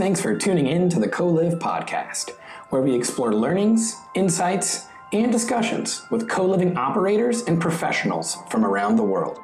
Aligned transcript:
Thanks 0.00 0.22
for 0.22 0.34
tuning 0.34 0.66
in 0.66 0.88
to 0.88 0.98
the 0.98 1.10
Co-Liv 1.10 1.58
podcast, 1.58 2.30
where 2.70 2.80
we 2.80 2.94
explore 2.94 3.34
learnings, 3.34 3.96
insights, 4.14 4.86
and 5.12 5.30
discussions 5.30 6.06
with 6.10 6.26
co-living 6.26 6.74
operators 6.78 7.42
and 7.42 7.60
professionals 7.60 8.38
from 8.48 8.64
around 8.64 8.96
the 8.96 9.02
world. 9.02 9.40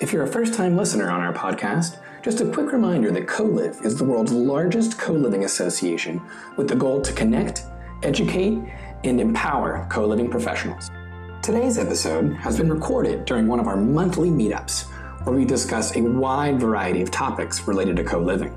If 0.00 0.12
you're 0.12 0.22
a 0.22 0.28
first-time 0.28 0.76
listener 0.76 1.10
on 1.10 1.20
our 1.20 1.32
podcast, 1.32 2.00
just 2.22 2.40
a 2.40 2.48
quick 2.48 2.70
reminder 2.70 3.10
that 3.10 3.26
Co-Liv 3.26 3.80
is 3.82 3.98
the 3.98 4.04
world's 4.04 4.30
largest 4.30 5.00
co-living 5.00 5.42
association 5.42 6.22
with 6.56 6.68
the 6.68 6.76
goal 6.76 7.00
to 7.00 7.12
connect, 7.12 7.64
educate, 8.04 8.62
and 9.02 9.20
empower 9.20 9.84
co-living 9.90 10.30
professionals. 10.30 10.92
Today's 11.42 11.76
episode 11.76 12.34
has 12.34 12.56
been 12.56 12.72
recorded 12.72 13.24
during 13.24 13.48
one 13.48 13.58
of 13.58 13.66
our 13.66 13.76
monthly 13.76 14.30
meetups, 14.30 14.84
where 15.24 15.34
we 15.34 15.44
discuss 15.44 15.96
a 15.96 16.02
wide 16.02 16.60
variety 16.60 17.02
of 17.02 17.10
topics 17.10 17.66
related 17.66 17.96
to 17.96 18.04
co-living. 18.04 18.54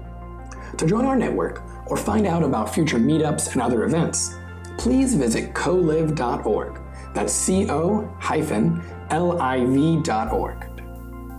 To 0.77 0.85
join 0.85 1.05
our 1.05 1.15
network 1.15 1.63
or 1.87 1.97
find 1.97 2.25
out 2.25 2.43
about 2.43 2.73
future 2.73 2.97
meetups 2.97 3.53
and 3.53 3.61
other 3.61 3.83
events, 3.83 4.35
please 4.77 5.15
visit 5.15 5.53
co-liv.org. 5.53 6.79
That's 7.13 7.33
C 7.33 7.69
O 7.69 8.07
hyphen 8.19 8.81
L 9.09 9.41
I 9.41 9.65
V.org. 9.65 10.67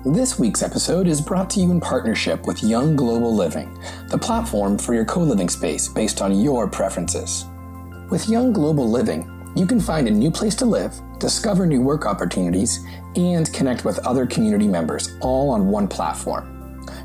This 0.04 0.38
week's 0.38 0.62
episode 0.62 1.06
is 1.06 1.20
brought 1.20 1.48
to 1.50 1.60
you 1.60 1.70
in 1.70 1.80
partnership 1.80 2.46
with 2.46 2.62
Young 2.62 2.96
Global 2.96 3.34
Living, 3.34 3.78
the 4.08 4.18
platform 4.18 4.76
for 4.76 4.94
your 4.94 5.04
co 5.04 5.20
living 5.20 5.48
space 5.48 5.88
based 5.88 6.20
on 6.20 6.40
your 6.40 6.68
preferences. 6.68 7.46
With 8.10 8.28
Young 8.28 8.52
Global 8.52 8.90
Living, 8.90 9.28
you 9.54 9.64
can 9.64 9.80
find 9.80 10.08
a 10.08 10.10
new 10.10 10.30
place 10.30 10.54
to 10.56 10.64
live, 10.64 10.94
discover 11.18 11.66
new 11.66 11.80
work 11.80 12.04
opportunities, 12.04 12.84
and 13.16 13.52
connect 13.52 13.84
with 13.84 13.98
other 14.00 14.26
community 14.26 14.66
members 14.66 15.16
all 15.20 15.50
on 15.50 15.68
one 15.68 15.86
platform. 15.86 16.51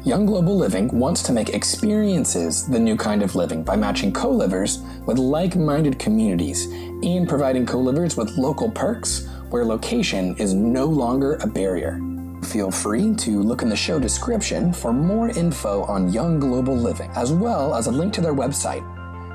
Young 0.07 0.25
Global 0.25 0.55
Living 0.55 0.87
wants 0.97 1.21
to 1.23 1.33
make 1.33 1.49
experiences 1.49 2.65
the 2.65 2.79
new 2.79 2.95
kind 2.95 3.21
of 3.21 3.35
living 3.35 3.61
by 3.61 3.75
matching 3.75 4.13
co 4.13 4.29
livers 4.29 4.77
with 5.05 5.17
like 5.17 5.57
minded 5.57 5.99
communities 5.99 6.67
and 7.03 7.27
providing 7.27 7.65
co 7.65 7.77
livers 7.77 8.15
with 8.15 8.37
local 8.37 8.71
perks 8.71 9.27
where 9.49 9.65
location 9.65 10.33
is 10.37 10.53
no 10.53 10.85
longer 10.85 11.33
a 11.41 11.47
barrier. 11.47 11.99
Feel 12.45 12.71
free 12.71 13.15
to 13.15 13.41
look 13.43 13.63
in 13.63 13.67
the 13.67 13.75
show 13.75 13.99
description 13.99 14.71
for 14.71 14.93
more 14.93 15.27
info 15.31 15.83
on 15.83 16.13
Young 16.13 16.39
Global 16.39 16.77
Living, 16.77 17.11
as 17.13 17.33
well 17.33 17.75
as 17.75 17.87
a 17.87 17.91
link 17.91 18.13
to 18.13 18.21
their 18.21 18.33
website, 18.33 18.85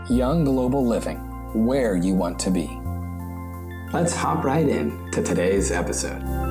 Young 0.09 0.43
Global 0.43 0.87
Living, 0.87 1.19
where 1.67 1.97
you 1.97 2.15
want 2.15 2.39
to 2.39 2.51
be. 2.51 2.81
Let's 3.93 4.17
hop 4.17 4.43
right 4.43 4.67
in 4.67 5.11
to 5.11 5.23
today's 5.23 5.71
episode. 5.71 6.42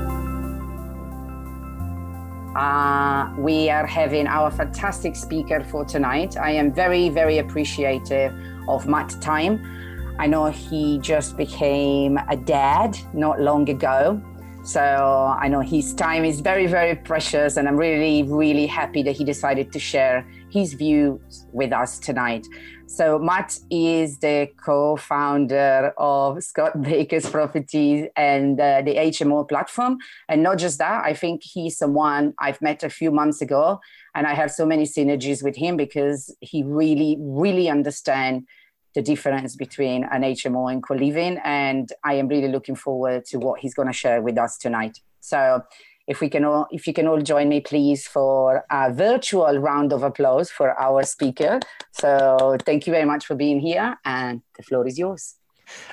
Uh, 2.56 3.34
we 3.38 3.70
are 3.70 3.86
having 3.86 4.28
our 4.28 4.52
fantastic 4.52 5.16
speaker 5.16 5.64
for 5.64 5.86
tonight. 5.86 6.36
I 6.36 6.52
am 6.52 6.74
very, 6.74 7.08
very 7.08 7.38
appreciative 7.38 8.34
of 8.68 8.88
Matt 8.88 9.16
Time. 9.22 10.16
I 10.20 10.28
know 10.28 10.48
he 10.48 11.00
just 11.00 11.38
became 11.38 12.20
a 12.28 12.36
dad 12.36 12.98
not 13.14 13.40
long 13.40 13.70
ago. 13.70 14.22
So 14.64 14.82
I 14.82 15.48
know 15.48 15.62
his 15.62 15.94
time 15.94 16.26
is 16.26 16.42
very, 16.42 16.68
very 16.68 16.96
precious, 16.96 17.56
and 17.56 17.68
I'm 17.70 17.78
really, 17.78 18.24
really 18.24 18.68
happy 18.68 19.02
that 19.04 19.16
he 19.16 19.24
decided 19.24 19.72
to 19.72 19.80
share 19.80 20.28
his 20.52 20.74
views 20.74 21.48
with 21.52 21.72
us 21.72 22.00
tonight. 22.00 22.48
So 22.88 23.18
Matt 23.18 23.58
is 23.70 24.20
the 24.20 24.50
co-founder 24.64 25.94
of 25.98 26.44
Scott 26.44 26.82
Baker's 26.82 27.30
Properties 27.30 28.08
and 28.18 28.60
uh, 28.60 28.82
the 28.82 28.96
HMO 28.96 29.48
platform. 29.48 29.98
And 30.28 30.44
not 30.44 30.58
just 30.58 30.78
that, 30.80 31.06
I 31.06 31.14
think 31.14 31.42
he's 31.42 31.78
someone 31.78 32.34
I've 32.40 32.62
met 32.62 32.84
a 32.84 32.90
few 32.90 33.10
months 33.10 33.42
ago, 33.42 33.80
and 34.14 34.28
I 34.28 34.34
have 34.34 34.52
so 34.52 34.66
many 34.66 34.84
synergies 34.84 35.42
with 35.42 35.56
him 35.56 35.78
because 35.78 36.36
he 36.42 36.64
really, 36.64 37.18
really 37.20 37.70
understands 37.70 38.46
the 38.94 39.02
difference 39.02 39.56
between 39.56 40.04
an 40.12 40.24
HMO 40.24 40.70
and 40.70 40.84
co-living. 40.84 41.40
And 41.46 41.90
I 42.04 42.16
am 42.16 42.28
really 42.28 42.50
looking 42.50 42.76
forward 42.76 43.24
to 43.28 43.38
what 43.38 43.62
he's 43.62 43.74
going 43.74 43.88
to 43.88 43.94
share 43.94 44.22
with 44.22 44.38
us 44.38 44.58
tonight. 44.58 45.00
So 45.22 45.64
if 46.12 46.20
we 46.20 46.30
can 46.30 46.44
all 46.44 46.68
if 46.72 46.86
you 46.88 46.94
can 46.94 47.08
all 47.08 47.22
join 47.22 47.48
me 47.50 47.60
please 47.62 48.06
for 48.06 48.66
a 48.70 48.94
virtual 48.94 49.58
round 49.70 49.94
of 49.94 50.04
applause 50.04 50.52
for 50.52 50.70
our 50.88 51.04
speaker 51.04 51.60
so 51.92 52.58
thank 52.66 52.86
you 52.86 52.92
very 52.92 53.06
much 53.06 53.26
for 53.26 53.36
being 53.36 53.60
here 53.60 53.98
and 54.06 54.42
the 54.58 54.64
floor 54.64 54.86
is 54.86 55.00
yours 55.00 55.36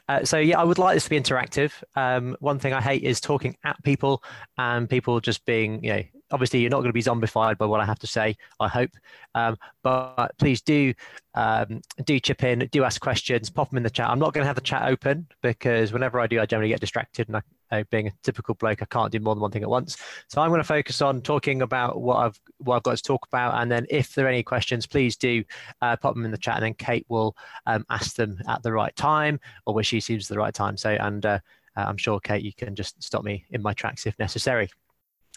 uh, 0.08 0.24
so 0.24 0.38
yeah, 0.38 0.58
I 0.58 0.64
would 0.64 0.78
like 0.78 0.96
this 0.96 1.04
to 1.04 1.10
be 1.10 1.20
interactive. 1.20 1.72
Um, 1.94 2.36
one 2.40 2.58
thing 2.58 2.72
I 2.72 2.80
hate 2.80 3.04
is 3.04 3.20
talking 3.20 3.56
at 3.62 3.80
people 3.84 4.24
and 4.56 4.90
people 4.90 5.20
just 5.20 5.44
being, 5.44 5.84
you 5.84 5.90
know, 5.92 6.02
obviously 6.30 6.60
you're 6.60 6.70
not 6.70 6.78
going 6.78 6.88
to 6.88 6.92
be 6.92 7.02
zombified 7.02 7.58
by 7.58 7.66
what 7.66 7.80
I 7.80 7.84
have 7.84 7.98
to 8.00 8.06
say. 8.06 8.36
I 8.60 8.68
hope, 8.68 8.90
um, 9.34 9.56
but 9.82 10.36
please 10.38 10.60
do 10.62 10.94
um, 11.34 11.80
do 12.04 12.18
chip 12.18 12.42
in, 12.42 12.68
do 12.72 12.84
ask 12.84 13.00
questions, 13.00 13.50
pop 13.50 13.70
them 13.70 13.76
in 13.76 13.82
the 13.82 13.90
chat. 13.90 14.10
I'm 14.10 14.18
not 14.18 14.34
going 14.34 14.42
to 14.42 14.48
have 14.48 14.56
the 14.56 14.62
chat 14.62 14.88
open 14.88 15.28
because 15.42 15.92
whenever 15.92 16.18
I 16.18 16.26
do, 16.26 16.40
I 16.40 16.46
generally 16.46 16.70
get 16.70 16.80
distracted, 16.80 17.28
and 17.28 17.36
I, 17.36 17.42
uh, 17.70 17.84
being 17.90 18.08
a 18.08 18.12
typical 18.22 18.54
bloke, 18.54 18.82
I 18.82 18.86
can't 18.86 19.12
do 19.12 19.20
more 19.20 19.34
than 19.34 19.42
one 19.42 19.50
thing 19.50 19.62
at 19.62 19.70
once. 19.70 19.96
So 20.28 20.40
I'm 20.40 20.50
going 20.50 20.60
to 20.60 20.64
focus 20.64 21.02
on 21.02 21.22
talking 21.22 21.62
about 21.62 22.00
what 22.00 22.16
I've 22.16 22.40
what 22.58 22.76
I've 22.76 22.82
got 22.82 22.96
to 22.96 23.02
talk 23.02 23.26
about, 23.26 23.60
and 23.60 23.70
then 23.70 23.86
if 23.90 24.14
there 24.14 24.26
are 24.26 24.30
any 24.30 24.42
questions, 24.42 24.86
please 24.86 25.16
do 25.16 25.44
uh, 25.82 25.96
pop 25.96 26.14
them 26.14 26.24
in 26.24 26.30
the 26.30 26.38
chat, 26.38 26.56
and 26.56 26.64
then 26.64 26.74
Cate 26.74 27.06
will 27.08 27.36
um, 27.66 27.84
ask 27.90 28.16
them 28.16 28.38
at 28.48 28.62
the 28.62 28.72
right 28.72 28.94
time 28.96 29.40
or 29.66 29.74
where 29.74 29.84
she 29.84 30.00
seems 30.00 30.28
the 30.28 30.38
right 30.38 30.54
time. 30.54 30.76
So 30.76 30.90
and 30.90 31.24
uh, 31.24 31.38
I'm 31.76 31.96
sure 31.96 32.20
Cate, 32.20 32.42
you 32.42 32.52
can 32.52 32.74
just 32.74 33.02
stop 33.02 33.24
me 33.24 33.44
in 33.50 33.62
my 33.62 33.72
tracks 33.72 34.06
if 34.06 34.18
necessary. 34.18 34.68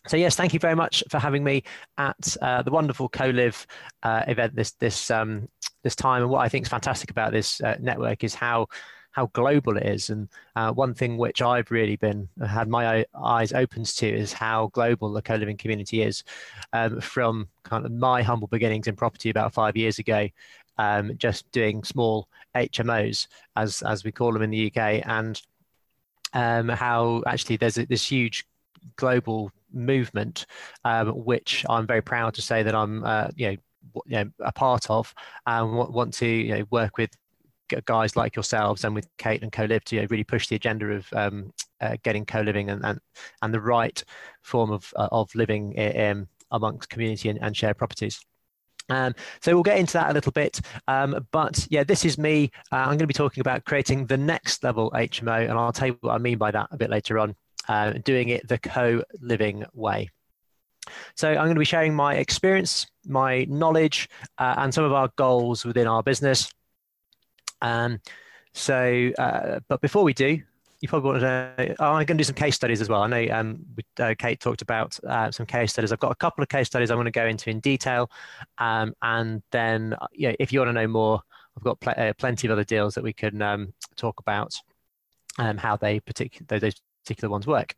So 0.07 0.17
yes, 0.17 0.35
thank 0.35 0.53
you 0.53 0.59
very 0.59 0.75
much 0.75 1.03
for 1.09 1.19
having 1.19 1.43
me 1.43 1.63
at 1.97 2.35
uh, 2.41 2.63
the 2.63 2.71
wonderful 2.71 3.07
Co-Liv 3.07 3.67
uh, 4.01 4.23
event 4.27 4.55
this 4.55 4.71
this 4.71 5.11
um, 5.11 5.47
this 5.83 5.95
time. 5.95 6.23
And 6.23 6.31
what 6.31 6.39
I 6.39 6.49
think 6.49 6.65
is 6.65 6.69
fantastic 6.69 7.11
about 7.11 7.31
this 7.31 7.61
uh, 7.61 7.77
network 7.79 8.23
is 8.23 8.33
how 8.33 8.67
how 9.11 9.27
global 9.33 9.77
it 9.77 9.85
is. 9.85 10.09
And 10.09 10.29
uh, 10.55 10.71
one 10.71 10.93
thing 10.93 11.17
which 11.17 11.41
I've 11.41 11.71
really 11.71 11.95
been 11.95 12.29
had 12.45 12.67
my 12.67 13.05
eyes 13.15 13.53
opened 13.53 13.87
to 13.87 14.07
is 14.07 14.33
how 14.33 14.67
global 14.73 15.11
the 15.11 15.21
co-living 15.21 15.57
community 15.57 16.01
is. 16.01 16.23
Um, 16.73 17.01
from 17.01 17.47
kind 17.63 17.85
of 17.85 17.91
my 17.91 18.21
humble 18.21 18.47
beginnings 18.47 18.87
in 18.87 18.95
property 18.95 19.29
about 19.29 19.53
five 19.53 19.75
years 19.75 19.99
ago, 19.99 20.27
um, 20.77 21.17
just 21.17 21.51
doing 21.51 21.83
small 21.83 22.27
HMOs 22.55 23.27
as 23.55 23.81
as 23.81 24.03
we 24.03 24.11
call 24.11 24.33
them 24.33 24.41
in 24.41 24.49
the 24.49 24.67
UK, 24.67 25.05
and 25.05 25.41
um, 26.33 26.69
how 26.69 27.23
actually 27.27 27.57
there's 27.57 27.77
a, 27.77 27.85
this 27.85 28.09
huge 28.09 28.45
global 28.95 29.51
movement, 29.73 30.45
um, 30.85 31.09
which 31.09 31.65
I'm 31.69 31.87
very 31.87 32.01
proud 32.01 32.33
to 32.35 32.41
say 32.41 32.63
that 32.63 32.75
I'm, 32.75 33.03
uh, 33.03 33.27
you 33.35 33.47
know, 33.47 33.57
you 34.05 34.15
know, 34.17 34.31
a 34.39 34.51
part 34.51 34.89
of, 34.89 35.13
and 35.45 35.73
want 35.73 36.13
to 36.15 36.27
you 36.27 36.57
know, 36.57 36.65
work 36.69 36.97
with 36.97 37.11
guys 37.85 38.15
like 38.15 38.35
yourselves 38.35 38.83
and 38.83 38.93
with 38.93 39.07
Cate 39.17 39.41
and 39.41 39.51
Co-Liv 39.51 39.83
to 39.85 39.95
you 39.95 40.01
know, 40.01 40.07
really 40.09 40.23
push 40.23 40.47
the 40.47 40.55
agenda 40.55 40.87
of 40.87 41.07
um, 41.13 41.53
uh, 41.79 41.95
getting 42.03 42.25
co-living 42.25 42.69
and, 42.69 42.83
and 42.85 42.99
and 43.41 43.53
the 43.53 43.61
right 43.61 44.03
form 44.41 44.71
of 44.71 44.93
uh, 44.95 45.07
of 45.11 45.33
living 45.35 45.73
in, 45.73 46.27
amongst 46.51 46.89
community 46.89 47.29
and, 47.29 47.41
and 47.41 47.55
shared 47.55 47.77
properties. 47.77 48.19
Um, 48.89 49.15
so 49.41 49.53
we'll 49.53 49.63
get 49.63 49.77
into 49.77 49.93
that 49.93 50.11
a 50.11 50.13
little 50.13 50.31
bit. 50.31 50.59
Um, 50.87 51.25
but 51.31 51.65
yeah, 51.69 51.83
this 51.83 52.03
is 52.03 52.17
me. 52.17 52.51
Uh, 52.71 52.77
I'm 52.77 52.87
going 52.87 52.99
to 52.99 53.07
be 53.07 53.13
talking 53.13 53.41
about 53.41 53.65
creating 53.65 54.05
the 54.05 54.17
next 54.17 54.63
level 54.63 54.91
HMO, 54.91 55.49
and 55.49 55.53
I'll 55.53 55.71
tell 55.71 55.89
you 55.89 55.97
what 56.01 56.13
I 56.13 56.17
mean 56.17 56.37
by 56.37 56.51
that 56.51 56.67
a 56.71 56.77
bit 56.77 56.89
later 56.89 57.19
on 57.19 57.35
uh, 57.67 57.93
doing 58.03 58.29
it 58.29 58.47
the 58.47 58.57
co 58.57 59.03
living 59.21 59.63
way. 59.73 60.09
So, 61.15 61.29
I'm 61.29 61.45
going 61.45 61.55
to 61.55 61.59
be 61.59 61.65
sharing 61.65 61.93
my 61.93 62.15
experience, 62.15 62.87
my 63.05 63.45
knowledge, 63.45 64.09
uh, 64.37 64.55
and 64.57 64.73
some 64.73 64.83
of 64.83 64.93
our 64.93 65.09
goals 65.15 65.63
within 65.63 65.87
our 65.87 66.03
business. 66.03 66.51
Um, 67.61 67.99
so, 68.53 69.11
uh, 69.17 69.59
but 69.67 69.81
before 69.81 70.03
we 70.03 70.13
do, 70.13 70.41
you 70.81 70.87
probably 70.87 71.11
want 71.11 71.21
to 71.21 71.53
know, 71.67 71.75
oh, 71.79 71.85
I'm 71.85 72.05
going 72.05 72.07
to 72.07 72.13
do 72.15 72.23
some 72.23 72.35
case 72.35 72.55
studies 72.55 72.81
as 72.81 72.89
well. 72.89 73.03
I 73.03 73.07
know 73.07 73.33
um, 73.33 73.65
uh, 73.99 74.15
Cate 74.17 74.39
talked 74.39 74.63
about 74.63 74.99
uh, 75.07 75.31
some 75.31 75.45
case 75.45 75.71
studies. 75.71 75.91
I've 75.91 75.99
got 75.99 76.11
a 76.11 76.15
couple 76.15 76.41
of 76.41 76.49
case 76.49 76.67
studies 76.67 76.89
I'm 76.89 76.97
going 76.97 77.05
to 77.05 77.11
go 77.11 77.27
into 77.27 77.51
in 77.51 77.59
detail. 77.59 78.09
Um, 78.57 78.93
and 79.01 79.43
then, 79.51 79.93
uh, 79.93 80.07
yeah, 80.13 80.33
if 80.39 80.51
you 80.51 80.59
want 80.59 80.69
to 80.69 80.73
know 80.73 80.87
more, 80.87 81.21
I've 81.55 81.63
got 81.63 81.79
pl- 81.79 81.93
uh, 81.95 82.13
plenty 82.17 82.47
of 82.47 82.51
other 82.51 82.63
deals 82.63 82.95
that 82.95 83.03
we 83.03 83.13
can 83.13 83.41
um, 83.41 83.73
talk 83.95 84.19
about 84.19 84.55
um, 85.37 85.57
how 85.57 85.77
they 85.77 85.99
particular 85.99 86.59
those 86.59 86.73
particular 87.03 87.29
ones 87.29 87.45
work. 87.45 87.75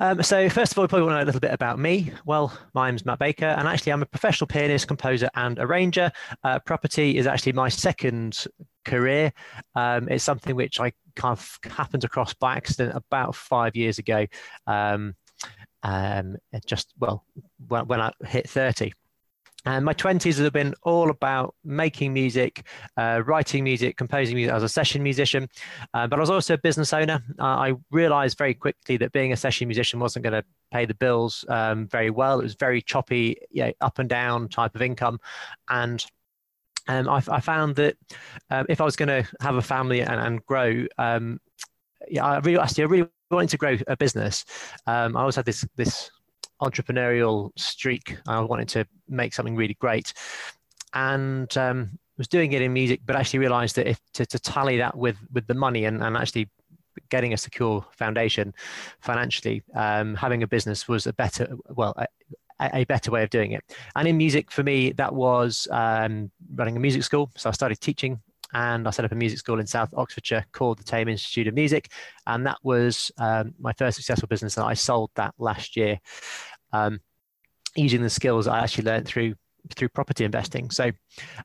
Um, 0.00 0.22
so 0.22 0.48
first 0.48 0.72
of 0.72 0.78
all, 0.78 0.86
probably 0.86 1.06
want 1.06 1.14
to 1.14 1.16
know 1.18 1.24
a 1.24 1.26
little 1.26 1.40
bit 1.40 1.52
about 1.52 1.78
me. 1.78 2.12
Well, 2.24 2.56
my 2.72 2.88
name's 2.88 3.04
Matt 3.04 3.18
Baker, 3.18 3.46
and 3.46 3.66
actually 3.66 3.92
I'm 3.92 4.02
a 4.02 4.06
professional 4.06 4.46
pianist, 4.46 4.86
composer, 4.86 5.28
and 5.34 5.58
arranger. 5.58 6.12
Uh, 6.44 6.60
property 6.60 7.18
is 7.18 7.26
actually 7.26 7.52
my 7.52 7.68
second 7.68 8.46
career. 8.84 9.32
Um, 9.74 10.08
it's 10.08 10.24
something 10.24 10.54
which 10.54 10.78
I 10.78 10.92
kind 11.16 11.32
of 11.32 11.58
happened 11.70 12.04
across 12.04 12.32
by 12.34 12.56
accident 12.56 12.94
about 12.94 13.34
five 13.34 13.74
years 13.74 13.98
ago. 13.98 14.26
Um, 14.66 15.14
um 15.82 16.36
just 16.66 16.92
well, 16.98 17.24
when, 17.66 17.86
when 17.86 18.00
I 18.00 18.12
hit 18.24 18.48
30. 18.48 18.92
And 19.68 19.84
my 19.84 19.92
20s 19.92 20.42
have 20.42 20.52
been 20.54 20.74
all 20.82 21.10
about 21.10 21.54
making 21.62 22.14
music, 22.14 22.66
uh, 22.96 23.22
writing 23.26 23.64
music, 23.64 23.98
composing 23.98 24.34
music 24.34 24.54
as 24.54 24.62
a 24.62 24.68
session 24.68 25.02
musician. 25.02 25.46
Uh, 25.92 26.06
but 26.06 26.18
I 26.18 26.20
was 26.20 26.30
also 26.30 26.54
a 26.54 26.58
business 26.58 26.94
owner. 26.94 27.22
Uh, 27.38 27.44
I 27.44 27.74
realized 27.90 28.38
very 28.38 28.54
quickly 28.54 28.96
that 28.96 29.12
being 29.12 29.34
a 29.34 29.36
session 29.36 29.68
musician 29.68 30.00
wasn't 30.00 30.22
going 30.22 30.32
to 30.32 30.44
pay 30.72 30.86
the 30.86 30.94
bills 30.94 31.44
um, 31.50 31.86
very 31.86 32.08
well. 32.08 32.40
It 32.40 32.44
was 32.44 32.54
very 32.54 32.80
choppy, 32.80 33.36
you 33.50 33.64
know, 33.64 33.72
up 33.82 33.98
and 33.98 34.08
down 34.08 34.48
type 34.48 34.74
of 34.74 34.80
income. 34.80 35.20
And 35.68 36.02
um, 36.88 37.06
I, 37.06 37.22
I, 37.28 37.40
found 37.40 37.76
that 37.76 37.96
um, 38.48 38.64
if 38.70 38.80
I 38.80 38.84
was 38.84 38.96
going 38.96 39.08
to 39.10 39.30
have 39.42 39.56
a 39.56 39.62
family 39.62 40.00
and, 40.00 40.18
and 40.18 40.46
grow, 40.46 40.86
um, 40.96 41.40
yeah, 42.08 42.24
I 42.24 42.38
really 42.38 42.58
actually 42.58 42.84
I 42.84 42.86
really 42.86 43.08
wanted 43.30 43.50
to 43.50 43.58
grow 43.58 43.76
a 43.86 43.98
business. 43.98 44.46
Um, 44.86 45.14
I 45.14 45.20
always 45.20 45.36
had 45.36 45.44
this 45.44 45.66
this 45.76 46.10
entrepreneurial 46.60 47.50
streak. 47.56 48.16
I 48.26 48.40
wanted 48.40 48.68
to 48.70 48.86
make 49.08 49.34
something 49.34 49.56
really 49.56 49.74
great, 49.74 50.12
and 50.94 51.54
um, 51.56 51.98
was 52.16 52.28
doing 52.28 52.52
it 52.52 52.62
in 52.62 52.72
music, 52.72 53.00
but 53.06 53.16
actually 53.16 53.38
realised 53.38 53.76
that 53.76 53.86
if 53.86 54.00
to, 54.14 54.26
to, 54.26 54.38
tally 54.38 54.78
that 54.78 54.96
with 54.96 55.16
with 55.32 55.46
the 55.46 55.54
money 55.54 55.84
and, 55.84 56.02
and 56.02 56.16
actually 56.16 56.48
getting 57.10 57.32
a 57.32 57.36
secure 57.36 57.84
foundation 57.92 58.52
financially, 59.00 59.62
um, 59.74 60.14
having 60.14 60.42
a 60.42 60.46
business 60.46 60.88
was 60.88 61.06
a 61.06 61.12
better 61.12 61.56
well. 61.68 61.94
A, 61.96 62.06
a 62.60 62.84
better 62.86 63.12
way 63.12 63.22
of 63.22 63.30
doing 63.30 63.52
it. 63.52 63.62
And 63.94 64.08
in 64.08 64.16
music, 64.16 64.50
for 64.50 64.64
me, 64.64 64.90
that 64.94 65.14
was 65.14 65.68
um, 65.70 66.28
running 66.56 66.76
a 66.76 66.80
music 66.80 67.04
school. 67.04 67.30
So 67.36 67.48
I 67.48 67.52
started 67.52 67.80
teaching 67.80 68.20
and 68.52 68.86
I 68.86 68.90
set 68.90 69.04
up 69.04 69.12
a 69.12 69.14
music 69.14 69.38
school 69.38 69.60
in 69.60 69.66
South 69.66 69.92
Oxfordshire 69.94 70.46
called 70.52 70.78
the 70.78 70.84
Thame 70.84 71.08
Institute 71.08 71.46
of 71.48 71.54
Music. 71.54 71.90
And 72.26 72.46
that 72.46 72.58
was 72.62 73.10
um, 73.18 73.54
my 73.58 73.72
first 73.74 73.96
successful 73.96 74.28
business. 74.28 74.56
And 74.56 74.66
I 74.66 74.74
sold 74.74 75.10
that 75.14 75.34
last 75.38 75.76
year 75.76 76.00
um, 76.72 77.00
using 77.76 78.02
the 78.02 78.10
skills 78.10 78.46
I 78.46 78.60
actually 78.60 78.84
learned 78.84 79.06
through 79.06 79.34
through 79.76 79.88
property 79.90 80.24
investing. 80.24 80.70
So 80.70 80.90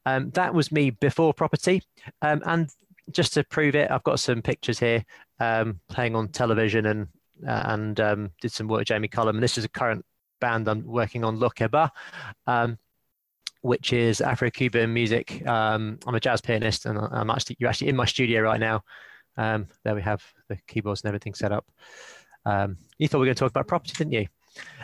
um, 0.06 0.30
that 0.32 0.54
was 0.54 0.72
me 0.72 0.92
before 0.92 1.34
property. 1.34 1.82
Um, 2.22 2.42
and 2.46 2.70
just 3.12 3.34
to 3.34 3.44
prove 3.44 3.76
it, 3.76 3.92
I've 3.92 4.04
got 4.04 4.20
some 4.20 4.42
pictures 4.42 4.80
here 4.80 5.04
um, 5.40 5.82
playing 5.90 6.16
on 6.16 6.30
television 6.30 6.86
and 6.86 7.08
uh, 7.46 7.64
and 7.66 8.00
um, 8.00 8.32
did 8.42 8.52
some 8.52 8.68
work 8.68 8.80
with 8.80 8.88
Jamie 8.88 9.10
Cullum. 9.10 9.36
And 9.36 9.44
this 9.44 9.58
is 9.58 9.66
a 9.66 9.70
current 9.70 10.06
band 10.40 10.68
I'm 10.68 10.86
working 10.86 11.24
on, 11.24 11.38
Lokeba, 11.38 11.90
um, 12.48 12.78
which 13.64 13.92
is 13.92 14.22
Afro-Cuban 14.22 14.94
music. 14.94 15.46
Um, 15.48 16.00
I'm 16.06 16.16
a 16.16 16.20
jazz 16.20 16.40
pianist, 16.40 16.86
and 16.86 16.98
I'm 16.98 17.30
actually 17.30 17.58
you're 17.60 17.70
actually 17.70 17.90
in 17.90 17.96
my 17.96 18.06
studio 18.06 18.42
right 18.42 18.60
now. 18.60 18.84
there 19.36 19.96
we 19.96 20.02
have 20.02 20.24
the 20.48 20.58
keyboards 20.68 21.02
and 21.02 21.08
everything 21.08 21.34
set 21.34 21.52
up. 21.52 21.66
you 22.46 23.08
thought 23.08 23.18
we 23.18 23.20
were 23.20 23.26
going 23.26 23.36
to 23.36 23.40
talk 23.40 23.52
about 23.52 23.68
property, 23.68 23.94
didn't 23.98 24.14
you? 24.14 24.28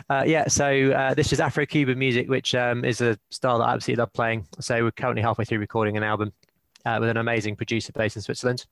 Uh, 0.08 0.24
yeah, 0.26 0.48
so 0.48 0.90
uh, 0.90 1.14
this 1.14 1.32
is 1.32 1.40
Afro 1.40 1.64
Cuban 1.66 1.98
music, 1.98 2.28
which 2.28 2.54
um, 2.54 2.84
is 2.84 3.00
a 3.00 3.16
style 3.30 3.58
that 3.58 3.68
I 3.68 3.74
absolutely 3.74 4.00
love 4.00 4.12
playing. 4.12 4.46
So 4.60 4.82
we're 4.82 4.90
currently 4.90 5.22
halfway 5.22 5.44
through 5.44 5.58
recording 5.58 5.96
an 5.96 6.02
album 6.02 6.32
uh, 6.84 6.98
with 7.00 7.08
an 7.08 7.16
amazing 7.16 7.56
producer 7.56 7.92
based 7.92 8.16
in 8.16 8.22
Switzerland. 8.22 8.66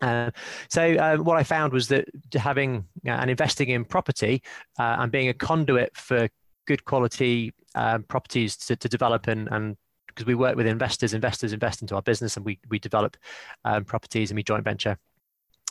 Uh, 0.00 0.30
so 0.68 0.96
um, 0.98 1.24
what 1.24 1.36
I 1.36 1.42
found 1.42 1.72
was 1.72 1.88
that 1.88 2.08
having 2.34 2.84
uh, 3.06 3.10
and 3.10 3.30
investing 3.30 3.68
in 3.68 3.84
property 3.84 4.42
uh, 4.78 4.96
and 4.98 5.10
being 5.10 5.28
a 5.28 5.34
conduit 5.34 5.96
for 5.96 6.28
good 6.68 6.84
quality 6.84 7.52
um, 7.74 8.04
properties 8.04 8.56
to, 8.56 8.76
to 8.76 8.88
develop 8.88 9.26
and, 9.26 9.48
and 9.50 9.76
because 10.06 10.26
we 10.26 10.34
work 10.34 10.56
with 10.56 10.66
investors, 10.66 11.14
investors 11.14 11.52
invest 11.52 11.80
into 11.82 11.94
our 11.94 12.02
business 12.02 12.36
and 12.36 12.44
we, 12.44 12.58
we 12.70 12.78
develop 12.78 13.16
um, 13.64 13.84
properties 13.84 14.30
and 14.30 14.36
we 14.36 14.42
joint 14.42 14.64
venture 14.64 14.96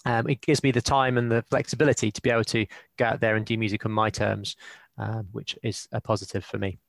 um, 0.08 0.30
it 0.30 0.42
gives 0.42 0.64
me 0.64 0.72
the 0.72 0.82
time 0.82 1.18
and 1.18 1.30
the 1.30 1.44
flexibility 1.50 2.12
to 2.12 2.22
be 2.22 2.30
able 2.30 2.46
to 2.46 2.66
go 2.98 3.06
out 3.06 3.20
there 3.20 3.36
and 3.36 3.46
do 3.46 3.58
music 3.58 3.86
on 3.86 3.92
my 3.92 4.10
terms, 4.10 4.56
um, 4.98 5.28
which 5.34 5.58
is 5.64 5.88
a 5.92 6.00
positive 6.00 6.46
for 6.46 6.58
me. 6.58 6.80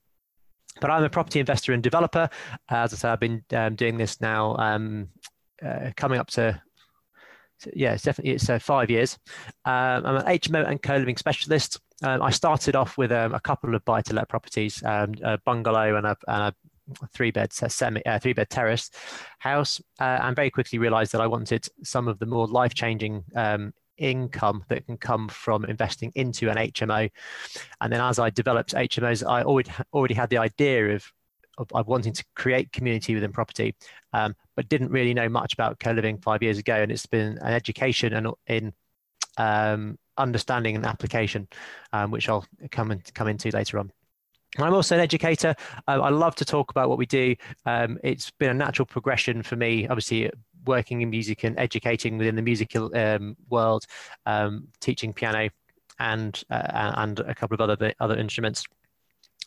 But 0.80 0.90
I'm 0.90 1.02
a 1.02 1.10
property 1.10 1.40
investor 1.40 1.72
and 1.72 1.82
developer. 1.82 2.30
As 2.68 2.92
I 2.92 2.96
say, 2.96 3.08
I've 3.08 3.18
been 3.18 3.44
um, 3.52 3.74
doing 3.74 3.98
this 3.98 4.20
now, 4.20 4.54
um, 4.56 5.08
uh, 5.64 5.90
coming 5.96 6.20
up 6.20 6.28
to 6.30 6.62
yeah, 7.74 7.94
it's 7.94 8.04
definitely 8.04 8.34
it's 8.34 8.48
uh, 8.48 8.60
five 8.60 8.88
years. 8.88 9.18
Um, 9.64 10.06
I'm 10.06 10.16
an 10.16 10.26
HMO 10.26 10.68
and 10.68 10.80
co-living 10.80 11.16
specialist. 11.16 11.80
Um, 12.02 12.22
I 12.22 12.30
started 12.30 12.76
off 12.76 12.96
with 12.96 13.10
um, 13.10 13.34
a 13.34 13.40
couple 13.40 13.74
of 13.74 13.84
buy-to-let 13.84 14.28
properties, 14.28 14.82
um, 14.84 15.14
a 15.22 15.38
bungalow 15.38 15.96
and 15.96 16.06
a, 16.06 16.16
and 16.28 16.42
a 16.42 16.54
three 17.12 17.30
bed 17.30 17.52
semi 17.52 18.00
uh, 18.06 18.18
three 18.18 18.32
bed 18.32 18.48
terrace 18.48 18.90
house 19.38 19.80
uh, 20.00 20.18
and 20.22 20.34
very 20.34 20.50
quickly 20.50 20.78
realized 20.78 21.12
that 21.12 21.20
I 21.20 21.26
wanted 21.26 21.66
some 21.82 22.08
of 22.08 22.18
the 22.18 22.26
more 22.26 22.46
life 22.46 22.74
changing 22.74 23.24
um, 23.34 23.72
income 23.98 24.64
that 24.68 24.86
can 24.86 24.96
come 24.96 25.28
from 25.28 25.64
investing 25.64 26.12
into 26.14 26.48
an 26.50 26.56
HMO. 26.56 27.10
And 27.80 27.92
then 27.92 28.00
as 28.00 28.18
I 28.18 28.30
developed 28.30 28.74
HMOs, 28.74 29.28
I 29.28 29.42
already 29.42 29.70
already 29.92 30.14
had 30.14 30.30
the 30.30 30.38
idea 30.38 30.94
of 30.94 31.12
of, 31.58 31.66
of 31.72 31.88
wanting 31.88 32.12
to 32.12 32.24
create 32.36 32.70
community 32.72 33.14
within 33.14 33.32
property, 33.32 33.74
um, 34.12 34.34
but 34.54 34.68
didn't 34.68 34.92
really 34.92 35.12
know 35.12 35.28
much 35.28 35.54
about 35.54 35.80
co-living 35.80 36.18
five 36.18 36.40
years 36.40 36.56
ago. 36.56 36.76
And 36.76 36.92
it's 36.92 37.06
been 37.06 37.36
an 37.38 37.52
education 37.52 38.12
and 38.12 38.28
in 38.46 38.72
um, 39.36 39.98
understanding 40.18 40.76
and 40.76 40.84
application, 40.84 41.48
um, 41.92 42.10
which 42.10 42.28
I'll 42.28 42.44
come 42.70 42.90
and 42.90 43.14
come 43.14 43.28
into 43.28 43.50
later 43.50 43.78
on. 43.78 43.92
I'm 44.56 44.74
also 44.74 44.94
an 44.94 45.00
educator. 45.00 45.54
Uh, 45.86 46.00
I 46.00 46.08
love 46.08 46.34
to 46.36 46.44
talk 46.44 46.70
about 46.70 46.88
what 46.88 46.98
we 46.98 47.06
do. 47.06 47.36
Um, 47.66 47.98
it's 48.02 48.30
been 48.30 48.50
a 48.50 48.54
natural 48.54 48.86
progression 48.86 49.42
for 49.42 49.56
me, 49.56 49.86
obviously, 49.86 50.30
working 50.66 51.02
in 51.02 51.10
music 51.10 51.44
and 51.44 51.58
educating 51.58 52.18
within 52.18 52.34
the 52.34 52.42
musical 52.42 52.94
um, 52.96 53.36
world, 53.48 53.84
um, 54.26 54.68
teaching 54.80 55.12
piano 55.12 55.50
and 55.98 56.42
uh, 56.50 56.92
and 56.96 57.20
a 57.20 57.34
couple 57.34 57.54
of 57.54 57.60
other 57.60 57.92
other 58.00 58.16
instruments. 58.16 58.64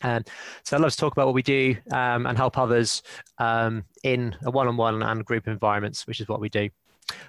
Um, 0.02 0.24
so 0.64 0.76
I 0.76 0.80
love 0.80 0.90
to 0.90 0.96
talk 0.96 1.12
about 1.12 1.26
what 1.26 1.34
we 1.34 1.42
do 1.42 1.76
um, 1.92 2.26
and 2.26 2.36
help 2.36 2.58
others 2.58 3.02
um, 3.38 3.84
in 4.02 4.34
a 4.44 4.50
one-on-one 4.50 5.02
and 5.02 5.24
group 5.24 5.46
environments, 5.46 6.06
which 6.06 6.20
is 6.20 6.28
what 6.28 6.40
we 6.40 6.48
do. 6.48 6.68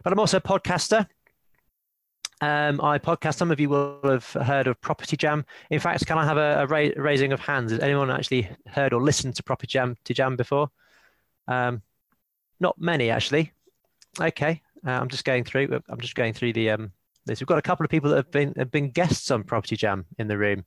But 0.04 0.13
I'm 0.13 0.19
also 0.19 0.38
a 0.38 0.42
podcaster. 0.42 1.07
Um, 2.44 2.81
I 2.81 3.00
podcast. 3.00 3.36
Some 3.36 3.51
of 3.51 3.60
you 3.62 3.69
will 3.69 4.01
have 4.04 4.30
heard 4.34 4.68
of 4.68 4.81
Property 4.81 5.16
Jam. 5.16 5.45
In 5.69 5.80
fact, 5.80 6.06
can 6.06 6.18
I 6.18 6.25
have 6.25 6.36
a, 6.36 6.63
a 6.63 6.68
ra- 6.68 6.90
raising 6.98 7.31
of 7.31 7.40
hands? 7.40 7.72
Has 7.72 7.80
anyone 7.80 8.12
actually 8.12 8.50
heard 8.68 8.92
or 8.92 9.01
listened 9.01 9.38
to 9.38 9.44
Property 9.44 9.68
Jam 9.68 9.95
to 10.04 10.13
Jam 10.13 10.36
before? 10.36 10.69
Um, 11.48 11.81
not 12.60 12.78
many, 12.78 13.10
actually. 13.10 13.54
Okay, 14.19 14.62
uh, 14.86 14.92
I'm 14.92 15.07
just 15.07 15.24
going 15.24 15.45
through. 15.45 15.81
I'm 15.88 16.01
just 16.01 16.16
going 16.16 16.34
through 16.34 16.51
the 16.51 16.72
um, 16.72 16.92
this. 17.25 17.40
We've 17.40 17.48
got 17.48 17.60
a 17.60 17.62
couple 17.62 17.86
of 17.86 17.90
people 17.90 18.10
that 18.10 18.18
have 18.18 18.31
been 18.31 18.54
have 18.57 18.72
been 18.72 18.89
guests 18.89 19.31
on 19.31 19.46
Property 19.46 19.78
Jam 19.78 20.06
in 20.19 20.28
the 20.28 20.38
room. 20.38 20.66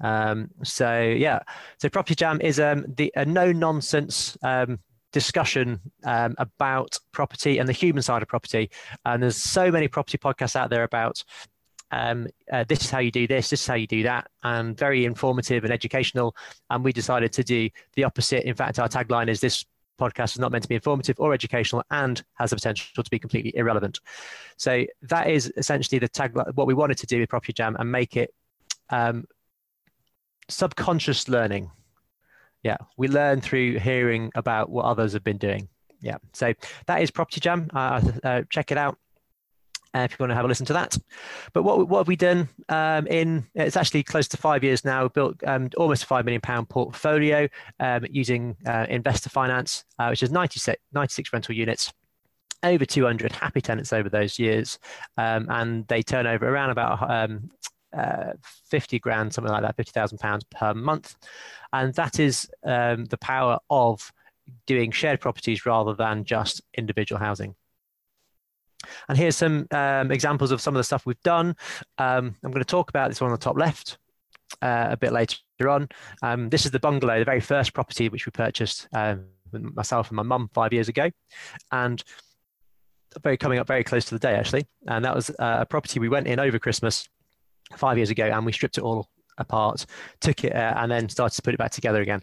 Um, 0.00 0.50
so 0.62 1.00
yeah, 1.00 1.40
so 1.78 1.88
Property 1.88 2.14
Jam 2.14 2.40
is 2.40 2.60
um, 2.60 2.84
the 2.86 3.12
a 3.16 3.24
no 3.24 3.50
nonsense 3.50 4.38
um, 4.44 4.78
discussion 5.14 5.80
um, 6.02 6.34
about 6.38 6.98
property 7.12 7.58
and 7.58 7.68
the 7.68 7.72
human 7.72 8.02
side 8.02 8.20
of 8.20 8.28
property. 8.28 8.68
And 9.06 9.22
there's 9.22 9.36
so 9.36 9.70
many 9.70 9.86
property 9.86 10.18
podcasts 10.18 10.56
out 10.56 10.70
there 10.70 10.82
about 10.82 11.22
um, 11.92 12.26
uh, 12.52 12.64
this 12.68 12.80
is 12.82 12.90
how 12.90 12.98
you 12.98 13.12
do 13.12 13.28
this, 13.28 13.50
this 13.50 13.60
is 13.60 13.66
how 13.66 13.74
you 13.74 13.86
do 13.86 14.02
that, 14.02 14.26
and 14.42 14.76
very 14.76 15.04
informative 15.04 15.62
and 15.62 15.72
educational. 15.72 16.34
And 16.68 16.82
we 16.82 16.92
decided 16.92 17.32
to 17.34 17.44
do 17.44 17.70
the 17.94 18.02
opposite. 18.02 18.44
In 18.44 18.56
fact, 18.56 18.80
our 18.80 18.88
tagline 18.88 19.28
is 19.28 19.40
this 19.40 19.64
podcast 20.00 20.34
is 20.34 20.40
not 20.40 20.50
meant 20.50 20.62
to 20.64 20.68
be 20.68 20.74
informative 20.74 21.20
or 21.20 21.32
educational 21.32 21.84
and 21.92 22.20
has 22.34 22.50
the 22.50 22.56
potential 22.56 23.04
to 23.04 23.10
be 23.10 23.20
completely 23.20 23.56
irrelevant. 23.56 24.00
So 24.56 24.84
that 25.02 25.30
is 25.30 25.52
essentially 25.56 26.00
the 26.00 26.08
tagline, 26.08 26.52
what 26.56 26.66
we 26.66 26.74
wanted 26.74 26.98
to 26.98 27.06
do 27.06 27.20
with 27.20 27.28
Property 27.28 27.52
Jam 27.52 27.76
and 27.78 27.92
make 27.92 28.16
it 28.16 28.34
um, 28.90 29.26
subconscious 30.48 31.28
learning 31.28 31.70
yeah, 32.64 32.78
we 32.96 33.08
learn 33.08 33.40
through 33.40 33.78
hearing 33.78 34.32
about 34.34 34.70
what 34.70 34.86
others 34.86 35.12
have 35.12 35.22
been 35.22 35.38
doing. 35.38 35.68
Yeah, 36.00 36.16
so 36.32 36.52
that 36.86 37.02
is 37.02 37.10
Property 37.10 37.40
Jam. 37.40 37.70
Uh, 37.72 38.00
uh, 38.24 38.42
check 38.50 38.72
it 38.72 38.78
out 38.78 38.98
uh, 39.94 40.00
if 40.00 40.12
you 40.12 40.16
want 40.18 40.30
to 40.30 40.34
have 40.34 40.44
a 40.44 40.48
listen 40.48 40.66
to 40.66 40.72
that. 40.72 40.96
But 41.52 41.62
what 41.62 41.88
what 41.88 41.98
have 41.98 42.08
we 42.08 42.16
done 42.16 42.48
um, 42.68 43.06
in? 43.06 43.46
It's 43.54 43.76
actually 43.76 44.02
close 44.02 44.26
to 44.28 44.36
five 44.36 44.64
years 44.64 44.84
now. 44.84 45.08
Built 45.08 45.36
um, 45.46 45.70
almost 45.76 46.02
a 46.02 46.06
five 46.06 46.24
million 46.24 46.40
pound 46.40 46.68
portfolio 46.68 47.48
um, 47.80 48.06
using 48.10 48.56
uh, 48.66 48.86
investor 48.88 49.30
finance, 49.30 49.84
uh, 49.98 50.08
which 50.08 50.22
is 50.22 50.30
96, 50.30 50.80
96 50.92 51.32
rental 51.32 51.54
units 51.54 51.92
over 52.62 52.86
200 52.86 53.30
happy 53.32 53.60
tenants 53.60 53.92
over 53.92 54.08
those 54.08 54.38
years, 54.38 54.78
um, 55.18 55.46
and 55.50 55.86
they 55.88 56.02
turn 56.02 56.26
over 56.26 56.48
around 56.48 56.70
about 56.70 57.10
um, 57.10 57.50
uh, 57.96 58.32
50 58.70 58.98
grand, 58.98 59.32
something 59.32 59.52
like 59.52 59.62
that, 59.62 59.76
50,000 59.76 60.18
pounds 60.18 60.44
per 60.50 60.74
month. 60.74 61.16
And 61.72 61.94
that 61.94 62.18
is 62.18 62.48
um, 62.64 63.04
the 63.06 63.18
power 63.18 63.58
of 63.70 64.12
doing 64.66 64.90
shared 64.90 65.20
properties 65.20 65.66
rather 65.66 65.94
than 65.94 66.24
just 66.24 66.62
individual 66.76 67.18
housing. 67.18 67.54
And 69.08 69.16
here's 69.16 69.36
some 69.36 69.66
um, 69.70 70.10
examples 70.10 70.50
of 70.50 70.60
some 70.60 70.74
of 70.74 70.78
the 70.78 70.84
stuff 70.84 71.06
we've 71.06 71.22
done. 71.22 71.56
Um, 71.98 72.34
I'm 72.42 72.50
going 72.50 72.62
to 72.62 72.64
talk 72.64 72.90
about 72.90 73.08
this 73.10 73.20
one 73.20 73.30
on 73.30 73.36
the 73.36 73.42
top 73.42 73.56
left 73.56 73.98
uh, 74.60 74.88
a 74.90 74.96
bit 74.96 75.12
later 75.12 75.38
on. 75.68 75.88
Um, 76.22 76.50
this 76.50 76.66
is 76.66 76.70
the 76.70 76.80
bungalow, 76.80 77.18
the 77.18 77.24
very 77.24 77.40
first 77.40 77.72
property 77.72 78.08
which 78.08 78.26
we 78.26 78.30
purchased 78.30 78.88
um, 78.92 79.26
myself 79.52 80.08
and 80.10 80.16
my 80.16 80.22
mum 80.22 80.50
five 80.52 80.72
years 80.72 80.88
ago. 80.88 81.10
And 81.72 82.02
very 83.22 83.36
coming 83.36 83.58
up 83.58 83.66
very 83.68 83.84
close 83.84 84.04
to 84.06 84.14
the 84.14 84.18
day 84.18 84.34
actually. 84.34 84.66
And 84.86 85.04
that 85.04 85.14
was 85.14 85.30
uh, 85.30 85.58
a 85.60 85.66
property 85.66 86.00
we 86.00 86.08
went 86.08 86.26
in 86.26 86.40
over 86.40 86.58
Christmas 86.58 87.08
five 87.76 87.96
years 87.96 88.10
ago, 88.10 88.24
and 88.24 88.44
we 88.46 88.52
stripped 88.52 88.78
it 88.78 88.84
all 88.84 89.08
apart, 89.38 89.86
took 90.20 90.44
it, 90.44 90.54
uh, 90.54 90.74
and 90.76 90.90
then 90.90 91.08
started 91.08 91.34
to 91.36 91.42
put 91.42 91.54
it 91.54 91.58
back 91.58 91.72
together 91.72 92.00
again. 92.00 92.22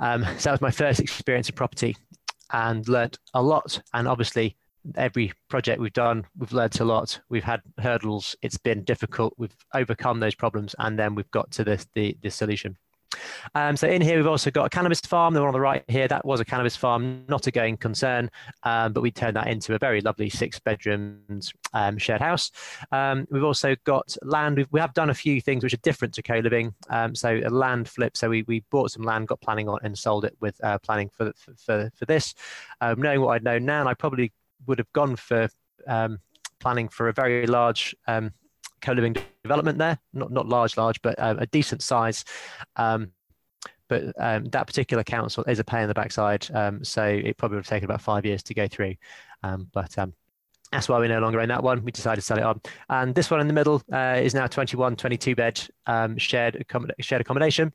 Um, 0.00 0.24
so 0.38 0.50
that 0.50 0.52
was 0.52 0.60
my 0.60 0.70
first 0.70 1.00
experience 1.00 1.48
of 1.48 1.54
property, 1.54 1.96
and 2.52 2.86
learnt 2.88 3.18
a 3.34 3.42
lot. 3.42 3.80
And 3.94 4.06
obviously, 4.08 4.56
every 4.96 5.32
project 5.48 5.80
we've 5.80 5.92
done, 5.92 6.24
we've 6.38 6.52
learnt 6.52 6.80
a 6.80 6.84
lot. 6.84 7.20
We've 7.28 7.44
had 7.44 7.62
hurdles. 7.78 8.36
It's 8.42 8.58
been 8.58 8.84
difficult. 8.84 9.34
We've 9.36 9.56
overcome 9.74 10.20
those 10.20 10.34
problems, 10.34 10.74
and 10.78 10.98
then 10.98 11.14
we've 11.14 11.30
got 11.30 11.50
to 11.52 11.64
the 11.64 11.84
the, 11.94 12.16
the 12.22 12.30
solution. 12.30 12.76
Um, 13.54 13.76
so 13.76 13.88
in 13.88 14.02
here, 14.02 14.16
we've 14.16 14.26
also 14.26 14.50
got 14.50 14.66
a 14.66 14.70
cannabis 14.70 15.00
farm. 15.00 15.34
The 15.34 15.40
one 15.40 15.48
on 15.48 15.52
the 15.52 15.60
right 15.60 15.84
here, 15.88 16.08
that 16.08 16.24
was 16.24 16.40
a 16.40 16.44
cannabis 16.44 16.76
farm, 16.76 17.24
not 17.28 17.46
a 17.46 17.50
going 17.50 17.76
concern, 17.76 18.30
um, 18.62 18.92
but 18.92 19.02
we 19.02 19.10
turned 19.10 19.36
that 19.36 19.48
into 19.48 19.74
a 19.74 19.78
very 19.78 20.00
lovely 20.00 20.30
six 20.30 20.58
bedrooms 20.58 21.52
um, 21.72 21.98
shared 21.98 22.20
house. 22.20 22.50
Um, 22.90 23.26
we've 23.30 23.44
also 23.44 23.76
got 23.84 24.16
land. 24.22 24.56
We've, 24.56 24.68
we 24.70 24.80
have 24.80 24.94
done 24.94 25.10
a 25.10 25.14
few 25.14 25.40
things 25.40 25.62
which 25.64 25.74
are 25.74 25.78
different 25.78 26.14
to 26.14 26.22
co-living. 26.22 26.74
Um, 26.90 27.14
so 27.14 27.40
a 27.44 27.50
land 27.50 27.88
flip. 27.88 28.16
So 28.16 28.28
we, 28.28 28.42
we 28.42 28.64
bought 28.70 28.90
some 28.90 29.02
land, 29.02 29.28
got 29.28 29.40
planning 29.40 29.68
on 29.68 29.78
and 29.82 29.96
sold 29.96 30.24
it 30.24 30.36
with 30.40 30.62
uh, 30.64 30.78
planning 30.78 31.10
for, 31.16 31.32
for, 31.56 31.90
for 31.94 32.04
this. 32.06 32.34
Um, 32.80 33.00
knowing 33.00 33.20
what 33.20 33.34
I 33.34 33.38
know 33.38 33.58
now, 33.58 33.86
I 33.86 33.94
probably 33.94 34.32
would 34.66 34.78
have 34.78 34.92
gone 34.92 35.16
for 35.16 35.48
planning 36.60 36.88
for 36.88 37.08
a 37.08 37.12
very 37.12 37.46
large 37.46 37.94
co-living 38.82 39.16
development 39.42 39.78
there. 39.78 39.98
Not 40.12 40.30
not 40.30 40.48
large, 40.48 40.76
large, 40.76 41.00
but 41.02 41.14
um, 41.18 41.38
a 41.38 41.46
decent 41.46 41.82
size. 41.82 42.24
Um, 42.76 43.12
but 43.88 44.14
um, 44.18 44.44
that 44.46 44.66
particular 44.66 45.04
council 45.04 45.44
is 45.44 45.58
a 45.58 45.64
pain 45.64 45.82
in 45.82 45.88
the 45.88 45.94
backside, 45.94 46.48
um, 46.54 46.82
so 46.82 47.04
it 47.04 47.36
probably 47.36 47.56
would 47.56 47.66
have 47.66 47.70
taken 47.70 47.84
about 47.84 48.00
five 48.00 48.24
years 48.24 48.42
to 48.44 48.54
go 48.54 48.66
through. 48.66 48.94
Um, 49.42 49.68
but 49.72 49.94
that's 50.70 50.88
why 50.88 50.98
we 50.98 51.08
no 51.08 51.18
longer 51.18 51.40
own 51.40 51.48
that 51.48 51.62
one. 51.62 51.84
We 51.84 51.92
decided 51.92 52.22
to 52.22 52.26
sell 52.26 52.38
it 52.38 52.44
on. 52.44 52.62
And 52.88 53.14
this 53.14 53.30
one 53.30 53.40
in 53.40 53.48
the 53.48 53.52
middle 53.52 53.82
uh, 53.92 54.18
is 54.22 54.32
now 54.32 54.46
21, 54.46 54.96
22 54.96 55.34
bed 55.34 55.60
shared, 56.16 56.64
shared 57.00 57.20
accommodation. 57.20 57.72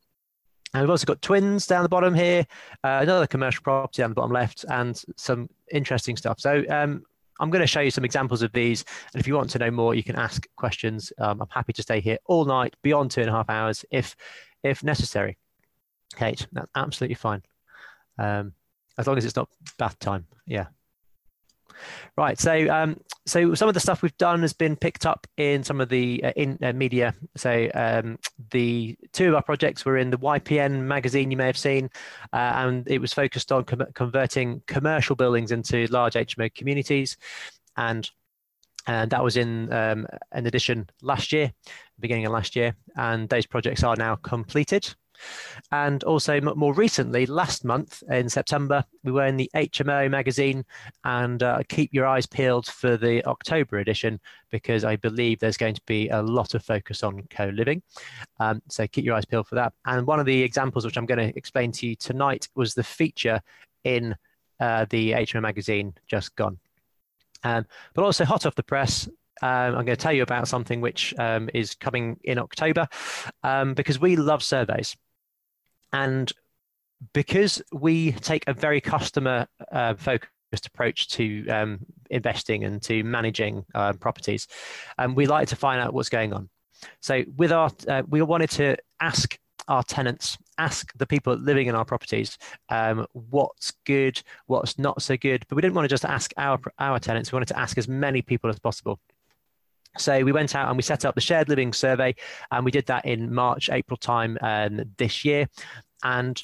And 0.73 0.81
we've 0.83 0.89
also 0.89 1.05
got 1.05 1.21
twins 1.21 1.65
down 1.65 1.83
the 1.83 1.89
bottom 1.89 2.13
here, 2.13 2.45
uh, 2.83 2.99
another 3.01 3.27
commercial 3.27 3.63
property 3.63 4.01
down 4.01 4.11
the 4.11 4.15
bottom 4.15 4.31
left, 4.31 4.65
and 4.69 5.01
some 5.15 5.49
interesting 5.71 6.17
stuff. 6.17 6.39
So 6.39 6.63
um, 6.69 7.03
I'm 7.39 7.49
going 7.49 7.61
to 7.61 7.67
show 7.67 7.81
you 7.81 7.91
some 7.91 8.05
examples 8.05 8.41
of 8.41 8.51
these. 8.51 8.83
And 9.13 9.19
if 9.19 9.27
you 9.27 9.35
want 9.35 9.49
to 9.51 9.59
know 9.59 9.71
more, 9.71 9.95
you 9.95 10.03
can 10.03 10.15
ask 10.15 10.47
questions. 10.55 11.11
Um, 11.19 11.41
I'm 11.41 11.49
happy 11.49 11.73
to 11.73 11.81
stay 11.81 11.99
here 11.99 12.17
all 12.25 12.45
night, 12.45 12.75
beyond 12.81 13.11
two 13.11 13.21
and 13.21 13.29
a 13.29 13.33
half 13.33 13.49
hours, 13.49 13.85
if 13.91 14.15
if 14.63 14.83
necessary. 14.83 15.37
Cate, 16.15 16.47
that's 16.51 16.71
absolutely 16.75 17.15
fine. 17.15 17.43
Um, 18.17 18.53
as 18.97 19.07
long 19.07 19.17
as 19.17 19.25
it's 19.25 19.35
not 19.35 19.49
bath 19.77 19.99
time. 19.99 20.25
Yeah. 20.45 20.67
Right. 22.15 22.39
So, 22.39 22.67
um, 22.69 22.99
so 23.25 23.53
some 23.53 23.67
of 23.67 23.73
the 23.73 23.79
stuff 23.79 24.01
we've 24.01 24.17
done 24.17 24.41
has 24.41 24.53
been 24.53 24.75
picked 24.75 25.05
up 25.05 25.27
in 25.37 25.63
some 25.63 25.81
of 25.81 25.89
the 25.89 26.23
uh, 26.23 26.33
in 26.35 26.57
uh, 26.61 26.73
media. 26.73 27.13
So, 27.35 27.69
um, 27.73 28.17
the 28.51 28.97
two 29.13 29.29
of 29.29 29.35
our 29.35 29.43
projects 29.43 29.85
were 29.85 29.97
in 29.97 30.09
the 30.09 30.17
YPN 30.17 30.81
magazine 30.81 31.31
you 31.31 31.37
may 31.37 31.45
have 31.45 31.57
seen, 31.57 31.89
uh, 32.33 32.53
and 32.55 32.89
it 32.89 32.99
was 32.99 33.13
focused 33.13 33.51
on 33.51 33.63
com- 33.65 33.91
converting 33.93 34.61
commercial 34.67 35.15
buildings 35.15 35.51
into 35.51 35.87
large 35.87 36.13
HMO 36.13 36.53
communities, 36.53 37.17
and 37.75 38.09
and 38.87 39.11
that 39.11 39.23
was 39.23 39.35
in 39.35 39.71
um, 39.73 40.07
an 40.31 40.47
edition 40.47 40.89
last 41.01 41.33
year, 41.33 41.51
beginning 41.99 42.25
of 42.25 42.31
last 42.31 42.55
year, 42.55 42.75
and 42.95 43.27
those 43.29 43.45
projects 43.45 43.83
are 43.83 43.95
now 43.97 44.15
completed. 44.15 44.95
And 45.71 46.03
also, 46.03 46.39
more 46.41 46.73
recently, 46.73 47.25
last 47.25 47.65
month 47.65 48.03
in 48.09 48.29
September, 48.29 48.83
we 49.03 49.11
were 49.11 49.25
in 49.25 49.37
the 49.37 49.49
HMO 49.55 50.09
magazine. 50.09 50.65
And 51.03 51.41
uh, 51.43 51.59
keep 51.67 51.93
your 51.93 52.05
eyes 52.05 52.25
peeled 52.25 52.67
for 52.67 52.97
the 52.97 53.23
October 53.25 53.79
edition 53.79 54.19
because 54.51 54.85
I 54.85 54.95
believe 54.95 55.39
there's 55.39 55.57
going 55.57 55.75
to 55.75 55.81
be 55.85 56.09
a 56.09 56.21
lot 56.21 56.53
of 56.53 56.63
focus 56.63 57.03
on 57.03 57.23
co 57.29 57.45
living. 57.45 57.81
Um, 58.39 58.61
so 58.69 58.87
keep 58.87 59.05
your 59.05 59.15
eyes 59.15 59.25
peeled 59.25 59.47
for 59.47 59.55
that. 59.55 59.73
And 59.85 60.07
one 60.07 60.19
of 60.19 60.25
the 60.25 60.41
examples 60.41 60.85
which 60.85 60.97
I'm 60.97 61.05
going 61.05 61.31
to 61.31 61.37
explain 61.37 61.71
to 61.73 61.87
you 61.87 61.95
tonight 61.95 62.47
was 62.55 62.73
the 62.73 62.83
feature 62.83 63.41
in 63.83 64.15
uh, 64.59 64.85
the 64.89 65.11
HMO 65.11 65.41
magazine 65.41 65.93
just 66.07 66.35
gone. 66.35 66.59
Um, 67.43 67.65
but 67.93 68.03
also, 68.03 68.25
hot 68.25 68.45
off 68.45 68.55
the 68.55 68.63
press, 68.63 69.07
um, 69.41 69.49
I'm 69.49 69.85
going 69.85 69.87
to 69.87 69.95
tell 69.95 70.13
you 70.13 70.23
about 70.23 70.47
something 70.47 70.81
which 70.81 71.13
um, 71.19 71.49
is 71.53 71.75
coming 71.75 72.19
in 72.23 72.39
October 72.39 72.87
um, 73.43 73.73
because 73.73 73.99
we 73.99 74.15
love 74.15 74.43
surveys. 74.43 74.95
And 75.93 76.31
because 77.13 77.61
we 77.71 78.11
take 78.13 78.43
a 78.47 78.53
very 78.53 78.81
customer 78.81 79.47
uh, 79.71 79.95
focused 79.95 80.65
approach 80.65 81.09
to 81.09 81.47
um, 81.49 81.79
investing 82.09 82.63
and 82.63 82.81
to 82.83 83.03
managing 83.03 83.65
uh, 83.75 83.93
properties, 83.93 84.47
um, 84.97 85.15
we 85.15 85.25
like 85.25 85.47
to 85.49 85.55
find 85.55 85.81
out 85.81 85.93
what's 85.93 86.09
going 86.09 86.33
on. 86.33 86.49
So, 87.01 87.23
with 87.35 87.51
our, 87.51 87.71
uh, 87.87 88.03
we 88.07 88.21
wanted 88.21 88.49
to 88.51 88.77
ask 88.99 89.37
our 89.67 89.83
tenants, 89.83 90.37
ask 90.57 90.91
the 90.97 91.05
people 91.05 91.35
living 91.35 91.67
in 91.67 91.75
our 91.75 91.85
properties 91.85 92.37
um, 92.69 93.05
what's 93.13 93.73
good, 93.85 94.21
what's 94.45 94.77
not 94.77 95.01
so 95.01 95.17
good. 95.17 95.45
But 95.47 95.55
we 95.55 95.61
didn't 95.61 95.75
want 95.75 95.85
to 95.85 95.93
just 95.93 96.05
ask 96.05 96.33
our 96.37 96.59
our 96.79 96.99
tenants; 96.99 97.31
we 97.31 97.35
wanted 97.35 97.49
to 97.49 97.59
ask 97.59 97.77
as 97.77 97.87
many 97.87 98.21
people 98.21 98.49
as 98.49 98.59
possible. 98.59 98.99
So 99.97 100.23
we 100.23 100.31
went 100.31 100.55
out 100.55 100.67
and 100.67 100.77
we 100.77 100.83
set 100.83 101.05
up 101.05 101.15
the 101.15 101.21
shared 101.21 101.49
living 101.49 101.73
survey, 101.73 102.15
and 102.51 102.65
we 102.65 102.71
did 102.71 102.85
that 102.87 103.05
in 103.05 103.33
March, 103.33 103.69
April 103.69 103.97
time 103.97 104.37
um, 104.41 104.81
this 104.97 105.25
year, 105.25 105.47
and 106.03 106.41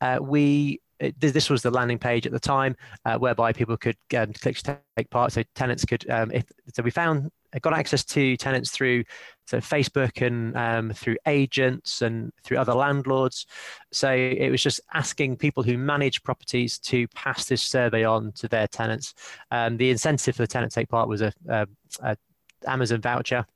uh, 0.00 0.18
we 0.20 0.80
this 1.18 1.50
was 1.50 1.62
the 1.62 1.70
landing 1.70 1.98
page 1.98 2.24
at 2.24 2.32
the 2.32 2.40
time 2.40 2.76
uh, 3.04 3.18
whereby 3.18 3.52
people 3.52 3.76
could 3.76 3.96
um, 4.16 4.32
click 4.32 4.56
to 4.56 4.78
take 4.96 5.10
part. 5.10 5.32
So 5.32 5.42
tenants 5.54 5.84
could, 5.84 6.08
um, 6.08 6.30
if 6.30 6.44
so, 6.72 6.82
we 6.82 6.90
found 6.90 7.30
got 7.60 7.72
access 7.72 8.04
to 8.04 8.36
tenants 8.36 8.70
through 8.70 9.04
so 9.46 9.58
Facebook 9.58 10.26
and 10.26 10.56
um, 10.56 10.92
through 10.92 11.16
agents 11.26 12.02
and 12.02 12.32
through 12.42 12.56
other 12.56 12.74
landlords. 12.74 13.46
So 13.92 14.10
it 14.12 14.50
was 14.50 14.62
just 14.62 14.80
asking 14.92 15.36
people 15.36 15.62
who 15.62 15.76
manage 15.78 16.22
properties 16.22 16.78
to 16.80 17.06
pass 17.08 17.44
this 17.44 17.62
survey 17.62 18.04
on 18.04 18.32
to 18.32 18.48
their 18.48 18.66
tenants. 18.66 19.14
Um, 19.50 19.76
the 19.76 19.90
incentive 19.90 20.36
for 20.36 20.42
the 20.42 20.48
tenant 20.48 20.72
to 20.72 20.80
take 20.80 20.88
part 20.88 21.08
was 21.08 21.20
a, 21.22 21.32
a, 21.48 21.66
a 22.02 22.16
Amazon 22.66 23.00
voucher. 23.00 23.46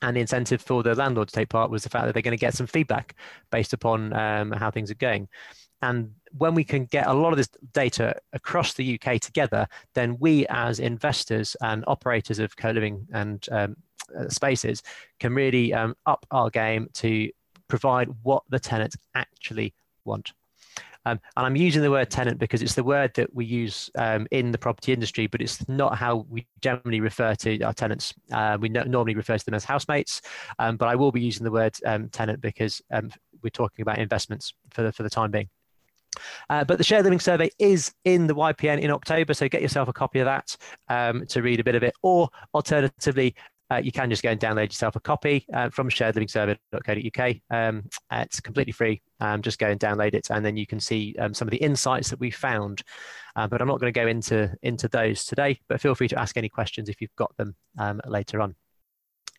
And 0.00 0.16
the 0.16 0.20
incentive 0.20 0.62
for 0.62 0.84
the 0.84 0.94
landlord 0.94 1.28
to 1.28 1.34
take 1.34 1.48
part 1.48 1.70
was 1.70 1.82
the 1.82 1.88
fact 1.88 2.06
that 2.06 2.12
they're 2.12 2.22
going 2.22 2.36
to 2.36 2.40
get 2.40 2.54
some 2.54 2.68
feedback 2.68 3.16
based 3.50 3.72
upon 3.72 4.12
um, 4.12 4.52
how 4.52 4.70
things 4.70 4.92
are 4.92 4.96
going. 4.96 5.28
And 5.82 6.12
when 6.36 6.54
we 6.54 6.64
can 6.64 6.84
get 6.84 7.06
a 7.06 7.12
lot 7.12 7.32
of 7.32 7.36
this 7.36 7.48
data 7.72 8.14
across 8.32 8.74
the 8.74 8.98
UK 9.00 9.20
together, 9.20 9.66
then 9.94 10.16
we 10.20 10.46
as 10.48 10.78
investors 10.78 11.56
and 11.62 11.84
operators 11.86 12.38
of 12.38 12.56
co-living 12.56 13.06
and 13.12 13.44
um, 13.50 13.76
spaces 14.28 14.82
can 15.20 15.34
really 15.34 15.72
um, 15.72 15.96
up 16.06 16.26
our 16.30 16.50
game 16.50 16.88
to 16.94 17.30
provide 17.68 18.08
what 18.22 18.42
the 18.48 18.58
tenants 18.58 18.96
actually 19.14 19.74
want. 20.04 20.32
Um, 21.08 21.20
and 21.36 21.46
I'm 21.46 21.56
using 21.56 21.80
the 21.80 21.90
word 21.90 22.10
tenant 22.10 22.38
because 22.38 22.60
it's 22.60 22.74
the 22.74 22.84
word 22.84 23.12
that 23.14 23.34
we 23.34 23.46
use 23.46 23.90
um, 23.96 24.26
in 24.30 24.52
the 24.52 24.58
property 24.58 24.92
industry, 24.92 25.26
but 25.26 25.40
it's 25.40 25.66
not 25.68 25.96
how 25.96 26.26
we 26.28 26.46
generally 26.60 27.00
refer 27.00 27.34
to 27.36 27.62
our 27.62 27.72
tenants. 27.72 28.12
Uh, 28.30 28.58
we 28.60 28.68
no- 28.68 28.82
normally 28.82 29.14
refer 29.14 29.38
to 29.38 29.44
them 29.44 29.54
as 29.54 29.64
housemates, 29.64 30.20
um, 30.58 30.76
but 30.76 30.88
I 30.88 30.96
will 30.96 31.10
be 31.10 31.22
using 31.22 31.44
the 31.44 31.50
word 31.50 31.76
um, 31.86 32.10
tenant 32.10 32.42
because 32.42 32.82
um, 32.92 33.10
we're 33.42 33.48
talking 33.50 33.82
about 33.82 33.98
investments 33.98 34.52
for 34.70 34.82
the, 34.82 34.92
for 34.92 35.02
the 35.02 35.10
time 35.10 35.30
being. 35.30 35.48
Uh, 36.50 36.64
but 36.64 36.76
the 36.76 36.84
shared 36.84 37.04
living 37.04 37.20
survey 37.20 37.48
is 37.58 37.92
in 38.04 38.26
the 38.26 38.34
YPN 38.34 38.80
in 38.80 38.90
October, 38.90 39.32
so 39.32 39.48
get 39.48 39.62
yourself 39.62 39.88
a 39.88 39.92
copy 39.92 40.18
of 40.18 40.26
that 40.26 40.56
um, 40.88 41.24
to 41.26 41.40
read 41.40 41.60
a 41.60 41.64
bit 41.64 41.74
of 41.74 41.82
it. 41.82 41.94
Or 42.02 42.28
alternatively, 42.54 43.34
uh, 43.70 43.76
you 43.76 43.92
can 43.92 44.08
just 44.08 44.22
go 44.22 44.30
and 44.30 44.40
download 44.40 44.66
yourself 44.66 44.96
a 44.96 45.00
copy 45.00 45.44
uh, 45.52 45.68
from 45.70 45.90
sharedlivingsurvey.co.uk. 45.90 47.36
Um, 47.50 47.84
it's 48.12 48.40
completely 48.40 48.72
free. 48.72 49.02
Um, 49.20 49.42
just 49.42 49.58
go 49.58 49.68
and 49.68 49.78
download 49.78 50.14
it, 50.14 50.28
and 50.30 50.44
then 50.44 50.56
you 50.56 50.66
can 50.66 50.80
see 50.80 51.14
um, 51.18 51.34
some 51.34 51.46
of 51.48 51.50
the 51.50 51.58
insights 51.58 52.10
that 52.10 52.20
we 52.20 52.30
found. 52.30 52.82
Uh, 53.36 53.46
but 53.46 53.60
I'm 53.60 53.68
not 53.68 53.80
going 53.80 53.92
to 53.92 54.00
go 54.00 54.06
into 54.06 54.54
into 54.62 54.88
those 54.88 55.24
today. 55.24 55.60
But 55.68 55.80
feel 55.80 55.94
free 55.94 56.08
to 56.08 56.18
ask 56.18 56.36
any 56.36 56.48
questions 56.48 56.88
if 56.88 57.00
you've 57.00 57.14
got 57.16 57.36
them 57.36 57.54
um, 57.78 58.00
later 58.06 58.40
on. 58.40 58.54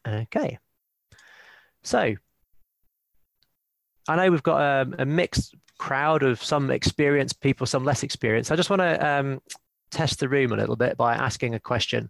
Okay. 0.07 0.59
So 1.83 2.15
I 4.07 4.15
know 4.15 4.31
we've 4.31 4.43
got 4.43 4.61
a, 4.61 4.81
um, 4.81 4.95
a 4.99 5.05
mixed 5.05 5.55
crowd 5.77 6.23
of 6.23 6.43
some 6.43 6.71
experienced 6.71 7.39
people, 7.41 7.65
some 7.65 7.85
less 7.85 8.03
experienced. 8.03 8.51
I 8.51 8.55
just 8.55 8.69
want 8.69 8.81
to 8.81 9.07
um, 9.07 9.41
test 9.91 10.19
the 10.19 10.29
room 10.29 10.51
a 10.51 10.57
little 10.57 10.75
bit 10.75 10.97
by 10.97 11.15
asking 11.15 11.55
a 11.55 11.59
question. 11.59 12.09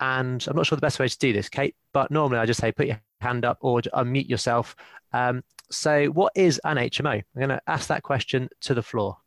And 0.00 0.44
I'm 0.46 0.56
not 0.56 0.66
sure 0.66 0.76
the 0.76 0.80
best 0.80 0.98
way 0.98 1.08
to 1.08 1.18
do 1.18 1.32
this, 1.32 1.48
Cate, 1.48 1.74
but 1.92 2.10
normally 2.10 2.38
I 2.38 2.46
just 2.46 2.60
say 2.60 2.72
put 2.72 2.86
your 2.86 3.00
hand 3.20 3.44
up 3.44 3.58
or 3.60 3.80
unmute 3.80 4.28
yourself. 4.28 4.76
Um, 5.12 5.42
so, 5.70 6.06
what 6.06 6.32
is 6.34 6.60
an 6.64 6.76
HMO? 6.76 7.14
I'm 7.14 7.24
going 7.36 7.48
to 7.48 7.60
ask 7.66 7.88
that 7.88 8.02
question 8.02 8.48
to 8.62 8.74
the 8.74 8.82
floor. 8.82 9.18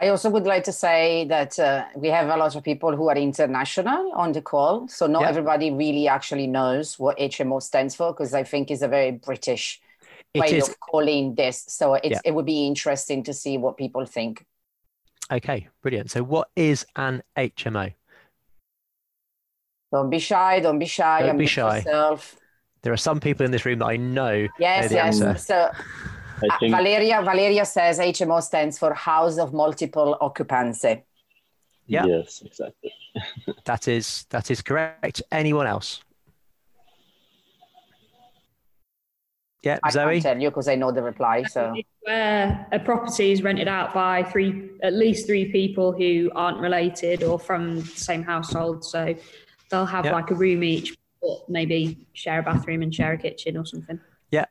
I 0.00 0.08
also 0.08 0.30
would 0.30 0.44
like 0.44 0.64
to 0.64 0.72
say 0.72 1.26
that 1.26 1.58
uh, 1.58 1.84
we 1.94 2.08
have 2.08 2.28
a 2.28 2.36
lot 2.36 2.56
of 2.56 2.64
people 2.64 2.96
who 2.96 3.08
are 3.08 3.16
international 3.16 4.10
on 4.14 4.32
the 4.32 4.42
call. 4.42 4.88
So, 4.88 5.06
not 5.06 5.24
everybody 5.24 5.70
really 5.70 6.08
actually 6.08 6.48
knows 6.48 6.98
what 6.98 7.18
HMO 7.18 7.62
stands 7.62 7.94
for 7.94 8.12
because 8.12 8.34
I 8.34 8.42
think 8.42 8.70
it's 8.70 8.82
a 8.82 8.88
very 8.88 9.12
British 9.12 9.80
way 10.34 10.58
of 10.58 10.80
calling 10.80 11.36
this. 11.36 11.64
So, 11.68 11.96
yeah. 12.02 12.18
it 12.24 12.34
would 12.34 12.46
be 12.46 12.66
interesting 12.66 13.22
to 13.24 13.32
see 13.32 13.58
what 13.58 13.76
people 13.76 14.04
think. 14.04 14.44
Okay, 15.30 15.68
brilliant. 15.82 16.10
So, 16.10 16.24
what 16.24 16.48
is 16.56 16.84
an 16.96 17.22
HMO? 17.36 17.94
Don't 19.92 20.08
be 20.08 20.18
shy. 20.18 20.60
Don't 20.60 20.78
be 20.78 20.86
shy. 20.86 21.22
Don't 21.22 21.36
be 21.36 21.46
shy. 21.46 21.76
Yourself. 21.76 22.36
There 22.82 22.92
are 22.92 22.96
some 22.96 23.20
people 23.20 23.44
in 23.44 23.52
this 23.52 23.64
room 23.64 23.78
that 23.80 23.86
I 23.86 23.96
know. 23.96 24.48
Yes, 24.58 24.90
know 24.90 24.96
yes. 24.96 25.20
Answer. 25.20 25.38
So 25.38 25.54
uh, 25.56 26.58
think... 26.58 26.74
Valeria 26.74 27.22
Valeria 27.22 27.64
says 27.64 27.98
HMO 27.98 28.42
stands 28.42 28.78
for 28.78 28.94
House 28.94 29.38
of 29.38 29.52
Multiple 29.52 30.16
Occupancy. 30.20 31.04
Yeah. 31.86 32.06
Yes, 32.06 32.42
exactly. 32.44 32.92
that 33.64 33.86
is 33.86 34.24
that 34.30 34.50
is 34.50 34.62
correct. 34.62 35.22
Anyone 35.30 35.66
else? 35.66 36.02
Yeah, 39.62 39.78
I 39.84 39.90
Zoe. 39.90 40.14
can't 40.14 40.22
tell 40.22 40.40
you 40.40 40.50
because 40.50 40.66
I 40.66 40.74
know 40.74 40.90
the 40.90 41.02
reply. 41.02 41.44
So 41.44 41.72
where 42.00 42.66
a 42.72 42.80
property 42.80 43.30
is 43.30 43.42
rented 43.42 43.68
out 43.68 43.94
by 43.94 44.24
three, 44.24 44.70
at 44.82 44.92
least 44.92 45.26
three 45.26 45.52
people 45.52 45.92
who 45.92 46.32
aren't 46.34 46.58
related 46.58 47.22
or 47.22 47.38
from 47.38 47.76
the 47.76 47.86
same 47.86 48.24
household. 48.24 48.84
So 48.84 49.14
they'll 49.72 49.86
have 49.86 50.04
Yeah. 50.04 50.12
like 50.12 50.30
a 50.30 50.34
room 50.34 50.62
each, 50.62 50.96
but 51.20 51.48
maybe 51.48 52.06
share 52.12 52.38
a 52.38 52.42
bathroom 52.44 52.82
and 52.82 52.94
share 52.94 53.12
a 53.12 53.18
kitchen 53.18 53.56
or 53.56 53.64
something. 53.66 53.98
Yeah. 54.30 54.44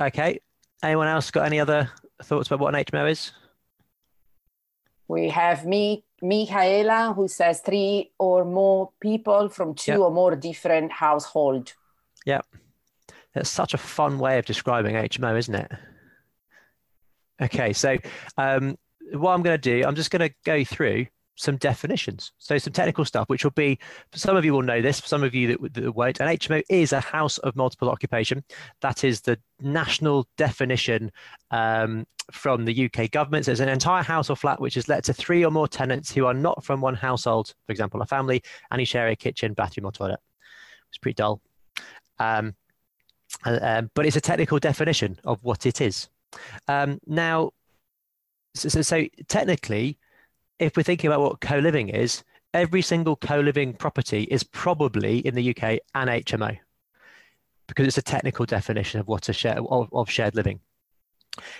Okay. 0.00 0.40
Anyone 0.82 1.08
else 1.08 1.30
got 1.30 1.44
any 1.44 1.60
other 1.60 1.90
thoughts 2.22 2.48
about 2.48 2.60
what 2.60 2.74
an 2.74 2.80
HMO 2.82 3.10
is? 3.10 3.32
we 5.08 5.28
have 5.28 5.66
me, 5.66 6.04
Michaela, 6.22 7.12
who 7.16 7.26
says 7.26 7.58
three 7.60 8.12
or 8.16 8.44
more 8.44 8.92
people 9.00 9.48
from 9.48 9.74
two 9.74 9.90
Yep. 9.90 10.00
or 10.00 10.10
more 10.12 10.36
different 10.36 10.92
household. 10.92 11.74
Yeah. 12.24 12.42
That's 13.34 13.50
such 13.50 13.74
a 13.74 13.78
fun 13.78 14.20
way 14.20 14.38
of 14.38 14.44
describing 14.46 14.94
HMO, 14.94 15.36
isn't 15.36 15.54
it? 15.56 15.72
Okay, 17.42 17.72
so 17.72 17.96
um, 18.38 18.78
what 19.12 19.32
I'm 19.32 19.42
going 19.42 19.58
to 19.60 19.80
do, 19.80 19.84
I'm 19.84 19.96
just 19.96 20.12
going 20.12 20.28
to 20.28 20.34
go 20.44 20.62
through 20.62 21.06
some 21.40 21.56
definitions. 21.56 22.32
So 22.38 22.58
some 22.58 22.72
technical 22.72 23.04
stuff, 23.04 23.28
which 23.28 23.44
will 23.44 23.50
be, 23.52 23.78
some 24.14 24.36
of 24.36 24.44
you 24.44 24.52
will 24.52 24.62
know 24.62 24.82
this, 24.82 25.00
for 25.00 25.08
some 25.08 25.22
of 25.22 25.34
you 25.34 25.48
that, 25.48 25.74
that 25.74 25.92
won't. 25.92 26.20
An 26.20 26.28
HMO 26.28 26.62
is 26.68 26.92
a 26.92 27.00
house 27.00 27.38
of 27.38 27.56
multiple 27.56 27.88
occupation. 27.88 28.44
That 28.82 29.04
is 29.04 29.22
the 29.22 29.38
national 29.60 30.26
definition 30.36 31.10
um, 31.50 32.06
from 32.30 32.66
the 32.66 32.90
UK 32.90 33.10
government. 33.10 33.46
So 33.46 33.52
it's 33.52 33.60
an 33.60 33.70
entire 33.70 34.02
house 34.02 34.28
or 34.28 34.36
flat 34.36 34.60
which 34.60 34.76
is 34.76 34.88
let 34.88 35.04
to 35.04 35.14
three 35.14 35.44
or 35.44 35.50
more 35.50 35.66
tenants 35.66 36.12
who 36.12 36.26
are 36.26 36.34
not 36.34 36.62
from 36.62 36.82
one 36.82 36.94
household, 36.94 37.54
for 37.64 37.72
example, 37.72 38.02
a 38.02 38.06
family, 38.06 38.42
and 38.70 38.80
who 38.80 38.84
share 38.84 39.08
a 39.08 39.16
kitchen, 39.16 39.54
bathroom, 39.54 39.86
or 39.86 39.92
toilet. 39.92 40.20
It's 40.90 40.98
pretty 40.98 41.14
dull. 41.14 41.40
Um, 42.18 42.54
uh, 43.46 43.58
um, 43.62 43.90
but 43.94 44.04
it's 44.04 44.16
a 44.16 44.20
technical 44.20 44.58
definition 44.58 45.18
of 45.24 45.42
what 45.42 45.64
it 45.64 45.80
is. 45.80 46.10
Um, 46.68 47.00
now, 47.06 47.52
so, 48.54 48.68
so, 48.68 48.82
so 48.82 49.06
technically, 49.28 49.96
if 50.60 50.76
we're 50.76 50.82
thinking 50.82 51.08
about 51.08 51.22
what 51.22 51.40
co-living 51.40 51.88
is, 51.88 52.22
every 52.54 52.82
single 52.82 53.16
co-living 53.16 53.72
property 53.72 54.24
is 54.24 54.42
probably 54.42 55.18
in 55.18 55.34
the 55.34 55.50
UK 55.50 55.80
an 55.94 56.08
HMO 56.08 56.58
because 57.66 57.86
it's 57.86 57.98
a 57.98 58.02
technical 58.02 58.44
definition 58.44 59.00
of 59.00 59.08
what 59.08 59.28
a 59.28 59.32
share 59.32 59.58
of, 59.58 59.88
of 59.92 60.10
shared 60.10 60.34
living. 60.34 60.60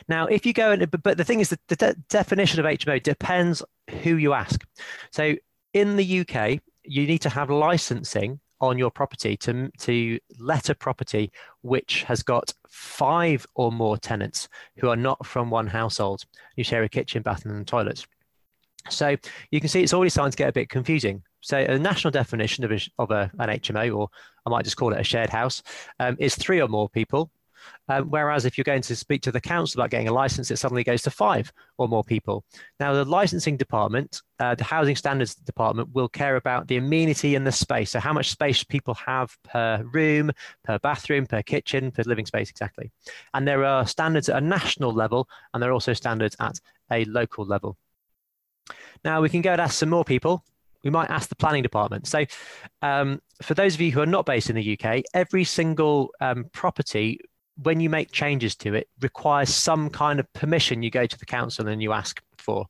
Now, 0.09 0.27
if 0.27 0.45
you 0.45 0.53
go 0.53 0.73
and 0.73 0.91
but, 1.03 1.17
the 1.17 1.25
thing 1.25 1.41
is 1.41 1.51
that 1.51 1.61
the 1.69 1.77
de- 1.77 1.97
definition 2.09 2.61
of 2.61 2.67
HMO 2.67 3.03
depends 3.03 3.63
who 4.03 4.17
you 4.17 4.33
ask. 4.33 4.67
So 5.13 5.37
in 5.73 5.97
the 5.97 6.21
UK, 6.21 6.61
you 6.83 7.07
need 7.07 7.23
to 7.23 7.29
have 7.31 7.51
licensing 7.51 8.41
on 8.61 8.77
your 8.77 8.91
property 8.91 9.37
to 9.39 9.71
to 9.79 10.19
let 10.39 10.69
a 10.69 10.75
property 10.75 11.31
which 11.63 12.03
has 12.03 12.23
got 12.23 12.53
five 12.69 13.47
or 13.55 13.73
more 13.73 13.97
tenants 13.97 14.49
who 14.77 14.89
are 14.89 14.97
not 14.97 15.25
from 15.25 15.49
one 15.49 15.69
household. 15.69 16.25
You 16.57 16.65
share 16.65 16.83
a 16.83 16.89
kitchen, 16.89 17.23
bathroom, 17.23 17.57
and 17.57 17.67
toilets. 17.67 18.07
So 18.89 19.17
you 19.51 19.61
can 19.61 19.69
see 19.69 19.83
it's 19.83 19.93
already 19.93 20.11
starting 20.11 20.33
to 20.33 20.37
get 20.37 20.49
a 20.49 20.53
bit 20.53 20.69
confusing. 20.69 21.23
So 21.41 21.59
a 21.59 21.79
national 21.79 22.11
definition 22.11 22.65
of, 22.65 22.73
a, 22.73 22.81
of 22.99 23.11
a, 23.11 23.31
an 23.39 23.49
HMO, 23.49 23.97
or 23.97 24.09
I 24.47 24.51
might 24.51 24.65
just 24.65 24.77
call 24.77 24.93
it 24.93 25.01
a 25.01 25.05
shared 25.05 25.31
house, 25.31 25.63
um, 25.99 26.17
is 26.19 26.35
three 26.35 26.61
or 26.61 26.69
more 26.69 26.89
people. 26.89 27.31
Um, 27.89 28.09
whereas 28.09 28.45
if 28.45 28.57
you're 28.57 28.65
going 28.65 28.83
to 28.83 28.97
speak 28.97 29.23
to 29.23 29.33
the 29.33 29.41
council 29.41 29.81
about 29.81 29.91
getting 29.91 30.09
a 30.09 30.13
license, 30.13 30.51
it 30.51 30.57
suddenly 30.57 30.85
goes 30.85 31.03
to 31.03 31.11
five 31.11 31.53
or 31.79 31.89
more 31.89 32.05
people. 32.05 32.45
Now, 32.79 32.93
the 32.93 33.05
licensing 33.05 33.57
department, 33.57 34.23
uh, 34.39 34.55
the 34.55 34.65
housing 34.65 34.97
standards 34.97 35.35
department, 35.35 35.91
will 35.93 36.09
care 36.09 36.37
about 36.37 36.69
the 36.69 36.77
amenity 36.77 37.35
and 37.35 37.47
the 37.47 37.53
space. 37.53 37.91
So, 37.91 38.01
how 38.01 38.13
much 38.13 38.31
space 38.31 38.65
people 38.65 38.95
have 38.95 39.37
per 39.45 39.85
room, 39.93 40.31
per 40.65 40.79
bathroom, 40.79 41.27
per 41.27 41.43
kitchen, 41.43 41.91
per 41.91 42.03
living 42.07 42.27
space, 42.27 42.51
exactly. 42.51 42.91
And 43.35 43.47
there 43.47 43.65
are 43.65 43.87
standards 43.87 44.29
at 44.29 44.43
a 44.43 44.47
national 44.47 44.93
level, 44.93 45.29
and 45.53 45.63
there 45.63 45.71
are 45.71 45.75
also 45.75 45.93
standards 45.93 46.37
at 46.41 46.61
a 46.91 47.05
local 47.07 47.45
level. 47.45 47.77
Now, 49.05 49.21
we 49.21 49.29
can 49.29 49.43
go 49.43 49.53
and 49.53 49.61
ask 49.61 49.79
some 49.79 49.91
more 49.91 50.05
people. 50.05 50.45
We 50.85 50.91
might 50.91 51.11
ask 51.11 51.29
the 51.29 51.37
planning 51.37 51.63
department. 51.63 52.07
So, 52.07 52.25
um, 52.83 53.21
for 53.43 53.55
those 53.55 53.75
of 53.75 53.81
you 53.81 53.93
who 53.93 54.01
are 54.01 54.07
not 54.07 54.27
based 54.27 54.51
in 54.51 54.57
the 54.57 54.79
UK, 54.79 55.03
every 55.15 55.45
single 55.45 56.11
um, 56.21 56.47
property 56.53 57.21
when 57.63 57.81
you 57.81 57.91
make 57.91 58.11
changes 58.11 58.55
to 58.57 58.75
it 58.75 58.89
requires 59.01 59.55
some 59.55 59.91
kind 59.91 60.21
of 60.21 60.33
permission 60.33 60.83
you 60.83 60.91
go 60.91 61.07
to 61.07 61.19
the 61.19 61.27
council 61.27 61.69
and 61.69 61.83
you 61.83 61.93
ask 61.93 62.23
for 62.39 62.67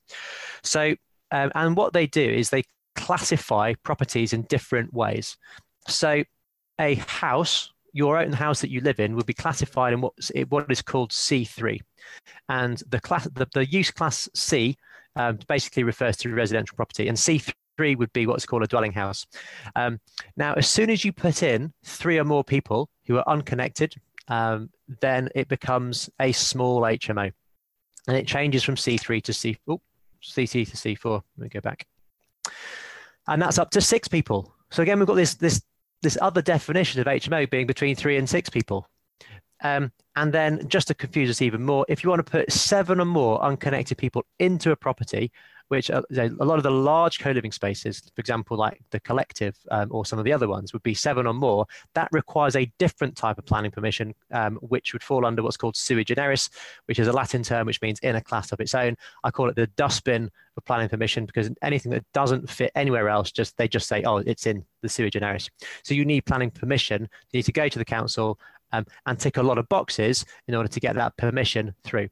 so 0.63 0.95
um, 1.33 1.51
and 1.55 1.77
what 1.77 1.93
they 1.93 2.07
do 2.07 2.23
is 2.23 2.51
they 2.51 2.65
classify 2.97 3.73
properties 3.83 4.33
in 4.33 4.43
different 4.43 4.93
ways 4.93 5.37
so 5.87 6.23
a 6.81 6.95
house 6.95 7.73
your 7.93 8.19
own 8.19 8.33
house 8.33 8.61
that 8.61 8.71
you 8.71 8.81
live 8.81 9.01
in 9.01 9.17
would 9.17 9.27
be 9.27 9.35
classified 9.35 9.93
in 9.93 10.01
what 10.49 10.71
is 10.71 10.83
called 10.83 11.11
c3 11.11 11.81
and 12.49 12.83
the 12.89 13.01
class 13.01 13.29
the, 13.33 13.47
the 13.55 13.67
use 13.67 13.91
class 13.91 14.29
c 14.35 14.77
um, 15.17 15.39
basically 15.49 15.83
refers 15.83 16.17
to 16.17 16.33
residential 16.35 16.77
property 16.77 17.09
and 17.09 17.17
c3 17.17 17.97
would 17.97 18.13
be 18.13 18.27
what's 18.27 18.47
called 18.47 18.63
a 18.63 18.67
dwelling 18.67 18.93
house 18.93 19.27
um, 19.77 19.99
now 20.37 20.53
as 20.55 20.69
soon 20.69 20.91
as 20.91 21.05
you 21.05 21.13
put 21.13 21.43
in 21.43 21.73
three 21.85 22.19
or 22.19 22.25
more 22.25 22.45
people 22.45 22.89
who 23.07 23.17
are 23.17 23.29
unconnected 23.29 23.95
um, 24.31 24.71
then 25.01 25.29
it 25.35 25.49
becomes 25.49 26.09
a 26.21 26.33
small 26.33 26.83
HMO. 26.83 27.33
And 28.09 28.17
it 28.17 28.27
changes 28.27 28.63
from 28.63 28.77
C3 28.77 29.23
to 29.25 29.33
C, 29.33 29.59
oh, 29.69 29.81
CC 30.23 30.69
to 30.71 30.77
C4. 30.77 31.23
Let 31.37 31.43
me 31.43 31.49
go 31.49 31.61
back. 31.61 31.87
And 33.27 33.43
that's 33.43 33.59
up 33.59 33.71
to 33.73 33.81
six 33.81 34.09
people. 34.09 34.55
So 34.71 34.83
again, 34.83 34.99
we've 34.99 35.07
got 35.07 35.15
this, 35.15 35.35
this, 35.35 35.61
this 36.01 36.17
other 36.23 36.41
definition 36.41 37.01
of 37.01 37.07
HMO 37.07 37.51
being 37.51 37.67
between 37.67 37.95
three 37.95 38.17
and 38.17 38.29
six 38.29 38.49
people. 38.49 38.89
Um, 39.63 39.93
and 40.17 40.33
then 40.33 40.67
just 40.69 40.89
to 40.89 40.95
confuse 40.95 41.31
us 41.31 41.43
even 41.43 41.65
more, 41.65 41.85
if 41.89 42.03
you 42.03 42.11
want 42.11 42.25
to 42.25 42.31
put 42.31 42.53
seven 42.53 43.01
or 43.01 43.05
more 43.05 43.43
unconnected 43.43 43.99
people 43.99 44.25
into 44.39 44.71
a 44.71 44.77
property, 44.77 45.31
which 45.71 45.89
uh, 45.89 46.03
a 46.17 46.29
lot 46.45 46.59
of 46.59 46.65
the 46.65 46.71
large 46.71 47.21
co-living 47.21 47.53
spaces, 47.53 48.01
for 48.01 48.21
example, 48.21 48.57
like 48.57 48.81
the 48.91 48.99
collective 48.99 49.57
um, 49.71 49.87
or 49.93 50.05
some 50.05 50.19
of 50.19 50.25
the 50.25 50.33
other 50.33 50.49
ones, 50.49 50.73
would 50.73 50.83
be 50.83 50.95
seven 50.95 51.29
or 51.29 51.33
more. 51.33 51.65
That 51.95 52.09
requires 52.11 52.57
a 52.57 52.71
different 52.79 53.17
type 53.17 53.39
of 53.39 53.47
planning 53.47 53.71
permission, 53.71 54.13
um, 54.33 54.57
which 54.57 54.93
would 54.93 55.03
fall 55.03 55.25
under 55.25 55.45
what's 55.45 55.57
called 55.57 55.77
sui 55.77 56.03
generis, 56.03 56.51
which 56.87 56.99
is 56.99 57.07
a 57.07 57.13
Latin 57.13 57.45
term 57.45 57.69
which 57.69 57.81
means 57.83 58.01
in 58.01 58.17
a 58.17 58.21
class 58.21 58.51
of 58.51 58.59
its 58.59 58.75
own. 58.75 58.97
I 59.23 59.31
call 59.31 59.49
it 59.49 59.55
the 59.55 59.69
dustbin 59.69 60.29
of 60.57 60.65
planning 60.65 60.89
permission 60.89 61.25
because 61.25 61.49
anything 61.63 61.93
that 61.93 62.05
doesn't 62.13 62.51
fit 62.51 62.73
anywhere 62.75 63.09
else, 63.09 63.31
just 63.31 63.57
they 63.57 63.69
just 63.69 63.87
say, 63.87 64.03
oh, 64.03 64.17
it's 64.17 64.47
in 64.47 64.65
the 64.83 64.89
sui 64.89 65.09
generis. 65.09 65.49
So 65.85 65.95
you 65.95 66.05
need 66.05 66.27
planning 66.27 66.51
permission. 66.51 67.03
You 67.03 67.39
need 67.39 67.45
to 67.45 67.53
go 67.53 67.69
to 67.69 67.79
the 67.79 67.85
council 67.85 68.41
um, 68.73 68.87
and 69.07 69.19
tick 69.19 69.37
a 69.37 69.43
lot 69.43 69.59
of 69.59 69.69
boxes 69.69 70.25
in 70.49 70.55
order 70.55 70.69
to 70.69 70.81
get 70.81 70.95
that 70.97 71.17
permission 71.17 71.75
through. 71.85 72.09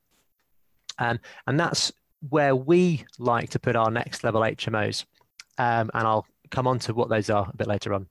Um, 0.99 1.21
and 1.47 1.59
that's 1.59 1.92
where 2.29 2.57
we 2.57 3.05
like 3.18 3.51
to 3.51 3.59
put 3.59 3.77
our 3.77 3.90
next 3.90 4.25
level 4.25 4.40
HMOs. 4.40 5.05
Um, 5.59 5.90
and 5.94 6.07
I'll 6.07 6.27
come 6.51 6.66
on 6.66 6.79
to 6.81 6.94
what 6.94 7.09
those 7.09 7.31
are 7.31 7.49
a 7.53 7.57
bit 7.57 7.66
later 7.66 7.94
on. 7.94 8.07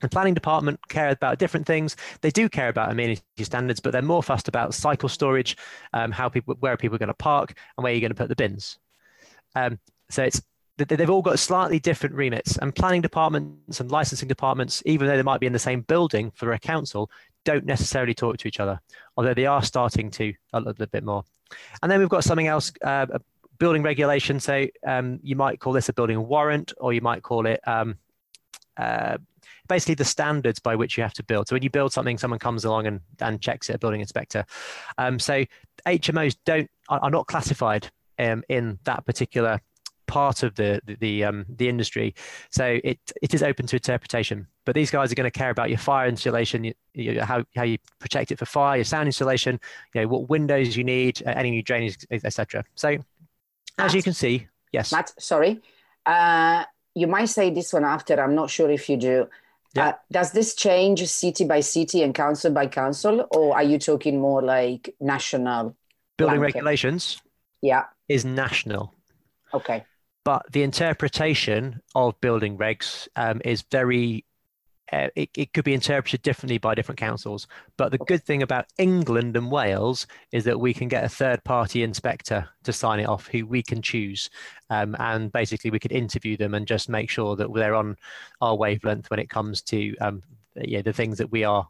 The 0.00 0.08
planning 0.08 0.34
department 0.34 0.86
care 0.88 1.10
about 1.10 1.38
different 1.38 1.66
things. 1.66 1.96
They 2.20 2.30
do 2.30 2.48
care 2.48 2.68
about 2.68 2.90
amenity 2.90 3.22
standards, 3.38 3.80
but 3.80 3.92
they're 3.92 4.02
more 4.02 4.22
fussed 4.22 4.48
about 4.48 4.74
cycle 4.74 5.08
storage, 5.08 5.56
um, 5.92 6.10
how 6.10 6.28
people, 6.28 6.56
where 6.60 6.72
are 6.72 6.76
people 6.76 6.98
going 6.98 7.08
to 7.08 7.14
park, 7.14 7.54
and 7.76 7.84
where 7.84 7.92
you're 7.92 8.00
going 8.00 8.10
to 8.10 8.16
put 8.16 8.28
the 8.28 8.36
bins. 8.36 8.78
Um, 9.54 9.78
so 10.10 10.24
it's 10.24 10.42
they've 10.76 11.10
all 11.10 11.22
got 11.22 11.38
slightly 11.38 11.78
different 11.78 12.16
remits, 12.16 12.58
and 12.58 12.74
planning 12.74 13.00
departments 13.00 13.80
and 13.80 13.90
licensing 13.90 14.28
departments, 14.28 14.82
even 14.84 15.06
though 15.06 15.16
they 15.16 15.22
might 15.22 15.40
be 15.40 15.46
in 15.46 15.52
the 15.52 15.58
same 15.58 15.82
building 15.82 16.32
for 16.34 16.52
a 16.52 16.58
council, 16.58 17.10
don't 17.44 17.64
necessarily 17.64 18.14
talk 18.14 18.38
to 18.38 18.48
each 18.48 18.60
other, 18.60 18.80
although 19.16 19.34
they 19.34 19.46
are 19.46 19.62
starting 19.62 20.10
to 20.12 20.32
a 20.52 20.60
little 20.60 20.86
bit 20.86 21.04
more. 21.04 21.24
And 21.82 21.90
then 21.90 22.00
we've 22.00 22.08
got 22.08 22.24
something 22.24 22.46
else, 22.46 22.72
uh, 22.82 23.06
building 23.58 23.82
regulation. 23.82 24.40
So 24.40 24.66
um, 24.86 25.20
you 25.22 25.36
might 25.36 25.60
call 25.60 25.72
this 25.72 25.88
a 25.88 25.92
building 25.92 26.26
warrant, 26.26 26.72
or 26.78 26.92
you 26.92 27.00
might 27.00 27.22
call 27.22 27.46
it 27.46 27.60
um, 27.66 27.96
uh, 28.76 29.18
basically 29.68 29.94
the 29.94 30.04
standards 30.04 30.58
by 30.58 30.76
which 30.76 30.96
you 30.96 31.02
have 31.02 31.14
to 31.14 31.22
build. 31.22 31.48
So 31.48 31.54
when 31.54 31.62
you 31.62 31.70
build 31.70 31.92
something, 31.92 32.18
someone 32.18 32.38
comes 32.38 32.64
along 32.64 32.86
and, 32.86 33.00
and 33.20 33.40
checks 33.40 33.70
it, 33.70 33.76
a 33.76 33.78
building 33.78 34.00
inspector. 34.00 34.44
Um, 34.98 35.18
so 35.18 35.44
HMOs 35.86 36.36
don't 36.44 36.70
are, 36.88 37.00
are 37.00 37.10
not 37.10 37.26
classified 37.26 37.90
um, 38.18 38.42
in 38.48 38.78
that 38.84 39.04
particular 39.06 39.60
part 40.06 40.42
of 40.42 40.54
the 40.54 40.80
the 40.84 40.96
the, 40.96 41.24
um, 41.24 41.46
the 41.48 41.68
industry. 41.68 42.14
So 42.50 42.78
it 42.84 42.98
it 43.22 43.34
is 43.34 43.42
open 43.42 43.66
to 43.66 43.76
interpretation. 43.76 44.46
But 44.64 44.74
these 44.74 44.90
guys 44.90 45.12
are 45.12 45.14
going 45.14 45.30
to 45.30 45.38
care 45.38 45.50
about 45.50 45.68
your 45.68 45.78
fire 45.78 46.08
insulation, 46.08 46.64
you, 46.64 46.74
you, 46.94 47.20
how 47.20 47.44
how 47.54 47.64
you 47.64 47.78
protect 47.98 48.32
it 48.32 48.38
for 48.38 48.46
fire, 48.46 48.76
your 48.76 48.84
sound 48.84 49.06
insulation, 49.06 49.60
you 49.94 50.00
know 50.00 50.08
what 50.08 50.28
windows 50.28 50.76
you 50.76 50.84
need, 50.84 51.22
uh, 51.26 51.30
any 51.30 51.50
new 51.50 51.62
drainage, 51.62 52.06
etc. 52.10 52.64
So 52.74 52.96
as 53.78 53.94
you 53.94 54.02
can 54.02 54.14
see, 54.14 54.46
yes. 54.72 54.92
Matt, 54.92 55.12
sorry. 55.18 55.60
Uh, 56.06 56.64
you 56.94 57.06
might 57.06 57.26
say 57.26 57.50
this 57.50 57.72
one 57.72 57.84
after. 57.84 58.20
I'm 58.22 58.34
not 58.34 58.50
sure 58.50 58.70
if 58.70 58.88
you 58.88 58.96
do. 58.96 59.28
Yeah. 59.74 59.88
Uh, 59.88 59.92
does 60.12 60.30
this 60.30 60.54
change 60.54 61.04
city 61.08 61.44
by 61.44 61.60
city 61.60 62.02
and 62.02 62.14
council 62.14 62.52
by 62.52 62.68
council, 62.68 63.26
or 63.32 63.56
are 63.56 63.62
you 63.64 63.78
talking 63.78 64.20
more 64.20 64.40
like 64.40 64.94
national? 65.00 65.76
Building 66.16 66.38
blanket? 66.38 66.54
regulations 66.58 67.20
Yeah. 67.60 67.86
is 68.08 68.24
national. 68.24 68.94
Okay. 69.52 69.84
But 70.24 70.50
the 70.52 70.62
interpretation 70.62 71.80
of 71.94 72.20
building 72.20 72.58
regs 72.58 73.06
um, 73.16 73.40
is 73.44 73.62
very 73.70 74.24
uh, 74.92 75.08
it, 75.16 75.30
it 75.34 75.52
could 75.52 75.64
be 75.64 75.72
interpreted 75.74 76.22
differently 76.22 76.58
by 76.58 76.74
different 76.74 76.98
councils. 76.98 77.46
But 77.78 77.90
the 77.90 77.98
good 77.98 78.22
thing 78.22 78.42
about 78.42 78.66
England 78.78 79.36
and 79.36 79.50
Wales 79.50 80.06
is 80.30 80.44
that 80.44 80.60
we 80.60 80.74
can 80.74 80.88
get 80.88 81.04
a 81.04 81.08
third 81.08 81.42
party 81.42 81.82
inspector 81.82 82.48
to 82.64 82.72
sign 82.72 83.00
it 83.00 83.08
off 83.08 83.26
who 83.26 83.46
we 83.46 83.62
can 83.62 83.80
choose. 83.80 84.28
Um, 84.70 84.94
and 84.98 85.32
basically, 85.32 85.70
we 85.70 85.78
could 85.78 85.92
interview 85.92 86.36
them 86.36 86.54
and 86.54 86.66
just 86.66 86.88
make 86.88 87.08
sure 87.08 87.34
that 87.36 87.52
they're 87.54 87.74
on 87.74 87.96
our 88.40 88.54
wavelength 88.56 89.10
when 89.10 89.20
it 89.20 89.30
comes 89.30 89.62
to 89.62 89.96
um, 89.98 90.22
yeah, 90.54 90.82
the 90.82 90.92
things 90.92 91.18
that 91.18 91.32
we 91.32 91.44
are, 91.44 91.66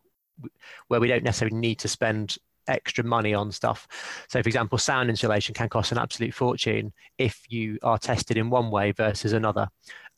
where 0.89 1.01
we 1.01 1.09
don't 1.09 1.25
necessarily 1.25 1.57
need 1.57 1.79
to 1.79 1.89
spend 1.89 2.37
extra 2.69 3.05
money 3.05 3.35
on 3.35 3.53
stuff. 3.53 3.87
So, 4.29 4.43
for 4.43 4.49
example, 4.49 4.79
sound 4.79 5.11
insulation 5.11 5.55
can 5.55 5.69
cost 5.69 5.93
an 5.93 5.99
absolute 5.99 6.35
fortune 6.35 6.93
if 7.19 7.43
you 7.49 7.79
are 7.83 7.99
tested 7.99 8.37
in 8.37 8.51
one 8.51 8.71
way 8.71 8.93
versus 8.93 9.33
another. 9.33 9.69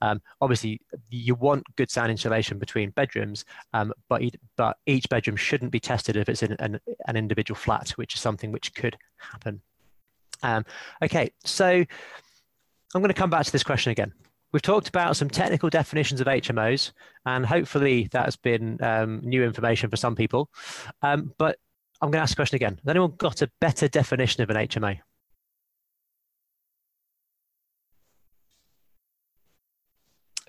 Um, 0.03 0.21
obviously, 0.41 0.81
you 1.11 1.35
want 1.35 1.65
good 1.77 1.91
sound 1.91 2.11
insulation 2.11 2.59
between 2.59 2.91
bedrooms, 2.91 3.45
um, 3.73 3.93
but 4.09 4.23
but 4.57 4.77
each 4.87 5.09
bedroom 5.09 5.37
shouldn't 5.37 5.73
be 5.73 5.81
tested 5.81 6.17
if 6.17 6.29
it's 6.29 6.43
in 6.43 6.53
an, 6.59 6.81
an 7.07 7.17
individual 7.17 7.57
flat, 7.57 7.91
which 7.91 8.15
is 8.15 8.21
something 8.21 8.53
which 8.53 8.75
could 8.75 8.97
happen. 9.17 9.61
Um, 10.43 10.65
okay, 11.03 11.31
so 11.45 11.67
I'm 11.67 13.01
going 13.01 13.09
to 13.09 13.15
come 13.15 13.31
back 13.31 13.47
to 13.47 13.53
this 13.53 13.65
question 13.65 13.91
again. 13.91 14.13
We've 14.53 14.63
talked 14.63 14.89
about 14.89 15.17
some 15.17 15.29
technical 15.29 15.69
definitions 15.71 16.21
of 16.21 16.27
HMOs, 16.27 16.93
and 17.25 17.45
hopefully 17.45 18.09
that's 18.13 18.37
been 18.37 18.83
um, 18.83 19.21
new 19.23 19.45
information 19.45 19.91
for 19.91 19.97
some 19.97 20.15
people. 20.15 20.49
Um, 21.03 21.33
but 21.37 21.59
I'm 22.01 22.11
going 22.11 22.19
to 22.19 22.23
ask 22.23 22.33
the 22.33 22.37
question 22.37 22.57
again. 22.57 22.79
Has 22.85 22.91
anyone 22.91 23.15
got 23.17 23.43
a 23.43 23.51
better 23.61 23.89
definition 23.89 24.43
of 24.43 24.51
an 24.51 24.57
HMO? 24.57 24.99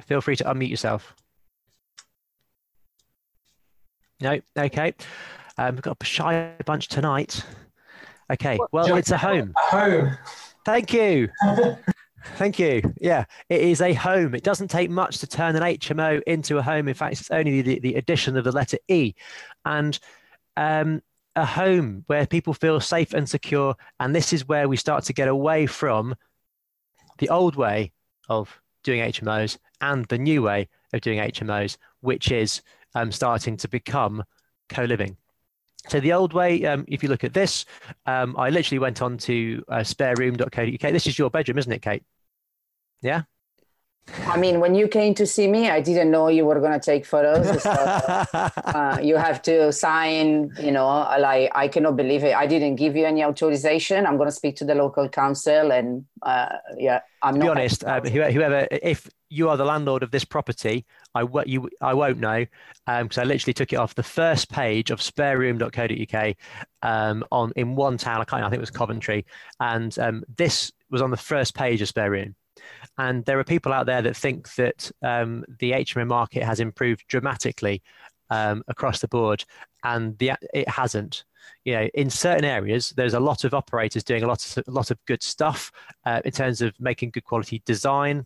Feel 0.05 0.21
free 0.21 0.35
to 0.37 0.43
unmute 0.45 0.69
yourself. 0.69 1.15
No, 4.21 4.39
okay. 4.57 4.93
Um, 5.57 5.75
we've 5.75 5.81
got 5.81 5.97
a 5.99 6.05
shy 6.05 6.53
bunch 6.65 6.87
tonight. 6.87 7.43
Okay, 8.31 8.57
well, 8.71 8.95
it's 8.95 9.11
a 9.11 9.17
home. 9.17 9.53
A 9.55 9.75
home. 9.75 10.17
Thank 10.65 10.93
you. 10.93 11.29
Thank 12.35 12.59
you. 12.59 12.81
Yeah, 12.99 13.25
it 13.49 13.61
is 13.61 13.81
a 13.81 13.93
home. 13.93 14.35
It 14.35 14.43
doesn't 14.43 14.69
take 14.69 14.89
much 14.89 15.19
to 15.19 15.27
turn 15.27 15.55
an 15.55 15.63
HMO 15.63 16.21
into 16.23 16.57
a 16.57 16.61
home. 16.61 16.87
In 16.87 16.93
fact, 16.93 17.19
it's 17.19 17.31
only 17.31 17.61
the, 17.61 17.79
the 17.79 17.95
addition 17.95 18.35
of 18.35 18.43
the 18.43 18.51
letter 18.51 18.77
E. 18.89 19.13
And 19.65 19.97
um, 20.57 21.01
a 21.37 21.45
home 21.45 22.03
where 22.07 22.25
people 22.25 22.53
feel 22.53 22.79
safe 22.79 23.13
and 23.13 23.29
secure. 23.29 23.75
And 23.99 24.13
this 24.15 24.33
is 24.33 24.47
where 24.47 24.67
we 24.67 24.75
start 24.75 25.03
to 25.05 25.13
get 25.13 25.27
away 25.27 25.67
from 25.67 26.15
the 27.19 27.29
old 27.29 27.55
way 27.55 27.93
of 28.27 28.59
doing 28.83 29.01
HMOs 29.01 29.57
and 29.79 30.05
the 30.05 30.17
new 30.17 30.41
way 30.41 30.67
of 30.93 31.01
doing 31.01 31.19
HMOs, 31.19 31.77
which 32.01 32.31
is 32.31 32.61
um, 32.95 33.11
starting 33.11 33.55
to 33.57 33.67
become 33.67 34.23
co 34.69 34.83
living. 34.83 35.15
So 35.87 35.99
the 35.99 36.13
old 36.13 36.33
way, 36.33 36.65
um, 36.65 36.83
if 36.87 37.01
you 37.03 37.09
look 37.09 37.23
at 37.23 37.33
this, 37.33 37.65
um, 38.05 38.35
I 38.37 38.49
literally 38.49 38.79
went 38.79 39.01
on 39.01 39.17
to 39.19 39.63
uh, 39.69 39.77
spareroom.co.uk. 39.77 40.91
This 40.91 41.07
is 41.07 41.17
your 41.17 41.29
bedroom, 41.29 41.59
isn't 41.59 41.71
it, 41.71 41.81
Cate? 41.81 42.03
Yeah. 43.01 43.23
I 44.25 44.37
mean, 44.37 44.59
when 44.59 44.75
you 44.75 44.87
came 44.87 45.13
to 45.15 45.25
see 45.25 45.47
me, 45.47 45.69
I 45.69 45.81
didn't 45.81 46.11
know 46.11 46.27
you 46.27 46.45
were 46.45 46.59
going 46.59 46.73
to 46.73 46.79
take 46.79 47.05
photos. 47.05 47.61
So, 47.61 47.69
uh, 47.71 48.99
you 49.01 49.15
have 49.17 49.41
to 49.43 49.71
sign, 49.71 50.51
you 50.59 50.71
know, 50.71 50.87
like 51.19 51.51
I 51.53 51.67
cannot 51.67 51.97
believe 51.97 52.23
it. 52.23 52.35
I 52.35 52.47
didn't 52.47 52.75
give 52.75 52.95
you 52.95 53.05
any 53.05 53.23
authorization. 53.23 54.05
I'm 54.05 54.17
going 54.17 54.29
to 54.29 54.35
speak 54.35 54.55
to 54.57 54.65
the 54.65 54.75
local 54.75 55.09
council, 55.09 55.71
and 55.71 56.05
uh, 56.21 56.57
yeah, 56.77 57.01
I'm 57.21 57.35
not. 57.35 57.39
to 57.39 57.45
not. 57.47 57.55
Be 57.55 57.59
honest, 57.59 57.83
uh, 57.83 58.01
whoever, 58.31 58.67
if 58.71 59.09
you 59.29 59.49
are 59.49 59.57
the 59.57 59.65
landlord 59.65 60.03
of 60.03 60.11
this 60.11 60.23
property, 60.23 60.85
I 61.13 61.25
you 61.45 61.69
I 61.81 61.93
won't 61.93 62.19
know 62.19 62.45
because 62.85 63.17
um, 63.17 63.21
I 63.21 63.23
literally 63.23 63.53
took 63.53 63.73
it 63.73 63.77
off 63.77 63.95
the 63.95 64.03
first 64.03 64.49
page 64.49 64.91
of 64.91 64.99
spareroom.co.uk 64.99 66.35
um, 66.81 67.23
on 67.31 67.51
in 67.55 67.75
one 67.75 67.97
town. 67.97 68.21
I 68.21 68.25
can't. 68.25 68.43
I 68.43 68.49
think 68.49 68.57
it 68.57 68.61
was 68.61 68.71
Coventry, 68.71 69.25
and 69.59 69.97
um, 69.99 70.23
this 70.37 70.71
was 70.89 71.01
on 71.01 71.11
the 71.11 71.17
first 71.17 71.55
page 71.55 71.81
of 71.81 71.87
Spare 71.89 72.11
Room. 72.11 72.35
And 72.97 73.23
there 73.25 73.39
are 73.39 73.43
people 73.43 73.73
out 73.73 73.85
there 73.85 74.01
that 74.01 74.15
think 74.15 74.53
that 74.55 74.91
um, 75.03 75.45
the 75.59 75.71
HMO 75.71 76.07
market 76.07 76.43
has 76.43 76.59
improved 76.59 77.07
dramatically 77.07 77.83
um, 78.29 78.63
across 78.67 78.99
the 78.99 79.07
board, 79.07 79.45
and 79.83 80.17
the, 80.17 80.33
it 80.53 80.67
hasn't. 80.69 81.23
You 81.63 81.73
know, 81.73 81.89
in 81.93 82.09
certain 82.09 82.43
areas, 82.43 82.93
there's 82.97 83.13
a 83.13 83.19
lot 83.19 83.43
of 83.43 83.53
operators 83.53 84.03
doing 84.03 84.23
a 84.23 84.27
lot 84.27 84.57
of 84.57 84.67
a 84.67 84.71
lot 84.71 84.91
of 84.91 84.97
good 85.05 85.23
stuff 85.23 85.71
uh, 86.05 86.21
in 86.25 86.31
terms 86.31 86.61
of 86.61 86.73
making 86.79 87.11
good 87.11 87.23
quality 87.23 87.61
design. 87.65 88.25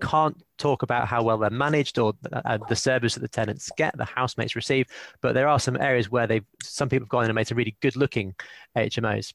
Can't 0.00 0.40
talk 0.56 0.82
about 0.82 1.08
how 1.08 1.22
well 1.22 1.36
they're 1.36 1.50
managed 1.50 1.98
or 1.98 2.14
uh, 2.32 2.58
the 2.68 2.76
service 2.76 3.14
that 3.14 3.20
the 3.20 3.28
tenants 3.28 3.70
get, 3.76 3.96
the 3.98 4.04
housemates 4.04 4.54
receive, 4.54 4.86
but 5.20 5.34
there 5.34 5.48
are 5.48 5.58
some 5.58 5.76
areas 5.76 6.10
where 6.10 6.26
they 6.26 6.42
some 6.62 6.88
people 6.88 7.04
have 7.04 7.10
gone 7.10 7.24
in 7.24 7.30
and 7.30 7.34
made 7.34 7.48
some 7.48 7.58
really 7.58 7.76
good 7.80 7.96
looking 7.96 8.34
HMOs. 8.76 9.34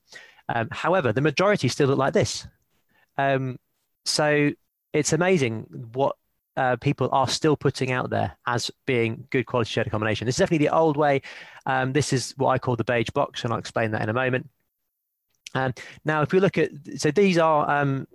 Um, 0.49 0.67
however, 0.71 1.11
the 1.11 1.21
majority 1.21 1.67
still 1.67 1.87
look 1.87 1.97
like 1.97 2.13
this. 2.13 2.47
Um, 3.17 3.57
so 4.05 4.51
it's 4.93 5.13
amazing 5.13 5.65
what 5.93 6.15
uh, 6.57 6.77
people 6.77 7.09
are 7.11 7.27
still 7.27 7.57
putting 7.57 7.91
out 7.91 8.09
there 8.09 8.37
as 8.47 8.71
being 8.85 9.27
good 9.29 9.45
quality 9.45 9.69
shared 9.69 9.87
accommodation. 9.87 10.25
This 10.25 10.35
is 10.35 10.39
definitely 10.39 10.65
the 10.67 10.75
old 10.75 10.95
way. 10.95 11.21
Um, 11.65 11.91
this 11.91 12.13
is 12.13 12.33
what 12.37 12.49
I 12.49 12.59
call 12.59 12.75
the 12.75 12.83
beige 12.83 13.09
box, 13.09 13.43
and 13.43 13.51
I'll 13.51 13.59
explain 13.59 13.91
that 13.91 14.01
in 14.01 14.09
a 14.09 14.13
moment. 14.13 14.49
Um, 15.53 15.73
now, 16.03 16.21
if 16.21 16.31
we 16.31 16.39
look 16.39 16.57
at, 16.57 16.69
so 16.97 17.11
these 17.11 17.37
are, 17.37 17.69
um, 17.69 18.07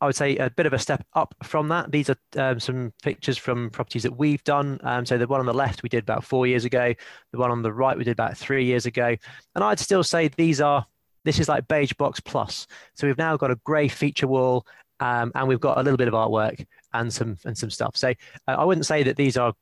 I 0.00 0.06
would 0.06 0.16
say, 0.16 0.36
a 0.36 0.50
bit 0.50 0.66
of 0.66 0.72
a 0.72 0.78
step 0.78 1.06
up 1.14 1.34
from 1.42 1.68
that. 1.68 1.92
These 1.92 2.10
are 2.10 2.16
um, 2.36 2.60
some 2.60 2.92
pictures 3.02 3.38
from 3.38 3.70
properties 3.70 4.02
that 4.02 4.16
we've 4.16 4.44
done. 4.44 4.78
Um, 4.82 5.06
so 5.06 5.16
the 5.16 5.26
one 5.26 5.40
on 5.40 5.46
the 5.46 5.54
left 5.54 5.82
we 5.82 5.88
did 5.88 6.02
about 6.02 6.24
four 6.24 6.46
years 6.46 6.64
ago. 6.64 6.94
The 7.32 7.38
one 7.38 7.50
on 7.50 7.62
the 7.62 7.72
right 7.72 7.96
we 7.96 8.04
did 8.04 8.12
about 8.12 8.36
three 8.36 8.64
years 8.64 8.86
ago. 8.86 9.16
And 9.54 9.64
I'd 9.64 9.78
still 9.78 10.02
say 10.02 10.28
these 10.28 10.60
are 10.60 10.86
this 11.24 11.40
is 11.40 11.48
like 11.48 11.66
beige 11.68 11.92
box 11.94 12.20
plus. 12.20 12.66
So 12.94 13.06
we've 13.06 13.18
now 13.18 13.36
got 13.36 13.50
a 13.50 13.56
grey 13.64 13.88
feature 13.88 14.28
wall 14.28 14.64
um, 15.00 15.32
and 15.34 15.48
we've 15.48 15.60
got 15.60 15.78
a 15.78 15.82
little 15.82 15.96
bit 15.96 16.08
of 16.08 16.14
artwork 16.14 16.66
and 16.92 17.12
some 17.12 17.36
and 17.44 17.56
some 17.56 17.70
stuff. 17.70 17.96
So 17.96 18.10
uh, 18.48 18.52
I 18.58 18.64
wouldn't 18.64 18.86
say 18.86 19.02
that 19.02 19.16
these 19.16 19.36
are 19.36 19.52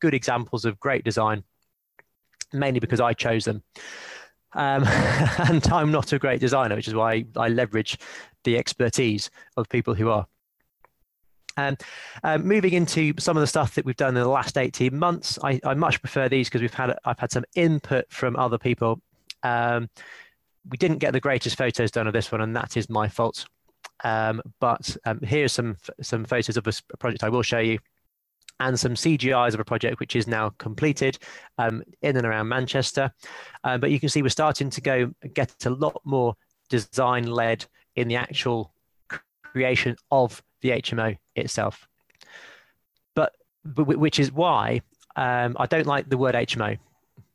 good 0.00 0.14
examples 0.14 0.64
of 0.64 0.78
great 0.80 1.04
design, 1.04 1.44
mainly 2.52 2.80
because 2.80 3.00
I 3.00 3.12
chose 3.14 3.44
them. 3.44 3.62
Um, 4.54 4.84
and 5.48 5.66
I'm 5.68 5.90
not 5.90 6.12
a 6.12 6.18
great 6.18 6.40
designer, 6.40 6.76
which 6.76 6.88
is 6.88 6.94
why 6.94 7.24
I 7.36 7.48
leverage 7.48 7.98
the 8.44 8.58
expertise 8.58 9.30
of 9.56 9.68
people 9.68 9.94
who 9.94 10.10
are. 10.10 10.26
Um, 11.56 11.76
uh, 12.24 12.38
moving 12.38 12.72
into 12.72 13.12
some 13.18 13.36
of 13.36 13.42
the 13.42 13.46
stuff 13.46 13.74
that 13.74 13.84
we've 13.84 13.96
done 13.96 14.16
in 14.16 14.22
the 14.22 14.28
last 14.28 14.56
18 14.56 14.96
months, 14.96 15.38
I, 15.42 15.60
I 15.64 15.74
much 15.74 16.00
prefer 16.00 16.28
these 16.28 16.48
because 16.48 16.62
we've 16.62 16.72
had 16.72 16.96
I've 17.04 17.18
had 17.18 17.30
some 17.30 17.44
input 17.54 18.06
from 18.10 18.36
other 18.36 18.58
people. 18.58 19.00
Um, 19.42 19.90
we 20.70 20.78
didn't 20.78 20.98
get 20.98 21.12
the 21.12 21.20
greatest 21.20 21.58
photos 21.58 21.90
done 21.90 22.06
of 22.06 22.12
this 22.12 22.30
one, 22.30 22.40
and 22.40 22.56
that 22.56 22.76
is 22.76 22.88
my 22.88 23.08
fault. 23.08 23.46
Um, 24.04 24.42
but 24.60 24.96
um, 25.04 25.20
here's 25.22 25.52
some 25.52 25.76
some 26.00 26.24
photos 26.24 26.56
of 26.56 26.66
a 26.66 26.96
project 26.98 27.24
I 27.24 27.28
will 27.28 27.42
show 27.42 27.58
you, 27.58 27.78
and 28.60 28.78
some 28.78 28.94
CGIs 28.94 29.54
of 29.54 29.60
a 29.60 29.64
project 29.64 30.00
which 30.00 30.16
is 30.16 30.26
now 30.26 30.50
completed 30.58 31.18
um, 31.58 31.82
in 32.02 32.16
and 32.16 32.26
around 32.26 32.48
Manchester. 32.48 33.12
Um, 33.64 33.80
but 33.80 33.90
you 33.90 34.00
can 34.00 34.08
see 34.08 34.22
we're 34.22 34.28
starting 34.28 34.70
to 34.70 34.80
go 34.80 35.12
get 35.34 35.54
a 35.66 35.70
lot 35.70 36.00
more 36.04 36.34
design 36.68 37.26
led 37.26 37.66
in 37.96 38.08
the 38.08 38.16
actual 38.16 38.72
creation 39.42 39.96
of 40.10 40.42
the 40.62 40.70
HMO 40.70 41.16
itself. 41.36 41.86
But, 43.14 43.34
but 43.64 43.84
which 43.84 44.18
is 44.18 44.32
why 44.32 44.80
um, 45.16 45.56
I 45.58 45.66
don't 45.66 45.86
like 45.86 46.08
the 46.08 46.16
word 46.16 46.34
HMO, 46.34 46.78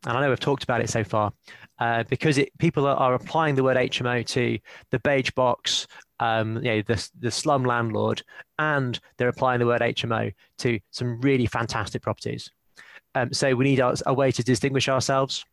and 0.07 0.17
I 0.17 0.21
know 0.21 0.29
we've 0.29 0.39
talked 0.39 0.63
about 0.63 0.81
it 0.81 0.89
so 0.89 1.03
far. 1.03 1.33
Uh, 1.79 2.03
because 2.09 2.39
it, 2.39 2.57
people 2.57 2.87
are, 2.87 3.13
applying 3.13 3.53
the 3.53 3.63
word 3.63 3.77
HMO 3.77 4.25
to 4.25 4.57
the 4.89 4.97
beige 4.99 5.29
box 5.31 5.85
um, 6.19 6.55
you 6.57 6.63
know, 6.63 6.81
the, 6.81 7.09
the 7.19 7.29
slum 7.29 7.63
landlord, 7.63 8.23
and 8.57 8.99
they're 9.17 9.27
applying 9.27 9.59
the 9.59 9.67
word 9.67 9.81
HMO 9.81 10.33
to 10.59 10.79
some 10.89 11.21
really 11.21 11.45
fantastic 11.45 12.01
properties. 12.01 12.49
Um, 13.13 13.31
so 13.31 13.53
we 13.53 13.65
need 13.65 13.79
a, 13.79 13.95
a, 14.07 14.13
way 14.13 14.31
to 14.31 14.43
distinguish 14.43 14.89
ourselves. 14.89 15.45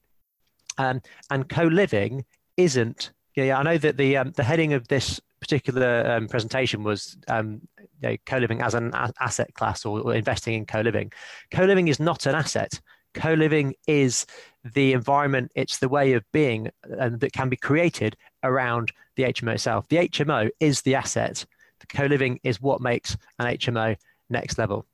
Um, 0.79 1.03
and 1.31 1.49
co-living 1.49 2.25
isn't. 2.57 3.13
Yeah, 3.37 3.59
I 3.59 3.63
know 3.63 3.79
that 3.79 3.97
the 3.97 4.17
um, 4.17 4.33
the 4.33 4.45
heading 4.45 4.73
of 4.73 4.89
this 4.89 5.21
particular 5.41 6.11
um, 6.11 6.29
presentation 6.29 6.83
was 6.83 7.17
um, 7.29 7.61
you 7.79 8.11
know, 8.11 8.17
co-living 8.25 8.63
as 8.63 8.75
an 8.75 8.93
a- 8.95 9.13
asset 9.21 9.53
class 9.55 9.85
or, 9.85 10.01
or 10.01 10.15
investing 10.15 10.55
in 10.55 10.65
co-living. 10.65 11.13
Co-living 11.51 11.89
is 11.89 12.01
not 12.01 12.27
an 12.27 12.35
asset. 12.35 12.81
Co-living 13.15 13.75
is 13.87 14.27
the 14.65 14.93
environment. 14.93 15.53
It's 15.55 15.79
the 15.79 15.89
way 15.89 16.13
of 16.13 16.25
being 16.33 16.71
um, 16.99 17.19
that 17.19 17.33
can 17.33 17.49
be 17.49 17.57
created 17.57 18.17
around 18.43 18.93
the 19.17 19.25
HMO 19.25 19.55
itself. 19.55 19.89
The 19.89 20.09
HMO 20.09 20.51
is 20.61 20.83
the 20.83 20.95
asset. 20.95 21.45
The 21.81 21.87
co-living 21.87 22.41
is 22.43 22.61
what 22.61 22.81
makes 22.81 23.17
an 23.39 23.47
HMO 23.47 23.97
next 24.31 24.59
level. 24.59 24.87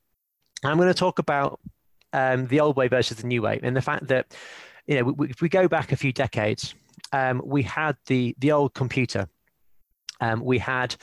I'm 0.65 0.77
going 0.77 0.89
to 0.89 0.95
talk 0.95 1.19
about 1.19 1.61
um, 2.13 2.47
the 2.47 2.61
old 2.61 2.77
way 2.77 2.89
versus 2.89 3.19
the 3.19 3.27
new 3.27 3.43
way, 3.43 3.61
and 3.63 3.77
the 3.77 3.83
fact 3.83 4.09
that 4.09 4.35
you 4.87 5.01
know 5.01 5.15
if 5.25 5.41
we 5.41 5.49
go 5.49 5.69
back 5.69 5.93
a 5.93 5.97
few 5.97 6.13
decades, 6.13 6.75
um, 7.13 7.41
we 7.45 7.63
had 7.63 7.97
the 8.07 8.35
the 8.39 8.53
old 8.53 8.75
computer. 8.75 9.29
Um, 10.21 10.45
we 10.45 10.59
had 10.59 10.97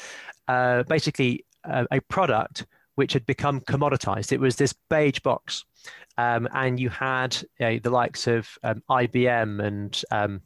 uh, 0.47 0.83
basically 0.83 1.45
a, 1.63 1.87
a 1.91 2.01
product 2.01 2.65
which 2.97 3.13
had 3.13 3.25
become 3.25 3.61
commoditized. 3.61 4.31
It 4.31 4.39
was 4.39 4.55
this 4.55 4.73
beige 4.89 5.19
box, 5.19 5.63
um, 6.17 6.47
and 6.53 6.79
you 6.79 6.89
had 6.89 7.37
you 7.59 7.65
know, 7.65 7.79
the 7.79 7.89
likes 7.91 8.27
of 8.27 8.49
um, 8.63 8.81
IBM 8.89 9.63
and 9.63 10.01
um, 10.11 10.41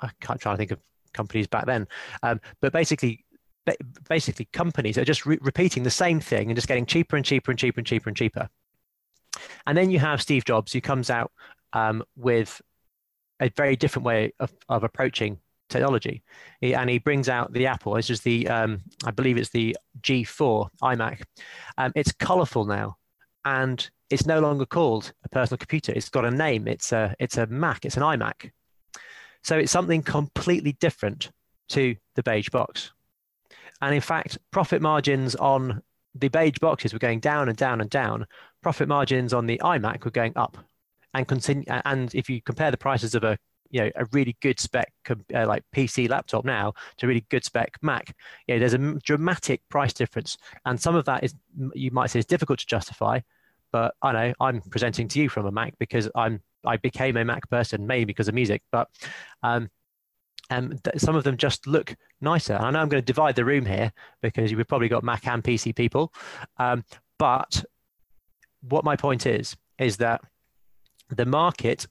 I 0.00 0.10
can't 0.20 0.40
try 0.40 0.52
to 0.52 0.56
think 0.56 0.70
of 0.70 0.80
companies 1.12 1.46
back 1.46 1.66
then, 1.66 1.86
um, 2.22 2.40
but 2.60 2.72
basically. 2.72 3.24
Basically, 4.08 4.48
companies 4.52 4.98
are 4.98 5.04
just 5.04 5.26
re- 5.26 5.38
repeating 5.42 5.84
the 5.84 5.90
same 5.90 6.18
thing 6.18 6.48
and 6.48 6.56
just 6.56 6.66
getting 6.66 6.86
cheaper 6.86 7.14
and 7.14 7.24
cheaper 7.24 7.52
and 7.52 7.58
cheaper 7.58 7.78
and 7.78 7.86
cheaper 7.86 8.08
and 8.08 8.16
cheaper. 8.16 8.48
And 9.66 9.78
then 9.78 9.90
you 9.90 10.00
have 10.00 10.20
Steve 10.20 10.44
Jobs, 10.44 10.72
who 10.72 10.80
comes 10.80 11.08
out 11.08 11.30
um, 11.72 12.02
with 12.16 12.60
a 13.38 13.50
very 13.50 13.76
different 13.76 14.06
way 14.06 14.32
of, 14.40 14.52
of 14.68 14.82
approaching 14.82 15.38
technology. 15.70 16.22
He, 16.60 16.74
and 16.74 16.90
he 16.90 16.98
brings 16.98 17.28
out 17.28 17.52
the 17.52 17.66
Apple. 17.66 17.94
This 17.94 18.10
is 18.10 18.20
the, 18.20 18.48
um, 18.48 18.82
I 19.04 19.10
believe 19.10 19.38
it's 19.38 19.50
the 19.50 19.76
G4 20.02 20.68
iMac. 20.82 21.22
Um, 21.78 21.92
it's 21.94 22.12
colorful 22.12 22.64
now, 22.64 22.96
and 23.44 23.88
it's 24.10 24.26
no 24.26 24.40
longer 24.40 24.66
called 24.66 25.12
a 25.24 25.28
personal 25.28 25.58
computer. 25.58 25.92
It's 25.92 26.10
got 26.10 26.24
a 26.24 26.30
name. 26.30 26.68
It's 26.68 26.92
a, 26.92 27.14
it's 27.18 27.38
a 27.38 27.46
Mac. 27.46 27.84
It's 27.84 27.96
an 27.96 28.02
iMac. 28.02 28.50
So 29.42 29.56
it's 29.56 29.72
something 29.72 30.02
completely 30.02 30.72
different 30.72 31.30
to 31.70 31.96
the 32.16 32.22
beige 32.22 32.50
box. 32.50 32.92
And 33.80 33.94
in 33.94 34.00
fact, 34.00 34.38
profit 34.50 34.82
margins 34.82 35.34
on 35.36 35.82
the 36.14 36.28
beige 36.28 36.58
boxes 36.60 36.92
were 36.92 36.98
going 36.98 37.20
down 37.20 37.48
and 37.48 37.56
down 37.56 37.80
and 37.80 37.88
down. 37.88 38.26
Profit 38.62 38.88
margins 38.88 39.32
on 39.32 39.46
the 39.46 39.58
iMac 39.62 40.04
were 40.04 40.10
going 40.10 40.32
up. 40.36 40.58
And 41.14 41.26
continue. 41.26 41.64
And 41.66 42.14
if 42.14 42.28
you 42.28 42.40
compare 42.42 42.70
the 42.70 42.76
prices 42.76 43.14
of 43.14 43.24
a 43.24 43.38
you 43.70 43.80
know 43.80 43.90
a 43.96 44.04
really 44.12 44.36
good 44.40 44.60
spec 44.60 44.92
uh, 45.08 45.46
like 45.46 45.62
PC 45.74 46.08
laptop 46.08 46.44
now 46.44 46.74
to 46.98 47.06
a 47.06 47.08
really 47.08 47.24
good 47.30 47.44
spec 47.44 47.76
Mac. 47.82 48.14
You 48.46 48.54
know, 48.54 48.58
there's 48.58 48.74
a 48.74 48.98
dramatic 49.04 49.62
price 49.68 49.92
difference, 49.92 50.36
and 50.64 50.80
some 50.80 50.94
of 50.94 51.04
that 51.06 51.24
is 51.24 51.34
you 51.74 51.90
might 51.90 52.10
say 52.10 52.18
is 52.18 52.26
difficult 52.26 52.58
to 52.60 52.66
justify. 52.66 53.20
But 53.72 53.94
I 54.02 54.12
know 54.12 54.34
I'm 54.40 54.60
presenting 54.62 55.08
to 55.08 55.20
you 55.20 55.28
from 55.28 55.46
a 55.46 55.52
Mac 55.52 55.78
because 55.78 56.08
I'm 56.14 56.40
I 56.64 56.76
became 56.76 57.16
a 57.16 57.24
Mac 57.24 57.48
person 57.48 57.86
mainly 57.86 58.04
because 58.04 58.28
of 58.28 58.34
music, 58.34 58.62
but 58.70 58.88
um, 59.42 59.70
um, 60.50 60.76
th- 60.84 60.98
some 60.98 61.16
of 61.16 61.24
them 61.24 61.36
just 61.36 61.66
look 61.66 61.94
nicer. 62.20 62.54
And 62.54 62.64
I 62.64 62.70
know 62.70 62.80
I'm 62.80 62.88
going 62.88 63.02
to 63.02 63.06
divide 63.06 63.36
the 63.36 63.44
room 63.44 63.64
here 63.64 63.92
because 64.20 64.50
you've 64.50 64.66
probably 64.66 64.88
got 64.88 65.04
Mac 65.04 65.26
and 65.26 65.42
PC 65.42 65.74
people, 65.74 66.12
um, 66.58 66.84
but 67.18 67.64
what 68.62 68.84
my 68.84 68.96
point 68.96 69.26
is 69.26 69.56
is 69.78 69.96
that 69.98 70.20
the 71.08 71.24
market 71.24 71.86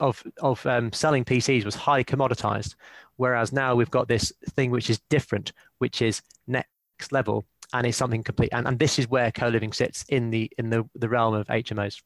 of 0.00 0.22
of 0.40 0.64
um, 0.66 0.92
selling 0.92 1.24
PCs 1.24 1.64
was 1.64 1.74
highly 1.74 2.04
commoditized, 2.04 2.74
whereas 3.16 3.52
now 3.52 3.74
we've 3.74 3.90
got 3.90 4.08
this 4.08 4.32
thing 4.50 4.70
which 4.70 4.90
is 4.90 5.00
different, 5.10 5.52
which 5.78 6.02
is 6.02 6.22
next 6.46 7.12
level, 7.12 7.46
and 7.72 7.86
is 7.86 7.96
something 7.96 8.22
complete. 8.22 8.50
And, 8.52 8.66
and 8.66 8.78
this 8.78 8.98
is 8.98 9.08
where 9.08 9.30
co-living 9.30 9.72
sits 9.72 10.04
in 10.08 10.30
the 10.30 10.50
in 10.58 10.70
the, 10.70 10.88
the 10.94 11.08
realm 11.08 11.34
of 11.34 11.46
HMOs. 11.48 12.02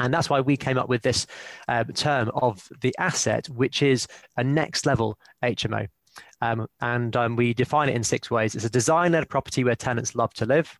And 0.00 0.12
that's 0.12 0.30
why 0.30 0.40
we 0.40 0.56
came 0.56 0.78
up 0.78 0.88
with 0.88 1.02
this 1.02 1.26
um, 1.68 1.86
term 1.88 2.30
of 2.34 2.66
the 2.80 2.94
asset, 2.98 3.48
which 3.48 3.82
is 3.82 4.08
a 4.36 4.44
next 4.44 4.86
level 4.86 5.18
HMO. 5.42 5.86
Um, 6.40 6.66
and 6.80 7.14
um, 7.14 7.36
we 7.36 7.54
define 7.54 7.88
it 7.88 7.94
in 7.94 8.02
six 8.02 8.30
ways. 8.30 8.54
It's 8.54 8.64
a 8.64 8.70
design 8.70 9.12
led 9.12 9.28
property 9.28 9.64
where 9.64 9.76
tenants 9.76 10.14
love 10.14 10.32
to 10.34 10.46
live. 10.46 10.78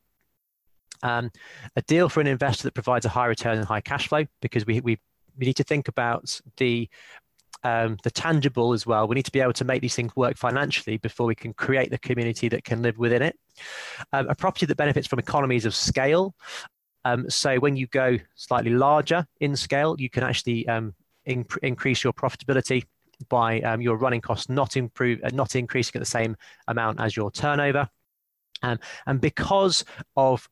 Um, 1.03 1.31
a 1.77 1.83
deal 1.83 2.09
for 2.09 2.21
an 2.21 2.27
investor 2.27 2.65
that 2.65 2.75
provides 2.75 3.05
a 3.05 3.11
high 3.11 3.27
return 3.27 3.59
and 3.59 3.67
high 3.67 3.81
cash 3.81 4.09
flow 4.09 4.25
because 4.41 4.67
we, 4.67 4.81
we 4.81 4.99
we 5.39 5.47
need 5.47 5.57
to 5.57 5.65
think 5.65 5.89
about 5.89 6.41
the 6.57 6.89
um, 7.65 7.97
the 8.03 8.11
tangible 8.11 8.73
as 8.73 8.87
well. 8.87 9.07
We 9.07 9.15
need 9.15 9.25
to 9.27 9.33
be 9.33 9.41
able 9.41 9.53
to 9.53 9.65
make 9.65 9.83
these 9.83 9.95
things 9.95 10.15
work 10.17 10.37
financially 10.37 10.97
before 10.97 11.27
we 11.27 11.35
can 11.35 11.53
create 11.53 11.91
the 11.91 11.99
community 11.99 12.49
that 12.49 12.65
can 12.65 12.83
live 12.83 12.99
within 12.99 13.23
it. 13.23 13.39
Um, 14.13 14.29
a 14.29 14.35
property 14.35 14.67
that 14.67 14.77
benefits 14.77 15.07
from 15.07 15.21
economies 15.21 15.65
of 15.65 15.75
scale. 15.75 16.35
Um, 17.05 17.29
so 17.31 17.59
when 17.59 17.77
you 17.77 17.87
go 17.89 18.19
slightly 18.35 18.73
larger 18.73 19.27
in 19.41 19.55
scale, 19.57 19.97
you 19.99 20.11
can 20.11 20.25
actually 20.25 20.67
um, 20.69 20.95
in- 21.25 21.47
increase 21.63 22.03
your 22.03 22.13
profitability 22.13 22.85
by 23.29 23.61
um, 23.61 23.81
your 23.81 23.97
running 23.97 24.21
costs 24.21 24.49
not 24.49 24.77
improve, 24.77 25.21
uh, 25.23 25.31
not 25.33 25.55
increasing 25.55 25.93
at 25.95 26.01
the 26.01 26.07
same 26.07 26.37
amount 26.69 27.01
as 27.01 27.17
your 27.17 27.31
turnover. 27.31 27.89
Um, 28.63 28.79
and 29.07 29.21
because 29.21 29.85
of 30.17 30.49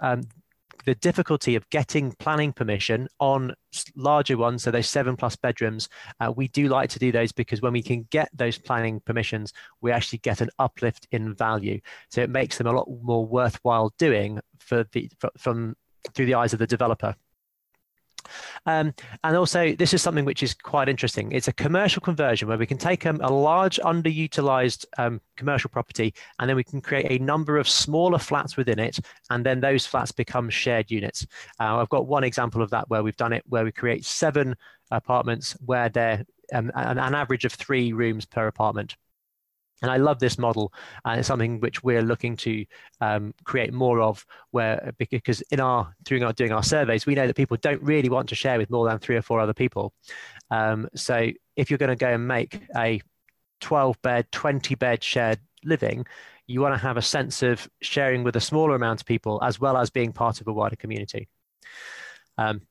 the 0.84 0.94
difficulty 0.96 1.56
of 1.56 1.68
getting 1.70 2.12
planning 2.12 2.52
permission 2.52 3.08
on 3.18 3.54
larger 3.96 4.36
ones, 4.36 4.62
so 4.62 4.70
those 4.70 4.88
seven 4.88 5.16
plus 5.16 5.36
bedrooms, 5.36 5.88
uh, 6.20 6.32
we 6.34 6.48
do 6.48 6.68
like 6.68 6.90
to 6.90 6.98
do 6.98 7.12
those 7.12 7.32
because 7.32 7.60
when 7.60 7.72
we 7.72 7.82
can 7.82 8.06
get 8.10 8.28
those 8.32 8.58
planning 8.58 9.00
permissions, 9.00 9.52
we 9.80 9.92
actually 9.92 10.18
get 10.18 10.40
an 10.40 10.50
uplift 10.58 11.06
in 11.12 11.34
value. 11.34 11.80
So 12.10 12.22
it 12.22 12.30
makes 12.30 12.58
them 12.58 12.66
a 12.66 12.72
lot 12.72 12.88
more 13.02 13.26
worthwhile 13.26 13.92
doing 13.98 14.40
for 14.58 14.84
the 14.92 15.10
for, 15.18 15.30
from 15.36 15.76
through 16.14 16.26
the 16.26 16.34
eyes 16.34 16.52
of 16.52 16.58
the 16.58 16.66
developer. 16.66 17.14
Um, 18.66 18.94
and 19.24 19.36
also, 19.36 19.74
this 19.74 19.94
is 19.94 20.02
something 20.02 20.24
which 20.24 20.42
is 20.42 20.54
quite 20.54 20.88
interesting. 20.88 21.32
It's 21.32 21.48
a 21.48 21.52
commercial 21.52 22.00
conversion 22.00 22.48
where 22.48 22.58
we 22.58 22.66
can 22.66 22.78
take 22.78 23.06
um, 23.06 23.20
a 23.22 23.32
large 23.32 23.78
underutilized 23.78 24.84
um, 24.98 25.20
commercial 25.36 25.70
property 25.70 26.14
and 26.38 26.48
then 26.48 26.56
we 26.56 26.64
can 26.64 26.80
create 26.80 27.20
a 27.20 27.22
number 27.22 27.58
of 27.58 27.68
smaller 27.68 28.18
flats 28.18 28.56
within 28.56 28.78
it. 28.78 28.98
And 29.30 29.44
then 29.44 29.60
those 29.60 29.86
flats 29.86 30.12
become 30.12 30.50
shared 30.50 30.90
units. 30.90 31.26
Uh, 31.58 31.78
I've 31.78 31.88
got 31.88 32.06
one 32.06 32.24
example 32.24 32.62
of 32.62 32.70
that 32.70 32.88
where 32.88 33.02
we've 33.02 33.16
done 33.16 33.32
it 33.32 33.44
where 33.46 33.64
we 33.64 33.72
create 33.72 34.04
seven 34.04 34.56
apartments 34.90 35.56
where 35.64 35.88
they're 35.88 36.24
um, 36.52 36.70
an, 36.74 36.98
an 36.98 37.14
average 37.14 37.44
of 37.44 37.52
three 37.52 37.92
rooms 37.92 38.26
per 38.26 38.46
apartment. 38.46 38.96
And 39.82 39.90
I 39.90 39.96
love 39.96 40.18
this 40.18 40.38
model, 40.38 40.72
and 41.04 41.18
it's 41.18 41.28
something 41.28 41.60
which 41.60 41.82
we're 41.82 42.02
looking 42.02 42.36
to 42.38 42.64
um, 43.00 43.34
create 43.44 43.72
more 43.72 44.00
of. 44.00 44.24
Where 44.50 44.92
because 44.98 45.40
in 45.50 45.60
our 45.60 45.94
through 46.04 46.24
our 46.24 46.32
doing 46.32 46.52
our 46.52 46.62
surveys, 46.62 47.06
we 47.06 47.14
know 47.14 47.26
that 47.26 47.36
people 47.36 47.56
don't 47.60 47.82
really 47.82 48.08
want 48.08 48.28
to 48.30 48.34
share 48.34 48.58
with 48.58 48.70
more 48.70 48.88
than 48.88 48.98
three 48.98 49.16
or 49.16 49.22
four 49.22 49.40
other 49.40 49.54
people. 49.54 49.92
Um, 50.50 50.88
so 50.94 51.30
if 51.56 51.70
you're 51.70 51.78
going 51.78 51.90
to 51.90 51.96
go 51.96 52.12
and 52.12 52.26
make 52.26 52.60
a 52.76 53.00
12 53.60 54.00
bed, 54.02 54.26
20 54.32 54.74
bed 54.74 55.02
shared 55.02 55.38
living, 55.64 56.06
you 56.46 56.60
want 56.60 56.74
to 56.74 56.80
have 56.80 56.96
a 56.96 57.02
sense 57.02 57.42
of 57.42 57.68
sharing 57.80 58.24
with 58.24 58.36
a 58.36 58.40
smaller 58.40 58.74
amount 58.74 59.00
of 59.00 59.06
people 59.06 59.38
as 59.42 59.60
well 59.60 59.76
as 59.76 59.90
being 59.90 60.12
part 60.12 60.40
of 60.40 60.48
a 60.48 60.52
wider 60.52 60.76
community. 60.76 61.28
Um, 62.38 62.62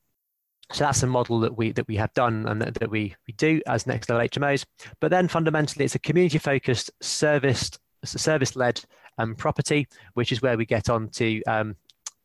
so 0.72 0.84
that's 0.84 1.02
a 1.02 1.06
model 1.06 1.40
that 1.40 1.56
we 1.56 1.72
that 1.72 1.88
we 1.88 1.96
have 1.96 2.12
done 2.14 2.46
and 2.46 2.60
that, 2.62 2.74
that 2.74 2.90
we 2.90 3.14
we 3.26 3.34
do 3.34 3.60
as 3.66 3.86
next 3.86 4.08
level 4.08 4.26
HMOs. 4.26 4.64
But 5.00 5.10
then 5.10 5.28
fundamentally, 5.28 5.84
it's 5.84 5.94
a 5.94 6.00
community 6.00 6.38
focused, 6.38 6.90
service 7.00 7.70
service 8.04 8.56
led 8.56 8.82
um, 9.18 9.34
property, 9.34 9.88
which 10.14 10.32
is 10.32 10.42
where 10.42 10.56
we 10.56 10.64
get 10.64 10.88
on 10.88 11.08
to 11.10 11.42
um, 11.44 11.76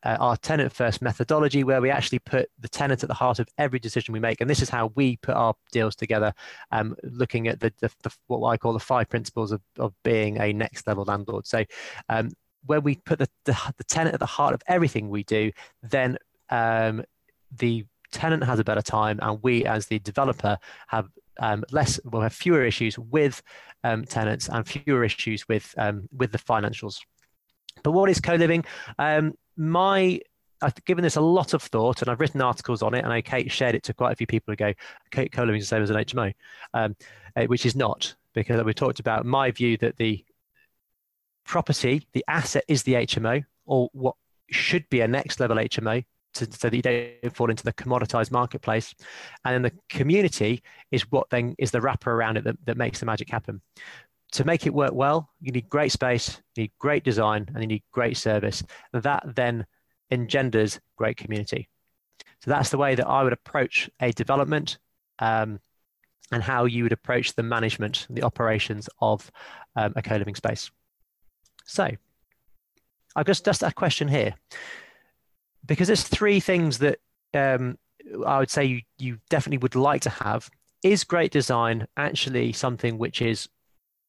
uh, 0.03 0.17
our 0.19 0.37
tenant 0.37 0.71
first 0.71 1.01
methodology, 1.01 1.63
where 1.63 1.81
we 1.81 1.89
actually 1.89 2.19
put 2.19 2.49
the 2.59 2.69
tenant 2.69 3.03
at 3.03 3.09
the 3.09 3.15
heart 3.15 3.39
of 3.39 3.47
every 3.57 3.79
decision 3.79 4.13
we 4.13 4.19
make. 4.19 4.39
And 4.39 4.49
this 4.49 4.61
is 4.61 4.69
how 4.69 4.91
we 4.95 5.17
put 5.17 5.35
our 5.35 5.55
deals 5.71 5.95
together, 5.95 6.33
um, 6.71 6.95
looking 7.03 7.47
at 7.47 7.59
the, 7.59 7.73
the, 7.79 7.91
the, 8.03 8.15
what 8.27 8.47
I 8.47 8.57
call 8.57 8.73
the 8.73 8.79
five 8.79 9.09
principles 9.09 9.51
of, 9.51 9.61
of 9.79 9.93
being 10.03 10.39
a 10.39 10.53
next 10.53 10.87
level 10.87 11.03
landlord. 11.05 11.47
So 11.47 11.65
um, 12.07 12.31
when 12.65 12.83
we 12.83 12.95
put 12.95 13.19
the, 13.19 13.27
the, 13.45 13.57
the, 13.77 13.83
tenant 13.83 14.13
at 14.13 14.19
the 14.19 14.25
heart 14.25 14.53
of 14.53 14.61
everything 14.67 15.09
we 15.09 15.23
do, 15.23 15.51
then 15.81 16.17
um, 16.49 17.03
the 17.57 17.85
tenant 18.11 18.43
has 18.43 18.59
a 18.59 18.63
better 18.63 18.81
time, 18.81 19.19
and 19.21 19.39
we 19.41 19.65
as 19.65 19.87
the 19.87 19.99
developer 19.99 20.57
have 20.87 21.07
um, 21.39 21.63
less, 21.71 21.99
will 22.05 22.21
have 22.21 22.33
fewer 22.33 22.63
issues 22.63 22.97
with 22.97 23.41
um, 23.83 24.05
tenants 24.05 24.49
and 24.49 24.67
fewer 24.67 25.03
issues 25.03 25.47
with 25.47 25.73
um, 25.77 26.07
with 26.15 26.31
the 26.31 26.37
financials. 26.37 26.99
But 27.83 27.91
what 27.91 28.09
is 28.09 28.19
co-living? 28.21 28.65
Um, 28.97 29.33
my 29.57 30.19
I've 30.61 30.83
given 30.85 31.03
this 31.03 31.17
a 31.17 31.21
lot 31.21 31.53
of 31.53 31.61
thought 31.61 32.01
and 32.01 32.09
I've 32.09 32.19
written 32.19 32.41
articles 32.41 32.81
on 32.81 32.93
it, 32.93 33.03
and 33.03 33.11
I 33.11 33.21
Cate 33.21 33.51
shared 33.51 33.75
it 33.75 33.83
to 33.83 33.93
quite 33.93 34.13
a 34.13 34.15
few 34.15 34.27
people 34.27 34.53
who 34.53 34.65
ago. 34.65 34.73
Co-living 35.11 35.59
is 35.59 35.69
the 35.69 35.75
same 35.75 35.83
as 35.83 35.89
an 35.89 35.97
HMO, 35.97 36.33
um, 36.73 36.95
uh, 37.35 37.43
which 37.43 37.65
is 37.65 37.75
not, 37.75 38.15
because 38.33 38.63
we 38.63 38.73
talked 38.73 38.99
about 38.99 39.25
my 39.25 39.51
view 39.51 39.77
that 39.77 39.97
the 39.97 40.23
property, 41.45 42.07
the 42.13 42.25
asset 42.27 42.63
is 42.67 42.83
the 42.83 42.93
HMO, 42.93 43.43
or 43.65 43.89
what 43.93 44.15
should 44.49 44.89
be 44.89 45.01
a 45.01 45.07
next 45.07 45.39
level 45.39 45.57
HMO, 45.57 46.03
to, 46.35 46.47
so 46.51 46.69
that 46.69 46.75
you 46.75 46.81
don't 46.81 47.35
fall 47.35 47.49
into 47.49 47.63
the 47.63 47.73
commoditized 47.73 48.31
marketplace. 48.31 48.93
And 49.43 49.53
then 49.53 49.61
the 49.63 49.71
community 49.89 50.63
is 50.91 51.09
what 51.11 51.29
then 51.29 51.55
is 51.57 51.71
the 51.71 51.81
wrapper 51.81 52.11
around 52.11 52.37
it 52.37 52.43
that, 52.43 52.57
that 52.65 52.77
makes 52.77 52.99
the 52.99 53.05
magic 53.05 53.29
happen. 53.29 53.61
To 54.33 54.43
make 54.43 54.65
it 54.65 54.73
work 54.73 54.93
well, 54.93 55.29
you 55.41 55.51
need 55.51 55.69
great 55.69 55.91
space, 55.91 56.41
you 56.55 56.63
need 56.63 56.71
great 56.79 57.03
design, 57.03 57.47
and 57.53 57.61
you 57.63 57.67
need 57.67 57.83
great 57.91 58.17
service. 58.17 58.63
That 58.93 59.23
then 59.35 59.65
engenders 60.11 60.79
great 60.97 61.17
community. 61.17 61.69
So 62.41 62.51
that's 62.51 62.69
the 62.69 62.77
way 62.77 62.95
that 62.95 63.07
I 63.07 63.23
would 63.23 63.33
approach 63.33 63.89
a 63.99 64.11
development 64.11 64.77
um, 65.19 65.59
and 66.31 66.43
how 66.43 66.65
you 66.65 66.83
would 66.83 66.91
approach 66.91 67.33
the 67.33 67.43
management, 67.43 68.07
the 68.09 68.23
operations 68.23 68.89
of 68.99 69.31
um, 69.75 69.93
a 69.95 70.01
co-living 70.01 70.35
space. 70.35 70.69
So 71.65 71.89
I've 73.15 73.25
just 73.25 73.45
just 73.45 73.63
a 73.63 73.71
question 73.71 74.07
here 74.07 74.35
because 75.65 75.87
there's 75.87 76.03
three 76.03 76.39
things 76.39 76.79
that 76.79 76.99
um, 77.33 77.77
I 78.25 78.39
would 78.39 78.51
say 78.51 78.65
you, 78.65 78.81
you 78.97 79.17
definitely 79.29 79.59
would 79.59 79.75
like 79.75 80.01
to 80.01 80.09
have. 80.09 80.49
Is 80.83 81.03
great 81.03 81.31
design 81.31 81.87
actually 81.97 82.53
something 82.53 82.97
which 82.97 83.21
is 83.21 83.49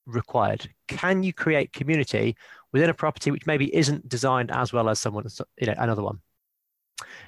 required? 0.06 0.68
Can 0.88 1.22
you 1.22 1.32
create 1.32 1.72
community 1.72 2.36
within 2.76 2.90
a 2.90 2.94
property 2.94 3.30
which 3.30 3.46
maybe 3.46 3.74
isn't 3.74 4.06
designed 4.06 4.50
as 4.50 4.70
well 4.70 4.90
as 4.90 4.98
someone, 4.98 5.26
you 5.58 5.66
know, 5.66 5.74
another 5.78 6.02
one. 6.02 6.20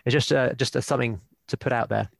It's 0.04 0.12
just 0.12 0.30
uh, 0.30 0.52
just 0.52 0.76
a, 0.76 0.82
something 0.82 1.18
to 1.48 1.56
put 1.56 1.72
out 1.72 1.88
there 1.88 2.10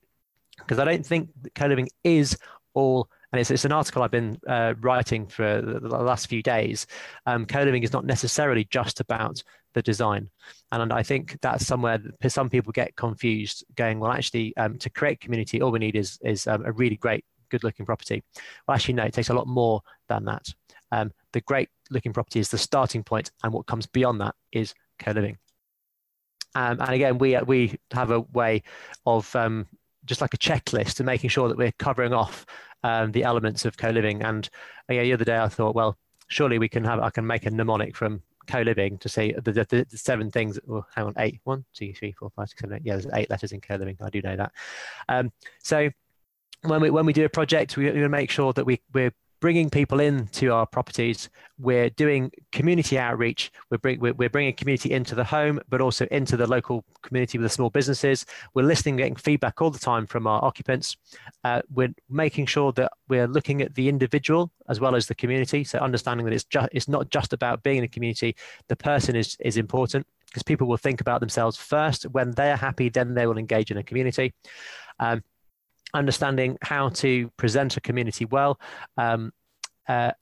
because 0.57 0.79
I 0.79 0.87
don't 0.87 1.05
think 1.05 1.29
co-living 1.55 1.91
is 2.05 2.39
all 2.73 3.11
and 3.31 3.39
it's, 3.39 3.51
it's 3.51 3.67
an 3.67 3.73
article 3.73 4.03
I've 4.03 4.11
been 4.11 4.41
uh, 4.49 4.73
writing 4.81 5.27
for 5.27 5.61
the, 5.61 5.79
the, 5.81 5.89
last 5.89 6.29
few 6.29 6.43
days. 6.43 6.87
Um, 7.27 7.45
co-living 7.45 7.83
is 7.83 7.93
not 7.93 8.07
necessarily 8.07 8.67
just 8.71 9.01
about 9.01 9.43
the 9.79 9.91
design, 9.93 10.29
and 10.73 10.93
I 10.93 11.03
think 11.05 11.39
that's 11.41 11.67
somewhere 11.67 11.99
that 11.99 12.31
some 12.31 12.51
people 12.51 12.73
get 12.73 12.97
confused. 12.97 13.65
Going 13.77 14.01
well, 14.01 14.13
actually, 14.13 14.57
um, 14.57 14.79
to 14.79 14.91
create 14.91 15.21
community, 15.21 15.63
all 15.63 15.73
we 15.73 15.79
need 15.79 15.97
is 15.97 16.19
is 16.23 16.47
um, 16.47 16.65
a 16.67 16.73
really 16.73 16.97
great, 16.97 17.25
good-looking 17.51 17.87
property. 17.87 18.23
Well, 18.67 18.75
actually, 18.75 18.95
no, 18.95 19.05
it 19.05 19.15
takes 19.15 19.31
a 19.31 19.35
lot 19.35 19.47
more 19.47 19.81
than 20.09 20.25
that. 20.25 20.53
Um, 20.91 21.13
the 21.33 21.41
great-looking 21.43 22.13
property 22.13 22.41
is 22.41 22.51
the 22.51 22.59
starting 22.59 23.05
point, 23.05 23.31
and 23.43 23.53
what 23.53 23.67
comes 23.67 23.87
beyond 23.87 24.21
that 24.21 24.35
is 24.51 24.75
co-living. 24.99 25.39
Um, 26.55 26.81
and 26.81 26.91
again, 26.91 27.19
we 27.19 27.39
we 27.47 27.79
have 27.93 28.11
a 28.11 28.21
way 28.21 28.63
of 29.05 29.35
um, 29.37 29.67
just 30.05 30.21
like 30.21 30.35
a 30.35 30.39
checklist 30.39 30.99
and 30.99 31.07
making 31.07 31.31
sure 31.31 31.49
that 31.49 31.59
we're 31.59 31.73
covering 31.79 32.13
off 32.13 32.47
um, 32.83 33.13
the 33.13 33.23
elements 33.23 33.65
of 33.65 33.77
co-living. 33.77 34.23
And 34.23 34.49
uh, 34.91 34.95
yeah, 34.95 35.03
the 35.03 35.13
other 35.13 35.25
day 35.25 35.39
I 35.39 35.49
thought, 35.49 35.77
well, 35.77 35.97
surely 36.29 36.59
we 36.59 36.69
can 36.69 36.85
have 36.85 37.01
I 37.01 37.11
can 37.11 37.27
make 37.27 37.47
a 37.47 37.51
mnemonic 37.51 37.97
from 37.97 38.23
co-living 38.49 38.99
to 38.99 39.09
say 39.09 39.33
the, 39.33 39.53
the, 39.53 39.87
the 39.89 39.99
seven 39.99 40.31
things. 40.31 40.59
Well, 40.67 40.87
hang 40.95 41.07
on, 41.07 41.15
eight, 41.19 41.41
one, 41.45 41.65
two, 41.75 41.93
three, 41.93 42.13
four, 42.13 42.31
five, 42.35 42.49
six, 42.49 42.61
seven, 42.61 42.77
eight. 42.77 42.83
Yeah, 42.85 42.95
there's 42.95 43.07
eight 43.15 43.31
letters 43.31 43.53
in 43.53 43.61
co-living. 43.61 43.97
I 44.03 44.11
do 44.11 44.23
know 44.23 44.37
that. 44.37 44.53
Um, 45.09 45.31
so 45.63 45.91
when 46.63 46.81
we 46.81 46.91
when 46.91 47.07
we 47.07 47.13
do 47.13 47.25
a 47.25 47.29
project, 47.29 47.77
we, 47.77 47.91
we 47.91 48.09
make 48.09 48.31
sure 48.31 48.53
that 48.55 48.65
we 48.65 48.81
we're 48.93 49.13
bringing 49.41 49.71
people 49.71 50.01
into 50.01 50.53
our 50.53 50.67
properties. 50.67 51.29
We're 51.59 51.91
doing 51.91 52.31
community 52.53 52.99
outreach. 52.99 53.53
We're, 53.71 53.79
bring, 53.79 54.01
we're, 54.01 54.29
bringing 54.31 54.55
community 54.55 54.93
into 54.93 55.15
the 55.15 55.25
home, 55.25 55.61
but 55.69 55.81
also 55.81 56.07
into 56.11 56.37
the 56.37 56.47
local 56.47 56.85
community 57.03 57.39
with 57.39 57.45
the 57.45 57.55
small 57.55 57.71
businesses. 57.71 58.27
We're 58.55 58.63
listening, 58.63 58.97
getting 58.97 59.17
feedback 59.17 59.61
all 59.61 59.71
the 59.71 59.79
time 59.79 60.07
from 60.07 60.27
our 60.27 60.45
occupants. 60.45 60.97
Uh, 61.45 61.63
we're 61.73 61.95
making 62.09 62.47
sure 62.47 62.73
that 62.73 62.93
we're 63.09 63.27
looking 63.27 63.63
at 63.63 63.75
the 63.75 63.89
individual 63.89 64.51
as 64.69 64.81
well 64.81 64.95
as 64.95 65.07
the 65.07 65.15
community. 65.15 65.65
So 65.65 65.79
understanding 65.79 66.25
that 66.27 66.33
it's 66.33 66.45
just 66.45 66.69
it's 66.73 66.89
not 66.89 67.11
just 67.11 67.33
about 67.33 67.63
being 67.63 67.79
in 67.79 67.85
a 67.85 67.89
community. 67.89 68.37
The 68.69 68.77
person 68.77 69.17
is 69.17 69.37
is 69.41 69.57
important 69.57 70.07
because 70.27 70.43
people 70.43 70.67
will 70.67 70.77
think 70.77 71.01
about 71.01 71.21
themselves 71.21 71.57
first. 71.57 72.05
When 72.05 72.33
they 72.33 72.51
are 72.51 72.57
happy, 72.57 72.89
then 72.89 73.15
they 73.15 73.27
will 73.27 73.39
engage 73.39 73.71
in 73.71 73.79
a 73.79 73.83
community. 73.83 74.35
Um, 75.01 75.23
understanding 75.95 76.59
how 76.63 76.89
to 76.91 77.31
present 77.37 77.77
a 77.77 77.81
community 77.81 78.25
well, 78.25 78.61
um, 78.97 79.33
uh, 79.89 80.13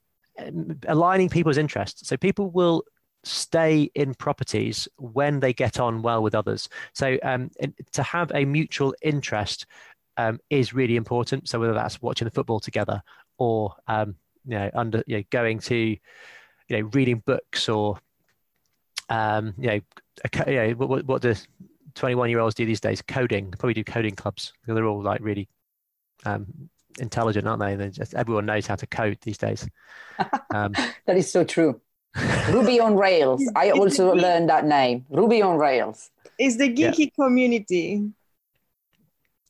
aligning 0.87 1.29
people's 1.29 1.57
interests. 1.57 2.07
So 2.07 2.17
people 2.17 2.49
will 2.51 2.83
stay 3.23 3.89
in 3.95 4.13
properties 4.13 4.87
when 4.97 5.39
they 5.39 5.53
get 5.53 5.79
on 5.79 6.01
well 6.01 6.23
with 6.23 6.35
others. 6.35 6.69
So 6.93 7.17
um, 7.23 7.49
to 7.93 8.03
have 8.03 8.31
a 8.33 8.45
mutual 8.45 8.95
interest 9.01 9.65
um, 10.17 10.39
is 10.49 10.73
really 10.73 10.95
important. 10.95 11.47
So 11.47 11.59
whether 11.59 11.73
that's 11.73 12.01
watching 12.01 12.25
the 12.25 12.31
football 12.31 12.59
together 12.59 13.01
or 13.37 13.75
um, 13.87 14.15
you 14.45 14.57
know 14.57 14.71
under 14.73 15.03
you 15.07 15.17
know, 15.17 15.23
going 15.29 15.59
to 15.59 15.75
you 15.75 15.97
know 16.69 16.89
reading 16.93 17.21
books 17.25 17.69
or 17.69 17.99
um, 19.09 19.53
you 19.57 19.67
know, 19.67 19.79
you 20.47 20.55
know 20.55 20.71
what, 20.73 21.05
what 21.05 21.21
do 21.21 21.33
21 21.95 22.29
year 22.29 22.39
olds 22.39 22.55
do 22.55 22.65
these 22.65 22.79
days 22.81 23.01
coding 23.01 23.49
probably 23.51 23.73
do 23.73 23.83
coding 23.83 24.15
clubs 24.15 24.53
they're 24.67 24.85
all 24.85 25.01
like 25.01 25.19
really 25.21 25.47
um, 26.27 26.69
intelligent, 26.99 27.47
aren't 27.47 27.61
they? 27.61 27.75
they 27.75 27.89
just, 27.89 28.13
everyone 28.13 28.45
knows 28.45 28.67
how 28.67 28.75
to 28.75 28.87
code 28.87 29.17
these 29.21 29.37
days. 29.37 29.67
Um, 30.53 30.73
that 31.05 31.17
is 31.17 31.31
so 31.31 31.43
true. 31.43 31.81
Ruby 32.49 32.79
on 32.79 32.95
Rails. 32.95 33.43
I 33.55 33.71
also 33.71 34.13
learned 34.13 34.49
that 34.49 34.65
name. 34.65 35.05
Ruby 35.09 35.41
on 35.41 35.57
Rails. 35.57 36.09
Is 36.39 36.57
the 36.57 36.69
geeky 36.69 36.97
yeah. 36.99 37.23
community. 37.25 38.11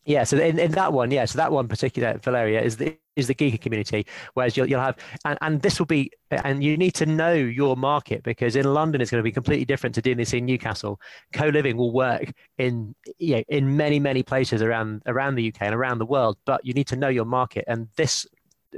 Yeah, 0.08 0.24
so 0.24 0.38
in, 0.38 0.58
in 0.58 0.72
that 0.72 0.94
one, 0.94 1.12
yeah, 1.12 1.26
so 1.26 1.38
that 1.38 1.52
one 1.52 1.68
particular 1.68 2.18
Valeria 2.24 2.62
is 2.62 2.78
the 2.78 2.98
is 3.18 3.28
the 3.28 3.36
geeky 3.36 3.60
community. 3.60 4.06
Whereas 4.36 4.56
you'll, 4.56 4.70
you'll 4.70 4.80
have, 4.80 4.96
and, 5.26 5.38
and 5.42 5.62
this 5.62 5.80
will 5.80 5.86
be, 5.86 6.12
and 6.32 6.64
you 6.64 6.78
need 6.78 6.94
to 6.96 7.06
know 7.06 7.34
your 7.34 7.76
market 7.76 8.24
because 8.24 8.56
in 8.56 8.74
London 8.74 9.02
it's 9.02 9.12
going 9.12 9.20
to 9.20 9.24
be 9.24 9.34
completely 9.34 9.66
different 9.66 9.94
to 9.96 10.02
doing 10.02 10.16
this 10.16 10.32
in 10.34 10.46
Newcastle. 10.46 11.02
Co-living 11.34 11.76
will 11.76 11.92
work 11.92 12.32
in 12.58 12.96
you 13.18 13.36
know, 13.36 13.44
in 13.50 13.76
many 13.76 14.00
many 14.00 14.24
places 14.24 14.62
around 14.62 15.02
around 15.08 15.36
the 15.36 15.50
UK 15.50 15.64
and 15.64 15.76
around 15.76 15.98
the 15.98 16.06
world, 16.06 16.38
but 16.46 16.66
you 16.66 16.74
need 16.74 16.88
to 16.88 16.96
know 16.96 17.10
your 17.10 17.26
market, 17.26 17.66
and 17.68 17.90
this 17.98 18.26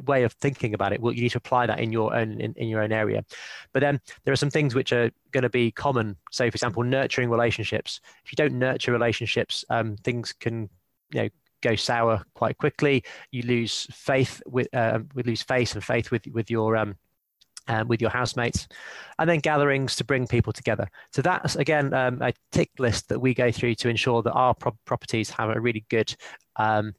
way 0.06 0.24
of 0.24 0.32
thinking 0.34 0.76
about 0.76 0.94
it 0.94 1.02
well 1.02 1.12
you 1.12 1.24
need 1.24 1.32
to 1.32 1.40
apply 1.40 1.66
that 1.66 1.80
in 1.80 1.92
your 1.92 2.16
own 2.16 2.40
in, 2.40 2.54
in 2.58 2.68
your 2.68 2.82
own 2.82 2.92
area 2.92 3.26
but 3.74 3.80
then 3.80 4.00
there 4.24 4.32
are 4.32 4.38
some 4.38 4.50
things 4.50 4.76
which 4.76 4.94
are 4.94 5.10
going 5.32 5.42
to 5.42 5.50
be 5.50 5.72
common 5.72 6.16
so 6.30 6.44
for 6.44 6.56
example 6.56 6.84
nurturing 6.84 7.28
relationships 7.28 8.00
if 8.24 8.32
you 8.32 8.36
don't 8.36 8.54
nurture 8.54 8.92
relationships 8.92 9.66
um, 9.72 9.98
things 9.98 10.32
can 10.32 10.70
you 11.12 11.24
know 11.24 11.30
go 11.62 11.76
sour 11.76 12.24
quite 12.36 12.58
quickly. 12.58 13.04
You 13.32 13.44
lose 13.44 13.88
faith 13.92 14.42
with 14.46 14.74
uh, 14.74 15.00
we 15.14 15.24
lose 15.24 15.42
faith 15.42 15.76
and 15.76 15.84
faith 15.84 16.12
with 16.12 16.26
with 16.28 16.50
your 16.50 16.78
um, 16.78 16.96
um, 17.68 17.88
with 17.88 18.02
your 18.02 18.10
housemates, 18.10 18.68
and 19.18 19.30
then 19.30 19.40
gatherings 19.40 19.96
to 19.98 20.04
bring 20.04 20.28
people 20.28 20.54
together. 20.54 20.88
So 21.14 21.22
that's 21.22 21.56
again 21.56 21.94
um, 21.94 22.22
a 22.22 22.34
tick 22.52 22.72
list 22.80 23.10
that 23.10 23.20
we 23.20 23.34
go 23.34 23.52
through 23.52 23.76
to 23.76 23.90
ensure 23.90 24.22
that 24.24 24.34
our 24.34 24.54
pro- 24.54 24.78
properties 24.86 25.30
have 25.32 25.50
a 25.50 25.60
really 25.60 25.86
good 25.90 26.14
um, 26.56 26.94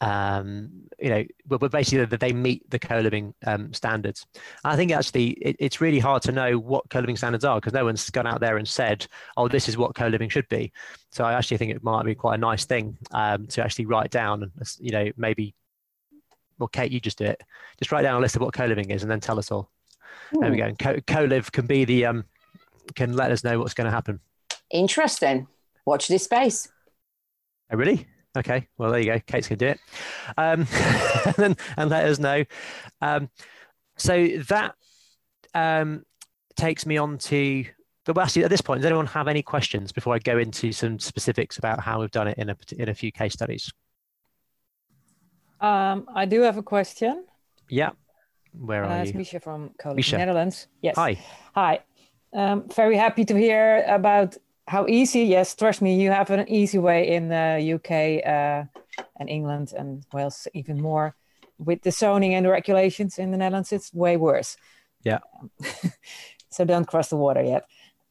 um, 0.00 0.70
you 0.98 1.10
know, 1.10 1.24
but, 1.46 1.70
basically 1.70 2.04
that 2.04 2.20
they 2.20 2.32
meet 2.32 2.68
the 2.70 2.78
co-living 2.78 3.34
um, 3.46 3.72
standards. 3.72 4.26
I 4.64 4.76
think 4.76 4.92
actually 4.92 5.30
it, 5.30 5.56
it's 5.58 5.80
really 5.80 5.98
hard 5.98 6.22
to 6.22 6.32
know 6.32 6.58
what 6.58 6.88
co-living 6.90 7.16
standards 7.16 7.44
are 7.44 7.58
because 7.58 7.72
no 7.72 7.84
one's 7.84 8.08
gone 8.10 8.26
out 8.26 8.40
there 8.40 8.56
and 8.56 8.66
said, 8.66 9.06
"Oh, 9.36 9.48
this 9.48 9.68
is 9.68 9.76
what 9.76 9.94
co-living 9.94 10.28
should 10.28 10.48
be." 10.48 10.72
So 11.10 11.24
I 11.24 11.34
actually 11.34 11.58
think 11.58 11.72
it 11.72 11.82
might 11.82 12.04
be 12.04 12.14
quite 12.14 12.36
a 12.36 12.38
nice 12.38 12.64
thing 12.64 12.96
um, 13.12 13.46
to 13.48 13.62
actually 13.62 13.86
write 13.86 14.10
down, 14.10 14.50
you 14.78 14.92
know, 14.92 15.10
maybe. 15.16 15.54
Well, 16.58 16.68
Cate, 16.68 16.92
you 16.92 17.00
just 17.00 17.18
do 17.18 17.24
it. 17.24 17.42
Just 17.78 17.90
write 17.90 18.02
down 18.02 18.16
a 18.16 18.20
list 18.20 18.36
of 18.36 18.42
what 18.42 18.52
co-living 18.52 18.90
is, 18.90 19.02
and 19.02 19.10
then 19.10 19.20
tell 19.20 19.38
us 19.38 19.50
all. 19.50 19.70
Ooh. 20.36 20.40
There 20.40 20.50
we 20.50 20.56
go. 20.56 20.72
Co- 20.78 21.00
Co-Liv 21.06 21.50
can 21.52 21.66
be 21.66 21.84
the 21.84 22.06
um, 22.06 22.24
can 22.94 23.14
let 23.14 23.30
us 23.30 23.44
know 23.44 23.58
what's 23.58 23.74
going 23.74 23.86
to 23.86 23.90
happen. 23.90 24.20
Interesting. 24.70 25.46
Watch 25.84 26.08
this 26.08 26.24
space. 26.24 26.68
Oh, 27.72 27.76
really? 27.76 28.06
Okay, 28.36 28.68
well 28.78 28.92
there 28.92 29.00
you 29.00 29.06
go. 29.06 29.20
Cate's 29.26 29.48
gonna 29.48 29.56
do 29.56 29.66
it, 29.66 29.80
um, 30.36 30.66
and, 31.38 31.58
and, 31.76 31.90
let 31.90 32.04
us 32.04 32.18
know. 32.18 32.44
Um, 33.00 33.28
so 33.96 34.28
that 34.48 34.74
um, 35.54 36.04
takes 36.56 36.86
me 36.86 36.96
on 36.96 37.18
to. 37.18 37.64
But 38.06 38.18
actually, 38.18 38.44
at 38.44 38.50
this 38.50 38.60
point, 38.60 38.80
does 38.80 38.86
anyone 38.86 39.06
have 39.06 39.28
any 39.28 39.42
questions 39.42 39.92
before 39.92 40.14
I 40.14 40.18
go 40.18 40.38
into 40.38 40.72
some 40.72 40.98
specifics 40.98 41.58
about 41.58 41.80
how 41.80 42.00
we've 42.00 42.10
done 42.10 42.28
it 42.28 42.38
in 42.38 42.50
a 42.50 42.56
in 42.78 42.88
a 42.88 42.94
few 42.94 43.10
case 43.10 43.32
studies? 43.32 43.72
Um, 45.60 46.06
I 46.14 46.24
do 46.24 46.40
have 46.42 46.56
a 46.56 46.62
question. 46.62 47.24
Yeah, 47.68 47.90
where 48.52 48.84
are 48.84 49.00
uh, 49.00 49.04
you? 49.04 49.12
Misha 49.14 49.40
from 49.40 49.70
College 49.78 50.12
Netherlands. 50.12 50.68
Yes. 50.82 50.96
Hi. 50.96 51.18
Hi. 51.54 51.80
Um, 52.32 52.68
very 52.68 52.96
happy 52.96 53.24
to 53.24 53.34
hear 53.36 53.84
about 53.88 54.36
how 54.70 54.86
easy? 54.86 55.22
Yes, 55.24 55.56
trust 55.56 55.82
me, 55.82 56.00
you 56.00 56.12
have 56.12 56.30
an 56.30 56.48
easy 56.48 56.78
way 56.78 57.08
in 57.08 57.28
the 57.28 57.74
UK 57.74 57.90
uh, 58.24 58.62
and 59.18 59.28
England 59.28 59.72
and 59.76 60.04
Wales 60.12 60.46
even 60.54 60.80
more. 60.80 61.16
With 61.58 61.82
the 61.82 61.90
zoning 61.90 62.34
and 62.34 62.46
the 62.46 62.50
regulations 62.50 63.18
in 63.18 63.32
the 63.32 63.36
Netherlands, 63.36 63.72
it's 63.72 63.92
way 63.92 64.16
worse. 64.16 64.56
Yeah. 65.02 65.18
so 66.50 66.64
don't 66.64 66.86
cross 66.86 67.08
the 67.08 67.16
water 67.16 67.42
yet. 67.42 67.64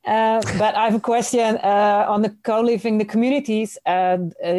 Uh, 0.05 0.41
but 0.57 0.75
I 0.75 0.83
have 0.83 0.95
a 0.95 0.99
question 0.99 1.57
uh, 1.63 2.05
on 2.09 2.23
the 2.23 2.35
co-living, 2.43 2.97
the 2.97 3.05
communities. 3.05 3.77
Uh, 3.85 4.17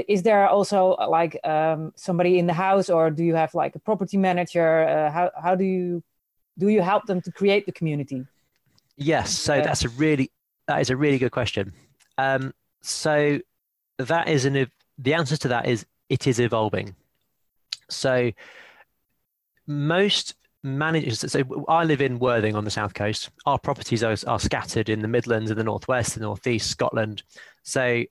is 0.09 0.23
there 0.23 0.49
also 0.49 0.97
like 1.19 1.39
um, 1.45 1.93
somebody 1.97 2.39
in 2.39 2.47
the 2.47 2.55
house, 2.55 2.89
or 2.89 3.11
do 3.11 3.23
you 3.25 3.35
have 3.35 3.55
like 3.55 3.75
a 3.77 3.79
property 3.79 4.17
manager? 4.17 4.89
Uh, 4.89 5.11
how 5.11 5.31
how 5.43 5.55
do 5.55 5.65
you 5.65 6.03
do 6.57 6.69
you 6.69 6.81
help 6.81 7.05
them 7.05 7.21
to 7.21 7.31
create 7.31 7.67
the 7.67 7.73
community? 7.73 8.25
Yes, 8.97 9.31
so 9.31 9.55
uh, 9.55 9.63
that's 9.63 9.85
a 9.85 9.91
really 9.91 10.31
that 10.67 10.81
is 10.81 10.89
a 10.89 10.97
really 10.97 11.19
good 11.19 11.33
question. 11.33 11.73
Um, 12.19 12.53
so 12.83 13.41
that 13.99 14.29
is 14.29 14.45
an 14.45 14.71
the 14.99 15.15
answer 15.15 15.37
to 15.39 15.49
that 15.49 15.67
is 15.67 15.87
it 16.09 16.27
is 16.27 16.41
evolving. 16.41 16.95
So 17.89 18.33
most 19.67 20.35
managers 20.63 21.21
so 21.33 21.65
i 21.69 21.85
live 21.85 22.03
in 22.03 22.19
worthing 22.19 22.55
on 22.55 22.65
the 22.65 22.71
south 22.71 22.93
coast. 22.93 23.31
Our 23.47 23.59
properties 23.59 24.03
are, 24.03 24.17
are 24.27 24.41
scattered 24.41 24.89
in 24.89 25.01
the 25.01 25.09
midlands 25.09 25.51
and 25.51 25.59
the 25.59 25.65
northwest 25.65 26.15
the 26.15 26.21
northeast 26.21 26.71
scotland. 26.71 27.23
So 27.63 28.05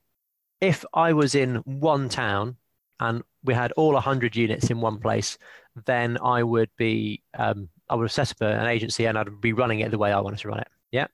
if 0.60 0.84
i 0.93 1.14
was 1.14 1.36
in 1.36 1.58
one 1.58 2.10
town 2.10 2.56
and 3.00 3.24
we 3.43 3.54
had 3.54 3.72
all 3.74 3.93
100 3.93 4.36
units 4.36 4.70
in 4.70 4.82
one 4.82 4.97
place 4.97 5.38
then 5.86 6.18
i 6.22 6.43
would 6.43 6.70
be 6.76 7.22
um, 7.38 7.70
i 7.88 7.95
would 7.95 8.12
set 8.12 8.32
up 8.32 8.41
an 8.41 8.68
agency 8.68 9.06
and 9.06 9.18
i'd 9.18 9.39
be 9.39 9.54
running 9.54 9.80
it 9.80 9.91
the 9.91 9.97
way 9.97 10.12
i 10.12 10.20
wanted 10.20 10.39
to 10.39 10.47
run 10.47 10.60
it. 10.60 10.68
Yeah. 10.91 11.08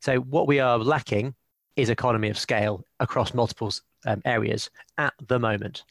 So 0.00 0.18
what 0.20 0.46
we 0.46 0.60
are 0.60 0.78
lacking 0.78 1.34
is 1.80 1.90
economy 1.90 2.28
of 2.28 2.38
scale 2.38 2.84
across 3.00 3.34
multiple 3.34 3.72
um, 4.06 4.22
areas 4.24 4.70
at 4.98 5.14
the 5.26 5.38
moment. 5.38 5.84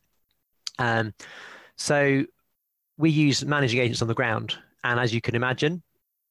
Um, 0.78 1.14
so 1.76 2.26
we 2.98 3.10
use 3.10 3.46
managing 3.46 3.80
agents 3.80 4.02
on 4.02 4.08
the 4.08 4.14
ground. 4.14 4.56
And 4.84 5.00
as 5.00 5.14
you 5.14 5.22
can 5.22 5.36
imagine, 5.36 5.84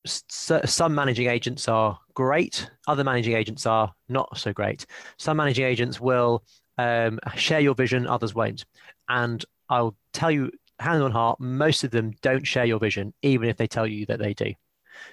some 0.06 0.94
managing 0.94 1.28
agents 1.28 1.68
are 1.68 1.98
great, 2.14 2.70
other 2.86 3.04
managing 3.04 3.34
agents 3.34 3.66
are 3.66 3.92
not 4.08 4.38
so 4.38 4.52
great. 4.52 4.86
Some 5.18 5.36
managing 5.36 5.64
agents 5.64 6.00
will 6.00 6.44
um, 6.78 7.18
share 7.36 7.60
your 7.60 7.74
vision, 7.74 8.06
others 8.06 8.34
won't. 8.34 8.64
And 9.08 9.44
I'll 9.68 9.96
tell 10.12 10.30
you, 10.30 10.50
hand 10.78 11.02
on 11.02 11.10
heart, 11.10 11.40
most 11.40 11.84
of 11.84 11.90
them 11.90 12.12
don't 12.22 12.46
share 12.46 12.64
your 12.64 12.78
vision, 12.78 13.12
even 13.22 13.48
if 13.48 13.56
they 13.56 13.66
tell 13.66 13.86
you 13.86 14.06
that 14.06 14.18
they 14.18 14.32
do, 14.34 14.52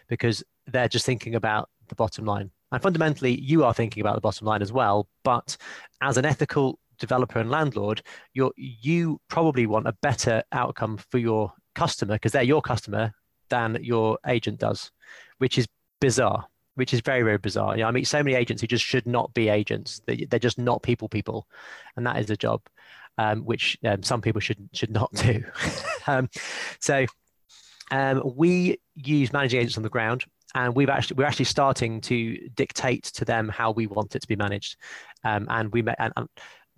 because 0.08 0.44
they're 0.68 0.88
just 0.88 1.06
thinking 1.06 1.36
about 1.36 1.70
the 1.88 1.96
bottom 1.96 2.26
line. 2.26 2.52
And 2.72 2.82
fundamentally, 2.82 3.40
you 3.40 3.64
are 3.64 3.74
thinking 3.74 4.02
about 4.02 4.16
the 4.16 4.22
bottom 4.22 4.48
line 4.48 4.62
as 4.62 4.72
well. 4.72 5.08
But 5.24 5.56
as 6.02 6.18
an 6.18 6.26
ethical 6.26 6.80
developer 7.00 7.40
and 7.40 7.50
landlord, 7.50 8.02
you 8.34 8.52
you 8.58 9.20
probably 9.28 9.66
want 9.66 9.88
a 9.88 9.96
better 10.02 10.44
outcome 10.52 10.98
for 10.98 11.18
your 11.18 11.54
customer 11.76 12.16
because 12.16 12.32
they're 12.32 12.44
your 12.44 12.62
customer 12.62 13.12
than 13.50 13.78
your 13.82 14.18
agent 14.28 14.60
does, 14.60 14.92
which 15.38 15.58
is 15.58 15.68
bizarre. 16.02 16.46
Which 16.76 16.94
is 16.94 17.00
very 17.00 17.22
very 17.22 17.38
bizarre. 17.38 17.78
You 17.78 17.84
know, 17.84 17.88
I 17.88 17.92
meet 17.92 18.08
so 18.08 18.22
many 18.22 18.36
agents 18.36 18.62
who 18.62 18.68
just 18.68 18.84
should 18.84 19.08
not 19.08 19.34
be 19.34 19.48
agents. 19.48 20.02
They, 20.06 20.26
they're 20.30 20.40
just 20.40 20.58
not 20.58 20.84
people 20.84 21.08
people, 21.08 21.48
and 21.96 22.06
that 22.06 22.18
is 22.18 22.30
a 22.30 22.36
job, 22.36 22.62
um, 23.18 23.44
which 23.44 23.78
um, 23.86 24.04
some 24.04 24.22
people 24.22 24.42
should 24.42 24.70
should 24.74 24.92
not 24.92 25.10
do. 25.14 25.42
um, 26.08 26.30
so 26.82 27.06
um, 27.92 28.22
we 28.36 28.78
use 28.96 29.32
managing 29.32 29.62
agents 29.62 29.78
on 29.78 29.84
the 29.84 29.90
ground 29.90 30.26
and 30.54 30.76
we've 30.76 30.90
actually 30.90 31.16
we're 31.16 31.26
actually 31.26 31.46
starting 31.46 32.00
to 32.00 32.38
dictate 32.56 33.04
to 33.04 33.26
them 33.26 33.50
how 33.50 33.72
we 33.72 33.88
want 33.88 34.16
it 34.16 34.22
to 34.22 34.28
be 34.28 34.36
managed 34.36 34.78
um, 35.24 35.48
and 35.50 35.72
we 35.72 35.84
and, 36.00 36.14
and, 36.16 36.30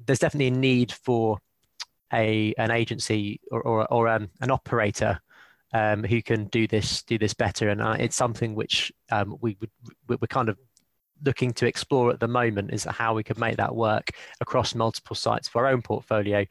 there's 0.06 0.20
definitely 0.20 0.48
a 0.48 0.52
need 0.52 0.92
for 0.92 1.40
a 2.14 2.54
an 2.58 2.72
agency 2.72 3.40
or 3.52 3.62
or, 3.62 3.92
or 3.92 4.08
um, 4.08 4.30
an 4.42 4.52
operator 4.52 5.20
um, 5.74 6.04
who 6.04 6.22
can 6.22 6.46
do 6.46 6.68
this 6.68 7.04
do 7.04 7.18
this 7.18 7.34
better, 7.34 7.70
and 7.70 7.82
uh, 7.82 7.96
it's 8.00 8.16
something 8.16 8.56
which 8.56 8.92
um, 9.12 9.38
we 9.42 9.58
would 9.60 9.70
we're 10.08 10.28
kind 10.28 10.50
of 10.50 10.58
looking 11.26 11.52
to 11.52 11.66
explore 11.66 12.12
at 12.12 12.20
the 12.20 12.28
moment 12.28 12.72
is 12.72 12.84
how 12.84 13.14
we 13.14 13.24
could 13.24 13.40
make 13.40 13.58
that 13.58 13.76
work 13.76 14.12
across 14.40 14.76
multiple 14.76 15.16
sites 15.16 15.48
for 15.48 15.66
our 15.66 15.72
own 15.72 15.82
portfolio. 15.82 16.46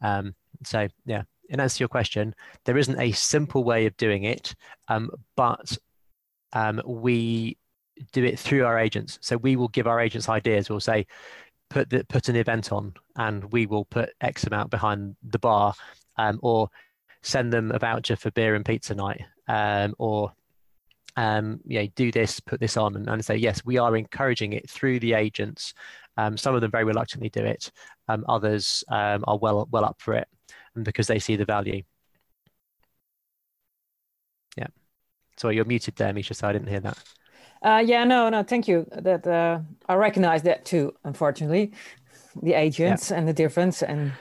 Um, 0.00 0.34
so 0.64 0.86
yeah, 1.04 1.22
in 1.48 1.60
answer 1.60 1.78
to 1.78 1.82
your 1.82 1.88
question, 1.88 2.34
there 2.64 2.78
isn't 2.78 3.00
a 3.00 3.10
simple 3.12 3.64
way 3.64 3.86
of 3.86 3.96
doing 3.96 4.24
it, 4.24 4.54
um, 4.88 5.10
but 5.36 5.76
um, 6.54 6.80
we 6.86 7.58
do 8.12 8.24
it 8.24 8.38
through 8.38 8.64
our 8.64 8.78
agents. 8.78 9.18
So 9.20 9.36
we 9.36 9.56
will 9.56 9.68
give 9.68 9.86
our 9.86 10.00
agents 10.00 10.28
ideas. 10.28 10.70
We'll 10.70 10.80
say, 10.80 11.06
put 11.70 11.90
the, 11.90 12.04
put 12.08 12.28
an 12.28 12.36
event 12.36 12.72
on, 12.72 12.94
and 13.16 13.52
we 13.52 13.66
will 13.66 13.84
put 13.84 14.10
X 14.20 14.44
amount 14.44 14.70
behind 14.70 15.16
the 15.22 15.38
bar, 15.38 15.74
um, 16.16 16.38
or 16.42 16.68
send 17.22 17.52
them 17.52 17.72
a 17.72 17.78
voucher 17.78 18.16
for 18.16 18.30
beer 18.30 18.54
and 18.54 18.64
pizza 18.64 18.94
night, 18.94 19.22
um, 19.48 19.94
or 19.98 20.32
um, 21.16 21.60
do 21.94 22.10
this, 22.12 22.40
put 22.40 22.60
this 22.60 22.76
on, 22.76 22.96
and, 22.96 23.08
and, 23.08 23.24
say 23.24 23.36
yes, 23.36 23.64
we 23.64 23.78
are 23.78 23.96
encouraging 23.96 24.52
it 24.52 24.68
through 24.68 25.00
the 25.00 25.14
agents. 25.14 25.74
Um, 26.16 26.36
some 26.36 26.54
of 26.54 26.60
them 26.60 26.70
very 26.70 26.84
reluctantly 26.84 27.28
do 27.28 27.44
it. 27.44 27.70
Um, 28.08 28.24
others 28.28 28.84
um, 28.88 29.24
are 29.26 29.38
well 29.38 29.68
well 29.70 29.84
up 29.84 29.96
for 30.00 30.14
it, 30.14 30.28
and 30.74 30.84
because 30.84 31.06
they 31.06 31.18
see 31.18 31.36
the 31.36 31.44
value. 31.44 31.82
Yeah. 34.56 34.68
So 35.36 35.48
you're 35.48 35.64
muted 35.64 35.96
there, 35.96 36.12
Misha. 36.12 36.34
So 36.34 36.48
I 36.48 36.52
didn't 36.52 36.68
hear 36.68 36.80
that. 36.80 36.98
Uh, 37.62 37.82
yeah, 37.84 38.04
no, 38.04 38.28
no, 38.28 38.42
thank 38.42 38.68
you. 38.68 38.86
That 38.92 39.26
uh, 39.26 39.60
I 39.88 39.94
recognize 39.94 40.42
that 40.42 40.64
too. 40.66 40.94
Unfortunately, 41.04 41.72
the 42.42 42.52
agents 42.52 43.10
yeah. 43.10 43.16
and 43.16 43.26
the 43.26 43.32
difference, 43.32 43.82
and 43.82 44.12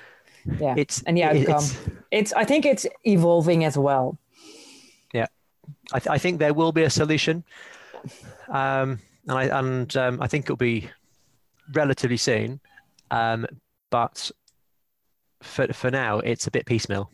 yeah, 0.59 0.75
it's 0.77 1.03
and 1.03 1.17
the 1.17 1.23
outcome. 1.23 1.63
It's, 1.63 1.79
it's, 2.11 2.33
I 2.33 2.45
think 2.45 2.65
it's 2.65 2.87
evolving 3.03 3.65
as 3.65 3.77
well. 3.77 4.17
Yeah, 5.13 5.27
I, 5.91 5.99
th- 5.99 6.09
I 6.09 6.17
think 6.17 6.39
there 6.39 6.53
will 6.53 6.71
be 6.71 6.83
a 6.83 6.89
solution, 6.89 7.43
um, 8.47 8.99
and 9.27 9.37
I 9.37 9.43
and 9.59 9.97
um, 9.97 10.21
I 10.21 10.27
think 10.27 10.45
it'll 10.45 10.55
be 10.55 10.89
relatively 11.73 12.17
soon. 12.17 12.61
Um, 13.11 13.45
but 13.89 14.31
for 15.41 15.67
for 15.73 15.91
now, 15.91 16.19
it's 16.19 16.47
a 16.47 16.51
bit 16.51 16.65
piecemeal. 16.65 17.11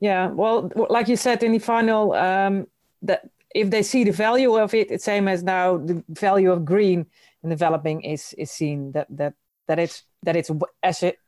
Yeah, 0.00 0.28
well, 0.28 0.70
like 0.88 1.08
you 1.08 1.16
said 1.16 1.42
in 1.42 1.52
the 1.52 1.58
final, 1.58 2.14
um, 2.14 2.66
that 3.02 3.28
if 3.54 3.70
they 3.70 3.82
see 3.82 4.04
the 4.04 4.12
value 4.12 4.56
of 4.56 4.72
it, 4.74 4.90
it's 4.90 5.04
same 5.04 5.28
as 5.28 5.42
now 5.42 5.76
the 5.76 6.02
value 6.08 6.50
of 6.52 6.64
green 6.64 7.06
in 7.42 7.50
developing 7.50 8.02
is 8.02 8.34
is 8.38 8.50
seen 8.50 8.92
that 8.92 9.06
that 9.10 9.34
that 9.68 9.78
it's 9.78 10.04
that 10.22 10.36
it's 10.36 10.50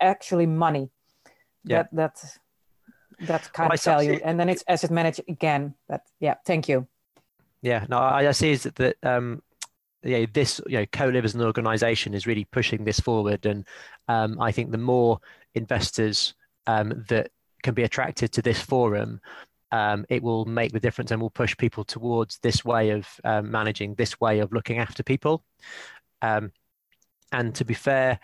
actually 0.00 0.46
money. 0.46 0.90
Yeah. 1.64 1.82
That 1.82 1.88
that 1.92 2.38
that 3.26 3.52
kind 3.52 3.68
well, 3.68 3.74
of 3.74 3.82
value, 3.82 4.20
and 4.24 4.40
then 4.40 4.48
it's 4.48 4.64
asset 4.66 4.90
managed 4.90 5.20
again. 5.28 5.74
But 5.88 6.02
yeah, 6.18 6.34
thank 6.44 6.68
you. 6.68 6.86
Yeah, 7.60 7.86
no, 7.88 7.98
I, 7.98 8.28
I 8.28 8.32
see 8.32 8.50
is 8.50 8.64
that, 8.64 8.74
that 8.76 8.96
um, 9.02 9.42
yeah, 10.02 10.26
this 10.32 10.60
you 10.66 10.78
know, 10.78 10.86
Co-Liv 10.86 11.24
as 11.24 11.34
an 11.34 11.42
organisation 11.42 12.14
is 12.14 12.26
really 12.26 12.44
pushing 12.46 12.84
this 12.84 12.98
forward, 12.98 13.46
and 13.46 13.64
um, 14.08 14.40
I 14.40 14.50
think 14.50 14.70
the 14.70 14.78
more 14.78 15.20
investors 15.54 16.34
um, 16.66 17.04
that 17.08 17.30
can 17.62 17.74
be 17.74 17.82
attracted 17.82 18.32
to 18.32 18.42
this 18.42 18.60
forum, 18.60 19.20
um, 19.70 20.04
it 20.08 20.22
will 20.22 20.44
make 20.44 20.72
the 20.72 20.80
difference 20.80 21.10
and 21.10 21.20
will 21.20 21.30
push 21.30 21.56
people 21.56 21.84
towards 21.84 22.38
this 22.38 22.64
way 22.64 22.90
of 22.90 23.08
um, 23.24 23.50
managing, 23.50 23.94
this 23.94 24.20
way 24.20 24.40
of 24.40 24.52
looking 24.52 24.78
after 24.78 25.02
people. 25.02 25.44
Um, 26.20 26.52
and 27.32 27.54
to 27.54 27.64
be 27.64 27.74
fair, 27.74 28.20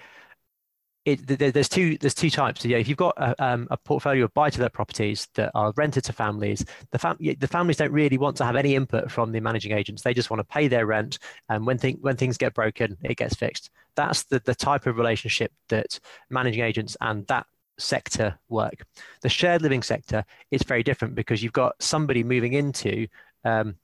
it, 1.04 1.26
there's 1.26 1.70
two 1.70 1.96
there's 1.96 2.14
two 2.14 2.28
types. 2.28 2.60
So, 2.60 2.68
yeah, 2.68 2.76
if 2.76 2.86
you've 2.86 2.98
got 2.98 3.14
a, 3.16 3.42
um, 3.42 3.66
a 3.70 3.78
portfolio 3.78 4.24
of 4.24 4.34
buy-to-let 4.34 4.74
properties 4.74 5.26
that 5.34 5.50
are 5.54 5.72
rented 5.74 6.04
to 6.04 6.12
families, 6.12 6.66
the, 6.90 6.98
fam- 6.98 7.16
the 7.18 7.46
families 7.46 7.78
don't 7.78 7.92
really 7.92 8.18
want 8.18 8.36
to 8.36 8.44
have 8.44 8.56
any 8.56 8.74
input 8.74 9.10
from 9.10 9.32
the 9.32 9.40
managing 9.40 9.72
agents. 9.72 10.02
They 10.02 10.12
just 10.12 10.28
want 10.28 10.40
to 10.40 10.44
pay 10.44 10.68
their 10.68 10.84
rent, 10.84 11.18
and 11.48 11.64
when 11.66 11.78
when 11.78 12.16
things 12.16 12.36
get 12.36 12.52
broken, 12.52 12.98
it 13.02 13.16
gets 13.16 13.34
fixed. 13.34 13.70
That's 13.94 14.24
the 14.24 14.40
the 14.40 14.54
type 14.54 14.86
of 14.86 14.98
relationship 14.98 15.50
that 15.68 15.98
managing 16.28 16.62
agents 16.62 16.94
and 17.00 17.26
that 17.28 17.46
sector 17.78 18.38
work. 18.48 18.84
The 19.22 19.28
shared 19.28 19.62
living 19.62 19.82
sector 19.82 20.24
is 20.50 20.62
very 20.62 20.82
different 20.82 21.14
because 21.14 21.42
you've 21.42 21.52
got 21.52 21.74
somebody 21.80 22.24
moving 22.24 22.52
into 22.54 23.06
um, 23.44 23.76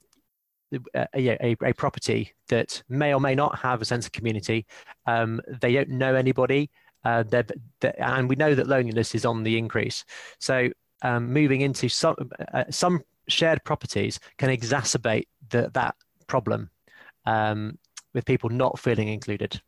a, 0.94 1.06
a, 1.14 1.56
a, 1.62 1.72
property 1.72 2.32
that 2.48 2.82
may 2.88 3.14
or 3.14 3.20
may 3.20 3.34
not 3.34 3.58
have 3.58 3.80
a 3.80 3.84
sense 3.84 4.06
of 4.06 4.12
community. 4.12 4.66
Um, 5.06 5.40
they 5.60 5.72
don't 5.72 5.90
know 5.90 6.14
anybody, 6.14 6.70
uh, 7.04 7.22
they're, 7.22 7.46
they're, 7.80 7.94
and 8.02 8.28
we 8.28 8.36
know 8.36 8.54
that 8.54 8.66
loneliness 8.66 9.14
is 9.14 9.24
on 9.24 9.42
the 9.42 9.58
increase. 9.58 10.04
So 10.38 10.70
um, 11.02 11.32
moving 11.32 11.60
into 11.60 11.88
some 11.88 12.16
uh, 12.52 12.64
some 12.70 13.02
shared 13.28 13.62
properties 13.64 14.18
can 14.38 14.50
exacerbate 14.50 15.26
the, 15.50 15.70
that 15.74 15.94
problem 16.26 16.70
um, 17.26 17.78
with 18.14 18.24
people 18.24 18.50
not 18.50 18.78
feeling 18.78 19.08
included. 19.08 19.60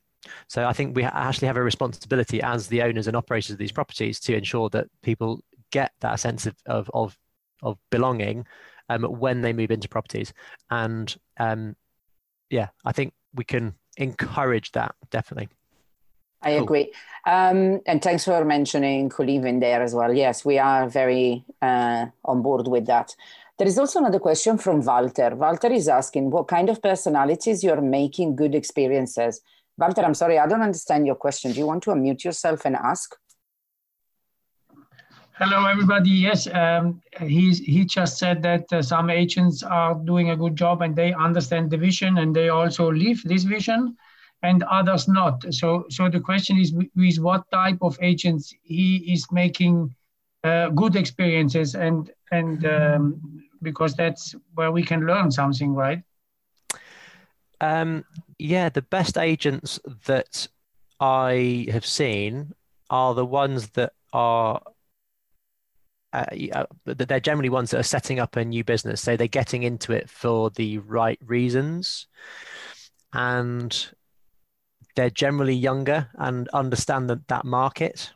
So 0.49 0.66
I 0.66 0.72
think 0.72 0.97
we 0.97 1.05
actually 1.05 1.47
have 1.47 1.57
a 1.57 1.62
responsibility 1.62 2.43
as 2.43 2.68
the 2.68 2.83
owners 2.83 3.07
and 3.07 3.16
operators 3.16 3.51
of 3.51 3.59
these 3.59 3.72
properties 3.72 4.20
to 4.20 4.37
ensure 4.37 4.68
that 4.70 4.89
people 5.03 5.43
get 5.70 5.93
that 6.01 6.20
sense 6.20 6.47
of 6.47 6.57
of 6.66 6.91
of, 6.95 7.18
of 7.62 7.79
belonging 7.91 8.47
um, 8.89 9.05
when 9.05 9.41
they 9.41 9.53
move 9.53 9.70
into 9.70 9.89
properties. 9.89 10.33
And 10.70 11.14
um, 11.39 11.77
yeah, 12.51 12.68
I 12.85 12.93
think 12.93 13.12
we 13.35 13.45
can 13.45 13.74
encourage 13.97 14.72
that 14.72 14.95
definitely. 15.11 15.49
I 16.43 16.51
agree. 16.51 16.93
Um, 17.27 17.81
and 17.87 18.01
thanks 18.01 18.24
for 18.24 18.45
mentioning 18.45 19.09
co-living 19.09 19.59
there 19.59 19.83
as 19.83 19.95
well. 19.95 20.14
Yes, 20.14 20.45
we 20.45 20.59
are 20.59 20.89
very 20.89 21.45
uh, 21.61 22.07
on 22.24 22.43
board 22.43 22.68
with 22.68 22.87
that. 22.87 23.16
There 23.59 23.66
is 23.66 23.79
also 23.79 24.01
another 24.01 24.18
question 24.18 24.59
from 24.59 24.85
Walter. 24.85 25.35
Walter 25.35 25.72
is 25.72 25.89
asking 25.89 26.31
what 26.31 26.47
kind 26.47 26.68
of 26.68 26.83
personalities 26.83 27.64
you're 27.64 27.81
making 27.81 28.37
good 28.37 28.55
experiences 28.55 29.41
Walter, 29.79 30.03
I'm 30.03 30.14
sorry, 30.14 30.39
I 30.39 30.47
don't 30.47 30.62
understand 30.62 31.07
your 31.07 31.16
question. 31.16 31.53
Do 31.53 31.59
you 31.59 31.66
want 31.66 31.83
to 31.83 31.91
unmute 31.91 32.24
yourself 32.24 32.64
and 32.64 32.77
ask? 32.77 33.14
Hello, 35.33 35.66
everybody. 35.66 36.09
Yes, 36.09 36.47
um, 36.47 37.03
he's, 37.20 37.59
he 37.59 37.85
just 37.85 38.16
said 38.16 38.43
that 38.43 38.72
uh, 38.72 38.81
some 38.81 39.11
agents 39.11 39.62
are 39.62 39.95
doing 39.95 40.31
a 40.31 40.37
good 40.37 40.57
job 40.57 40.81
and 40.81 40.97
they 40.97 41.12
understand 41.12 41.70
the 41.70 41.77
vision 41.77 42.16
and 42.16 42.35
they 42.35 42.49
also 42.49 42.91
live 42.91 43.20
this 43.24 43.45
vision 43.45 43.95
and 44.43 44.62
others 44.62 45.09
not. 45.09 45.45
So, 45.53 45.85
so 45.91 46.09
the 46.09 46.20
question 46.20 46.59
is, 46.59 46.72
with 46.72 47.18
what 47.18 47.45
type 47.51 47.79
of 47.83 47.99
agents 48.01 48.55
he 48.62 49.12
is 49.12 49.27
making 49.31 49.95
uh, 50.43 50.70
good 50.70 50.97
experiences 50.97 51.74
and, 51.74 52.11
and 52.33 52.64
um, 52.64 53.43
because 53.61 53.95
that's 53.95 54.35
where 54.55 54.72
we 54.72 54.83
can 54.83 55.07
learn 55.07 55.31
something, 55.31 55.74
right? 55.74 56.03
Um, 57.61 58.04
yeah, 58.38 58.68
the 58.68 58.82
best 58.82 59.16
agents 59.16 59.80
that 60.07 60.48
I 61.00 61.66
have 61.70 61.86
seen 61.86 62.54
are 62.90 63.14
the 63.14 63.24
ones 63.24 63.70
that 63.70 63.92
are 64.12 64.62
uh, 66.12 66.24
uh 66.52 66.66
they're 66.84 67.20
generally 67.20 67.48
ones 67.48 67.70
that 67.70 67.80
are 67.80 67.82
setting 67.82 68.20
up 68.20 68.36
a 68.36 68.44
new 68.44 68.64
business. 68.64 69.00
So 69.00 69.16
they're 69.16 69.26
getting 69.26 69.62
into 69.62 69.92
it 69.92 70.09
for 70.09 70.50
the 70.50 70.78
right 70.78 71.18
reasons, 71.24 72.07
and 73.12 73.88
they're 74.94 75.11
generally 75.11 75.54
younger 75.54 76.09
and 76.14 76.48
understand 76.48 77.11
that, 77.11 77.28
that 77.28 77.44
market. 77.44 78.12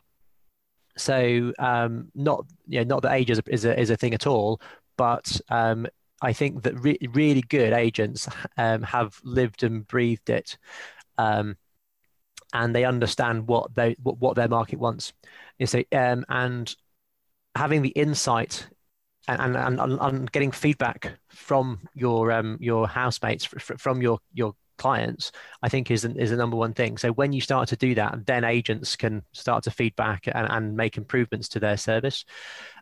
So 0.97 1.53
um, 1.59 2.11
not 2.15 2.45
you 2.67 2.79
know, 2.79 2.95
not 2.95 3.03
that 3.03 3.13
age 3.13 3.29
is 3.29 3.39
a, 3.39 3.43
is 3.47 3.65
a, 3.65 3.79
is 3.79 3.89
a 3.89 3.97
thing 3.97 4.13
at 4.13 4.27
all, 4.27 4.61
but 4.97 5.39
um, 5.49 5.87
I 6.21 6.33
think 6.33 6.63
that 6.63 6.79
re- 6.79 6.99
really 7.13 7.41
good 7.41 7.73
agents 7.73 8.29
um, 8.57 8.83
have 8.83 9.19
lived 9.23 9.63
and 9.63 9.87
breathed 9.87 10.29
it, 10.29 10.57
um, 11.17 11.57
and 12.53 12.75
they 12.75 12.85
understand 12.85 13.47
what 13.47 13.73
they 13.75 13.95
what, 14.01 14.19
what 14.19 14.35
their 14.35 14.49
market 14.49 14.79
wants. 14.79 15.13
You 15.57 15.67
see, 15.67 15.87
um, 15.91 16.25
and 16.29 16.73
having 17.55 17.81
the 17.81 17.89
insight 17.89 18.67
and, 19.27 19.55
and, 19.55 19.79
and, 19.79 19.99
and 20.01 20.31
getting 20.31 20.51
feedback 20.51 21.13
from 21.29 21.79
your 21.93 22.31
um, 22.31 22.57
your 22.59 22.87
housemates 22.87 23.45
from 23.45 24.01
your 24.01 24.19
your 24.33 24.53
clients, 24.77 25.31
I 25.61 25.69
think 25.69 25.91
is 25.91 26.05
is 26.05 26.31
the 26.31 26.35
number 26.37 26.57
one 26.57 26.73
thing. 26.73 26.97
So 26.97 27.11
when 27.11 27.33
you 27.33 27.41
start 27.41 27.69
to 27.69 27.75
do 27.75 27.93
that, 27.95 28.25
then 28.25 28.43
agents 28.43 28.95
can 28.95 29.21
start 29.31 29.63
to 29.65 29.71
feedback 29.71 30.27
and, 30.27 30.47
and 30.49 30.75
make 30.75 30.97
improvements 30.97 31.47
to 31.49 31.59
their 31.59 31.77
service. 31.77 32.25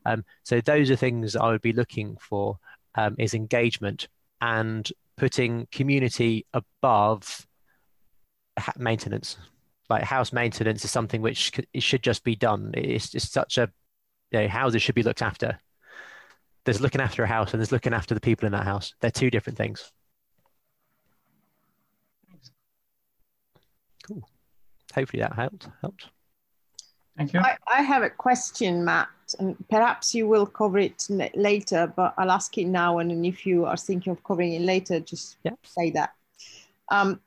Um, 0.06 0.24
so 0.44 0.62
those 0.62 0.90
are 0.90 0.96
things 0.96 1.36
I 1.36 1.50
would 1.50 1.62
be 1.62 1.74
looking 1.74 2.18
for 2.22 2.58
um, 2.96 3.16
is 3.18 3.34
engagement 3.34 4.08
and 4.42 4.92
putting 5.18 5.68
community 5.72 6.46
above 6.54 7.48
maintenance. 8.78 9.38
Like 9.90 10.04
house 10.04 10.32
maintenance 10.32 10.86
is 10.86 10.92
something 10.92 11.22
which 11.22 11.52
it 11.74 11.84
should 11.84 12.04
just 12.04 12.24
be 12.24 12.36
done. 12.36 12.72
It's 12.76 13.10
just 13.10 13.34
such 13.34 13.58
a 13.58 13.70
you 14.32 14.42
know, 14.42 14.48
houses 14.48 14.82
should 14.82 14.96
be 14.96 15.04
looked 15.04 15.22
after. 15.22 15.60
There's 16.66 16.82
looking 16.82 17.02
after 17.02 17.24
a 17.24 17.28
house 17.28 17.54
and 17.54 17.60
there's 17.60 17.72
looking 17.72 17.94
after 17.94 18.14
the 18.14 18.22
people 18.22 18.46
in 18.46 18.52
that 18.52 18.66
house. 18.66 18.94
They're 19.00 19.10
two 19.10 19.32
different 19.32 19.58
things. 19.58 19.92
Cool. 24.08 24.28
Hopefully 24.94 25.22
that 25.22 25.34
helped. 25.34 25.68
Helped. 25.82 26.10
Thank 27.18 27.34
you. 27.34 27.40
I, 27.40 27.58
I 27.74 27.82
have 27.82 28.04
a 28.04 28.10
question, 28.10 28.86
Matt, 28.86 29.10
and 29.10 29.19
perhaps 29.70 30.14
you 30.16 30.28
will 30.28 30.46
cover 30.46 30.80
it 30.80 31.08
later, 31.36 31.92
but 31.96 32.14
I'll 32.18 32.32
ask 32.32 32.58
it 32.58 32.66
now. 32.66 33.00
And 33.00 33.26
if 33.26 33.46
you 33.46 33.66
are 33.66 33.78
thinking 33.78 34.12
of 34.12 34.24
covering 34.24 34.54
it 34.54 34.62
later, 34.62 35.00
just 35.00 35.38
yeah. 35.44 35.52
say 35.64 35.92
that. 35.92 36.14
Um, 36.90 37.20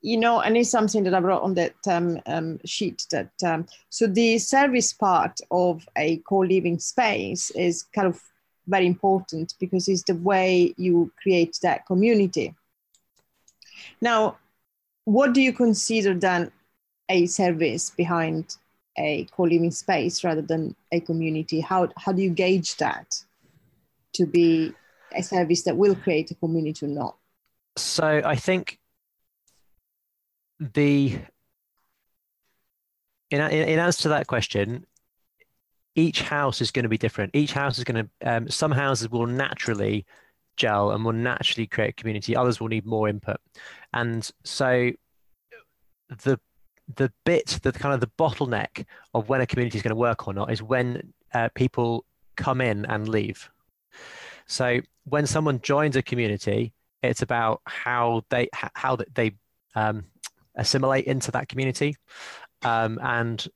you 0.00 0.18
know, 0.18 0.40
and 0.40 0.56
it's 0.56 0.70
something 0.70 1.02
that 1.04 1.14
I 1.14 1.18
wrote 1.18 1.42
on 1.42 1.54
that 1.54 1.74
um, 1.88 2.20
um, 2.26 2.60
sheet 2.66 3.06
that, 3.10 3.32
um, 3.42 3.66
so 3.88 4.06
the 4.06 4.38
service 4.38 4.92
part 4.92 5.40
of 5.50 5.88
a 5.96 6.18
co-living 6.28 6.78
space 6.78 7.50
is 7.52 7.84
kind 7.94 8.06
of 8.06 8.20
very 8.66 8.86
important 8.86 9.54
because 9.58 9.88
it's 9.88 10.02
the 10.02 10.16
way 10.16 10.74
you 10.76 11.10
create 11.22 11.58
that 11.62 11.86
community. 11.86 12.54
Now, 14.00 14.36
what 15.04 15.32
do 15.32 15.40
you 15.40 15.52
consider 15.52 16.14
then 16.14 16.50
a 17.08 17.26
service 17.26 17.90
behind 17.90 18.56
a 18.96 19.26
co-living 19.32 19.70
space 19.70 20.24
rather 20.24 20.42
than 20.42 20.74
a 20.92 21.00
community? 21.00 21.60
How, 21.60 21.88
how 21.96 22.12
do 22.12 22.22
you 22.22 22.30
gauge 22.30 22.76
that 22.76 23.22
to 24.14 24.26
be 24.26 24.72
a 25.14 25.22
service 25.22 25.62
that 25.62 25.76
will 25.76 25.94
create 25.94 26.30
a 26.30 26.34
community 26.34 26.86
or 26.86 26.88
not? 26.88 27.16
So 27.76 28.22
I 28.24 28.36
think 28.36 28.78
the 30.60 31.18
in, 33.30 33.40
in 33.40 33.78
answer 33.78 34.02
to 34.02 34.08
that 34.10 34.26
question, 34.26 34.86
each 35.94 36.22
house 36.22 36.60
is 36.60 36.70
going 36.70 36.84
to 36.84 36.88
be 36.88 36.98
different. 36.98 37.34
Each 37.34 37.52
house 37.52 37.78
is 37.78 37.84
going 37.84 38.04
to, 38.04 38.30
um, 38.30 38.48
some 38.48 38.72
houses 38.72 39.10
will 39.10 39.26
naturally 39.26 40.06
gel 40.56 40.90
and 40.92 41.04
will 41.04 41.12
naturally 41.12 41.66
create 41.66 41.96
community. 41.96 42.36
Others 42.36 42.60
will 42.60 42.68
need 42.68 42.86
more 42.86 43.08
input. 43.08 43.38
And 43.92 44.28
so 44.44 44.90
the 46.22 46.38
the 46.96 47.12
bit, 47.24 47.58
the 47.62 47.72
kind 47.72 47.94
of 47.94 48.00
the 48.00 48.10
bottleneck 48.18 48.84
of 49.14 49.28
when 49.28 49.40
a 49.40 49.46
community 49.46 49.78
is 49.78 49.82
going 49.82 49.90
to 49.90 49.96
work 49.96 50.28
or 50.28 50.34
not 50.34 50.50
is 50.52 50.62
when 50.62 51.12
uh, 51.32 51.48
people 51.54 52.04
come 52.36 52.60
in 52.60 52.84
and 52.86 53.08
leave. 53.08 53.50
So 54.46 54.80
when 55.04 55.26
someone 55.26 55.60
joins 55.60 55.96
a 55.96 56.02
community, 56.02 56.72
it's 57.02 57.22
about 57.22 57.60
how 57.66 58.22
they 58.30 58.48
how 58.52 58.98
they 59.14 59.32
um, 59.74 60.04
assimilate 60.56 61.04
into 61.04 61.30
that 61.32 61.48
community. 61.48 61.96
Um, 62.62 62.98
and 63.02 63.46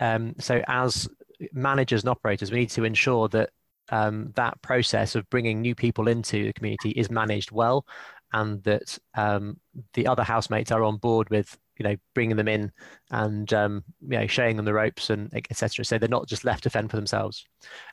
um, 0.00 0.34
so, 0.38 0.62
as 0.66 1.08
managers 1.52 2.02
and 2.02 2.10
operators, 2.10 2.50
we 2.50 2.60
need 2.60 2.70
to 2.70 2.84
ensure 2.84 3.28
that 3.28 3.50
um, 3.90 4.32
that 4.34 4.60
process 4.62 5.14
of 5.14 5.28
bringing 5.30 5.60
new 5.60 5.74
people 5.74 6.08
into 6.08 6.44
the 6.44 6.52
community 6.52 6.90
is 6.90 7.10
managed 7.10 7.50
well, 7.50 7.86
and 8.32 8.62
that 8.64 8.98
um, 9.14 9.58
the 9.94 10.06
other 10.06 10.22
housemates 10.22 10.70
are 10.70 10.84
on 10.84 10.96
board 10.96 11.30
with 11.30 11.58
you 11.78 11.84
know 11.84 11.96
bringing 12.14 12.36
them 12.36 12.48
in 12.48 12.72
and 13.10 13.52
um, 13.52 13.84
you 14.02 14.18
know 14.18 14.26
showing 14.26 14.56
them 14.56 14.64
the 14.64 14.74
ropes 14.74 15.10
and 15.10 15.32
etc. 15.34 15.84
So 15.84 15.98
they're 15.98 16.08
not 16.08 16.28
just 16.28 16.44
left 16.44 16.64
to 16.64 16.70
fend 16.70 16.90
for 16.90 16.96
themselves. 16.96 17.44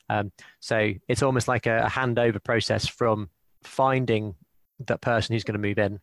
Um, 0.08 0.32
so 0.60 0.92
it's 1.08 1.22
almost 1.22 1.48
like 1.48 1.66
a, 1.66 1.84
a 1.84 1.90
handover 1.90 2.42
process 2.42 2.86
from 2.86 3.30
finding 3.62 4.34
that 4.86 5.00
person 5.00 5.32
who's 5.32 5.44
going 5.44 5.60
to 5.60 5.68
move 5.68 5.78
in 5.78 6.00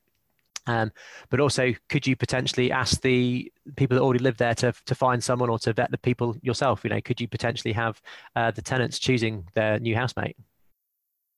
um, 0.66 0.92
but 1.30 1.40
also, 1.40 1.74
could 1.90 2.08
you 2.08 2.16
potentially 2.16 2.72
ask 2.72 3.02
the 3.02 3.52
people 3.76 3.96
that 3.96 4.04
already 4.04 4.24
live 4.24 4.38
there 4.38 4.56
to, 4.56 4.74
to 4.86 4.96
find 4.96 5.24
someone 5.24 5.50
or 5.50 5.60
to 5.60 5.74
vet 5.74 5.92
the 5.92 5.98
people 5.98 6.36
yourself? 6.42 6.84
You 6.84 6.90
know, 6.92 7.02
could 7.02 7.20
you 7.20 7.28
potentially 7.28 7.74
have 7.74 8.02
uh, 8.36 8.52
the 8.52 8.62
tenants 8.62 9.00
choosing 9.00 9.48
their 9.54 9.80
new 9.80 9.96
housemate? 9.96 10.38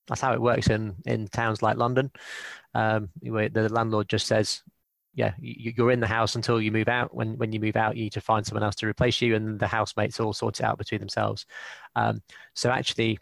That's 0.08 0.22
how 0.22 0.34
it 0.34 0.42
works 0.42 0.68
in, 0.68 0.96
in 1.06 1.28
towns 1.28 1.62
like 1.62 1.78
London. 1.78 2.12
Um, 2.74 3.10
where 3.22 3.50
the 3.50 3.70
landlord 3.70 4.10
just 4.10 4.28
says, 4.28 4.62
yeah, 5.14 5.34
you're 5.40 5.92
in 5.92 6.02
the 6.02 6.08
house 6.08 6.36
until 6.36 6.62
you 6.62 6.74
move 6.74 6.90
out. 6.90 7.16
When 7.16 7.38
when 7.38 7.54
you 7.54 7.60
move 7.62 7.78
out, 7.78 7.96
you 7.96 8.04
need 8.04 8.14
to 8.14 8.22
find 8.22 8.46
someone 8.46 8.64
else 8.64 8.76
to 8.76 8.88
replace 8.88 9.22
you, 9.22 9.36
and 9.36 9.58
the 9.58 9.68
housemates 9.68 10.20
all 10.20 10.34
sort 10.34 10.60
it 10.60 10.66
out 10.66 10.78
between 10.78 11.00
themselves. 11.00 11.46
Um, 11.96 12.22
so 12.54 12.70
actually, 12.70 13.20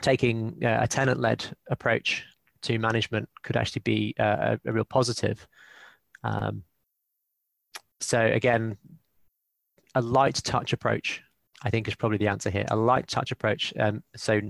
taking 0.00 0.64
uh, 0.64 0.78
a 0.82 0.86
tenant-led 0.86 1.44
approach 1.68 2.24
to 2.62 2.78
management 2.78 3.28
could 3.42 3.56
actually 3.56 3.80
be 3.80 4.14
a, 4.18 4.60
a 4.64 4.72
real 4.72 4.84
positive. 4.84 5.48
Um, 6.22 6.62
so 8.00 8.20
again, 8.20 8.76
a 9.96 10.00
light 10.00 10.36
touch 10.36 10.72
approach, 10.72 11.22
I 11.64 11.70
think, 11.70 11.88
is 11.88 11.96
probably 11.96 12.18
the 12.18 12.28
answer 12.28 12.50
here. 12.50 12.66
A 12.70 12.76
light 12.76 13.08
touch 13.08 13.32
approach. 13.32 13.74
Um, 13.78 14.04
so 14.14 14.40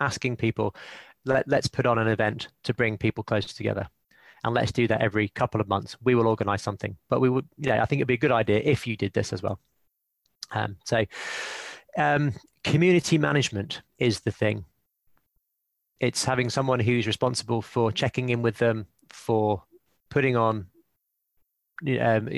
asking 0.00 0.36
people, 0.36 0.74
let, 1.24 1.48
let's 1.48 1.68
put 1.68 1.86
on 1.86 1.98
an 1.98 2.08
event 2.08 2.48
to 2.64 2.74
bring 2.74 2.98
people 2.98 3.24
closer 3.24 3.48
together 3.48 3.88
and 4.44 4.54
let's 4.54 4.72
do 4.72 4.86
that 4.86 5.00
every 5.00 5.28
couple 5.28 5.60
of 5.60 5.68
months. 5.68 5.96
We 6.02 6.14
will 6.14 6.26
organize 6.26 6.62
something, 6.62 6.96
but 7.08 7.20
we 7.20 7.30
would, 7.30 7.48
yeah, 7.56 7.82
I 7.82 7.86
think 7.86 8.00
it'd 8.00 8.08
be 8.08 8.14
a 8.14 8.18
good 8.18 8.32
idea 8.32 8.60
if 8.62 8.86
you 8.86 8.96
did 8.96 9.14
this 9.14 9.32
as 9.32 9.42
well. 9.42 9.58
Um, 10.50 10.76
so, 10.84 11.04
um, 11.96 12.34
community 12.62 13.18
management 13.18 13.82
is 13.98 14.20
the 14.20 14.30
thing 14.30 14.64
it's 16.00 16.24
having 16.24 16.50
someone 16.50 16.80
who's 16.80 17.06
responsible 17.06 17.62
for 17.62 17.90
checking 17.90 18.28
in 18.28 18.42
with 18.42 18.58
them, 18.58 18.86
for 19.08 19.62
putting 20.10 20.36
on, 20.36 20.66
um, 22.00 22.28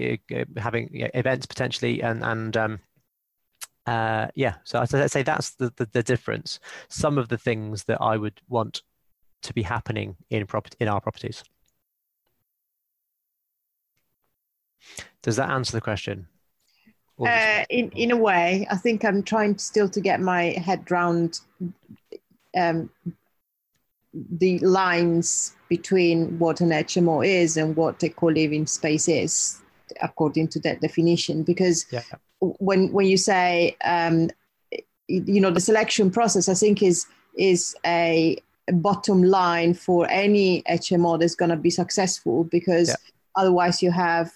having 0.56 0.88
events 0.92 1.46
potentially, 1.46 2.02
and 2.02 2.22
and 2.22 2.56
um, 2.56 2.80
uh, 3.86 4.28
yeah. 4.34 4.56
So 4.64 4.80
I'd 4.80 5.10
say 5.10 5.22
that's 5.22 5.50
the, 5.54 5.72
the, 5.76 5.86
the 5.86 6.02
difference. 6.02 6.60
Some 6.88 7.18
of 7.18 7.28
the 7.28 7.38
things 7.38 7.84
that 7.84 8.00
I 8.00 8.16
would 8.16 8.40
want 8.48 8.82
to 9.42 9.54
be 9.54 9.62
happening 9.62 10.16
in 10.30 10.46
property 10.46 10.76
in 10.80 10.88
our 10.88 11.00
properties. 11.00 11.44
Does 15.22 15.36
that 15.36 15.50
answer 15.50 15.72
the 15.72 15.80
question? 15.80 16.28
Uh, 17.18 17.64
in 17.70 17.90
in 17.92 18.10
a 18.10 18.16
way, 18.16 18.66
I 18.70 18.76
think 18.76 19.04
I'm 19.04 19.22
trying 19.22 19.56
still 19.58 19.88
to 19.88 20.00
get 20.00 20.20
my 20.20 20.44
head 20.66 20.90
round 20.90 21.40
um, 22.54 22.90
the 24.12 24.58
lines 24.58 25.54
between 25.68 26.38
what 26.38 26.60
an 26.60 26.70
HMO 26.70 27.26
is 27.26 27.56
and 27.56 27.74
what 27.74 28.02
a 28.02 28.10
co-living 28.10 28.66
space 28.66 29.08
is, 29.08 29.62
according 30.02 30.48
to 30.48 30.60
that 30.60 30.80
definition. 30.80 31.42
Because 31.42 31.86
yeah. 31.90 32.02
When 32.40 32.92
when 32.92 33.06
you 33.06 33.16
say 33.16 33.76
um, 33.84 34.30
you 35.08 35.40
know 35.40 35.50
the 35.50 35.60
selection 35.60 36.10
process, 36.10 36.48
I 36.48 36.54
think 36.54 36.82
is 36.82 37.06
is 37.36 37.76
a 37.84 38.38
bottom 38.72 39.22
line 39.22 39.74
for 39.74 40.08
any 40.10 40.62
HMO 40.62 41.18
that's 41.18 41.34
going 41.34 41.50
to 41.50 41.56
be 41.56 41.70
successful 41.70 42.44
because 42.44 42.88
yeah. 42.88 42.96
otherwise 43.36 43.82
you 43.82 43.90
have 43.90 44.32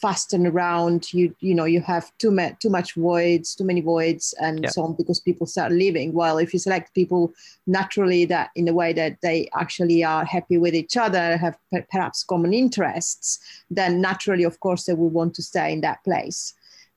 fasten 0.00 0.46
around 0.46 1.12
you 1.12 1.34
you 1.40 1.54
know 1.54 1.64
you 1.64 1.80
have 1.80 2.10
too 2.18 2.30
much 2.30 2.58
too 2.58 2.70
much 2.70 2.94
voids 2.94 3.54
too 3.54 3.64
many 3.64 3.80
voids 3.80 4.34
and 4.40 4.64
yeah. 4.64 4.68
so 4.68 4.82
on 4.82 4.94
because 4.94 5.20
people 5.20 5.46
start 5.46 5.70
leaving 5.70 6.12
well 6.12 6.38
if 6.38 6.52
you 6.52 6.58
select 6.58 6.94
people 6.94 7.32
naturally 7.66 8.24
that 8.24 8.50
in 8.56 8.66
a 8.68 8.72
way 8.72 8.92
that 8.92 9.16
they 9.22 9.48
actually 9.54 10.02
are 10.02 10.24
happy 10.24 10.58
with 10.58 10.74
each 10.74 10.96
other 10.96 11.36
have 11.36 11.56
perhaps 11.90 12.24
common 12.24 12.52
interests 12.52 13.38
then 13.70 14.00
naturally 14.00 14.44
of 14.44 14.58
course 14.60 14.84
they 14.84 14.94
will 14.94 15.10
want 15.10 15.34
to 15.34 15.42
stay 15.42 15.72
in 15.72 15.80
that 15.80 16.02
place 16.02 16.54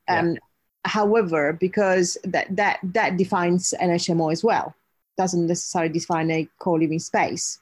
um, 0.09 0.33
yeah. 0.33 0.39
however 0.85 1.53
because 1.53 2.17
that 2.23 2.53
that 2.55 2.79
that 2.83 3.17
defines 3.17 3.73
an 3.73 3.89
hmo 3.89 4.31
as 4.31 4.43
well 4.43 4.73
doesn't 5.17 5.47
necessarily 5.47 5.91
define 5.91 6.31
a 6.31 6.47
co-living 6.59 6.99
space 6.99 7.59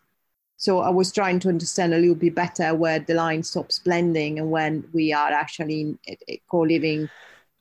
so 0.58 0.80
I 0.80 0.90
was 0.90 1.12
trying 1.12 1.40
to 1.42 1.50
understand 1.50 1.94
a 1.94 2.00
little 2.00 2.16
bit 2.16 2.34
better 2.34 2.74
where 2.74 3.00
the 3.00 3.14
line 3.14 3.44
stops 3.44 3.78
blending 3.78 4.40
and 4.40 4.50
when 4.50 4.84
we 4.92 5.14
are 5.14 5.30
actually 5.30 5.82
in 5.82 6.00
a 6.28 6.42
co-living 6.50 7.08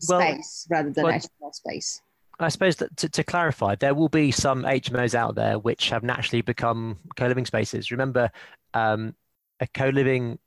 well, 0.08 0.20
space 0.20 0.66
rather 0.70 0.90
than 0.90 1.04
well, 1.04 1.52
space. 1.52 2.00
I 2.40 2.48
suppose 2.48 2.76
that 2.76 2.96
to, 2.98 3.08
to, 3.10 3.24
clarify, 3.24 3.76
there 3.76 3.94
will 3.94 4.08
be 4.08 4.30
some 4.30 4.62
HMOs 4.62 5.14
out 5.14 5.34
there 5.34 5.58
which 5.58 5.90
have 5.90 6.02
naturally 6.02 6.42
become 6.42 6.98
co-living 7.16 7.46
spaces. 7.46 7.90
Remember, 7.90 8.30
um, 8.74 9.14
a 9.60 9.66
co-living 9.66 10.38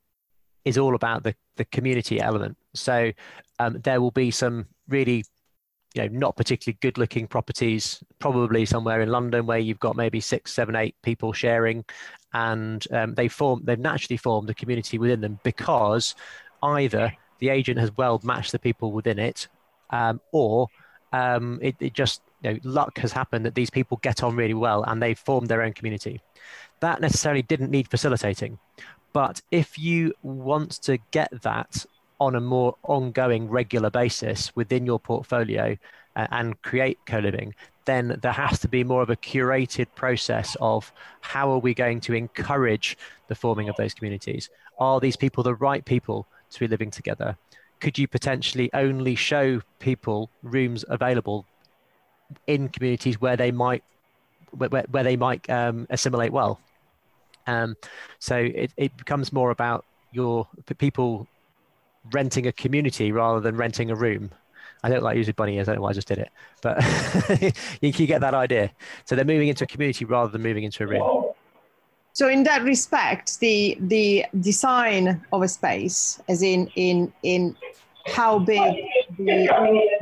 is 0.66 0.78
all 0.78 0.96
about 0.96 1.24
the, 1.24 1.36
the 1.56 1.66
community 1.66 2.20
element. 2.20 2.58
So 2.74 3.12
um, 3.60 3.80
there 3.84 4.02
will 4.02 4.12
be 4.12 4.32
some 4.32 4.68
really, 4.88 5.26
you 5.94 6.04
know, 6.04 6.08
not 6.08 6.38
particularly 6.38 6.78
good-looking 6.82 7.28
properties, 7.28 8.04
probably 8.20 8.66
somewhere 8.66 9.02
in 9.02 9.10
London 9.10 9.46
where 9.46 9.58
you've 9.60 9.80
got 9.80 9.96
maybe 9.96 10.20
six, 10.20 10.54
seven, 10.54 10.76
eight 10.76 10.96
people 11.04 11.34
sharing, 11.34 11.84
and 12.34 12.86
um, 12.92 13.16
they 13.16 13.28
form 13.28 13.62
they've 13.64 13.80
naturally 13.80 14.18
formed 14.18 14.50
a 14.50 14.54
community 14.54 14.98
within 14.98 15.22
them 15.22 15.40
because 15.44 16.16
either 16.62 17.12
the 17.40 17.50
agent 17.50 17.80
has 17.80 17.96
well 17.98 18.20
matched 18.24 18.52
the 18.52 18.60
people 18.60 18.92
within 18.92 19.18
it, 19.18 19.48
um, 19.90 20.22
or 20.32 20.68
um, 21.12 21.58
it, 21.62 21.76
it, 21.80 21.94
just 21.94 22.22
you 22.44 22.54
know, 22.54 22.60
luck 22.64 22.98
has 23.00 23.12
happened 23.12 23.46
that 23.46 23.56
these 23.56 23.72
people 23.72 23.98
get 24.04 24.22
on 24.22 24.36
really 24.36 24.54
well 24.54 24.84
and 24.84 25.02
they've 25.02 25.18
formed 25.18 25.48
their 25.48 25.64
own 25.64 25.74
community. 25.74 26.22
That 26.82 27.02
necessarily 27.02 27.42
didn't 27.42 27.72
need 27.72 27.90
facilitating, 27.90 28.60
but 29.12 29.42
if 29.50 29.80
you 29.80 30.14
want 30.22 30.72
to 30.84 31.00
get 31.12 31.30
that 31.42 31.86
on 32.20 32.36
a 32.36 32.42
more 32.42 32.76
ongoing, 32.84 33.50
regular 33.50 33.90
basis 33.90 34.56
within 34.56 34.86
your 34.86 35.00
portfolio 35.00 35.78
uh, 36.16 36.28
and 36.32 36.62
create 36.62 37.00
co-living, 37.06 37.54
then 37.86 38.20
there 38.22 38.32
has 38.32 38.60
to 38.60 38.68
be 38.68 38.84
more 38.84 39.02
of 39.02 39.10
a 39.10 39.16
curated 39.16 39.88
process 39.96 40.56
of 40.62 40.92
how 41.22 41.52
are 41.52 41.60
we 41.60 41.74
going 41.74 42.00
to 42.02 42.14
encourage 42.14 42.98
the 43.28 43.36
forming 43.36 43.70
of 43.70 43.76
those 43.78 43.94
communities? 43.94 44.50
Are 44.80 45.00
these 45.00 45.16
people 45.16 45.44
the 45.44 45.56
right 45.56 45.84
people 45.84 46.28
to 46.52 46.60
be 46.60 46.68
living 46.68 46.92
together? 46.92 47.38
could 47.80 47.98
you 47.98 48.08
potentially 48.08 48.70
only 48.74 49.16
show 49.16 49.62
people 49.80 50.30
rooms 50.44 50.84
available 50.90 51.46
in 52.48 52.70
communities 52.70 53.20
where 53.20 53.38
they 53.38 53.52
might 53.52 53.84
where, 54.52 54.70
where 54.70 55.04
they 55.04 55.16
might 55.16 55.50
um, 55.50 55.88
assimilate 55.90 56.32
well 56.32 56.60
um, 57.48 57.76
so 58.20 58.36
it, 58.36 58.72
it 58.78 58.96
becomes 58.98 59.32
more 59.34 59.52
about 59.52 59.86
your 60.12 60.48
people 60.78 61.28
renting 62.14 62.48
a 62.48 62.52
community 62.52 63.12
rather 63.12 63.40
than 63.40 63.56
renting 63.56 63.92
a 63.92 63.96
room 63.96 64.32
I 64.84 64.90
don't 64.90 65.04
like 65.04 65.18
using 65.18 65.34
bunny 65.36 65.58
ears. 65.58 65.68
I 65.68 65.74
don't 65.74 65.80
know 65.80 65.84
why 65.84 65.90
I 65.90 65.94
just 65.94 66.08
did 66.08 66.20
it, 66.20 66.30
but 66.62 66.82
you, 67.82 67.92
you 67.96 68.08
get 68.08 68.22
that 68.22 68.34
idea. 68.34 68.72
So 69.06 69.16
they're 69.16 69.26
moving 69.26 69.50
into 69.50 69.66
a 69.66 69.68
community 69.68 70.06
rather 70.06 70.32
than 70.32 70.42
moving 70.42 70.64
into 70.64 70.84
a 70.84 70.88
room. 70.88 71.34
So 72.14 72.28
in 72.28 72.44
that 72.44 72.64
respect, 72.64 73.40
the 73.40 73.78
the 73.80 74.26
design 74.40 75.26
of 75.32 75.42
a 75.42 75.48
space, 75.48 76.20
as 76.28 76.42
in 76.42 76.72
in 76.76 77.12
in 77.24 77.56
how 78.08 78.40
big 78.40 78.62
the 79.18 79.50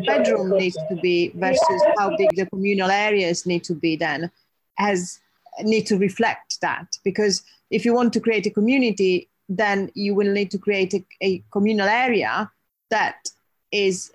bedroom 0.05 0.57
needs 0.57 0.77
to 0.89 0.95
be 1.01 1.31
versus 1.35 1.81
how 1.97 2.15
big 2.15 2.29
the 2.35 2.45
communal 2.45 2.91
areas 2.91 3.45
need 3.45 3.63
to 3.65 3.73
be 3.73 3.95
then 3.95 4.31
has 4.77 5.19
need 5.61 5.85
to 5.87 5.97
reflect 5.97 6.61
that 6.61 6.85
because 7.03 7.43
if 7.71 7.83
you 7.83 7.93
want 7.93 8.13
to 8.13 8.19
create 8.19 8.45
a 8.45 8.49
community 8.51 9.27
then 9.49 9.91
you 9.93 10.13
will 10.13 10.31
need 10.31 10.51
to 10.51 10.57
create 10.57 10.93
a, 10.93 11.05
a 11.21 11.43
communal 11.51 11.87
area 11.87 12.51
that 12.89 13.29
is 13.71 14.11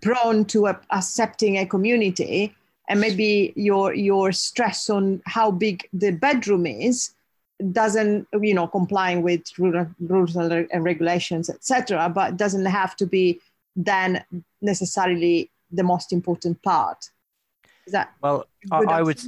prone 0.00 0.44
to 0.46 0.66
a, 0.66 0.80
accepting 0.90 1.58
a 1.58 1.66
community. 1.66 2.54
And 2.88 3.00
maybe 3.00 3.52
your 3.56 3.94
your 3.94 4.30
stress 4.32 4.88
on 4.88 5.20
how 5.26 5.50
big 5.50 5.88
the 5.92 6.12
bedroom 6.12 6.66
is 6.66 7.12
doesn't 7.72 8.28
you 8.40 8.54
know 8.54 8.68
complying 8.68 9.22
with 9.22 9.42
rules 9.58 10.36
and 10.36 10.84
regulations 10.84 11.48
etc 11.48 12.08
but 12.14 12.36
doesn't 12.36 12.66
have 12.66 12.94
to 12.94 13.06
be 13.06 13.40
then 13.74 14.22
necessarily 14.60 15.50
the 15.72 15.82
most 15.82 16.12
important 16.12 16.62
part. 16.62 17.10
Is 17.86 17.92
that 17.92 18.12
well 18.20 18.46
i 18.70 19.02
would 19.02 19.18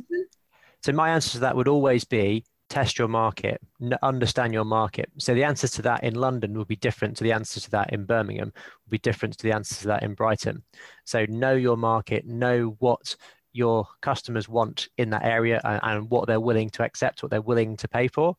so 0.82 0.92
my 0.92 1.10
answer 1.10 1.30
to 1.30 1.38
that 1.40 1.56
would 1.56 1.68
always 1.68 2.04
be 2.04 2.44
test 2.68 2.98
your 2.98 3.08
market 3.08 3.60
understand 4.02 4.52
your 4.52 4.64
market 4.64 5.10
so 5.18 5.34
the 5.34 5.44
answer 5.44 5.66
to 5.66 5.82
that 5.82 6.04
in 6.04 6.14
london 6.14 6.56
will 6.56 6.64
be 6.64 6.76
different 6.76 7.16
to 7.16 7.24
the 7.24 7.32
answer 7.32 7.60
to 7.60 7.70
that 7.70 7.92
in 7.92 8.04
birmingham 8.04 8.52
will 8.54 8.90
be 8.90 8.98
different 8.98 9.36
to 9.36 9.42
the 9.42 9.52
answer 9.52 9.74
to 9.74 9.86
that 9.86 10.02
in 10.02 10.14
brighton 10.14 10.62
so 11.04 11.24
know 11.28 11.54
your 11.54 11.76
market 11.76 12.26
know 12.26 12.76
what 12.78 13.16
your 13.52 13.86
customers 14.00 14.48
want 14.48 14.88
in 14.98 15.10
that 15.10 15.24
area 15.24 15.60
and, 15.64 15.80
and 15.82 16.10
what 16.10 16.26
they're 16.26 16.40
willing 16.40 16.70
to 16.70 16.84
accept, 16.84 17.22
what 17.22 17.30
they're 17.30 17.42
willing 17.42 17.76
to 17.76 17.88
pay 17.88 18.08
for. 18.08 18.36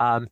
Um, 0.00 0.28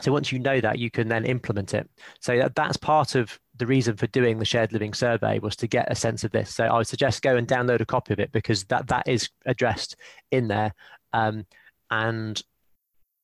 so 0.00 0.10
once 0.10 0.32
you 0.32 0.38
know 0.38 0.60
that, 0.60 0.78
you 0.78 0.90
can 0.90 1.08
then 1.08 1.26
implement 1.26 1.74
it. 1.74 1.88
So 2.18 2.38
that, 2.38 2.54
that's 2.54 2.78
part 2.78 3.14
of 3.14 3.38
the 3.56 3.66
reason 3.66 3.96
for 3.96 4.06
doing 4.08 4.38
the 4.38 4.44
shared 4.44 4.72
living 4.72 4.94
survey 4.94 5.38
was 5.38 5.54
to 5.56 5.66
get 5.66 5.92
a 5.92 5.94
sense 5.94 6.24
of 6.24 6.32
this. 6.32 6.54
So 6.54 6.64
I 6.64 6.78
would 6.78 6.86
suggest 6.86 7.22
go 7.22 7.36
and 7.36 7.46
download 7.46 7.80
a 7.80 7.86
copy 7.86 8.14
of 8.14 8.18
it 8.18 8.32
because 8.32 8.64
that 8.64 8.88
that 8.88 9.06
is 9.06 9.28
addressed 9.44 9.96
in 10.30 10.48
there. 10.48 10.74
Um, 11.12 11.44
and 11.90 12.42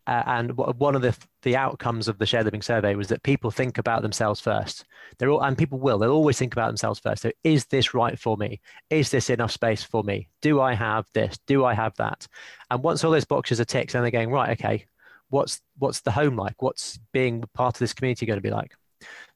uh, 0.08 0.22
and 0.26 0.56
one 0.56 0.94
of 0.96 1.02
the 1.02 1.14
the 1.42 1.54
outcomes 1.54 2.08
of 2.08 2.18
the 2.18 2.24
shared 2.24 2.46
living 2.46 2.62
survey 2.62 2.94
was 2.94 3.08
that 3.08 3.22
people 3.22 3.50
think 3.50 3.76
about 3.76 4.00
themselves 4.00 4.40
first. 4.40 4.86
They're 5.18 5.28
all, 5.28 5.42
and 5.42 5.56
people 5.56 5.78
will. 5.78 5.98
They'll 5.98 6.10
always 6.10 6.38
think 6.38 6.54
about 6.54 6.68
themselves 6.68 6.98
first. 6.98 7.20
So, 7.20 7.30
is 7.44 7.66
this 7.66 7.92
right 7.92 8.18
for 8.18 8.38
me? 8.38 8.60
Is 8.88 9.10
this 9.10 9.28
enough 9.28 9.50
space 9.50 9.82
for 9.82 10.02
me? 10.02 10.28
Do 10.40 10.62
I 10.62 10.72
have 10.72 11.06
this? 11.12 11.38
Do 11.46 11.66
I 11.66 11.74
have 11.74 11.94
that? 11.96 12.26
And 12.70 12.82
once 12.82 13.04
all 13.04 13.10
those 13.10 13.26
boxes 13.26 13.60
are 13.60 13.66
ticked, 13.66 13.92
then 13.92 14.00
they're 14.00 14.10
going 14.10 14.30
right. 14.30 14.58
Okay, 14.58 14.86
what's 15.28 15.60
what's 15.76 16.00
the 16.00 16.10
home 16.10 16.36
like? 16.36 16.62
What's 16.62 16.98
being 17.12 17.44
part 17.52 17.76
of 17.76 17.80
this 17.80 17.92
community 17.92 18.24
going 18.24 18.38
to 18.38 18.42
be 18.42 18.50
like? 18.50 18.72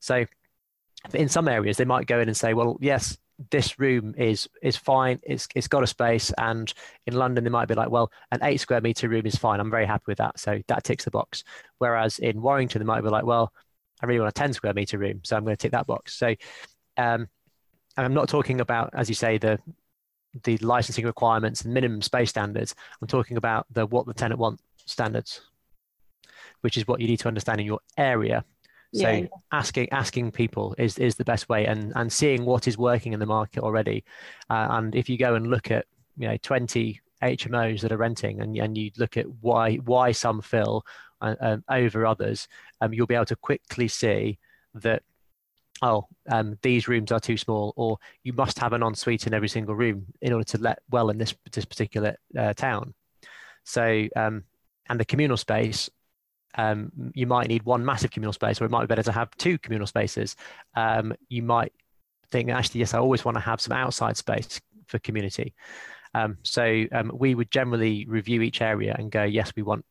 So, 0.00 0.24
in 1.12 1.28
some 1.28 1.48
areas, 1.48 1.76
they 1.76 1.84
might 1.84 2.06
go 2.06 2.18
in 2.18 2.28
and 2.28 2.36
say, 2.36 2.54
well, 2.54 2.78
yes, 2.80 3.18
this 3.50 3.78
room 3.78 4.14
is 4.16 4.48
is 4.62 4.76
fine. 4.76 5.20
It's 5.22 5.48
it's 5.54 5.68
got 5.68 5.82
a 5.82 5.86
space, 5.86 6.32
and 6.38 6.72
in 7.06 7.14
London 7.14 7.44
they 7.44 7.50
might 7.50 7.68
be 7.68 7.74
like, 7.74 7.90
well, 7.90 8.10
an 8.30 8.40
eight 8.42 8.60
square 8.60 8.80
meter 8.80 9.08
room 9.08 9.26
is 9.26 9.36
fine. 9.36 9.60
I'm 9.60 9.70
very 9.70 9.86
happy 9.86 10.04
with 10.08 10.18
that. 10.18 10.38
So 10.38 10.60
that 10.68 10.84
ticks 10.84 11.04
the 11.04 11.10
box. 11.10 11.44
Whereas 11.78 12.18
in 12.18 12.42
Warrington 12.42 12.80
they 12.80 12.86
might 12.86 13.02
be 13.02 13.08
like, 13.08 13.24
well, 13.24 13.52
I 14.02 14.06
really 14.06 14.20
want 14.20 14.30
a 14.30 14.40
10 14.40 14.52
square 14.52 14.74
meter 14.74 14.98
room, 14.98 15.20
so 15.22 15.36
I'm 15.36 15.44
going 15.44 15.56
to 15.56 15.60
tick 15.60 15.72
that 15.72 15.86
box. 15.86 16.14
So, 16.14 16.28
um, 16.96 17.28
and 17.96 18.06
I'm 18.06 18.14
not 18.14 18.28
talking 18.28 18.60
about, 18.60 18.90
as 18.94 19.08
you 19.08 19.14
say, 19.14 19.38
the 19.38 19.58
the 20.44 20.56
licensing 20.58 21.04
requirements 21.04 21.60
and 21.62 21.74
minimum 21.74 22.00
space 22.00 22.30
standards. 22.30 22.74
I'm 23.00 23.08
talking 23.08 23.36
about 23.36 23.66
the 23.70 23.86
what 23.86 24.06
the 24.06 24.14
tenant 24.14 24.40
want 24.40 24.60
standards, 24.86 25.42
which 26.62 26.76
is 26.76 26.86
what 26.88 27.00
you 27.00 27.06
need 27.06 27.20
to 27.20 27.28
understand 27.28 27.60
in 27.60 27.66
your 27.66 27.80
area 27.98 28.44
so 28.94 29.08
yeah. 29.08 29.26
asking 29.52 29.90
asking 29.90 30.32
people 30.32 30.74
is 30.78 30.98
is 30.98 31.14
the 31.14 31.24
best 31.24 31.48
way, 31.48 31.66
and 31.66 31.92
and 31.96 32.12
seeing 32.12 32.44
what 32.44 32.68
is 32.68 32.76
working 32.76 33.12
in 33.12 33.20
the 33.20 33.26
market 33.26 33.62
already. 33.62 34.04
Uh, 34.50 34.68
and 34.70 34.94
if 34.94 35.08
you 35.08 35.16
go 35.16 35.34
and 35.34 35.46
look 35.46 35.70
at 35.70 35.86
you 36.18 36.28
know 36.28 36.36
20 36.36 37.00
HMOs 37.22 37.80
that 37.80 37.92
are 37.92 37.96
renting, 37.96 38.40
and 38.40 38.56
and 38.56 38.76
you 38.76 38.90
look 38.98 39.16
at 39.16 39.26
why 39.40 39.76
why 39.76 40.12
some 40.12 40.42
fill 40.42 40.84
uh, 41.20 41.36
um, 41.40 41.64
over 41.70 42.04
others, 42.04 42.48
um, 42.80 42.92
you'll 42.92 43.06
be 43.06 43.14
able 43.14 43.24
to 43.26 43.36
quickly 43.36 43.88
see 43.88 44.38
that 44.74 45.02
oh, 45.80 46.06
um, 46.30 46.58
these 46.62 46.86
rooms 46.86 47.10
are 47.10 47.20
too 47.20 47.36
small, 47.36 47.72
or 47.76 47.98
you 48.24 48.32
must 48.32 48.58
have 48.58 48.72
an 48.72 48.82
ensuite 48.82 49.26
in 49.26 49.34
every 49.34 49.48
single 49.48 49.74
room 49.74 50.06
in 50.20 50.32
order 50.32 50.44
to 50.44 50.58
let 50.58 50.80
well 50.90 51.08
in 51.08 51.18
this 51.18 51.34
this 51.50 51.64
particular 51.64 52.16
uh, 52.38 52.52
town. 52.52 52.94
So, 53.64 54.08
um, 54.16 54.44
and 54.88 55.00
the 55.00 55.04
communal 55.04 55.36
space 55.36 55.88
um, 56.54 56.92
you 57.14 57.26
might 57.26 57.48
need 57.48 57.62
one 57.64 57.84
massive 57.84 58.10
communal 58.10 58.32
space, 58.32 58.60
or 58.60 58.64
it 58.64 58.70
might 58.70 58.82
be 58.82 58.86
better 58.86 59.02
to 59.02 59.12
have 59.12 59.30
two 59.36 59.58
communal 59.58 59.86
spaces. 59.86 60.36
Um, 60.74 61.14
you 61.28 61.42
might 61.42 61.72
think, 62.30 62.50
actually, 62.50 62.80
yes, 62.80 62.94
I 62.94 62.98
always 62.98 63.24
want 63.24 63.36
to 63.36 63.40
have 63.40 63.60
some 63.60 63.76
outside 63.76 64.16
space 64.16 64.60
for 64.86 64.98
community. 64.98 65.54
Um, 66.14 66.36
so 66.42 66.84
um, 66.92 67.10
we 67.14 67.34
would 67.34 67.50
generally 67.50 68.04
review 68.06 68.42
each 68.42 68.60
area 68.60 68.94
and 68.98 69.10
go, 69.10 69.22
yes, 69.24 69.52
we 69.56 69.62
want, 69.62 69.84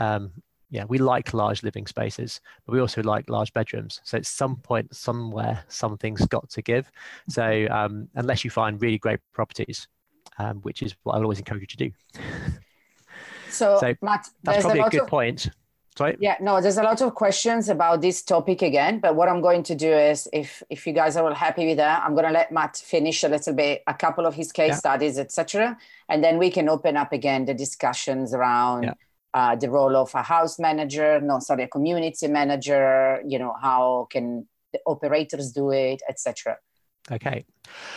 um, 0.00 0.32
yeah, 0.70 0.84
we 0.84 0.98
like 0.98 1.32
large 1.32 1.62
living 1.62 1.86
spaces, 1.86 2.40
but 2.66 2.72
we 2.72 2.80
also 2.80 3.02
like 3.02 3.30
large 3.30 3.52
bedrooms. 3.52 4.00
So 4.04 4.18
at 4.18 4.26
some 4.26 4.56
point, 4.56 4.94
somewhere, 4.94 5.64
something's 5.68 6.26
got 6.26 6.50
to 6.50 6.62
give. 6.62 6.90
So 7.28 7.68
um, 7.70 8.08
unless 8.16 8.44
you 8.44 8.50
find 8.50 8.80
really 8.82 8.98
great 8.98 9.20
properties, 9.32 9.86
which 10.62 10.82
is 10.82 10.94
what 11.02 11.14
I 11.14 11.18
would 11.18 11.24
always 11.24 11.38
encourage 11.38 11.62
you 11.62 11.66
to 11.68 11.76
do. 11.76 11.90
So, 13.50 13.78
so 13.80 13.94
Matt, 14.02 14.28
that's 14.42 14.62
probably 14.62 14.80
a, 14.80 14.86
a 14.86 14.90
good 14.90 15.00
of- 15.02 15.08
point 15.08 15.48
Sorry? 15.98 16.16
Yeah, 16.20 16.36
no, 16.40 16.60
there's 16.60 16.78
a 16.78 16.84
lot 16.84 17.02
of 17.02 17.12
questions 17.16 17.68
about 17.68 18.00
this 18.02 18.22
topic 18.22 18.62
again. 18.62 19.00
But 19.00 19.16
what 19.16 19.28
I'm 19.28 19.40
going 19.40 19.64
to 19.64 19.74
do 19.74 19.92
is, 19.92 20.28
if 20.32 20.62
if 20.70 20.86
you 20.86 20.92
guys 20.92 21.16
are 21.16 21.24
all 21.26 21.34
happy 21.34 21.66
with 21.66 21.78
that, 21.78 22.04
I'm 22.04 22.14
going 22.14 22.26
to 22.26 22.30
let 22.30 22.52
Matt 22.52 22.76
finish 22.76 23.24
a 23.24 23.28
little 23.28 23.52
bit, 23.52 23.82
a 23.84 23.94
couple 23.94 24.24
of 24.24 24.32
his 24.32 24.52
case 24.52 24.74
yeah. 24.74 24.76
studies, 24.76 25.18
etc., 25.18 25.76
and 26.08 26.22
then 26.22 26.38
we 26.38 26.52
can 26.52 26.68
open 26.68 26.96
up 26.96 27.12
again 27.12 27.46
the 27.46 27.52
discussions 27.52 28.32
around 28.32 28.84
yeah. 28.84 28.94
uh, 29.34 29.56
the 29.56 29.68
role 29.68 29.96
of 29.96 30.14
a 30.14 30.22
house 30.22 30.60
manager, 30.60 31.20
no, 31.20 31.40
sorry, 31.40 31.64
a 31.64 31.68
community 31.68 32.28
manager. 32.28 33.20
You 33.26 33.40
know, 33.40 33.56
how 33.60 34.06
can 34.08 34.46
the 34.72 34.78
operators 34.86 35.50
do 35.50 35.72
it, 35.72 36.00
etc. 36.08 36.58
Okay. 37.10 37.44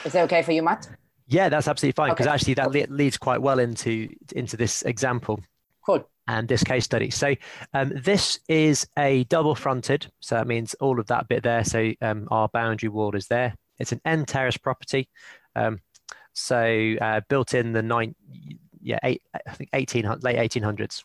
Is 0.06 0.14
that 0.14 0.24
okay 0.24 0.42
for 0.42 0.54
you, 0.54 0.64
Matt? 0.64 0.90
Yeah, 1.28 1.50
that's 1.50 1.68
absolutely 1.68 1.94
fine 1.94 2.10
because 2.10 2.26
okay. 2.26 2.34
actually 2.34 2.56
that 2.56 2.90
leads 2.90 3.20
quite 3.20 3.44
well 3.44 3.60
into 3.60 4.10
into 4.36 4.58
this 4.58 4.82
example. 4.82 5.40
Cool 5.86 6.04
and 6.32 6.48
this 6.48 6.64
case 6.64 6.86
study. 6.86 7.10
So 7.10 7.36
um, 7.74 7.92
this 7.94 8.40
is 8.48 8.88
a 8.98 9.26
double 9.26 9.56
fronted, 9.56 10.02
so 10.22 10.36
that 10.36 10.48
means 10.48 10.74
all 10.76 10.98
of 11.00 11.08
that 11.08 11.28
bit 11.28 11.44
there. 11.44 11.64
So 11.66 11.92
um, 12.02 12.28
our 12.32 12.48
boundary 12.48 12.90
wall 12.90 13.16
is 13.16 13.28
there. 13.28 13.54
It's 13.80 13.92
an 13.92 14.02
end 14.06 14.28
terrace 14.28 14.58
property. 14.58 15.10
Um, 15.56 15.80
So 16.34 16.96
uh, 17.02 17.20
built 17.28 17.54
in 17.54 17.74
the 17.74 17.82
nine, 17.82 18.16
yeah, 18.82 19.00
eight, 19.04 19.22
I 19.34 19.52
think 19.52 19.70
18, 19.74 20.06
late 20.22 20.38
1800s. 20.52 21.04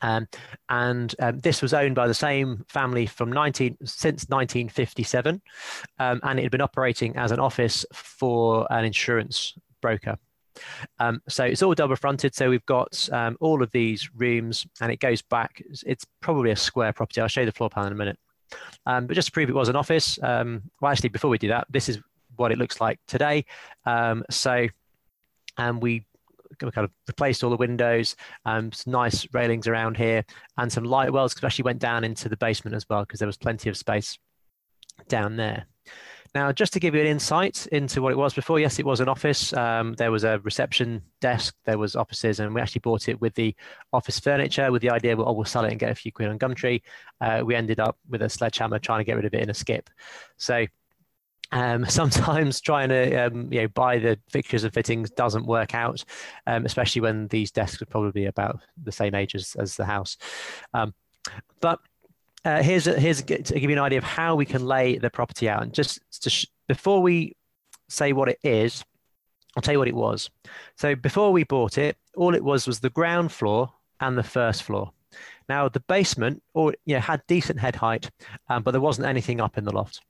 Um, 0.00 0.28
and 0.68 1.12
um, 1.18 1.40
this 1.40 1.60
was 1.60 1.74
owned 1.74 1.96
by 1.96 2.06
the 2.06 2.14
same 2.14 2.64
family 2.68 3.06
from 3.06 3.32
19 3.32 3.78
since 3.84 4.28
1957, 4.28 5.42
um, 5.98 6.20
and 6.22 6.38
it 6.38 6.42
had 6.44 6.52
been 6.52 6.60
operating 6.60 7.16
as 7.16 7.32
an 7.32 7.40
office 7.40 7.84
for 7.92 8.66
an 8.70 8.84
insurance 8.84 9.58
broker. 9.82 10.16
Um, 10.98 11.22
so 11.28 11.44
it's 11.44 11.62
all 11.62 11.74
double 11.74 11.96
fronted. 11.96 12.34
So 12.34 12.50
we've 12.50 12.66
got 12.66 13.08
um, 13.12 13.36
all 13.40 13.62
of 13.62 13.70
these 13.70 14.10
rooms, 14.14 14.66
and 14.80 14.92
it 14.92 15.00
goes 15.00 15.22
back. 15.22 15.62
It's, 15.68 15.82
it's, 15.84 16.04
probably 16.20 16.50
a 16.50 16.56
square 16.56 16.92
property. 16.92 17.20
I'll 17.20 17.28
show 17.28 17.40
you 17.40 17.46
the 17.46 17.52
floor 17.52 17.70
plan 17.70 17.86
in 17.86 17.92
a 17.92 17.96
minute. 17.96 18.18
Um, 18.86 19.06
but 19.06 19.14
just 19.14 19.26
to 19.26 19.32
prove 19.32 19.48
it 19.48 19.54
was 19.54 19.68
an 19.68 19.76
office, 19.76 20.18
well, 20.20 20.60
actually, 20.84 21.10
before 21.10 21.30
we 21.30 21.38
do 21.38 21.48
that, 21.48 21.66
this 21.70 21.88
is 21.88 21.98
what 22.36 22.52
it 22.52 22.58
looks 22.58 22.80
like 22.80 22.98
today. 23.06 23.44
so, 24.30 24.66
and 25.56 25.82
we 25.82 26.04
kind 26.60 26.84
of 26.84 26.90
replaced 27.06 27.44
all 27.44 27.50
the 27.50 27.56
windows, 27.56 28.16
um, 28.44 28.72
some 28.72 28.92
nice 28.92 29.26
railings 29.32 29.66
around 29.66 29.96
here, 29.96 30.24
and 30.56 30.72
some 30.72 30.84
light 30.84 31.12
wells, 31.12 31.34
because 31.34 31.46
actually 31.46 31.64
went 31.64 31.78
down 31.78 32.04
into 32.04 32.28
the 32.28 32.36
basement 32.36 32.74
as 32.74 32.88
well, 32.88 33.02
because 33.02 33.20
there 33.20 33.26
was 33.26 33.36
plenty 33.36 33.68
of 33.68 33.76
space 33.76 34.18
down 35.08 35.36
there. 35.36 35.66
Now, 36.34 36.52
just 36.52 36.72
to 36.74 36.80
give 36.80 36.94
you 36.94 37.00
an 37.00 37.06
insight 37.06 37.66
into 37.68 38.02
what 38.02 38.12
it 38.12 38.18
was 38.18 38.34
before, 38.34 38.60
yes, 38.60 38.78
it 38.78 38.86
was 38.86 39.00
an 39.00 39.08
office. 39.08 39.52
Um, 39.52 39.94
there 39.94 40.10
was 40.10 40.24
a 40.24 40.38
reception 40.40 41.02
desk, 41.20 41.54
there 41.64 41.78
was 41.78 41.96
offices, 41.96 42.40
and 42.40 42.54
we 42.54 42.60
actually 42.60 42.80
bought 42.80 43.08
it 43.08 43.20
with 43.20 43.34
the 43.34 43.54
office 43.92 44.18
furniture 44.20 44.70
with 44.70 44.82
the 44.82 44.90
idea, 44.90 45.16
well, 45.16 45.28
oh, 45.28 45.32
we'll 45.32 45.44
sell 45.44 45.64
it 45.64 45.70
and 45.70 45.80
get 45.80 45.90
a 45.90 45.94
few 45.94 46.12
quid 46.12 46.28
on 46.28 46.38
Gumtree. 46.38 46.82
Uh, 47.20 47.42
we 47.44 47.54
ended 47.54 47.80
up 47.80 47.98
with 48.08 48.22
a 48.22 48.28
sledgehammer 48.28 48.78
trying 48.78 49.00
to 49.00 49.04
get 49.04 49.16
rid 49.16 49.24
of 49.24 49.34
it 49.34 49.42
in 49.42 49.50
a 49.50 49.54
skip. 49.54 49.88
So 50.36 50.66
um, 51.52 51.84
sometimes 51.88 52.60
trying 52.60 52.90
to 52.90 53.26
um, 53.26 53.52
you 53.52 53.62
know 53.62 53.68
buy 53.68 53.98
the 53.98 54.18
fixtures 54.30 54.64
and 54.64 54.72
fittings 54.72 55.10
doesn't 55.10 55.46
work 55.46 55.74
out, 55.74 56.04
um, 56.46 56.64
especially 56.66 57.02
when 57.02 57.28
these 57.28 57.50
desks 57.50 57.82
are 57.82 57.86
probably 57.86 58.26
about 58.26 58.60
the 58.82 58.92
same 58.92 59.14
age 59.14 59.34
as, 59.34 59.56
as 59.58 59.76
the 59.76 59.84
house. 59.84 60.16
Um, 60.74 60.94
but 61.60 61.80
uh, 62.44 62.62
here's 62.62 62.86
a, 62.86 62.98
here's 62.98 63.20
a, 63.20 63.24
to 63.24 63.60
give 63.60 63.70
you 63.70 63.76
an 63.76 63.82
idea 63.82 63.98
of 63.98 64.04
how 64.04 64.34
we 64.34 64.46
can 64.46 64.64
lay 64.64 64.98
the 64.98 65.10
property 65.10 65.48
out. 65.48 65.62
And 65.62 65.72
just 65.72 66.00
sh- 66.26 66.46
before 66.66 67.02
we 67.02 67.36
say 67.88 68.12
what 68.12 68.28
it 68.28 68.38
is, 68.42 68.84
I'll 69.56 69.62
tell 69.62 69.74
you 69.74 69.78
what 69.78 69.88
it 69.88 69.94
was. 69.94 70.30
So 70.76 70.94
before 70.94 71.32
we 71.32 71.44
bought 71.44 71.78
it, 71.78 71.96
all 72.16 72.34
it 72.34 72.44
was 72.44 72.66
was 72.66 72.80
the 72.80 72.90
ground 72.90 73.32
floor 73.32 73.72
and 74.00 74.16
the 74.16 74.22
first 74.22 74.62
floor. 74.62 74.92
Now 75.48 75.68
the 75.68 75.80
basement, 75.80 76.42
or 76.54 76.74
you 76.84 76.94
know, 76.94 77.00
had 77.00 77.22
decent 77.26 77.58
head 77.58 77.74
height, 77.74 78.10
um, 78.48 78.62
but 78.62 78.72
there 78.72 78.80
wasn't 78.80 79.08
anything 79.08 79.40
up 79.40 79.58
in 79.58 79.64
the 79.64 79.74
loft. 79.74 80.00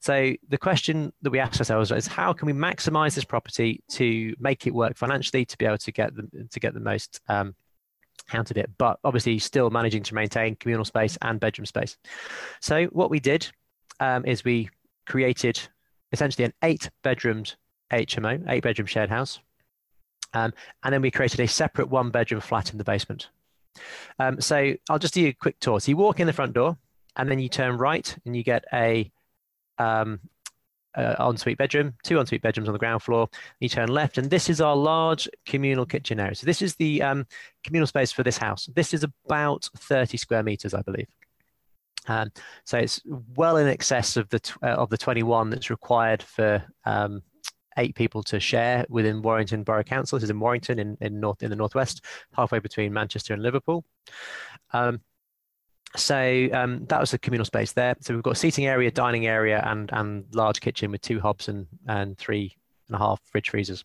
So 0.00 0.34
the 0.48 0.58
question 0.58 1.12
that 1.22 1.30
we 1.30 1.38
asked 1.38 1.60
ourselves 1.60 1.90
is 1.90 2.06
how 2.06 2.32
can 2.32 2.46
we 2.46 2.52
maximize 2.52 3.14
this 3.14 3.24
property 3.24 3.82
to 3.90 4.34
make 4.38 4.66
it 4.66 4.74
work 4.74 4.96
financially 4.96 5.44
to 5.46 5.56
be 5.56 5.64
able 5.64 5.78
to 5.78 5.92
get 5.92 6.14
the, 6.14 6.48
to 6.50 6.60
get 6.60 6.74
the 6.74 6.80
most 6.80 7.20
um, 7.28 7.54
of 8.34 8.56
it, 8.56 8.70
but 8.78 8.98
obviously 9.04 9.38
still 9.38 9.70
managing 9.70 10.02
to 10.04 10.14
maintain 10.14 10.56
communal 10.56 10.84
space 10.84 11.18
and 11.22 11.40
bedroom 11.40 11.66
space. 11.66 11.96
So 12.60 12.84
what 12.86 13.10
we 13.10 13.20
did 13.20 13.50
um, 13.98 14.24
is 14.24 14.44
we 14.44 14.70
created 15.06 15.60
essentially 16.12 16.44
an 16.44 16.52
eight 16.62 16.90
bedroomed 17.02 17.56
HMO, 17.92 18.44
eight 18.48 18.62
bedroom 18.62 18.86
shared 18.86 19.10
house. 19.10 19.40
Um, 20.32 20.52
and 20.84 20.92
then 20.92 21.02
we 21.02 21.10
created 21.10 21.40
a 21.40 21.48
separate 21.48 21.88
one 21.88 22.10
bedroom 22.10 22.40
flat 22.40 22.72
in 22.72 22.78
the 22.78 22.84
basement. 22.84 23.28
Um, 24.18 24.40
so 24.40 24.74
I'll 24.88 24.98
just 24.98 25.14
do 25.14 25.26
a 25.26 25.32
quick 25.32 25.58
tour. 25.60 25.80
So 25.80 25.90
you 25.90 25.96
walk 25.96 26.20
in 26.20 26.26
the 26.26 26.32
front 26.32 26.52
door 26.52 26.76
and 27.16 27.30
then 27.30 27.38
you 27.38 27.48
turn 27.48 27.76
right 27.76 28.16
and 28.24 28.36
you 28.36 28.42
get 28.44 28.64
a 28.72 29.10
um, 29.78 30.20
uh, 30.94 31.14
ensuite 31.28 31.58
bedroom, 31.58 31.94
two 32.02 32.18
ensuite 32.18 32.42
bedrooms 32.42 32.68
on 32.68 32.72
the 32.72 32.78
ground 32.78 33.02
floor. 33.02 33.28
You 33.60 33.68
turn 33.68 33.88
left, 33.88 34.18
and 34.18 34.30
this 34.30 34.48
is 34.48 34.60
our 34.60 34.76
large 34.76 35.28
communal 35.46 35.86
kitchen 35.86 36.20
area. 36.20 36.34
So 36.34 36.46
this 36.46 36.62
is 36.62 36.74
the 36.76 37.02
um, 37.02 37.26
communal 37.64 37.86
space 37.86 38.12
for 38.12 38.22
this 38.22 38.38
house. 38.38 38.68
This 38.74 38.92
is 38.94 39.04
about 39.04 39.68
30 39.76 40.16
square 40.16 40.42
meters, 40.42 40.74
I 40.74 40.82
believe. 40.82 41.08
Um, 42.06 42.32
so 42.64 42.78
it's 42.78 43.00
well 43.36 43.56
in 43.56 43.68
excess 43.68 44.16
of 44.16 44.28
the 44.30 44.40
uh, 44.62 44.68
of 44.68 44.90
the 44.90 44.98
21 44.98 45.50
that's 45.50 45.70
required 45.70 46.22
for 46.22 46.64
um, 46.84 47.22
eight 47.76 47.94
people 47.94 48.22
to 48.24 48.40
share 48.40 48.84
within 48.88 49.22
Warrington 49.22 49.62
Borough 49.62 49.84
Council. 49.84 50.16
This 50.16 50.24
is 50.24 50.30
in 50.30 50.40
Warrington, 50.40 50.78
in, 50.78 50.96
in 51.00 51.20
north 51.20 51.42
in 51.42 51.50
the 51.50 51.56
northwest, 51.56 52.04
halfway 52.32 52.58
between 52.58 52.92
Manchester 52.92 53.34
and 53.34 53.42
Liverpool. 53.42 53.84
Um, 54.72 55.00
so 55.96 56.48
um, 56.52 56.84
that 56.86 57.00
was 57.00 57.10
the 57.10 57.18
communal 57.18 57.44
space 57.44 57.72
there. 57.72 57.96
So 58.00 58.14
we've 58.14 58.22
got 58.22 58.32
a 58.32 58.36
seating 58.36 58.66
area, 58.66 58.90
dining 58.90 59.26
area, 59.26 59.62
and 59.66 59.90
and 59.92 60.24
large 60.32 60.60
kitchen 60.60 60.90
with 60.90 61.00
two 61.00 61.20
hobs 61.20 61.48
and 61.48 61.66
and 61.88 62.16
three 62.16 62.56
and 62.88 62.96
a 62.96 62.98
half 62.98 63.20
fridge 63.24 63.50
freezers. 63.50 63.84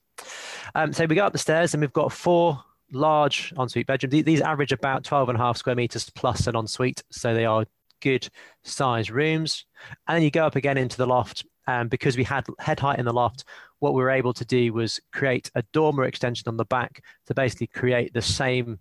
Um, 0.74 0.94
so 0.94 1.06
we 1.06 1.16
go 1.16 1.26
up 1.26 1.34
the 1.34 1.40
stairs 1.40 1.74
and 1.74 1.82
we've 1.82 1.94
got 1.94 2.12
four 2.12 2.64
large 2.92 3.54
ensuite 3.58 3.88
bedrooms. 3.88 4.24
These 4.24 4.42
average 4.42 4.72
about 4.72 5.04
12 5.04 5.30
and 5.30 5.38
a 5.38 5.42
half 5.42 5.58
square 5.58 5.76
meters 5.76 6.10
plus 6.12 6.48
an 6.48 6.56
ensuite. 6.56 7.04
So 7.12 7.34
they 7.34 7.46
are 7.46 7.66
good 8.02 8.28
size 8.64 9.12
rooms. 9.12 9.66
And 10.08 10.16
then 10.16 10.24
you 10.24 10.32
go 10.32 10.46
up 10.46 10.56
again 10.56 10.78
into 10.78 10.98
the 10.98 11.08
loft. 11.08 11.46
And 11.68 11.90
because 11.90 12.18
we 12.18 12.24
had 12.24 12.46
head 12.60 12.80
height 12.80 13.00
in 13.00 13.06
the 13.06 13.14
loft, 13.14 13.46
what 13.80 13.94
we 13.94 14.02
were 14.02 14.12
able 14.12 14.34
to 14.34 14.46
do 14.46 14.74
was 14.74 15.00
create 15.12 15.50
a 15.56 15.64
dormer 15.74 16.04
extension 16.04 16.48
on 16.48 16.58
the 16.58 16.66
back 16.66 17.04
to 17.28 17.34
basically 17.34 17.68
create 17.68 18.14
the 18.14 18.22
same 18.22 18.80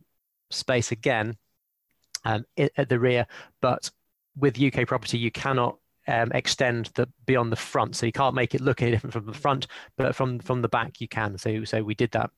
space 0.51 0.93
again 0.93 1.37
um, 2.25 2.45
at 2.57 2.89
the 2.89 2.99
rear, 2.99 3.27
but 3.61 3.91
with 4.37 4.61
UK 4.61 4.87
property, 4.87 5.18
you 5.18 5.31
cannot 5.31 5.79
um, 6.09 6.33
extend 6.33 6.91
the 6.95 7.09
beyond 7.27 7.53
the 7.53 7.57
front, 7.57 7.97
so 7.97 8.07
you 8.07 8.12
can't 8.12 8.35
make 8.35 8.55
it 8.55 8.61
look 8.61 8.83
any 8.83 8.93
different 8.93 9.12
from 9.12 9.27
the 9.27 9.33
front, 9.33 9.66
but 9.97 10.14
from 10.14 10.39
from 10.39 10.62
the 10.62 10.68
back 10.68 11.01
you 11.01 11.09
can. 11.09 11.39
So 11.39 11.64
so 11.64 11.83
we 11.83 11.95
did 11.95 12.11
that. 12.12 12.31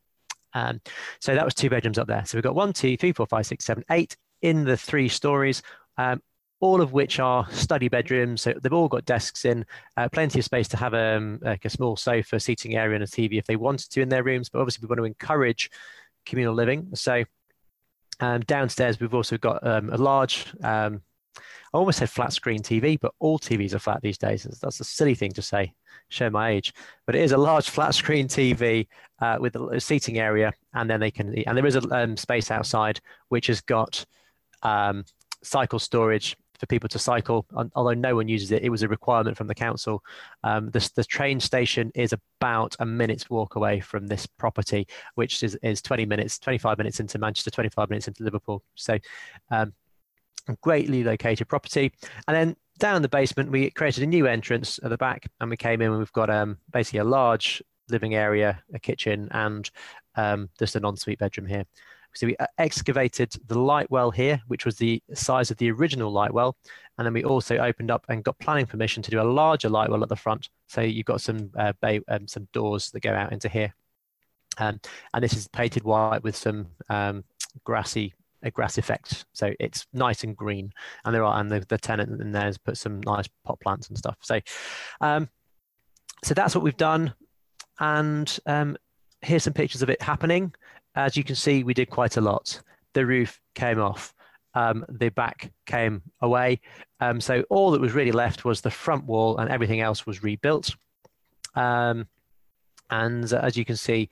Um, 0.55 0.80
so 1.20 1.34
that 1.34 1.45
was 1.45 1.55
two 1.55 1.68
bedrooms 1.68 1.99
up 1.99 2.09
there. 2.09 2.24
So 2.24 2.39
we've 2.39 2.45
got 2.45 2.55
one, 2.55 2.72
two, 2.72 2.97
three, 2.97 3.12
four, 3.12 3.26
five, 3.26 3.47
six, 3.47 3.64
seven, 3.64 3.84
eight 3.91 4.16
in 4.41 4.64
the 4.64 4.76
three 4.76 5.09
stories. 5.09 5.62
Um, 5.99 6.22
all 6.61 6.80
of 6.80 6.93
which 6.93 7.20
are 7.20 7.47
study 7.51 7.89
bedrooms. 7.89 8.43
So 8.43 8.55
they've 8.62 8.72
all 8.72 8.89
got 8.89 9.05
desks 9.05 9.45
in, 9.45 9.66
uh, 9.97 10.09
plenty 10.09 10.39
of 10.39 10.45
space 10.45 10.68
to 10.68 10.76
have 10.78 10.95
um, 10.95 11.39
like 11.43 11.64
a 11.64 11.70
small 11.70 11.97
sofa, 11.97 12.41
seating 12.41 12.76
area, 12.76 12.95
and 12.95 13.05
a 13.05 13.07
TV 13.07 13.39
if 13.39 13.45
they 13.45 13.57
wanted 13.57 13.91
to 13.91 14.01
in 14.01 14.09
their 14.09 14.22
rooms. 14.22 14.49
But 14.49 14.61
obviously, 14.61 14.87
we 14.87 14.89
want 14.89 15.01
to 15.01 15.05
encourage 15.05 15.70
communal 16.24 16.55
living. 16.55 16.89
So 16.95 17.24
um, 18.21 18.41
downstairs, 18.43 19.01
we've 19.01 19.14
also 19.14 19.37
got 19.37 19.67
um, 19.67 19.91
a 19.91 19.97
large, 19.97 20.47
um, 20.62 21.03
I 21.39 21.79
almost 21.79 21.99
said 21.99 22.11
flat 22.11 22.33
screen 22.33 22.61
TV, 22.61 22.99
but 22.99 23.12
all 23.19 23.39
TVs 23.39 23.75
are 23.75 23.79
flat 23.79 24.01
these 24.03 24.19
days. 24.19 24.45
That's 24.62 24.81
a 24.81 24.85
silly 24.85 25.14
thing 25.14 25.33
to 25.33 25.43
say, 25.43 25.75
show 26.09 26.31
my 26.31 26.51
age. 26.51 26.73
But 27.05 27.14
it 27.14 27.23
is 27.23 27.33
a 27.33 27.37
large 27.37 27.69
flat 27.69 27.95
screen 27.95 28.29
TV 28.29 28.87
uh, 29.21 29.37
with 29.41 29.57
a 29.57 29.81
seating 29.81 30.19
area, 30.19 30.53
and 30.75 30.89
then 30.89 31.01
they 31.01 31.11
can, 31.11 31.35
and 31.47 31.57
there 31.57 31.67
is 31.67 31.77
a 31.77 31.83
um, 31.95 32.17
space 32.17 32.51
outside 32.51 33.01
which 33.29 33.49
has 33.49 33.61
got 33.61 34.05
um, 34.62 35.05
cycle 35.43 35.79
storage 35.79 36.37
for 36.59 36.66
people 36.66 36.88
to 36.88 36.98
cycle, 36.98 37.46
although 37.74 37.94
no 37.94 38.16
one 38.16 38.28
uses 38.28 38.52
it. 38.52 38.62
It 38.62 38.70
was 38.70 38.82
a 38.82 38.88
requirement 38.88 39.36
from 39.36 39.46
the 39.46 39.54
council. 39.54 40.02
Um, 40.44 40.70
the, 40.70 40.90
the 40.94 41.04
train 41.04 41.40
station 41.40 41.90
is 41.94 42.12
about 42.12 42.76
a 42.78 42.86
minute's 42.86 43.28
walk 43.30 43.57
away 43.57 43.80
from 43.80 44.07
this 44.07 44.26
property, 44.26 44.86
which 45.14 45.42
is, 45.42 45.54
is 45.62 45.82
20 45.82 46.07
minutes, 46.07 46.38
25 46.38 46.78
minutes 46.78 47.00
into 47.00 47.18
Manchester, 47.18 47.50
25 47.50 47.90
minutes 47.90 48.09
into 48.09 48.24
Liverpool. 48.24 48.62
So, 48.74 48.98
um, 49.50 49.72
greatly 50.61 51.02
located 51.02 51.48
property. 51.48 51.92
And 52.28 52.36
then 52.36 52.57
down 52.78 53.02
the 53.02 53.09
basement, 53.09 53.50
we 53.50 53.70
created 53.70 54.02
a 54.04 54.07
new 54.07 54.26
entrance 54.26 54.78
at 54.82 54.90
the 54.90 54.96
back, 54.96 55.26
and 55.40 55.50
we 55.50 55.57
came 55.57 55.80
in 55.80 55.90
and 55.90 55.98
we've 55.98 56.12
got 56.12 56.30
um, 56.30 56.59
basically 56.72 57.00
a 57.00 57.04
large 57.04 57.62
living 57.88 58.14
area, 58.14 58.62
a 58.74 58.78
kitchen, 58.78 59.28
and 59.30 59.70
um, 60.16 60.48
just 60.59 60.76
an 60.76 60.84
ensuite 60.84 61.18
bedroom 61.18 61.46
here. 61.46 61.64
So 62.17 62.27
we 62.27 62.37
uh, 62.37 62.47
excavated 62.59 63.33
the 63.47 63.59
light 63.59 63.91
well 63.91 64.11
here, 64.11 64.41
which 64.49 64.64
was 64.64 64.77
the 64.77 65.03
size 65.14 65.51
of 65.51 65.59
the 65.59 65.71
original 65.71 66.11
light 66.11 66.33
well. 66.33 66.57
And 66.99 67.07
then 67.07 67.12
we 67.12 67.25
also 67.25 67.59
opened 67.59 67.91
up 67.91 68.07
and 68.09 68.25
got 68.25 68.39
planning 68.39 68.67
permission 68.67 69.03
to 69.03 69.11
do 69.11 69.21
a 69.21 69.23
larger 69.23 69.69
light 69.69 69.91
well 69.91 70.03
at 70.03 70.09
the 70.09 70.17
front. 70.17 70.49
So 70.67 70.81
you've 70.81 71.07
got 71.07 71.21
some 71.21 71.51
uh, 71.59 71.75
bay, 71.81 72.01
um, 72.09 72.27
some 72.27 72.49
doors 72.53 72.91
that 72.91 73.01
go 73.01 73.12
out 73.12 73.33
into 73.33 73.49
here. 73.49 73.75
Um, 74.59 74.81
and 75.12 75.23
this 75.23 75.35
is 75.35 75.49
painted 75.49 75.85
white 75.85 76.23
with 76.23 76.35
some 76.35 76.69
um, 76.89 77.25
grassy 77.64 78.14
a 78.43 78.51
grass 78.51 78.79
effect. 78.79 79.25
So 79.33 79.53
it's 79.59 79.87
nice 79.93 80.23
and 80.25 80.37
green. 80.37 80.73
And 81.05 81.14
there 81.14 81.25
are 81.25 81.41
and 81.41 81.51
the, 81.51 81.61
the 81.61 81.79
tenant 81.79 82.21
in 82.21 82.33
there 82.33 82.45
has 82.45 82.59
put 82.59 82.79
some 82.79 83.01
nice 83.01 83.29
pot 83.45 83.61
plants 83.61 83.89
and 83.89 83.99
stuff. 83.99 84.17
So 84.21 84.41
um, 85.01 85.29
so 86.25 86.35
that's 86.35 86.55
what 86.55 86.64
we've 86.64 86.77
done. 86.77 87.12
And 87.79 88.39
um, 88.47 88.77
here's 89.21 89.45
some 89.45 89.53
pictures 89.53 89.83
of 89.83 89.91
it 89.91 90.01
happening. 90.01 90.55
As 90.97 91.16
you 91.16 91.22
can 91.22 91.36
see, 91.36 91.62
we 91.62 91.74
did 91.74 91.90
quite 91.90 92.16
a 92.16 92.20
lot. 92.20 92.61
The 92.94 93.07
roof 93.07 93.40
came 93.55 93.80
off. 93.80 94.14
Um, 94.55 94.86
the 94.88 95.11
back 95.11 95.53
came 95.66 96.03
away. 96.22 96.61
Um, 97.01 97.20
so 97.20 97.44
all 97.51 97.70
that 97.72 97.80
was 97.80 97.92
really 97.92 98.12
left 98.12 98.47
was 98.47 98.62
the 98.62 98.70
front 98.70 99.05
wall 99.05 99.36
and 99.36 99.51
everything 99.51 99.80
else 99.80 100.07
was 100.07 100.22
rebuilt. 100.22 100.74
Um, 101.55 102.07
and 102.88 103.30
uh, 103.30 103.40
as 103.42 103.57
you 103.57 103.66
can 103.66 103.76
see, 103.76 104.09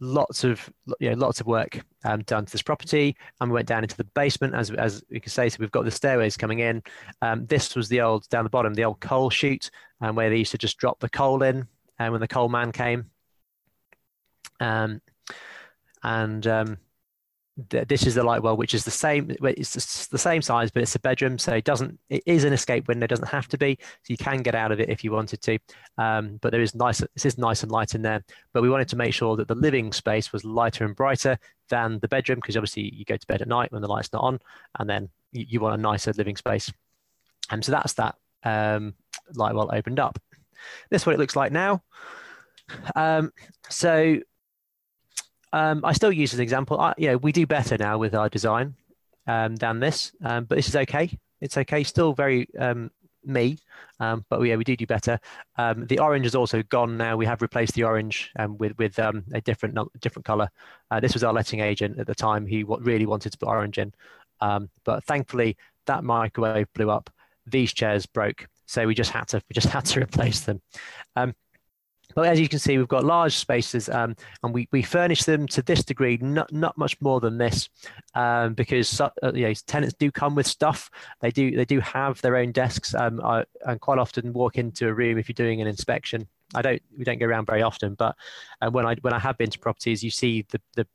lots 0.00 0.44
of 0.44 0.68
you 0.98 1.10
know, 1.10 1.16
lots 1.16 1.40
of 1.40 1.46
work 1.46 1.78
um, 2.04 2.22
done 2.22 2.46
to 2.46 2.52
this 2.52 2.62
property. 2.62 3.16
And 3.40 3.50
we 3.50 3.54
went 3.54 3.68
down 3.68 3.84
into 3.84 3.96
the 3.96 4.04
basement, 4.04 4.54
as 4.54 4.70
as 4.72 5.04
you 5.08 5.20
can 5.20 5.30
say. 5.30 5.48
So 5.48 5.58
we've 5.60 5.70
got 5.70 5.84
the 5.84 5.90
stairways 5.92 6.36
coming 6.36 6.58
in. 6.58 6.82
Um, 7.22 7.46
this 7.46 7.76
was 7.76 7.88
the 7.88 8.00
old 8.00 8.28
down 8.28 8.44
the 8.44 8.50
bottom, 8.50 8.74
the 8.74 8.84
old 8.84 8.98
coal 9.00 9.30
chute, 9.30 9.70
um, 10.00 10.16
where 10.16 10.30
they 10.30 10.38
used 10.38 10.52
to 10.52 10.58
just 10.58 10.78
drop 10.78 10.98
the 10.98 11.08
coal 11.08 11.42
in, 11.44 11.68
and 11.98 12.12
when 12.12 12.20
the 12.20 12.28
coal 12.28 12.48
man 12.48 12.72
came. 12.72 13.10
Um, 14.58 15.00
and 16.02 16.46
um, 16.46 16.78
th- 17.68 17.88
this 17.88 18.06
is 18.06 18.14
the 18.14 18.24
light 18.24 18.42
well, 18.42 18.56
which 18.56 18.74
is 18.74 18.84
the 18.84 18.90
same. 18.90 19.34
It's 19.42 20.06
the 20.06 20.18
same 20.18 20.42
size, 20.42 20.70
but 20.70 20.82
it's 20.82 20.94
a 20.94 21.00
bedroom, 21.00 21.38
so 21.38 21.54
it 21.54 21.64
doesn't. 21.64 21.98
It 22.08 22.22
is 22.26 22.44
an 22.44 22.52
escape 22.52 22.88
window. 22.88 23.06
Doesn't 23.06 23.28
have 23.28 23.48
to 23.48 23.58
be, 23.58 23.78
so 23.80 24.06
you 24.08 24.16
can 24.16 24.42
get 24.42 24.54
out 24.54 24.72
of 24.72 24.80
it 24.80 24.88
if 24.88 25.04
you 25.04 25.12
wanted 25.12 25.42
to. 25.42 25.58
Um, 25.98 26.38
but 26.40 26.52
there 26.52 26.62
is 26.62 26.74
nice. 26.74 27.02
This 27.14 27.26
is 27.26 27.38
nice 27.38 27.62
and 27.62 27.72
light 27.72 27.94
in 27.94 28.02
there. 28.02 28.24
But 28.52 28.62
we 28.62 28.70
wanted 28.70 28.88
to 28.88 28.96
make 28.96 29.14
sure 29.14 29.36
that 29.36 29.48
the 29.48 29.54
living 29.54 29.92
space 29.92 30.32
was 30.32 30.44
lighter 30.44 30.84
and 30.84 30.96
brighter 30.96 31.38
than 31.68 31.98
the 32.00 32.08
bedroom, 32.08 32.36
because 32.36 32.56
obviously 32.56 32.94
you 32.94 33.04
go 33.04 33.16
to 33.16 33.26
bed 33.26 33.42
at 33.42 33.48
night 33.48 33.72
when 33.72 33.82
the 33.82 33.88
light's 33.88 34.12
not 34.12 34.22
on, 34.22 34.40
and 34.78 34.88
then 34.88 35.08
you, 35.32 35.46
you 35.48 35.60
want 35.60 35.78
a 35.78 35.82
nicer 35.82 36.12
living 36.16 36.36
space. 36.36 36.72
And 37.50 37.64
so 37.64 37.72
that's 37.72 37.94
that 37.94 38.14
um, 38.44 38.94
light 39.34 39.54
well 39.54 39.70
opened 39.72 39.98
up. 40.00 40.18
This 40.90 41.02
is 41.02 41.06
what 41.06 41.14
it 41.14 41.18
looks 41.18 41.36
like 41.36 41.52
now. 41.52 41.82
Um, 42.94 43.32
so 43.68 44.20
um, 45.52 45.84
I 45.84 45.92
still 45.92 46.12
use 46.12 46.32
as 46.32 46.38
an 46.38 46.42
example. 46.42 46.80
I, 46.80 46.94
you 46.96 47.08
know, 47.08 47.16
we 47.16 47.32
do 47.32 47.46
better 47.46 47.76
now 47.76 47.98
with 47.98 48.14
our 48.14 48.28
design 48.28 48.74
um, 49.26 49.56
than 49.56 49.80
this, 49.80 50.12
um, 50.24 50.44
but 50.44 50.56
this 50.56 50.68
is 50.68 50.76
okay. 50.76 51.18
It's 51.40 51.56
okay. 51.56 51.82
Still 51.84 52.12
very 52.12 52.48
um, 52.58 52.90
me, 53.24 53.58
um, 53.98 54.24
but 54.28 54.40
yeah, 54.42 54.56
we 54.56 54.64
do 54.64 54.76
do 54.76 54.86
better. 54.86 55.18
Um, 55.56 55.86
the 55.86 55.98
orange 55.98 56.26
is 56.26 56.34
also 56.34 56.62
gone 56.62 56.96
now. 56.96 57.16
We 57.16 57.26
have 57.26 57.42
replaced 57.42 57.74
the 57.74 57.84
orange 57.84 58.30
with 58.58 58.76
with 58.78 58.98
a 58.98 59.40
different 59.44 59.78
different 60.00 60.24
color. 60.24 60.48
Uh, 60.90 61.00
this 61.00 61.14
was 61.14 61.24
our 61.24 61.32
letting 61.32 61.60
agent 61.60 61.98
at 61.98 62.06
the 62.06 62.14
time. 62.14 62.46
He 62.46 62.62
really 62.64 63.06
wanted 63.06 63.32
to 63.32 63.38
put 63.38 63.48
orange 63.48 63.78
in, 63.78 63.92
but 64.40 65.04
thankfully 65.04 65.56
that 65.86 66.04
microwave 66.04 66.72
blew 66.74 66.90
up. 66.90 67.10
These 67.46 67.72
chairs 67.72 68.06
broke, 68.06 68.46
so 68.66 68.86
we 68.86 68.94
just 68.94 69.10
had 69.10 69.28
to 69.28 69.42
we 69.48 69.54
just 69.54 69.68
had 69.74 69.86
to 69.86 70.00
replace 70.00 70.40
them. 70.40 70.60
But 72.14 72.26
as 72.26 72.40
you 72.40 72.48
can 72.48 72.58
see, 72.58 72.78
we've 72.78 72.88
got 72.88 73.04
large 73.04 73.36
spaces 73.36 73.88
um, 73.88 74.16
and 74.42 74.52
we, 74.52 74.68
we 74.72 74.82
furnish 74.82 75.24
them 75.24 75.46
to 75.48 75.62
this 75.62 75.84
degree, 75.84 76.18
not, 76.20 76.52
not 76.52 76.76
much 76.76 77.00
more 77.00 77.20
than 77.20 77.38
this, 77.38 77.68
um, 78.14 78.54
because 78.54 79.00
uh, 79.00 79.10
you 79.34 79.46
know, 79.46 79.54
tenants 79.66 79.94
do 79.98 80.10
come 80.10 80.34
with 80.34 80.46
stuff. 80.46 80.90
They 81.20 81.30
do 81.30 81.50
they 81.52 81.64
do 81.64 81.80
have 81.80 82.20
their 82.22 82.36
own 82.36 82.52
desks 82.52 82.94
um, 82.94 83.20
and 83.66 83.80
quite 83.80 83.98
often 83.98 84.32
walk 84.32 84.58
into 84.58 84.88
a 84.88 84.92
room 84.94 85.18
if 85.18 85.28
you're 85.28 85.34
doing 85.34 85.60
an 85.60 85.66
inspection. 85.66 86.26
I 86.54 86.62
don't 86.62 86.82
we 86.98 87.04
don't 87.04 87.18
go 87.18 87.26
around 87.26 87.46
very 87.46 87.62
often, 87.62 87.94
but 87.94 88.16
uh, 88.60 88.70
when 88.70 88.86
I 88.86 88.96
when 89.02 89.12
I 89.12 89.18
have 89.18 89.38
been 89.38 89.50
to 89.50 89.58
properties, 89.58 90.02
you 90.02 90.10
see 90.10 90.46
the 90.50 90.60
the 90.74 90.86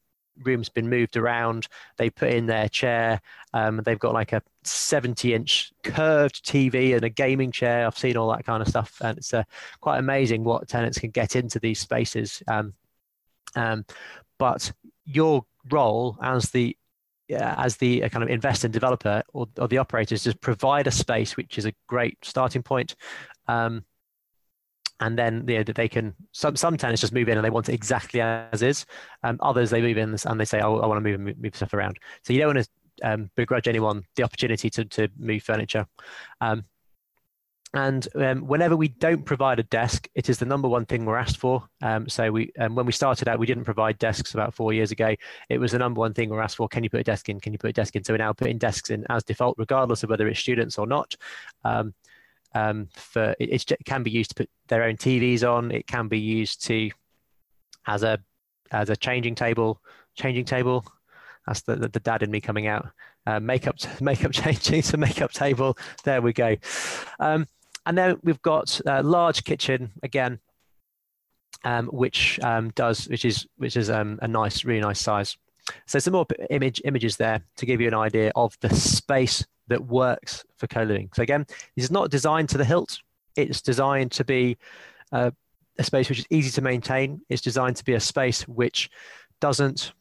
room's 0.43 0.69
been 0.69 0.89
moved 0.89 1.17
around. 1.17 1.67
They 1.97 2.09
put 2.09 2.29
in 2.29 2.45
their 2.45 2.69
chair. 2.69 3.21
Um, 3.53 3.81
they've 3.85 3.99
got 3.99 4.13
like 4.13 4.33
a 4.33 4.41
70 4.63 5.33
inch 5.33 5.71
curved 5.83 6.45
TV 6.45 6.95
and 6.95 7.03
a 7.03 7.09
gaming 7.09 7.51
chair. 7.51 7.85
I've 7.85 7.97
seen 7.97 8.17
all 8.17 8.31
that 8.31 8.45
kind 8.45 8.61
of 8.61 8.67
stuff. 8.67 8.99
And 9.01 9.17
it's 9.17 9.33
uh, 9.33 9.43
quite 9.81 9.99
amazing 9.99 10.43
what 10.43 10.67
tenants 10.67 10.99
can 10.99 11.11
get 11.11 11.35
into 11.35 11.59
these 11.59 11.79
spaces. 11.79 12.43
Um, 12.47 12.73
um, 13.55 13.85
but 14.37 14.71
your 15.05 15.45
role 15.71 16.17
as 16.21 16.49
the 16.51 16.75
uh, 17.31 17.55
as 17.57 17.77
the 17.77 18.03
uh, 18.03 18.09
kind 18.09 18.23
of 18.23 18.29
investor 18.29 18.67
and 18.67 18.73
developer 18.73 19.23
or, 19.33 19.47
or 19.57 19.67
the 19.67 19.79
operator 19.79 20.13
is 20.13 20.23
just 20.23 20.39
provide 20.41 20.85
a 20.85 20.91
space 20.91 21.35
which 21.35 21.57
is 21.57 21.65
a 21.65 21.73
great 21.87 22.17
starting 22.23 22.61
point 22.61 22.95
um, 23.47 23.83
and 24.99 25.17
then 25.17 25.43
you 25.47 25.57
know, 25.57 25.63
they 25.63 25.87
can 25.87 26.13
some 26.31 26.55
some 26.55 26.77
tenants 26.77 27.01
just 27.01 27.13
move 27.13 27.27
in 27.27 27.37
and 27.37 27.45
they 27.45 27.49
want 27.49 27.69
it 27.69 27.73
exactly 27.73 28.21
as 28.21 28.61
is 28.61 28.85
um, 29.23 29.37
others 29.41 29.69
they 29.69 29.81
move 29.81 29.97
in 29.97 30.15
and 30.25 30.39
they 30.39 30.45
say 30.45 30.61
oh 30.61 30.79
i 30.79 30.87
want 30.87 30.97
to 30.97 31.09
move 31.09 31.19
move, 31.19 31.37
move 31.37 31.55
stuff 31.55 31.73
around 31.73 31.97
so 32.23 32.33
you 32.33 32.39
don't 32.39 32.55
want 32.55 32.65
to 32.65 32.69
um, 33.03 33.29
begrudge 33.35 33.67
anyone 33.67 34.03
the 34.15 34.23
opportunity 34.23 34.69
to, 34.69 34.85
to 34.85 35.09
move 35.17 35.43
furniture 35.43 35.85
um, 36.41 36.63
and 37.75 38.07
um, 38.15 38.47
whenever 38.47 38.77
we 38.77 38.87
don't 38.87 39.25
provide 39.25 39.59
a 39.59 39.63
desk, 39.63 40.07
it 40.15 40.29
is 40.29 40.39
the 40.39 40.45
number 40.45 40.69
one 40.69 40.85
thing 40.85 41.03
we're 41.03 41.17
asked 41.17 41.37
for. 41.37 41.67
Um, 41.81 42.07
so 42.07 42.31
we, 42.31 42.53
um, 42.57 42.73
when 42.73 42.85
we 42.85 42.93
started 42.93 43.27
out, 43.27 43.37
we 43.37 43.45
didn't 43.45 43.65
provide 43.65 43.99
desks 43.99 44.33
about 44.33 44.53
four 44.53 44.71
years 44.71 44.91
ago. 44.91 45.13
It 45.49 45.57
was 45.57 45.73
the 45.73 45.79
number 45.79 45.99
one 45.99 46.13
thing 46.13 46.29
we're 46.29 46.41
asked 46.41 46.55
for. 46.55 46.69
Can 46.69 46.85
you 46.85 46.89
put 46.89 47.01
a 47.01 47.03
desk 47.03 47.27
in? 47.27 47.41
Can 47.41 47.51
you 47.51 47.59
put 47.59 47.71
a 47.71 47.73
desk 47.73 47.97
in? 47.97 48.03
So 48.05 48.13
we're 48.13 48.17
now 48.17 48.31
putting 48.31 48.57
desks 48.57 48.91
in 48.91 49.05
as 49.09 49.25
default, 49.25 49.57
regardless 49.57 50.03
of 50.03 50.09
whether 50.09 50.25
it's 50.29 50.39
students 50.39 50.77
or 50.77 50.87
not. 50.87 51.15
Um, 52.55 52.87
for 52.93 53.35
it, 53.37 53.69
it, 53.69 53.85
can 53.85 54.01
be 54.01 54.11
used 54.11 54.29
to 54.29 54.35
put 54.35 54.49
their 54.69 54.83
own 54.83 54.95
TVs 54.95 55.43
on. 55.43 55.71
It 55.71 55.87
can 55.87 56.07
be 56.07 56.19
used 56.19 56.65
to 56.67 56.89
as 57.85 58.01
a 58.01 58.17
as 58.71 58.89
a 58.89 58.95
changing 58.95 59.35
table. 59.35 59.81
Changing 60.15 60.45
table. 60.45 60.85
That's 61.45 61.61
the, 61.61 61.75
the, 61.75 61.89
the 61.89 61.99
dad 61.99 62.23
in 62.23 62.31
me 62.31 62.41
coming 62.41 62.67
out. 62.67 62.87
Uh, 63.27 63.39
makeup 63.39 63.75
makeup 64.01 64.31
changing 64.31 64.81
to 64.83 64.97
makeup 64.97 65.31
table. 65.31 65.77
There 66.05 66.21
we 66.21 66.31
go. 66.31 66.55
Um, 67.19 67.45
and 67.85 67.97
then 67.97 68.17
we've 68.23 68.41
got 68.41 68.81
a 68.85 69.03
large 69.03 69.43
kitchen 69.43 69.91
again, 70.01 70.39
um, 71.63 71.87
which 71.87 72.39
um, 72.41 72.69
does 72.71 73.07
which 73.09 73.25
is 73.25 73.45
which 73.57 73.75
is 73.75 73.89
um, 73.89 74.17
a 74.21 74.27
nice, 74.27 74.63
really 74.63 74.81
nice 74.81 75.01
size. 75.01 75.37
So 75.87 75.99
some 75.99 76.13
more 76.13 76.25
image 76.49 76.81
images 76.85 77.17
there 77.17 77.41
to 77.57 77.65
give 77.65 77.81
you 77.81 77.87
an 77.87 77.93
idea 77.93 78.31
of 78.35 78.57
the 78.61 78.73
space 78.73 79.45
that 79.67 79.85
works 79.85 80.45
for 80.57 80.67
co-living. 80.67 81.09
So 81.13 81.23
again, 81.23 81.45
this 81.75 81.85
is 81.85 81.91
not 81.91 82.11
designed 82.11 82.49
to 82.49 82.57
the 82.57 82.65
hilt. 82.65 82.99
It's 83.35 83.61
designed 83.61 84.11
to 84.13 84.23
be 84.23 84.57
uh, 85.11 85.31
a 85.77 85.83
space 85.83 86.09
which 86.09 86.19
is 86.19 86.27
easy 86.29 86.51
to 86.51 86.61
maintain. 86.61 87.21
It's 87.29 87.41
designed 87.41 87.75
to 87.77 87.85
be 87.85 87.93
a 87.93 87.99
space 87.99 88.47
which 88.47 88.89
doesn't 89.41 89.93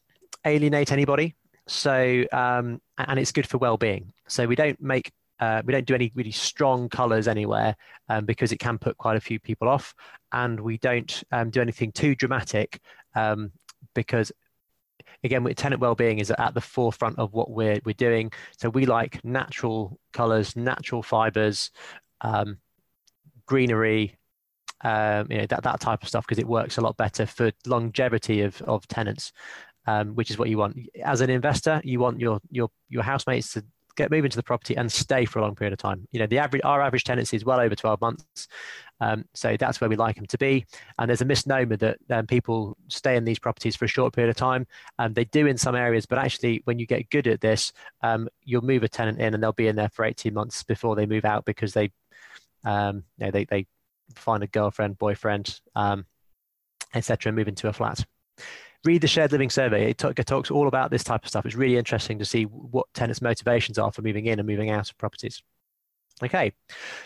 alienate 0.44 0.92
anybody. 0.92 1.34
So 1.66 2.24
um, 2.32 2.80
and 2.98 3.18
it's 3.18 3.32
good 3.32 3.46
for 3.46 3.58
well-being. 3.58 4.12
So 4.28 4.46
we 4.46 4.54
don't 4.54 4.80
make 4.80 5.12
uh, 5.40 5.62
we 5.64 5.72
don't 5.72 5.86
do 5.86 5.94
any 5.94 6.12
really 6.14 6.30
strong 6.30 6.88
colors 6.88 7.26
anywhere 7.26 7.74
um, 8.08 8.24
because 8.24 8.52
it 8.52 8.58
can 8.58 8.78
put 8.78 8.96
quite 8.96 9.16
a 9.16 9.20
few 9.20 9.40
people 9.40 9.68
off, 9.68 9.92
and 10.32 10.60
we 10.60 10.78
don't 10.78 11.24
um, 11.32 11.50
do 11.50 11.60
anything 11.60 11.90
too 11.90 12.14
dramatic 12.14 12.80
um, 13.16 13.50
because 13.94 14.30
again, 15.24 15.42
with 15.42 15.56
tenant 15.56 15.80
well-being 15.80 16.18
is 16.18 16.30
at 16.30 16.54
the 16.54 16.60
forefront 16.60 17.18
of 17.18 17.32
what 17.32 17.50
we're 17.50 17.80
we're 17.84 17.94
doing. 17.94 18.30
So 18.58 18.68
we 18.68 18.86
like 18.86 19.24
natural 19.24 19.98
colors, 20.12 20.54
natural 20.54 21.02
fibers, 21.02 21.70
um, 22.20 22.58
greenery, 23.46 24.16
um, 24.82 25.26
you 25.30 25.38
know 25.38 25.46
that 25.46 25.62
that 25.62 25.80
type 25.80 26.02
of 26.02 26.08
stuff 26.08 26.26
because 26.26 26.38
it 26.38 26.46
works 26.46 26.76
a 26.76 26.80
lot 26.82 26.96
better 26.96 27.26
for 27.26 27.50
longevity 27.66 28.42
of 28.42 28.60
of 28.62 28.86
tenants, 28.86 29.32
um, 29.86 30.14
which 30.14 30.30
is 30.30 30.38
what 30.38 30.50
you 30.50 30.58
want. 30.58 30.78
As 31.02 31.20
an 31.22 31.30
investor, 31.30 31.80
you 31.84 31.98
want 31.98 32.20
your 32.20 32.40
your 32.50 32.68
your 32.88 33.02
housemates 33.02 33.54
to 33.54 33.64
get 33.96 34.10
move 34.10 34.24
into 34.24 34.36
the 34.36 34.42
property 34.42 34.76
and 34.76 34.90
stay 34.90 35.24
for 35.24 35.38
a 35.38 35.42
long 35.42 35.54
period 35.54 35.72
of 35.72 35.78
time. 35.78 36.06
You 36.12 36.20
know, 36.20 36.26
the 36.26 36.38
average 36.38 36.62
our 36.64 36.82
average 36.82 37.04
tenancy 37.04 37.36
is 37.36 37.44
well 37.44 37.60
over 37.60 37.74
12 37.74 38.00
months. 38.00 38.48
Um, 39.00 39.24
so 39.34 39.56
that's 39.58 39.80
where 39.80 39.90
we 39.90 39.96
like 39.96 40.16
them 40.16 40.26
to 40.26 40.38
be. 40.38 40.64
And 40.98 41.08
there's 41.08 41.20
a 41.20 41.26
misnomer 41.26 41.76
that 41.76 41.98
um, 42.10 42.26
people 42.26 42.76
stay 42.88 43.16
in 43.16 43.24
these 43.24 43.38
properties 43.38 43.76
for 43.76 43.84
a 43.84 43.88
short 43.88 44.14
period 44.14 44.30
of 44.30 44.36
time. 44.36 44.66
And 44.98 45.14
they 45.14 45.24
do 45.24 45.46
in 45.46 45.58
some 45.58 45.74
areas, 45.74 46.06
but 46.06 46.18
actually, 46.18 46.62
when 46.64 46.78
you 46.78 46.86
get 46.86 47.10
good 47.10 47.26
at 47.26 47.40
this, 47.40 47.72
um, 48.02 48.28
you'll 48.42 48.62
move 48.62 48.82
a 48.82 48.88
tenant 48.88 49.20
in 49.20 49.34
and 49.34 49.42
they'll 49.42 49.52
be 49.52 49.68
in 49.68 49.76
there 49.76 49.90
for 49.90 50.04
18 50.04 50.32
months 50.32 50.62
before 50.62 50.96
they 50.96 51.06
move 51.06 51.24
out 51.24 51.44
because 51.44 51.72
they, 51.72 51.90
um, 52.64 53.04
you 53.18 53.26
know, 53.26 53.30
they, 53.30 53.44
they 53.44 53.66
find 54.14 54.42
a 54.42 54.48
girlfriend, 54.48 54.98
boyfriend, 54.98 55.60
um, 55.74 56.06
etc., 56.94 57.30
and 57.30 57.36
move 57.36 57.48
into 57.48 57.68
a 57.68 57.72
flat 57.72 58.04
read 58.84 59.00
the 59.00 59.08
shared 59.08 59.32
living 59.32 59.50
survey. 59.50 59.90
It, 59.90 60.04
it, 60.04 60.26
talks 60.26 60.50
all 60.50 60.68
about 60.68 60.90
this 60.90 61.04
type 61.04 61.22
of 61.22 61.28
stuff. 61.28 61.46
It's 61.46 61.54
really 61.54 61.76
interesting 61.76 62.18
to 62.18 62.24
see 62.24 62.44
what 62.44 62.86
tenants' 62.94 63.22
motivations 63.22 63.78
are 63.78 63.92
for 63.92 64.02
moving 64.02 64.26
in 64.26 64.38
and 64.38 64.48
moving 64.48 64.70
out 64.70 64.90
of 64.90 64.98
properties. 64.98 65.42
Okay, 66.22 66.52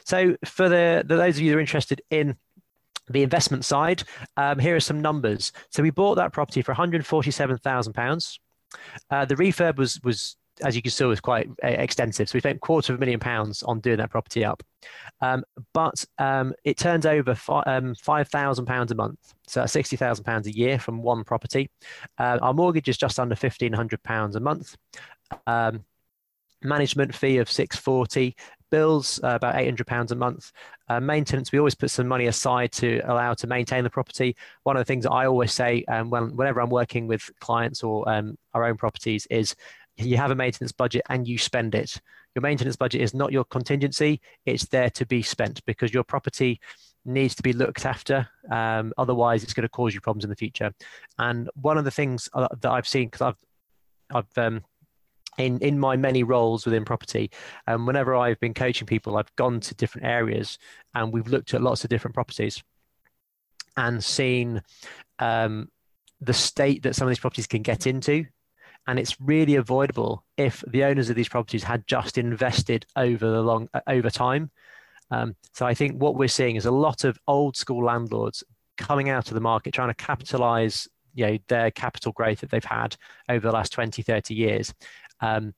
so 0.04 0.36
for 0.44 0.68
the, 0.68 1.02
the 1.06 1.16
those 1.16 1.36
of 1.36 1.42
you 1.42 1.50
that 1.50 1.56
are 1.56 1.60
interested 1.60 2.02
in 2.10 2.36
the 3.08 3.22
investment 3.22 3.64
side, 3.64 4.02
um, 4.36 4.58
here 4.58 4.76
are 4.76 4.80
some 4.80 5.00
numbers. 5.00 5.52
So 5.70 5.82
we 5.82 5.90
bought 5.90 6.16
that 6.16 6.32
property 6.32 6.60
for 6.60 6.72
147,000 6.72 7.90
uh, 7.90 7.94
pounds. 7.94 8.38
The 9.10 9.34
refurb 9.34 9.76
was 9.76 10.00
was 10.02 10.36
as 10.64 10.76
you 10.76 10.82
can 10.82 10.90
see, 10.90 11.04
was 11.04 11.20
quite 11.20 11.48
uh, 11.62 11.68
extensive. 11.68 12.28
So 12.28 12.36
we 12.36 12.40
spent 12.40 12.60
quarter 12.60 12.92
of 12.92 12.98
a 12.98 13.00
million 13.00 13.20
pounds 13.20 13.62
on 13.62 13.80
doing 13.80 13.98
that 13.98 14.10
property 14.10 14.44
up. 14.44 14.62
Um, 15.20 15.44
but 15.72 16.04
um, 16.18 16.54
it 16.64 16.76
turns 16.78 17.06
over 17.06 17.34
fi- 17.34 17.62
um, 17.62 17.94
£5,000 17.94 18.90
a 18.90 18.94
month. 18.94 19.34
So 19.46 19.62
£60,000 19.62 20.46
a 20.46 20.56
year 20.56 20.78
from 20.78 21.02
one 21.02 21.24
property. 21.24 21.70
Uh, 22.18 22.38
our 22.42 22.54
mortgage 22.54 22.88
is 22.88 22.98
just 22.98 23.18
under 23.18 23.34
£1,500 23.34 24.34
a 24.34 24.40
month. 24.40 24.76
Um, 25.46 25.84
management 26.62 27.14
fee 27.14 27.38
of 27.38 27.50
640 27.50 28.34
bills 28.70 29.20
uh, 29.22 29.28
about 29.28 29.56
800 29.56 29.86
pounds 29.86 30.12
a 30.12 30.16
month 30.16 30.52
uh, 30.88 31.00
maintenance 31.00 31.52
we 31.52 31.58
always 31.58 31.74
put 31.74 31.90
some 31.90 32.08
money 32.08 32.26
aside 32.26 32.72
to 32.72 33.00
allow 33.04 33.32
to 33.32 33.46
maintain 33.46 33.84
the 33.84 33.90
property 33.90 34.36
one 34.64 34.76
of 34.76 34.80
the 34.80 34.84
things 34.84 35.04
that 35.04 35.12
i 35.12 35.26
always 35.26 35.52
say 35.52 35.84
um, 35.88 36.10
when, 36.10 36.34
whenever 36.36 36.60
i'm 36.60 36.68
working 36.68 37.06
with 37.06 37.30
clients 37.40 37.82
or 37.82 38.08
um, 38.08 38.36
our 38.54 38.64
own 38.64 38.76
properties 38.76 39.26
is 39.30 39.54
you 40.06 40.16
have 40.16 40.30
a 40.30 40.34
maintenance 40.34 40.72
budget 40.72 41.02
and 41.08 41.26
you 41.26 41.38
spend 41.38 41.74
it. 41.74 42.00
Your 42.34 42.42
maintenance 42.42 42.76
budget 42.76 43.00
is 43.00 43.14
not 43.14 43.32
your 43.32 43.44
contingency, 43.44 44.20
it's 44.46 44.66
there 44.66 44.90
to 44.90 45.06
be 45.06 45.22
spent 45.22 45.64
because 45.66 45.92
your 45.92 46.04
property 46.04 46.60
needs 47.04 47.34
to 47.34 47.42
be 47.42 47.52
looked 47.52 47.86
after. 47.86 48.28
Um, 48.50 48.92
otherwise, 48.98 49.42
it's 49.42 49.54
going 49.54 49.62
to 49.62 49.68
cause 49.68 49.94
you 49.94 50.00
problems 50.00 50.24
in 50.24 50.30
the 50.30 50.36
future. 50.36 50.72
And 51.18 51.48
one 51.54 51.78
of 51.78 51.84
the 51.84 51.90
things 51.90 52.28
uh, 52.34 52.48
that 52.60 52.70
I've 52.70 52.86
seen, 52.86 53.06
because 53.06 53.22
I've, 53.22 53.36
I've 54.14 54.38
um, 54.38 54.62
in, 55.38 55.58
in 55.60 55.78
my 55.78 55.96
many 55.96 56.22
roles 56.22 56.64
within 56.64 56.84
property, 56.84 57.30
um, 57.66 57.86
whenever 57.86 58.14
I've 58.14 58.40
been 58.40 58.54
coaching 58.54 58.86
people, 58.86 59.16
I've 59.16 59.34
gone 59.36 59.60
to 59.60 59.74
different 59.74 60.06
areas 60.06 60.58
and 60.94 61.12
we've 61.12 61.28
looked 61.28 61.54
at 61.54 61.62
lots 61.62 61.84
of 61.84 61.90
different 61.90 62.14
properties 62.14 62.62
and 63.76 64.02
seen 64.02 64.62
um, 65.18 65.70
the 66.20 66.34
state 66.34 66.82
that 66.82 66.96
some 66.96 67.06
of 67.06 67.10
these 67.10 67.20
properties 67.20 67.46
can 67.46 67.62
get 67.62 67.86
into. 67.86 68.26
And 68.86 68.98
it's 68.98 69.20
really 69.20 69.56
avoidable 69.56 70.24
if 70.36 70.64
the 70.66 70.84
owners 70.84 71.10
of 71.10 71.16
these 71.16 71.28
properties 71.28 71.64
had 71.64 71.86
just 71.86 72.16
invested 72.16 72.86
over 72.96 73.30
the 73.30 73.42
long 73.42 73.68
uh, 73.74 73.80
over 73.86 74.08
time. 74.08 74.50
Um, 75.10 75.36
so 75.52 75.66
I 75.66 75.74
think 75.74 76.00
what 76.00 76.16
we're 76.16 76.28
seeing 76.28 76.56
is 76.56 76.66
a 76.66 76.70
lot 76.70 77.04
of 77.04 77.18
old 77.26 77.56
school 77.56 77.84
landlords 77.84 78.44
coming 78.76 79.10
out 79.10 79.28
of 79.28 79.34
the 79.34 79.40
market 79.40 79.74
trying 79.74 79.88
to 79.88 79.94
capitalize 79.94 80.88
you 81.14 81.26
know 81.26 81.38
their 81.48 81.70
capital 81.70 82.12
growth 82.12 82.40
that 82.40 82.50
they've 82.50 82.64
had 82.64 82.96
over 83.28 83.46
the 83.46 83.52
last 83.52 83.72
20 83.72 84.02
30 84.02 84.34
years 84.34 84.72
um, 85.20 85.52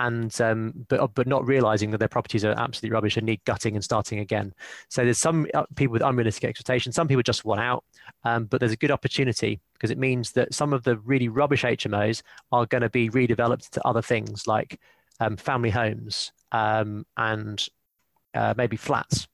and 0.00 0.40
um, 0.40 0.86
but 0.88 1.14
but 1.14 1.26
not 1.26 1.46
realizing 1.46 1.90
that 1.90 1.98
their 1.98 2.08
properties 2.08 2.44
are 2.44 2.54
absolutely 2.56 2.94
rubbish 2.94 3.16
and 3.16 3.26
need 3.26 3.44
gutting 3.44 3.74
and 3.74 3.84
starting 3.84 4.18
again. 4.18 4.54
So 4.88 5.04
there's 5.04 5.18
some 5.18 5.46
uh, 5.52 5.64
people 5.76 5.92
with 5.92 6.02
unrealistic 6.02 6.44
expectations. 6.44 6.94
Some 6.94 7.06
people 7.06 7.22
just 7.22 7.44
want 7.44 7.60
out, 7.60 7.84
um, 8.24 8.46
but 8.46 8.60
there's 8.60 8.72
a 8.72 8.76
good 8.76 8.90
opportunity 8.90 9.60
because 9.74 9.90
it 9.90 9.98
means 9.98 10.32
that 10.32 10.54
some 10.54 10.72
of 10.72 10.84
the 10.84 10.96
really 10.98 11.28
rubbish 11.28 11.64
HMOs 11.64 12.22
are 12.50 12.64
going 12.66 12.80
to 12.80 12.88
be 12.88 13.10
redeveloped 13.10 13.68
to 13.70 13.86
other 13.86 14.00
things 14.00 14.46
like 14.46 14.80
um, 15.20 15.36
family 15.36 15.70
homes 15.70 16.32
um, 16.52 17.04
and 17.18 17.68
uh, 18.34 18.54
maybe 18.56 18.76
flats. 18.76 19.28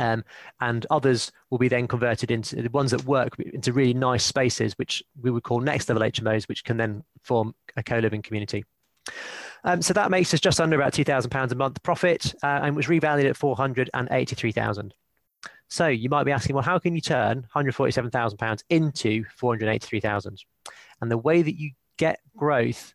Um, 0.00 0.24
and 0.60 0.86
others 0.90 1.32
will 1.50 1.58
be 1.58 1.66
then 1.66 1.88
converted 1.88 2.30
into 2.30 2.62
the 2.62 2.70
ones 2.70 2.92
that 2.92 3.04
work 3.04 3.36
into 3.40 3.72
really 3.72 3.94
nice 3.94 4.24
spaces, 4.24 4.74
which 4.74 5.02
we 5.20 5.32
would 5.32 5.42
call 5.42 5.58
next 5.60 5.88
level 5.88 6.04
HMOs, 6.04 6.46
which 6.46 6.62
can 6.62 6.76
then 6.76 7.02
form 7.24 7.52
a 7.76 7.82
co-living 7.82 8.22
community. 8.22 8.64
Um, 9.64 9.82
so 9.82 9.92
that 9.94 10.10
makes 10.10 10.32
us 10.32 10.40
just 10.40 10.60
under 10.60 10.76
about 10.76 10.92
£2,000 10.92 11.52
a 11.52 11.54
month 11.54 11.82
profit 11.82 12.34
uh, 12.42 12.60
and 12.62 12.76
was 12.76 12.86
revalued 12.86 13.28
at 13.28 13.36
483,000. 13.36 14.94
So 15.68 15.86
you 15.88 16.08
might 16.08 16.24
be 16.24 16.32
asking, 16.32 16.54
well, 16.54 16.64
how 16.64 16.78
can 16.78 16.94
you 16.94 17.00
turn 17.00 17.46
£147,000 17.54 18.62
into 18.70 19.24
483,000? 19.36 20.38
And 21.00 21.10
the 21.10 21.18
way 21.18 21.42
that 21.42 21.58
you 21.58 21.72
get 21.98 22.20
growth, 22.36 22.94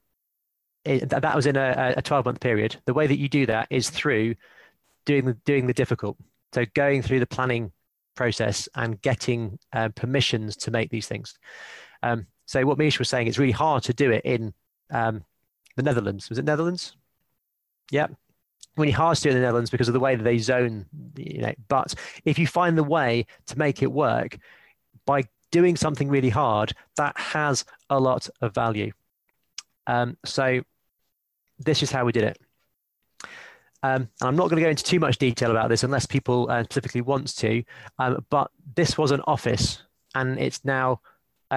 that 0.85 1.35
was 1.35 1.45
in 1.45 1.55
a 1.55 2.01
12 2.01 2.25
month 2.25 2.39
period. 2.39 2.77
The 2.85 2.93
way 2.93 3.07
that 3.07 3.19
you 3.19 3.29
do 3.29 3.45
that 3.45 3.67
is 3.69 3.89
through 3.89 4.35
doing 5.05 5.25
the, 5.25 5.33
doing 5.45 5.67
the 5.67 5.73
difficult. 5.73 6.17
So 6.53 6.65
going 6.73 7.01
through 7.01 7.19
the 7.19 7.27
planning 7.27 7.71
process 8.15 8.67
and 8.75 9.01
getting 9.01 9.59
uh, 9.71 9.89
permissions 9.89 10.55
to 10.57 10.71
make 10.71 10.89
these 10.89 11.07
things. 11.07 11.37
Um, 12.01 12.27
so 12.45 12.65
what 12.65 12.77
Misha 12.77 12.99
was 12.99 13.09
saying, 13.09 13.27
it's 13.27 13.39
really 13.39 13.51
hard 13.51 13.83
to 13.83 13.93
do 13.93 14.11
it 14.11 14.25
in 14.25 14.53
um, 14.91 15.23
the 15.75 15.83
Netherlands. 15.83 16.29
Was 16.29 16.37
it 16.37 16.45
Netherlands? 16.45 16.95
Yeah. 17.91 18.07
Really 18.77 18.91
hard 18.91 19.17
to 19.17 19.23
do 19.23 19.29
in 19.29 19.35
the 19.35 19.41
Netherlands 19.41 19.69
because 19.69 19.87
of 19.87 19.93
the 19.93 19.99
way 19.99 20.15
that 20.15 20.23
they 20.23 20.37
zone, 20.37 20.85
you 21.15 21.41
know. 21.41 21.53
But 21.67 21.93
if 22.25 22.39
you 22.39 22.47
find 22.47 22.77
the 22.77 22.83
way 22.83 23.25
to 23.47 23.57
make 23.57 23.83
it 23.83 23.91
work 23.91 24.37
by 25.05 25.23
doing 25.51 25.75
something 25.75 26.09
really 26.09 26.29
hard, 26.29 26.73
that 26.95 27.17
has 27.17 27.65
a 27.89 27.99
lot 27.99 28.29
of 28.41 28.53
value. 28.55 28.91
Um, 29.85 30.17
so 30.25 30.61
this 31.59 31.83
is 31.83 31.91
how 31.91 32.05
we 32.05 32.11
did 32.11 32.23
it. 32.23 32.39
Um, 33.83 34.09
and 34.21 34.29
I'm 34.29 34.35
not 34.35 34.49
going 34.49 34.55
to 34.55 34.63
go 34.63 34.69
into 34.69 34.83
too 34.83 34.99
much 34.99 35.17
detail 35.17 35.51
about 35.51 35.69
this 35.69 35.83
unless 35.83 36.05
people 36.05 36.49
uh, 36.49 36.63
specifically 36.63 37.01
wants 37.01 37.35
to. 37.35 37.63
Um, 37.99 38.25
but 38.29 38.49
this 38.75 38.97
was 38.97 39.11
an 39.11 39.21
office, 39.27 39.83
and 40.15 40.39
it's 40.39 40.63
now 40.63 41.01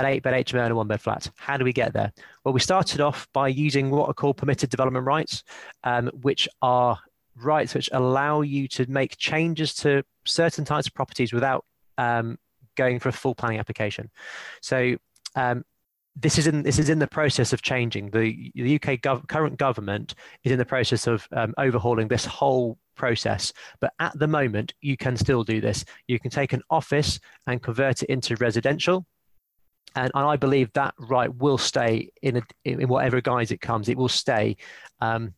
an 0.01 0.07
eight 0.07 0.23
bed 0.23 0.47
HMO 0.47 0.63
and 0.63 0.73
a 0.73 0.77
one 0.77 0.87
bed 0.87 1.01
flat. 1.01 1.31
How 1.37 1.57
do 1.57 1.65
we 1.65 1.73
get 1.73 1.93
there? 1.93 2.13
Well, 2.45 2.53
we 2.53 2.61
started 2.61 3.01
off 3.01 3.29
by 3.33 3.49
using 3.49 3.91
what 3.91 4.09
are 4.09 4.15
called 4.15 4.37
permitted 4.37 4.71
development 4.71 5.07
rights, 5.07 5.43
um, 5.85 6.09
which 6.21 6.49
are 6.63 6.99
rights 7.37 7.75
which 7.75 7.89
allow 7.93 8.41
you 8.43 8.69
to 8.69 8.91
make 8.91 9.17
changes 9.17 9.75
to 9.75 10.03
certain 10.25 10.65
types 10.65 10.87
of 10.87 10.95
properties 10.95 11.33
without 11.33 11.65
um, 11.99 12.39
going 12.77 12.99
for 12.99 13.09
a 13.09 13.13
full 13.13 13.35
planning 13.35 13.59
application. 13.59 14.11
So 14.61 14.97
um, 15.35 15.65
this 16.15 16.39
is 16.39 16.47
in 16.47 16.63
this 16.63 16.79
is 16.79 16.91
in 16.91 16.99
the 16.99 17.07
process 17.07 17.53
of 17.53 17.63
changing. 17.63 18.11
The, 18.11 18.53
the 18.55 18.77
UK 18.77 19.01
gov- 19.01 19.29
current 19.29 19.59
government 19.59 20.15
is 20.45 20.53
in 20.53 20.59
the 20.59 20.65
process 20.65 21.07
of 21.07 21.27
um, 21.33 21.55
overhauling 21.59 22.09
this 22.09 22.25
whole 22.25 22.79
process. 22.97 23.53
But 23.81 23.93
at 23.99 24.19
the 24.19 24.27
moment, 24.27 24.75
you 24.81 24.97
can 24.97 25.17
still 25.17 25.45
do 25.45 25.61
this. 25.61 25.85
You 26.07 26.19
can 26.19 26.31
take 26.31 26.53
an 26.53 26.63
office 26.71 27.19
and 27.47 27.63
convert 27.63 28.03
it 28.03 28.11
into 28.11 28.37
residential 28.37 29.07
and, 29.95 30.11
and 30.15 30.27
I 30.27 30.37
believe 30.37 30.73
that 30.73 30.95
right 30.99 31.35
will 31.35 31.59
stay 31.59 32.11
in 32.23 32.39
a, 32.39 32.43
in 32.65 32.89
whatever 32.89 33.21
guise 33.21 33.51
it 33.51 33.61
comes. 33.61 33.89
It 33.89 33.97
will 33.97 34.09
stay. 34.09 34.57
Um, 35.01 35.35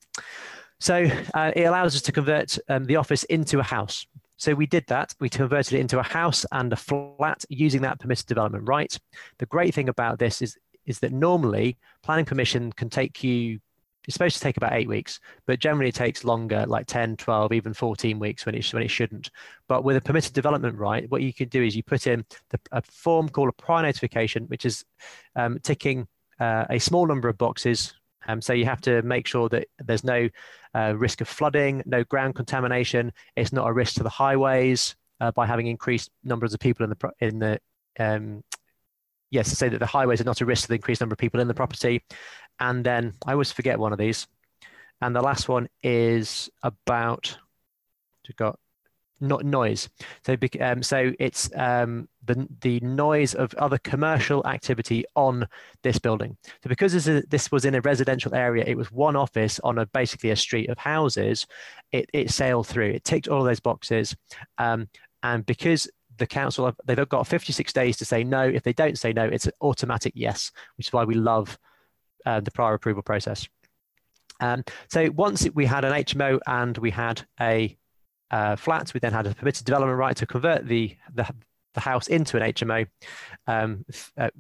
so 0.81 1.09
uh, 1.35 1.53
it 1.55 1.65
allows 1.65 1.97
us 1.97 2.03
to 2.03 2.13
convert 2.13 2.59
um, 2.69 2.85
the 2.85 2.97
office 2.97 3.25
into 3.25 3.59
a 3.59 3.65
house. 3.65 4.07
So 4.37 4.55
we 4.55 4.67
did 4.67 4.85
that. 4.87 5.15
We 5.19 5.29
converted 5.29 5.75
it 5.75 5.81
into 5.81 5.99
a 5.99 6.05
house 6.05 6.47
and 6.53 6.73
a 6.73 6.77
flat 6.77 7.45
using 7.49 7.83
that 7.83 7.99
permitted 7.99 8.27
development 8.27 8.69
right. 8.69 8.97
The 9.39 9.47
great 9.47 9.75
thing 9.75 9.89
about 9.89 10.19
this 10.19 10.41
is 10.41 10.57
is 10.87 11.01
that 11.01 11.13
normally 11.13 11.77
planning 12.03 12.25
permission 12.25 12.73
can 12.73 12.89
take 12.89 13.23
you 13.23 13.61
it's 14.09 14.15
supposed 14.15 14.37
to 14.37 14.43
take 14.43 14.57
about 14.57 14.73
eight 14.73 14.89
weeks, 14.89 15.21
but 15.47 15.59
generally 15.59 15.91
it 15.91 15.95
takes 15.95 16.25
longer, 16.25 16.65
like 16.67 16.87
10, 16.87 17.19
12, 17.19 17.53
even 17.53 17.75
14 17.75 18.19
weeks 18.19 18.47
when 18.47 18.55
it, 18.55 18.67
when 18.73 18.83
it 18.83 18.91
shouldn't. 18.91 19.31
But 19.69 19.85
with 19.85 19.99
a 19.99 20.01
permitted 20.01 20.33
development 20.33 20.79
right, 20.79 21.09
what 21.11 21.21
you 21.21 21.35
can 21.35 21.51
do 21.51 21.63
is 21.63 21.77
you 21.77 21.83
put 21.83 22.07
in 22.07 22.25
the, 22.49 22.59
a 22.73 22.81
form 22.81 23.29
called 23.29 23.51
a 23.51 23.63
prior 23.63 23.83
notification, 23.83 24.45
which 24.45 24.65
is 24.65 24.83
um, 25.37 25.59
ticking 25.63 26.09
uh, 26.41 26.65
a 26.71 26.79
small 26.79 27.07
number 27.07 27.29
of 27.29 27.37
boxes. 27.37 27.93
Um, 28.27 28.41
so 28.41 28.55
you 28.55 28.65
have 28.65 28.81
to 28.83 29.03
make 29.03 29.27
sure 29.27 29.51
that 29.51 29.69
there's 29.79 30.05
no 30.05 30.31
uh, 30.75 30.95
risk 30.97 31.21
of 31.21 31.29
flooding, 31.29 31.83
no 31.85 32.03
ground 32.05 32.35
contamination. 32.35 33.13
It's 33.37 33.53
not 33.53 33.69
a 33.69 33.73
risk 33.75 33.97
to 33.97 34.05
the 34.05 34.09
highways 34.09 34.97
uh, 35.21 35.33
by 35.33 35.47
having 35.47 35.67
increased 35.67 36.11
numbers 36.25 36.55
of 36.55 36.61
people 36.61 36.85
in 36.85 36.91
the 36.91 37.11
in 37.21 37.39
the 37.41 37.61
um, 37.99 38.43
yes, 39.31 39.51
to 39.51 39.57
say 39.57 39.69
that 39.69 39.79
the 39.79 39.87
highways 39.87 40.21
are 40.21 40.25
not 40.25 40.41
a 40.41 40.47
risk 40.47 40.63
to 40.63 40.69
the 40.69 40.75
increased 40.75 41.01
number 41.01 41.15
of 41.15 41.19
people 41.19 41.41
in 41.41 41.49
the 41.49 41.55
property. 41.55 42.03
And 42.61 42.85
then 42.85 43.15
I 43.27 43.33
always 43.33 43.53
forget 43.53 43.79
one 43.79 43.93
of 43.93 43.99
these. 43.99 44.27
And 45.01 45.15
the 45.15 45.23
last 45.23 45.49
one 45.49 45.69
is 45.83 46.51
about 46.63 47.39
got 48.37 48.59
not 49.21 49.45
noise. 49.45 49.89
So, 50.25 50.37
um, 50.61 50.83
so 50.83 51.13
it's 51.19 51.51
um, 51.57 52.09
the 52.25 52.47
the 52.61 52.81
noise 52.81 53.35
of 53.35 53.55
other 53.55 53.79
commercial 53.79 54.47
activity 54.47 55.05
on 55.17 55.47
this 55.83 55.99
building. 55.99 56.37
So 56.63 56.69
because 56.69 56.93
this, 56.93 57.07
is, 57.07 57.25
this 57.29 57.51
was 57.51 57.65
in 57.65 57.75
a 57.75 57.81
residential 57.81 58.35
area, 58.35 58.65
it 58.67 58.77
was 58.77 58.93
one 58.93 59.17
office 59.17 59.59
on 59.65 59.79
a 59.79 59.87
basically 59.87 60.31
a 60.31 60.37
street 60.37 60.69
of 60.69 60.79
houses. 60.79 61.47
It 61.93 62.09
it 62.13 62.31
sailed 62.31 62.67
through. 62.67 62.91
It 62.91 63.05
ticked 63.05 63.29
all 63.29 63.41
of 63.41 63.47
those 63.47 63.61
boxes, 63.61 64.15
um, 64.59 64.89
and 65.23 65.45
because 65.47 65.89
the 66.19 66.27
council 66.27 66.73
they've 66.85 67.09
got 67.09 67.27
56 67.27 67.73
days 67.73 67.97
to 67.97 68.05
say 68.05 68.25
no. 68.25 68.43
If 68.43 68.63
they 68.65 68.73
don't 68.73 68.99
say 68.99 69.13
no, 69.13 69.25
it's 69.25 69.47
an 69.47 69.53
automatic 69.61 70.13
yes, 70.17 70.51
which 70.77 70.89
is 70.89 70.93
why 70.93 71.05
we 71.05 71.15
love 71.15 71.59
uh, 72.29 72.41
the 72.41 72.51
prior 72.51 72.75
approval 72.75 73.03
process. 73.03 73.49
Um, 74.41 74.63
so 74.89 75.11
once 75.11 75.49
we 75.55 75.65
had 75.65 75.85
an 75.85 75.93
HMO 75.93 76.39
and 76.47 76.77
we 76.79 76.91
had 76.91 77.25
a 77.41 77.77
uh, 78.31 78.55
flat, 78.57 78.93
we 78.93 79.01
then 79.01 79.13
had 79.13 79.27
a 79.27 79.35
permitted 79.35 79.65
development 79.65 79.99
right 79.99 80.17
to 80.17 80.27
convert 80.27 80.69
the 80.69 80.95
the, 81.15 81.27
the 81.75 81.81
house 81.81 82.09
into 82.09 82.37
an 82.37 82.53
HMO. 82.53 82.87
Um, 83.47 83.85
uh, 84.17 84.31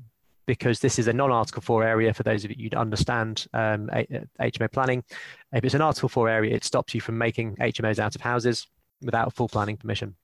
because 0.46 0.80
this 0.80 0.98
is 0.98 1.08
a 1.08 1.12
non-Article 1.12 1.60
4 1.60 1.84
area 1.84 2.14
for 2.14 2.22
those 2.22 2.42
of 2.42 2.50
you 2.50 2.70
who 2.72 2.78
understand 2.78 3.46
um, 3.52 3.90
HMO 4.40 4.62
uh, 4.62 4.68
planning. 4.68 5.04
If 5.52 5.62
it's 5.62 5.74
an 5.74 5.82
Article 5.82 6.08
4 6.08 6.26
area, 6.26 6.56
it 6.56 6.64
stops 6.64 6.94
you 6.94 7.02
from 7.02 7.18
making 7.18 7.56
HMOs 7.56 7.98
out 7.98 8.14
of 8.14 8.22
houses 8.22 8.66
without 9.02 9.34
full 9.34 9.50
planning 9.50 9.76
permission. 9.76 10.16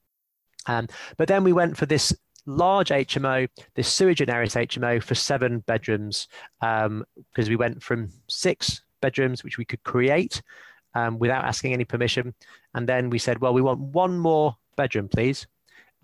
Um, 0.65 0.89
but 1.19 1.29
then 1.29 1.45
we 1.45 1.53
went 1.53 1.77
for 1.77 1.85
this 1.85 2.17
large 2.47 2.90
HMO, 2.90 3.49
this 3.74 3.92
sui 3.92 4.14
generis 4.14 4.55
HMO 4.55 5.03
for 5.03 5.14
seven 5.14 5.61
bedrooms, 5.61 6.28
because 6.61 6.86
um, 6.86 7.05
we 7.36 7.57
went 7.57 7.82
from 7.82 8.11
six 8.28 8.82
bedrooms, 9.01 9.45
which 9.45 9.59
we 9.59 9.64
could 9.64 9.82
create 9.82 10.42
um, 10.95 11.18
without 11.18 11.45
asking 11.45 11.72
any 11.72 11.84
permission. 11.84 12.34
And 12.74 12.88
then 12.88 13.11
we 13.11 13.18
said, 13.18 13.40
well, 13.40 13.55
we 13.55 13.62
want 13.62 13.80
one 13.80 14.18
more 14.18 14.57
bedroom, 14.76 15.09
please. 15.09 15.47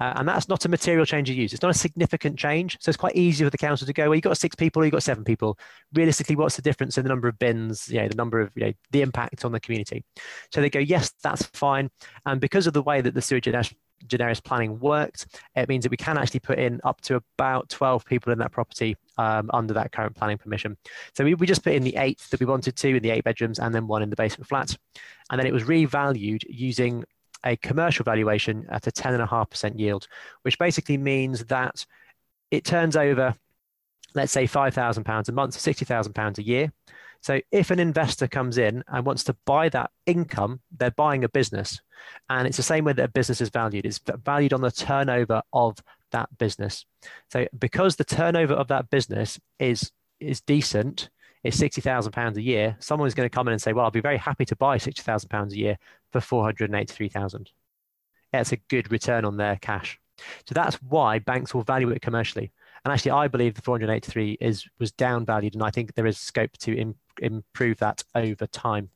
Uh, 0.01 0.15
and 0.17 0.27
that's 0.27 0.49
not 0.49 0.65
a 0.65 0.69
material 0.69 1.05
change 1.05 1.29
of 1.29 1.37
use. 1.37 1.53
It's 1.53 1.63
not 1.63 1.71
a 1.71 1.79
significant 1.79 2.39
change. 2.39 2.79
So 2.81 2.89
it's 2.89 2.97
quite 2.97 3.17
easy 3.17 3.45
for 3.45 3.51
the 3.51 3.59
council 3.59 3.87
to 3.87 3.93
go, 3.93 4.05
well, 4.05 4.15
you've 4.15 4.23
got 4.23 4.39
six 4.39 4.57
people, 4.57 4.83
you've 4.83 4.93
got 4.93 5.03
seven 5.03 5.25
people. 5.25 5.59
Realistically, 5.93 6.37
what's 6.37 6.57
the 6.57 6.63
difference 6.63 6.97
in 6.97 7.05
the 7.05 7.11
number 7.11 7.29
of 7.29 7.39
bins, 7.39 7.87
you 7.91 8.01
know, 8.01 8.09
the 8.09 8.15
number 8.15 8.41
of, 8.41 8.51
you 8.55 8.65
know, 8.65 8.73
the 8.93 9.03
impact 9.03 9.45
on 9.45 9.53
the 9.53 9.61
community? 9.61 10.03
So 10.53 10.63
they 10.63 10.71
go, 10.71 10.79
yes, 10.79 11.13
that's 11.23 11.45
fine. 11.53 11.91
And 12.25 12.41
because 12.41 12.67
of 12.67 12.73
the 12.73 12.83
way 12.83 13.03
that 13.03 13.13
the 13.13 13.21
sui 13.21 13.43
generis 13.43 13.75
generis 14.07 14.41
planning 14.41 14.79
worked, 14.81 15.27
it 15.57 15.69
means 15.69 15.85
that 15.85 15.91
we 15.91 15.97
can 15.97 16.19
actually 16.19 16.41
put 16.41 16.59
in 16.59 16.81
up 16.85 17.01
to 17.03 17.17
about 17.17 17.69
12 17.69 18.05
people 18.05 18.33
in 18.33 18.39
that 18.39 18.53
property 18.53 18.97
um, 19.19 19.51
under 19.53 19.75
that 19.75 19.93
current 19.93 20.17
planning 20.17 20.39
permission. 20.39 20.77
So 21.15 21.25
we, 21.25 21.35
we 21.35 21.47
just 21.47 21.63
put 21.63 21.75
in 21.75 21.83
the 21.83 21.97
eight 21.97 22.19
that 22.31 22.41
we 22.41 22.47
wanted 22.47 22.77
to 22.77 22.97
in 22.97 23.03
the 23.03 23.11
eight 23.11 23.25
bedrooms 23.25 23.59
and 23.59 23.75
then 23.75 23.87
one 23.87 24.03
in 24.03 24.11
the 24.11 24.17
basement 24.17 24.49
flat. 24.49 24.77
And 25.31 25.39
then 25.39 25.47
it 25.47 25.53
was 25.53 25.65
revalued 25.65 26.43
using 26.49 27.05
a 27.45 27.57
commercial 27.57 28.05
valuation 28.05 28.67
at 28.69 28.87
a 28.87 28.91
10.5% 28.91 29.79
yield, 29.79 30.07
which 30.43 30.59
basically 30.59 30.99
means 30.99 31.45
that 31.47 31.87
it 32.51 32.65
turns 32.65 32.97
over, 32.97 33.35
let's 34.15 34.33
say, 34.33 34.45
£5,000 34.45 35.29
a 35.29 35.33
month, 35.33 35.57
£60,000 35.57 36.39
a 36.39 36.43
year. 36.43 36.73
So 37.23 37.41
if 37.53 37.71
an 37.71 37.79
investor 37.79 38.27
comes 38.27 38.59
in 38.59 38.83
and 38.89 39.05
wants 39.05 39.25
to 39.25 39.37
buy 39.45 39.69
that 39.71 39.91
income, 40.07 40.61
they're 40.77 40.91
buying 40.91 41.25
a 41.25 41.29
business. 41.29 41.81
And 42.29 42.47
it's 42.47 42.57
the 42.57 42.63
same 42.63 42.85
way 42.85 42.95
that 42.95 43.05
a 43.05 43.09
business 43.09 43.41
is 43.41 43.51
valued. 43.51 43.85
It's 43.85 44.01
valued 44.25 44.53
on 44.53 44.63
the 44.63 44.71
turnover 44.71 45.43
of 45.53 45.79
that 46.13 46.37
business. 46.39 46.87
So 47.31 47.47
because 47.59 47.97
the 47.97 48.05
turnover 48.05 48.55
of 48.55 48.69
that 48.69 48.91
business 48.91 49.39
is 49.59 49.93
is 50.19 50.41
decent, 50.41 51.11
it's 51.45 51.57
sixty 51.59 51.81
thousand 51.81 52.13
pounds 52.13 52.37
a 52.37 52.43
year. 52.43 52.77
Someone 52.81 53.07
is 53.07 53.15
going 53.15 53.29
to 53.29 53.35
come 53.35 53.49
in 53.49 53.53
and 53.53 53.63
say, 53.63 53.73
"Well, 53.73 53.85
I'll 53.85 53.91
be 53.91 54.01
very 54.01 54.19
happy 54.19 54.45
to 54.47 54.57
buy 54.57 54.79
sixty 54.79 55.03
thousand 55.03 55.29
pounds 55.29 55.53
a 55.53 55.59
year 55.59 55.79
for 56.13 56.21
four 56.21 56.45
hundred 56.45 56.75
eighty-three 56.75 57.09
thousand. 57.09 57.51
That's 58.33 58.53
a 58.53 58.57
good 58.57 58.91
return 58.91 59.25
on 59.25 59.37
their 59.37 59.57
cash. 59.57 60.01
So 60.47 60.55
that's 60.55 60.77
why 60.83 61.19
banks 61.19 61.55
will 61.55 61.63
value 61.63 61.91
it 61.91 62.03
commercially. 62.03 62.53
And 62.85 62.93
actually, 62.93 63.13
I 63.13 63.29
believe 63.29 63.55
the 63.55 63.63
483 63.63 64.39
is 64.41 64.67
was 64.79 64.93
downvalued, 64.93 65.55
and 65.55 65.63
I 65.63 65.71
think 65.71 65.95
there 65.95 66.07
is 66.07 66.19
scope 66.19 66.53
to 66.59 66.77
Im- 66.77 66.95
improve 67.21 67.79
that 67.79 68.05
over 68.15 68.47
time. 68.47 68.91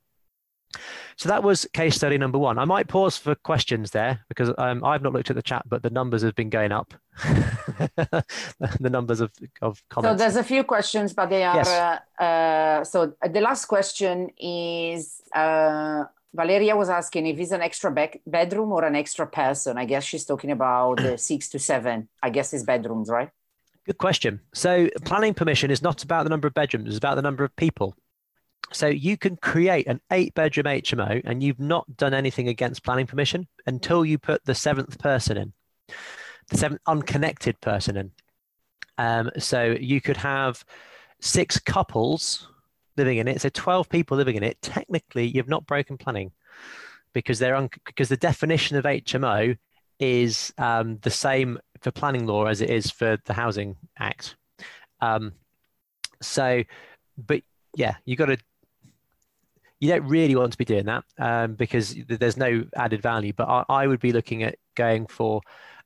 So 1.17 1.29
that 1.29 1.43
was 1.43 1.67
case 1.73 1.95
study 1.97 2.19
number 2.19 2.39
one. 2.39 2.59
I 2.59 2.65
might 2.65 2.89
pause 2.89 3.17
for 3.17 3.35
questions 3.35 3.93
there 3.93 4.25
because 4.29 4.51
um, 4.59 4.85
I've 4.85 5.03
not 5.03 5.13
looked 5.13 5.31
at 5.31 5.37
the 5.37 5.43
chat, 5.43 5.63
but 5.69 5.83
the 5.83 5.91
numbers 5.91 6.23
have 6.23 6.35
been 6.35 6.51
going 6.51 6.73
up. 6.73 6.95
the 7.23 8.25
numbers 8.81 9.21
of, 9.21 9.31
of 9.63 9.83
comments. 9.89 10.15
So 10.15 10.25
there's 10.25 10.37
a 10.37 10.45
few 10.45 10.65
questions, 10.65 11.13
but 11.13 11.31
they 11.31 11.45
are. 11.45 11.57
Yes. 11.57 11.69
Uh, 12.19 12.23
uh, 12.23 12.85
so 12.85 13.15
the 13.29 13.41
last 13.41 13.67
question 13.67 14.31
is 14.39 15.23
uh, 15.35 16.05
Valeria 16.35 16.77
was 16.77 16.89
asking 16.89 17.27
if 17.27 17.39
it's 17.39 17.53
an 17.53 17.63
extra 17.63 17.93
be- 17.93 18.21
bedroom 18.27 18.73
or 18.73 18.85
an 18.85 18.97
extra 18.97 19.27
person. 19.27 19.79
I 19.79 19.85
guess 19.85 20.05
she's 20.05 20.25
talking 20.25 20.51
about 20.51 20.97
the 20.97 21.17
six 21.19 21.49
to 21.51 21.59
seven. 21.59 22.09
I 22.23 22.31
guess 22.31 22.53
it's 22.53 22.65
bedrooms, 22.65 23.09
right? 23.09 23.31
Good 23.87 23.99
question. 23.99 24.41
So 24.55 24.89
planning 25.05 25.35
permission 25.35 25.71
is 25.71 25.83
not 25.83 26.03
about 26.03 26.25
the 26.25 26.31
number 26.31 26.49
of 26.49 26.55
bedrooms; 26.55 26.89
it's 26.89 26.99
about 26.99 27.15
the 27.15 27.23
number 27.23 27.45
of 27.45 27.55
people. 27.55 27.95
So 28.73 28.87
you 28.87 29.17
can 29.17 29.37
create 29.37 29.87
an 29.87 30.01
eight-bedroom 30.11 30.67
HMO, 30.67 31.23
and 31.25 31.43
you've 31.43 31.61
not 31.61 31.97
done 31.97 32.15
anything 32.15 32.49
against 32.49 32.83
planning 32.83 33.07
permission 33.07 33.47
until 33.67 34.05
you 34.05 34.19
put 34.19 34.45
the 34.45 34.55
seventh 34.55 34.99
person 34.99 35.37
in, 35.37 35.53
the 36.49 36.57
seventh 36.57 36.81
unconnected 36.87 37.61
person 37.61 37.97
in. 37.97 38.11
Um, 38.99 39.31
so 39.39 39.77
you 39.79 40.01
could 40.01 40.17
have 40.17 40.65
six 41.21 41.59
couples 41.59 42.49
living 42.97 43.19
in 43.19 43.29
it. 43.29 43.41
So 43.41 43.49
12 43.49 43.89
people 43.89 44.17
living 44.17 44.37
in 44.37 44.43
it. 44.43 44.61
Technically, 44.63 45.27
you've 45.27 45.49
not 45.49 45.67
broken 45.67 45.97
planning 45.99 46.33
because 47.13 47.39
they're 47.39 47.57
un- 47.57 47.71
because 47.85 48.09
the 48.09 48.17
definition 48.17 48.77
of 48.77 48.85
HMO 48.85 49.57
is 49.99 50.53
um, 50.59 50.99
the 51.03 51.11
same 51.11 51.59
for 51.81 51.91
planning 51.91 52.27
law 52.27 52.47
as 52.47 52.61
it 52.61 52.71
is 52.71 52.91
for 52.91 53.19
the 53.25 53.33
Housing 53.33 53.77
Act. 53.99 54.37
Um, 55.01 55.33
so, 56.21 56.63
but 57.17 57.43
yeah, 57.77 57.97
you've 58.05 58.19
got 58.19 58.27
to. 58.27 58.39
You 59.85 59.91
don't 59.91 60.09
really 60.09 60.35
want 60.35 60.53
to 60.53 60.59
be 60.59 60.65
doing 60.65 60.87
that 60.87 61.05
um, 61.19 61.55
because 61.55 61.95
there's 62.09 62.37
no 62.37 62.65
added 62.77 63.03
value. 63.03 63.33
But 63.33 63.49
I, 63.49 63.65
I 63.69 63.87
would 63.87 64.01
be 64.01 64.13
looking 64.13 64.43
at 64.43 64.57
going 64.75 65.07
for 65.07 65.41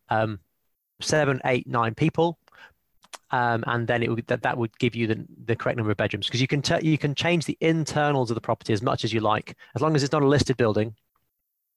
um, 0.09 0.39
seven, 1.01 1.41
eight, 1.45 1.67
nine 1.67 1.95
people 1.95 2.39
um, 3.31 3.63
and 3.67 3.87
then 3.87 4.03
it 4.03 4.11
would 4.11 4.27
that, 4.29 4.43
that 4.43 4.57
would 4.57 4.77
give 4.79 4.95
you 4.95 5.07
the, 5.07 5.27
the 5.45 5.57
correct 5.57 5.77
number 5.77 5.91
of 5.91 5.97
bedrooms. 5.97 6.27
Because 6.27 6.41
you 6.41 6.47
can 6.47 6.63
t- 6.63 6.87
you 6.87 6.97
can 6.97 7.15
change 7.15 7.45
the 7.45 7.59
internals 7.61 8.31
of 8.31 8.35
the 8.37 8.41
property 8.41 8.73
as 8.73 8.83
much 8.83 9.05
as 9.05 9.13
you 9.13 9.21
like. 9.21 9.55
As 9.75 9.83
long 9.83 9.95
as 9.95 10.03
it's 10.03 10.13
not 10.13 10.23
a 10.23 10.29
listed 10.29 10.57
building 10.57 10.95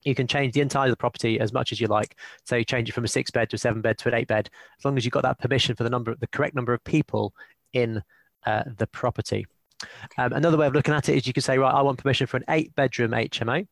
you 0.04 0.16
can 0.16 0.28
change 0.28 0.54
the 0.54 0.62
entire 0.62 0.88
of 0.88 0.92
the 0.92 0.98
property 0.98 1.40
as 1.40 1.54
much 1.54 1.72
as 1.72 1.80
you 1.80 1.88
like. 1.88 2.18
So 2.46 2.56
you 2.56 2.66
change 2.66 2.90
it 2.90 2.94
from 2.94 3.04
a 3.04 3.08
six 3.08 3.30
bed 3.32 3.50
to 3.50 3.56
a 3.56 3.60
seven 3.60 3.82
bed 3.82 3.98
to 4.00 4.10
an 4.10 4.16
eight 4.16 4.28
bed. 4.28 4.50
As 4.80 4.86
long 4.86 4.98
as 4.98 5.06
you've 5.06 5.12
got 5.12 5.24
that 5.24 5.40
permission 5.40 5.76
for 5.76 5.84
the 5.84 5.90
number 5.90 6.16
the 6.16 6.28
correct 6.28 6.56
number 6.56 6.74
of 6.74 6.84
people 6.84 7.34
in 7.74 8.02
uh, 8.46 8.64
the 8.78 8.88
property 8.88 9.46
um, 10.18 10.34
another 10.34 10.58
way 10.58 10.68
of 10.68 10.74
looking 10.74 10.94
at 10.94 11.10
it 11.10 11.16
is 11.16 11.28
you 11.28 11.34
could 11.34 11.44
say, 11.44 11.58
right, 11.58 11.74
I 11.74 11.82
want 11.82 11.98
permission 11.98 12.28
for 12.28 12.38
an 12.38 12.46
eight 12.50 12.74
bedroom 12.76 13.12
HMO 13.12 13.66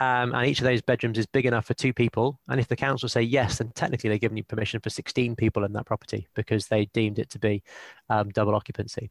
um, 0.00 0.34
and 0.34 0.46
each 0.46 0.60
of 0.60 0.64
those 0.64 0.80
bedrooms 0.80 1.18
is 1.18 1.26
big 1.26 1.44
enough 1.44 1.66
for 1.66 1.74
two 1.74 1.92
people. 1.92 2.40
And 2.48 2.58
if 2.58 2.68
the 2.68 2.76
council 2.76 3.06
say 3.06 3.20
yes, 3.20 3.58
then 3.58 3.70
technically 3.74 4.08
they're 4.08 4.18
giving 4.18 4.38
you 4.38 4.44
permission 4.44 4.80
for 4.80 4.88
16 4.88 5.36
people 5.36 5.62
in 5.62 5.74
that 5.74 5.84
property 5.84 6.26
because 6.34 6.68
they 6.68 6.86
deemed 6.86 7.18
it 7.18 7.28
to 7.30 7.38
be 7.38 7.62
um, 8.08 8.30
double 8.30 8.54
occupancy. 8.54 9.10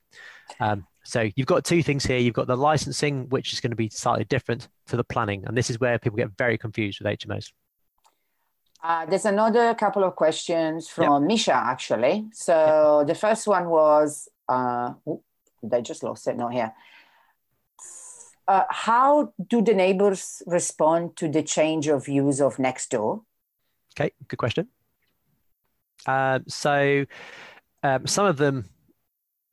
Um, 0.60 0.88
so 1.04 1.30
you've 1.36 1.48
got 1.48 1.64
two 1.64 1.84
things 1.84 2.08
here. 2.08 2.18
You've 2.18 2.34
got 2.34 2.48
the 2.48 2.58
licensing, 2.58 3.30
which 3.30 3.54
is 3.54 3.60
going 3.60 3.70
to 3.70 3.76
be 3.76 3.90
slightly 3.90 4.26
different 4.26 4.68
to 4.88 4.98
the 4.98 5.04
planning. 5.04 5.46
And 5.46 5.56
this 5.56 5.70
is 5.70 5.80
where 5.80 6.00
people 6.00 6.18
get 6.18 6.36
very 6.36 6.58
confused 6.58 7.00
with 7.00 7.20
HMOs. 7.20 7.52
Uh, 8.84 9.06
there's 9.06 9.26
another 9.26 9.76
couple 9.76 10.04
of 10.04 10.16
questions 10.16 10.88
from 10.90 11.24
yep. 11.24 11.28
Misha, 11.30 11.54
actually. 11.54 12.30
So 12.34 13.00
yep. 13.00 13.08
the 13.08 13.16
first 13.16 13.46
one 13.46 13.70
was, 13.70 14.28
uh, 14.48 14.94
I 15.72 15.82
just 15.82 16.04
lost 16.04 16.28
it, 16.28 16.38
not 16.38 16.54
here 16.54 16.74
uh, 18.50 18.66
how 18.70 19.32
do 19.48 19.62
the 19.62 19.76
neighbors 19.76 20.42
respond 20.48 21.16
to 21.16 21.30
the 21.30 21.44
change 21.44 21.88
of 21.88 22.08
use 22.08 22.42
of 22.42 22.58
next 22.58 22.90
door? 22.90 23.22
Okay, 23.96 24.12
good 24.28 24.38
question. 24.38 24.68
Uh, 26.08 26.40
so 26.48 27.06
um, 27.84 28.08
some 28.08 28.26
of 28.26 28.38
them, 28.38 28.66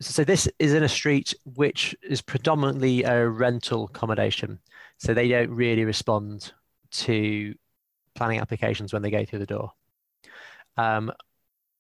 so 0.01 0.25
this 0.25 0.49
is 0.59 0.73
in 0.73 0.83
a 0.83 0.89
street 0.89 1.35
which 1.45 1.95
is 2.03 2.23
predominantly 2.23 3.03
a 3.03 3.29
rental 3.29 3.85
accommodation. 3.85 4.59
So 4.97 5.13
they 5.13 5.29
don't 5.29 5.51
really 5.51 5.85
respond 5.85 6.55
to 6.93 7.55
planning 8.15 8.41
applications 8.41 8.95
when 8.95 9.03
they 9.03 9.11
go 9.11 9.27
through 9.27 9.41
the 9.41 9.47
door. 9.47 9.73
Um, 10.79 11.13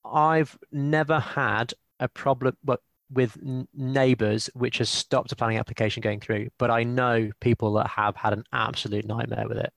I've 0.04 0.58
never 0.70 1.18
had 1.18 1.72
a 1.98 2.08
problem. 2.08 2.58
Well, 2.62 2.78
with 3.10 3.38
neighbors 3.74 4.50
which 4.54 4.78
has 4.78 4.88
stopped 4.88 5.32
a 5.32 5.36
planning 5.36 5.58
application 5.58 6.00
going 6.00 6.20
through 6.20 6.48
but 6.58 6.70
i 6.70 6.82
know 6.82 7.30
people 7.40 7.72
that 7.74 7.86
have 7.86 8.16
had 8.16 8.32
an 8.32 8.44
absolute 8.52 9.06
nightmare 9.06 9.46
with 9.48 9.58
it. 9.58 9.72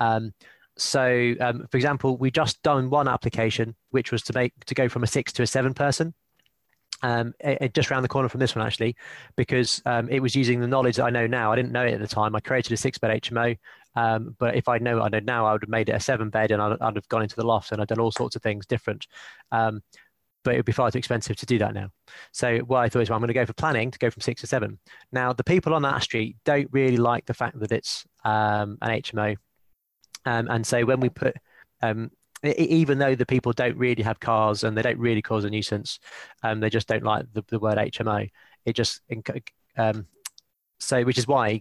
Um, 0.00 0.32
so 0.76 1.34
um, 1.40 1.66
for 1.70 1.76
example 1.76 2.16
we 2.16 2.30
just 2.30 2.62
done 2.62 2.90
one 2.90 3.08
application 3.08 3.74
which 3.90 4.12
was 4.12 4.22
to 4.22 4.32
make 4.32 4.52
to 4.66 4.74
go 4.74 4.88
from 4.88 5.02
a 5.02 5.06
six 5.06 5.32
to 5.34 5.42
a 5.42 5.46
seven 5.46 5.74
person. 5.74 6.14
Um, 7.02 7.32
it, 7.40 7.58
it 7.60 7.74
just 7.74 7.90
around 7.90 8.02
the 8.02 8.08
corner 8.08 8.28
from 8.28 8.40
this 8.40 8.56
one 8.56 8.66
actually 8.66 8.96
because 9.36 9.80
um, 9.86 10.08
it 10.08 10.20
was 10.20 10.34
using 10.34 10.60
the 10.60 10.66
knowledge 10.66 10.96
that 10.96 11.04
i 11.04 11.10
know 11.10 11.26
now. 11.26 11.52
I 11.52 11.56
didn't 11.56 11.72
know 11.72 11.84
it 11.84 11.94
at 11.94 12.00
the 12.00 12.06
time. 12.06 12.36
I 12.36 12.40
created 12.40 12.72
a 12.72 12.76
six 12.76 12.98
bed 12.98 13.22
hmo 13.22 13.56
um, 13.96 14.36
but 14.38 14.54
if 14.54 14.68
i 14.68 14.78
know 14.78 14.98
what 14.98 15.06
i 15.06 15.18
know 15.18 15.24
now 15.24 15.46
i 15.46 15.52
would 15.52 15.62
have 15.62 15.68
made 15.68 15.88
it 15.88 15.92
a 15.92 16.00
seven 16.00 16.30
bed 16.30 16.50
and 16.50 16.62
I'd, 16.62 16.80
I'd, 16.80 16.96
have 16.96 17.08
gone 17.08 17.22
into 17.22 17.36
the 17.36 17.46
loft 17.46 17.72
and 17.72 17.80
i'd 17.80 17.88
done 17.88 18.00
all 18.00 18.12
sorts 18.12 18.36
of 18.36 18.42
things 18.42 18.66
different. 18.66 19.06
Um, 19.50 19.82
but 20.48 20.54
it 20.54 20.58
would 20.60 20.64
be 20.64 20.72
far 20.72 20.90
too 20.90 20.96
expensive 20.96 21.36
to 21.36 21.44
do 21.44 21.58
that 21.58 21.74
now. 21.74 21.90
So 22.32 22.60
what 22.60 22.78
I 22.78 22.88
thought 22.88 23.00
is, 23.00 23.10
well, 23.10 23.16
I'm 23.16 23.20
going 23.20 23.28
to 23.28 23.34
go 23.34 23.44
for 23.44 23.52
planning 23.52 23.90
to 23.90 23.98
go 23.98 24.08
from 24.08 24.22
six 24.22 24.40
to 24.40 24.46
seven. 24.46 24.78
Now, 25.12 25.34
the 25.34 25.44
people 25.44 25.74
on 25.74 25.82
that 25.82 26.02
street 26.02 26.36
don't 26.46 26.70
really 26.72 26.96
like 26.96 27.26
the 27.26 27.34
fact 27.34 27.60
that 27.60 27.70
it's 27.70 28.06
um, 28.24 28.78
an 28.80 29.02
HMO. 29.02 29.36
Um, 30.24 30.48
and 30.48 30.66
so 30.66 30.86
when 30.86 31.00
we 31.00 31.10
put, 31.10 31.36
um, 31.82 32.10
even 32.42 32.96
though 32.96 33.14
the 33.14 33.26
people 33.26 33.52
don't 33.52 33.76
really 33.76 34.02
have 34.02 34.20
cars 34.20 34.64
and 34.64 34.74
they 34.74 34.80
don't 34.80 34.98
really 34.98 35.20
cause 35.20 35.44
a 35.44 35.50
nuisance, 35.50 35.98
um, 36.42 36.60
they 36.60 36.70
just 36.70 36.88
don't 36.88 37.04
like 37.04 37.26
the, 37.34 37.44
the 37.48 37.58
word 37.58 37.76
HMO. 37.76 38.30
It 38.64 38.72
just, 38.72 39.02
um, 39.76 40.06
so 40.80 41.04
which 41.04 41.18
is 41.18 41.28
why 41.28 41.60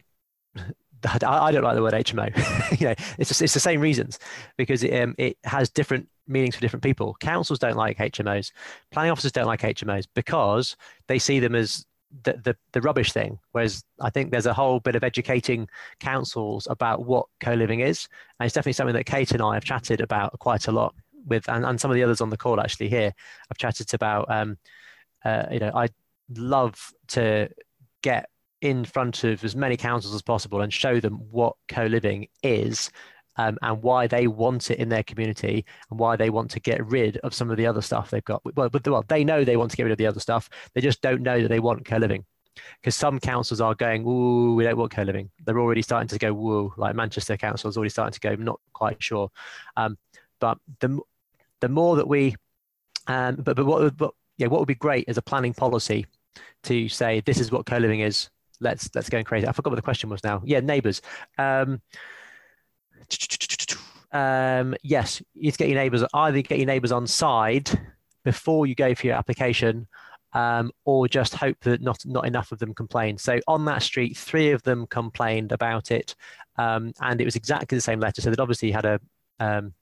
I 1.06 1.52
don't 1.52 1.64
like 1.64 1.76
the 1.76 1.82
word 1.82 1.94
HMO. 1.94 2.80
you 2.80 2.88
know, 2.88 2.96
it's 3.18 3.30
just, 3.30 3.42
it's 3.42 3.54
the 3.54 3.60
same 3.60 3.82
reasons 3.82 4.20
because 4.58 4.84
it, 4.84 5.00
um, 5.02 5.16
it 5.18 5.38
has 5.44 5.70
different 5.70 6.08
meanings 6.28 6.56
for 6.56 6.62
different 6.62 6.84
people. 6.84 7.16
Councils 7.20 7.60
don't 7.60 7.78
like 7.78 7.98
HMOs. 7.98 8.52
Planning 8.92 9.12
officers 9.12 9.32
don't 9.32 9.46
like 9.46 9.62
HMOs 9.62 10.08
because 10.14 10.76
they 11.08 11.20
see 11.20 11.40
them 11.40 11.56
as 11.56 11.86
the, 12.24 12.34
the, 12.44 12.58
the 12.74 12.82
rubbish 12.82 13.12
thing. 13.12 13.40
Whereas 13.52 13.84
I 14.00 14.10
think 14.10 14.32
there's 14.32 14.46
a 14.46 14.54
whole 14.54 14.80
bit 14.80 14.96
of 14.96 15.04
educating 15.04 15.68
councils 16.00 16.68
about 16.70 17.06
what 17.06 17.28
co-living 17.40 17.82
is, 17.82 18.08
and 18.40 18.46
it's 18.46 18.54
definitely 18.54 18.74
something 18.74 18.96
that 18.96 19.06
Cate 19.06 19.32
and 19.32 19.42
I 19.42 19.56
have 19.56 19.64
chatted 19.64 20.02
about 20.02 20.38
quite 20.40 20.68
a 20.68 20.72
lot 20.72 20.96
with, 21.26 21.48
and, 21.50 21.66
and 21.66 21.80
some 21.80 21.92
of 21.92 21.96
the 21.96 22.04
others 22.04 22.22
on 22.22 22.30
the 22.30 22.38
call 22.38 22.60
actually 22.60 22.90
here. 22.90 23.14
I've 23.52 23.58
chatted 23.58 23.94
about, 23.94 24.30
um, 24.30 24.58
uh, 25.26 25.46
you 25.52 25.60
know, 25.60 25.72
I 25.74 25.90
love 26.36 26.92
to 27.10 27.50
get 28.02 28.30
in 28.62 28.86
front 28.86 29.24
of 29.24 29.44
as 29.44 29.56
many 29.56 29.78
councils 29.78 30.16
as 30.16 30.22
possible 30.22 30.62
and 30.62 30.74
show 30.74 31.00
them 31.00 31.16
what 31.32 31.56
co-living 31.68 32.28
is 32.44 32.90
um, 33.38 33.58
and 33.62 33.82
why 33.84 34.08
they 34.08 34.28
want 34.28 34.72
it 34.72 34.80
in 34.80 34.90
their 34.90 35.04
community 35.04 35.66
and 35.90 36.00
why 36.00 36.16
they 36.16 36.30
want 36.30 36.50
to 36.52 36.60
get 36.60 36.86
rid 36.86 37.18
of 37.18 37.34
some 37.34 37.52
of 37.52 37.58
the 37.58 37.68
other 37.68 37.82
stuff 37.82 38.10
they've 38.10 38.24
got. 38.24 38.42
Well, 38.56 38.70
but, 38.70 38.88
well, 38.88 39.06
they 39.08 39.24
know 39.24 39.44
they 39.44 39.58
want 39.58 39.72
to 39.72 39.78
get 39.78 39.84
rid 39.84 39.92
of 39.92 39.98
the 39.98 40.08
other 40.08 40.20
stuff. 40.20 40.50
They 40.74 40.82
just 40.82 41.02
don't 41.02 41.22
know 41.22 41.42
that 41.42 41.48
they 41.50 41.60
want 41.60 41.86
co-living 41.86 42.26
because 42.82 42.96
some 42.96 43.20
councils 43.20 43.62
are 43.62 43.76
going, 43.76 44.06
"Ooh, 44.06 44.56
we 44.56 44.64
don't 44.64 44.78
want 44.78 44.92
co-living." 44.92 45.30
They're 45.46 45.60
already 45.60 45.84
starting 45.84 46.08
to 46.08 46.18
go, 46.18 46.34
"Whoa!" 46.34 46.74
Like 46.78 46.96
Manchester 46.96 47.38
Council 47.38 47.70
is 47.70 47.78
already 47.78 47.92
starting 47.92 48.14
to 48.14 48.20
go, 48.20 48.36
"Not 48.36 48.60
quite 48.74 49.02
sure." 49.02 49.30
Um, 49.76 49.98
but 50.40 50.58
the 50.80 51.00
the 51.62 51.70
more 51.70 51.98
that 51.98 52.08
we, 52.08 52.36
um, 53.08 53.36
but 53.36 53.56
but 53.56 53.66
what 53.66 53.96
but 53.96 54.14
yeah, 54.38 54.48
what 54.48 54.60
would 54.60 54.68
be 54.68 54.76
great 54.76 55.08
as 55.08 55.18
a 55.18 55.22
planning 55.22 55.54
policy 55.54 56.08
to 56.64 56.90
say 56.90 57.22
this 57.22 57.40
is 57.40 57.52
what 57.52 57.66
co-living 57.66 58.00
is 58.00 58.30
let's 58.60 58.90
let's 58.96 59.10
go 59.10 59.24
crazy. 59.24 59.48
I 59.48 59.52
forgot 59.52 59.72
what 59.72 59.78
the 59.78 59.82
question 59.82 60.10
was 60.10 60.24
now. 60.24 60.42
Yeah, 60.46 60.60
neighbours. 60.60 61.02
Um, 61.38 61.82
um, 64.12 64.76
yes, 64.84 65.22
you 65.34 65.52
get 65.52 65.70
your 65.70 65.78
neighbours 65.78 66.04
either 66.14 66.42
get 66.42 66.58
your 66.58 66.68
neighbours 66.68 66.92
on 66.92 67.08
side 67.08 67.70
before 68.24 68.66
you 68.66 68.76
go 68.76 68.94
for 68.96 69.08
your 69.08 69.16
application, 69.16 69.88
um, 70.34 70.72
or 70.86 71.08
just 71.08 71.36
hope 71.36 71.58
that 71.62 71.82
not 71.82 72.00
not 72.06 72.26
enough 72.26 72.52
of 72.52 72.60
them 72.60 72.74
complain. 72.74 73.18
So 73.18 73.40
on 73.48 73.66
that 73.66 73.84
street, 73.84 74.18
three 74.18 74.52
of 74.52 74.64
them 74.64 74.88
complained 74.88 75.52
about 75.52 75.92
it, 75.92 76.16
um, 76.58 76.94
and 77.02 77.22
it 77.22 77.26
was 77.26 77.36
exactly 77.36 77.78
the 77.78 77.82
same 77.82 78.00
letter. 78.00 78.22
So 78.22 78.30
they'd 78.30 78.40
obviously 78.40 78.72
had 78.72 78.86
a 78.86 79.00
um, 79.40 79.74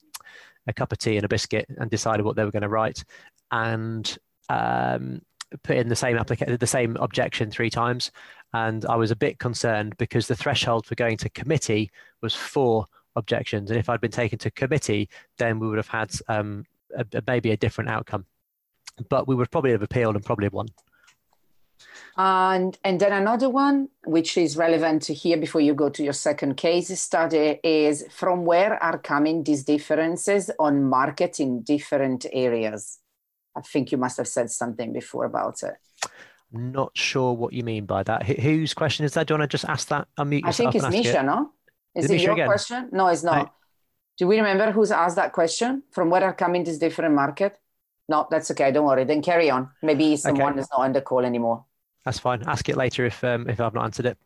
a 0.67 0.73
cup 0.73 0.91
of 0.91 0.97
tea 0.97 1.15
and 1.17 1.25
a 1.25 1.29
biscuit 1.29 1.65
and 1.77 1.89
decided 1.89 2.25
what 2.25 2.35
they 2.35 2.43
were 2.43 2.51
going 2.51 2.63
to 2.63 2.69
write 2.69 3.03
and 3.51 4.17
um, 4.49 5.21
put 5.63 5.77
in 5.77 5.87
the 5.87 5.95
same 5.95 6.17
application, 6.17 6.57
the 6.59 6.67
same 6.67 6.95
objection 6.97 7.51
three 7.51 7.69
times. 7.69 8.11
And 8.55 8.85
I 8.85 8.95
was 8.95 9.11
a 9.11 9.17
bit 9.17 9.37
concerned 9.37 9.97
because 9.97 10.29
the 10.29 10.35
threshold 10.35 10.85
for 10.85 10.95
going 10.95 11.17
to 11.17 11.29
committee 11.29 11.91
was 12.21 12.33
four 12.33 12.85
objections. 13.17 13.69
And 13.69 13.77
if 13.77 13.89
I'd 13.89 13.99
been 13.99 14.11
taken 14.11 14.39
to 14.39 14.49
committee, 14.49 15.09
then 15.37 15.59
we 15.59 15.67
would 15.67 15.75
have 15.75 15.89
had 15.89 16.11
um, 16.29 16.65
a, 16.95 17.05
a, 17.17 17.21
maybe 17.27 17.51
a 17.51 17.57
different 17.57 17.89
outcome. 17.89 18.25
But 19.09 19.27
we 19.27 19.35
would 19.35 19.51
probably 19.51 19.71
have 19.71 19.81
appealed 19.81 20.15
and 20.15 20.23
probably 20.23 20.47
won. 20.47 20.67
And, 22.15 22.79
and 22.85 22.97
then 22.97 23.11
another 23.11 23.49
one, 23.49 23.89
which 24.05 24.37
is 24.37 24.55
relevant 24.55 25.01
to 25.03 25.13
here 25.13 25.35
before 25.35 25.59
you 25.59 25.73
go 25.73 25.89
to 25.89 26.01
your 26.01 26.13
second 26.13 26.55
case 26.55 26.97
study, 26.97 27.59
is 27.61 28.05
from 28.09 28.45
where 28.45 28.81
are 28.81 28.97
coming 28.97 29.43
these 29.43 29.65
differences 29.65 30.49
on 30.59 30.85
market 30.85 31.41
in 31.41 31.61
different 31.63 32.25
areas? 32.31 32.99
I 33.53 33.59
think 33.59 33.91
you 33.91 33.97
must 33.97 34.15
have 34.15 34.29
said 34.29 34.49
something 34.49 34.93
before 34.93 35.25
about 35.25 35.61
it. 35.61 35.75
Not 36.55 36.91
sure 36.95 37.33
what 37.33 37.53
you 37.53 37.63
mean 37.63 37.85
by 37.85 38.03
that. 38.03 38.29
H- 38.29 38.39
whose 38.39 38.73
question 38.73 39.05
is 39.05 39.13
that? 39.13 39.27
Do 39.27 39.33
you 39.33 39.39
want 39.39 39.51
to 39.51 39.53
just 39.57 39.65
ask 39.65 39.89
that? 39.89 40.07
Unmute 40.17 40.41
I 40.45 40.51
think 40.51 40.75
it's 40.75 40.89
Misha, 40.89 41.19
it? 41.19 41.23
no? 41.23 41.51
Is, 41.95 42.05
is 42.05 42.11
it, 42.11 42.15
it 42.15 42.21
your 42.21 42.33
again? 42.33 42.47
question? 42.47 42.89
No, 42.91 43.07
it's 43.07 43.23
not. 43.23 43.53
Do 44.17 44.27
we 44.27 44.37
remember 44.37 44.71
who's 44.71 44.91
asked 44.91 45.17
that 45.17 45.33
question? 45.33 45.83
From 45.91 46.09
where 46.09 46.23
are 46.23 46.33
coming 46.33 46.63
this 46.63 46.77
different 46.77 47.13
market? 47.13 47.57
No, 48.07 48.27
that's 48.29 48.49
okay. 48.51 48.71
Don't 48.71 48.85
worry. 48.85 49.03
Then 49.03 49.21
carry 49.21 49.49
on. 49.49 49.69
Maybe 49.81 50.15
someone 50.15 50.53
okay. 50.53 50.61
is 50.61 50.69
not 50.71 50.81
on 50.81 50.93
the 50.93 51.01
call 51.01 51.25
anymore. 51.25 51.65
That's 52.05 52.19
fine. 52.19 52.43
Ask 52.47 52.69
it 52.69 52.77
later 52.77 53.05
if 53.05 53.23
um, 53.23 53.49
if 53.49 53.59
I've 53.59 53.73
not 53.73 53.83
answered 53.83 54.05
it. 54.05 54.17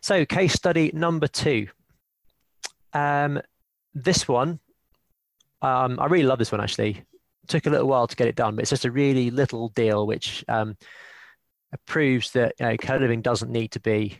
So, 0.00 0.24
case 0.24 0.54
study 0.54 0.90
number 0.94 1.28
two. 1.28 1.68
Um, 2.92 3.40
this 3.94 4.26
one, 4.26 4.58
um, 5.60 6.00
I 6.00 6.06
really 6.06 6.24
love 6.24 6.38
this 6.38 6.50
one 6.50 6.60
actually. 6.60 7.04
Took 7.48 7.66
a 7.66 7.70
little 7.70 7.88
while 7.88 8.06
to 8.06 8.16
get 8.16 8.28
it 8.28 8.36
done, 8.36 8.54
but 8.54 8.62
it's 8.62 8.70
just 8.70 8.84
a 8.84 8.90
really 8.90 9.30
little 9.30 9.70
deal 9.70 10.06
which 10.06 10.44
um, 10.48 10.76
proves 11.86 12.32
that 12.32 12.54
you 12.60 12.66
know, 12.66 12.76
co-living 12.76 13.22
doesn't 13.22 13.50
need 13.50 13.72
to 13.72 13.80
be 13.80 14.18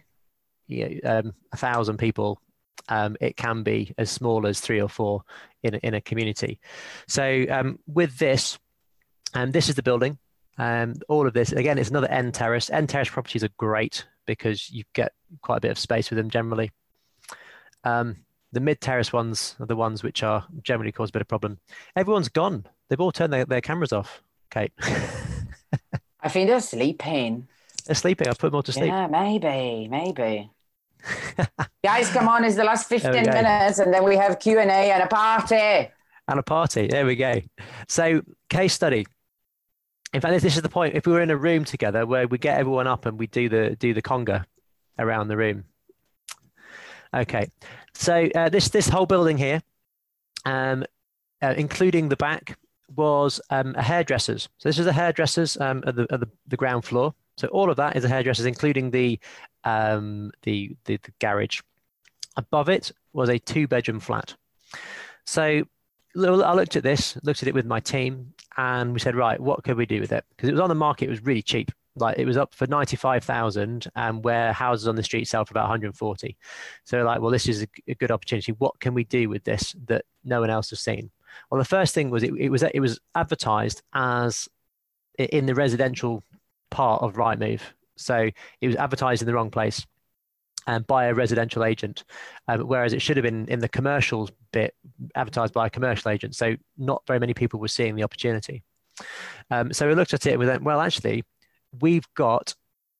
you 0.66 1.00
know, 1.02 1.18
um, 1.18 1.32
a 1.52 1.56
thousand 1.56 1.98
people. 1.98 2.40
Um, 2.88 3.16
it 3.20 3.36
can 3.36 3.62
be 3.62 3.94
as 3.98 4.10
small 4.10 4.46
as 4.46 4.60
three 4.60 4.80
or 4.80 4.88
four 4.88 5.22
in 5.62 5.74
a, 5.74 5.78
in 5.78 5.94
a 5.94 6.00
community. 6.00 6.58
So 7.06 7.44
um, 7.50 7.78
with 7.86 8.16
this, 8.18 8.58
and 9.34 9.52
this 9.52 9.68
is 9.68 9.74
the 9.74 9.82
building. 9.82 10.18
Um, 10.56 10.94
all 11.08 11.26
of 11.26 11.34
this, 11.34 11.52
again, 11.52 11.78
it's 11.78 11.90
another 11.90 12.10
end 12.10 12.34
terrace. 12.34 12.70
End 12.70 12.88
terrace 12.88 13.10
properties 13.10 13.44
are 13.44 13.50
great 13.58 14.06
because 14.26 14.70
you 14.70 14.84
get 14.94 15.12
quite 15.42 15.58
a 15.58 15.60
bit 15.60 15.70
of 15.70 15.78
space 15.78 16.10
with 16.10 16.16
them 16.16 16.30
generally. 16.30 16.70
Um, 17.84 18.16
the 18.52 18.60
mid 18.60 18.80
terrace 18.80 19.12
ones 19.12 19.56
are 19.60 19.66
the 19.66 19.76
ones 19.76 20.02
which 20.02 20.22
are 20.22 20.46
generally 20.62 20.92
cause 20.92 21.10
a 21.10 21.12
bit 21.12 21.22
of 21.22 21.28
problem. 21.28 21.58
Everyone's 21.96 22.28
gone. 22.28 22.66
They've 22.88 23.00
all 23.00 23.12
turned 23.12 23.32
their, 23.32 23.44
their 23.44 23.60
cameras 23.60 23.92
off. 23.92 24.22
Cate. 24.50 24.72
I 26.20 26.28
think 26.28 26.48
they're 26.48 26.60
sleeping. 26.60 27.46
They're 27.84 27.94
sleeping. 27.94 28.28
I've 28.28 28.38
put 28.38 28.48
them 28.48 28.56
all 28.56 28.62
to 28.62 28.72
sleep. 28.72 28.88
Yeah, 28.88 29.06
maybe, 29.06 29.88
maybe. 29.88 30.50
Guys, 31.84 32.08
come 32.10 32.28
on! 32.28 32.44
It's 32.44 32.56
the 32.56 32.64
last 32.64 32.88
fifteen 32.88 33.12
minutes, 33.12 33.78
and 33.78 33.94
then 33.94 34.04
we 34.04 34.16
have 34.16 34.40
Q 34.40 34.58
and 34.58 34.70
A 34.70 34.90
and 34.90 35.02
a 35.02 35.06
party. 35.06 35.90
And 36.26 36.38
a 36.38 36.42
party. 36.42 36.88
There 36.88 37.06
we 37.06 37.14
go. 37.14 37.40
So, 37.86 38.22
case 38.50 38.74
study 38.74 39.06
in 40.12 40.20
fact, 40.20 40.40
this 40.40 40.56
is 40.56 40.62
the 40.62 40.68
point. 40.68 40.94
If 40.94 41.06
we 41.06 41.12
were 41.12 41.20
in 41.20 41.30
a 41.30 41.36
room 41.36 41.64
together 41.64 42.06
where 42.06 42.26
we 42.26 42.38
get 42.38 42.58
everyone 42.58 42.86
up 42.86 43.06
and 43.06 43.18
we 43.18 43.26
do 43.26 43.48
the 43.48 43.76
do 43.76 43.92
the 43.92 44.02
conga 44.02 44.44
around 44.98 45.28
the 45.28 45.36
room. 45.36 45.64
Okay, 47.14 47.50
so 47.98 48.28
uh, 48.36 48.48
this 48.48 48.68
this 48.68 48.88
whole 48.88 49.06
building 49.06 49.36
here, 49.36 49.60
um, 50.44 50.84
uh, 51.42 51.54
including 51.56 52.08
the 52.08 52.16
back, 52.16 52.56
was 52.94 53.40
um, 53.50 53.74
a 53.76 53.82
hairdresser's. 53.82 54.48
So 54.58 54.68
this 54.68 54.78
is 54.78 54.86
a 54.86 54.92
hairdresser's 54.92 55.56
um, 55.60 55.82
at, 55.84 55.96
the, 55.96 56.06
at 56.10 56.20
the, 56.20 56.28
the 56.46 56.56
ground 56.56 56.84
floor. 56.84 57.12
So 57.36 57.48
all 57.48 57.70
of 57.70 57.76
that 57.76 57.96
is 57.96 58.04
a 58.04 58.08
hairdresser's, 58.08 58.46
including 58.46 58.92
the, 58.92 59.18
um, 59.64 60.30
the, 60.42 60.76
the 60.84 60.98
the 61.02 61.12
garage. 61.18 61.60
Above 62.36 62.68
it 62.68 62.92
was 63.12 63.28
a 63.28 63.38
two 63.40 63.66
bedroom 63.66 63.98
flat. 63.98 64.36
So 65.26 65.64
I 66.14 66.54
looked 66.54 66.76
at 66.76 66.84
this, 66.84 67.18
looked 67.24 67.42
at 67.42 67.48
it 67.48 67.54
with 67.54 67.66
my 67.66 67.80
team, 67.80 68.32
and 68.56 68.92
we 68.92 69.00
said, 69.00 69.16
right, 69.16 69.40
what 69.40 69.64
could 69.64 69.76
we 69.76 69.86
do 69.86 70.00
with 70.00 70.12
it? 70.12 70.24
Because 70.30 70.48
it 70.48 70.52
was 70.52 70.60
on 70.60 70.68
the 70.68 70.74
market, 70.76 71.06
it 71.06 71.10
was 71.10 71.24
really 71.24 71.42
cheap. 71.42 71.72
Like 72.00 72.18
it 72.18 72.24
was 72.24 72.36
up 72.36 72.54
for 72.54 72.66
ninety 72.66 72.96
five 72.96 73.24
thousand, 73.24 73.88
and 73.96 74.24
where 74.24 74.52
houses 74.52 74.88
on 74.88 74.96
the 74.96 75.02
street 75.02 75.28
sell 75.28 75.44
for 75.44 75.52
about 75.52 75.64
one 75.64 75.70
hundred 75.70 75.86
and 75.86 75.96
forty. 75.96 76.36
So 76.84 77.02
like, 77.02 77.20
well, 77.20 77.30
this 77.30 77.48
is 77.48 77.62
a, 77.62 77.68
a, 77.88 77.94
good 77.94 78.10
opportunity. 78.10 78.52
What 78.52 78.78
can 78.80 78.94
we 78.94 79.04
do 79.04 79.28
with 79.28 79.44
this 79.44 79.74
that 79.86 80.04
no 80.24 80.40
one 80.40 80.50
else 80.50 80.70
has 80.70 80.80
seen? 80.80 81.10
Well, 81.50 81.58
the 81.58 81.64
first 81.64 81.94
thing 81.94 82.10
was 82.10 82.22
it, 82.22 82.32
it 82.38 82.50
was 82.50 82.62
it 82.62 82.80
was 82.80 83.00
advertised 83.14 83.82
as 83.92 84.48
in 85.18 85.46
the 85.46 85.54
residential 85.54 86.22
part 86.70 87.02
of 87.02 87.14
Rightmove. 87.14 87.60
So 87.96 88.30
it 88.60 88.66
was 88.66 88.76
advertised 88.76 89.22
in 89.22 89.26
the 89.26 89.34
wrong 89.34 89.50
place 89.50 89.84
and 90.68 90.86
by 90.86 91.06
a 91.06 91.14
residential 91.14 91.64
agent, 91.64 92.04
um, 92.46 92.60
whereas 92.60 92.92
it 92.92 93.00
should 93.00 93.16
have 93.16 93.24
been 93.24 93.48
in 93.48 93.58
the 93.58 93.68
commercials 93.68 94.30
bit 94.52 94.74
advertised 95.14 95.54
by 95.54 95.66
a 95.66 95.70
commercial 95.70 96.10
agent. 96.10 96.36
So 96.36 96.56
not 96.76 97.02
very 97.06 97.18
many 97.18 97.34
people 97.34 97.58
were 97.58 97.68
seeing 97.68 97.96
the 97.96 98.04
opportunity. 98.04 98.62
Um, 99.50 99.72
so 99.72 99.88
we 99.88 99.94
looked 99.94 100.12
at 100.12 100.26
it 100.26 100.32
and 100.32 100.40
we 100.40 100.46
went, 100.46 100.62
well, 100.62 100.80
actually, 100.80 101.24
we've 101.80 102.06
got 102.14 102.54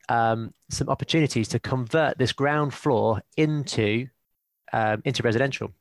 um, 0.09 0.53
some 0.71 0.89
opportunities 0.89 1.49
to 1.49 1.59
convert 1.59 2.19
this 2.19 2.33
ground 2.33 2.75
floor 2.75 3.23
into 3.37 4.09
um, 4.73 5.03
into 5.05 5.23
residential 5.23 5.73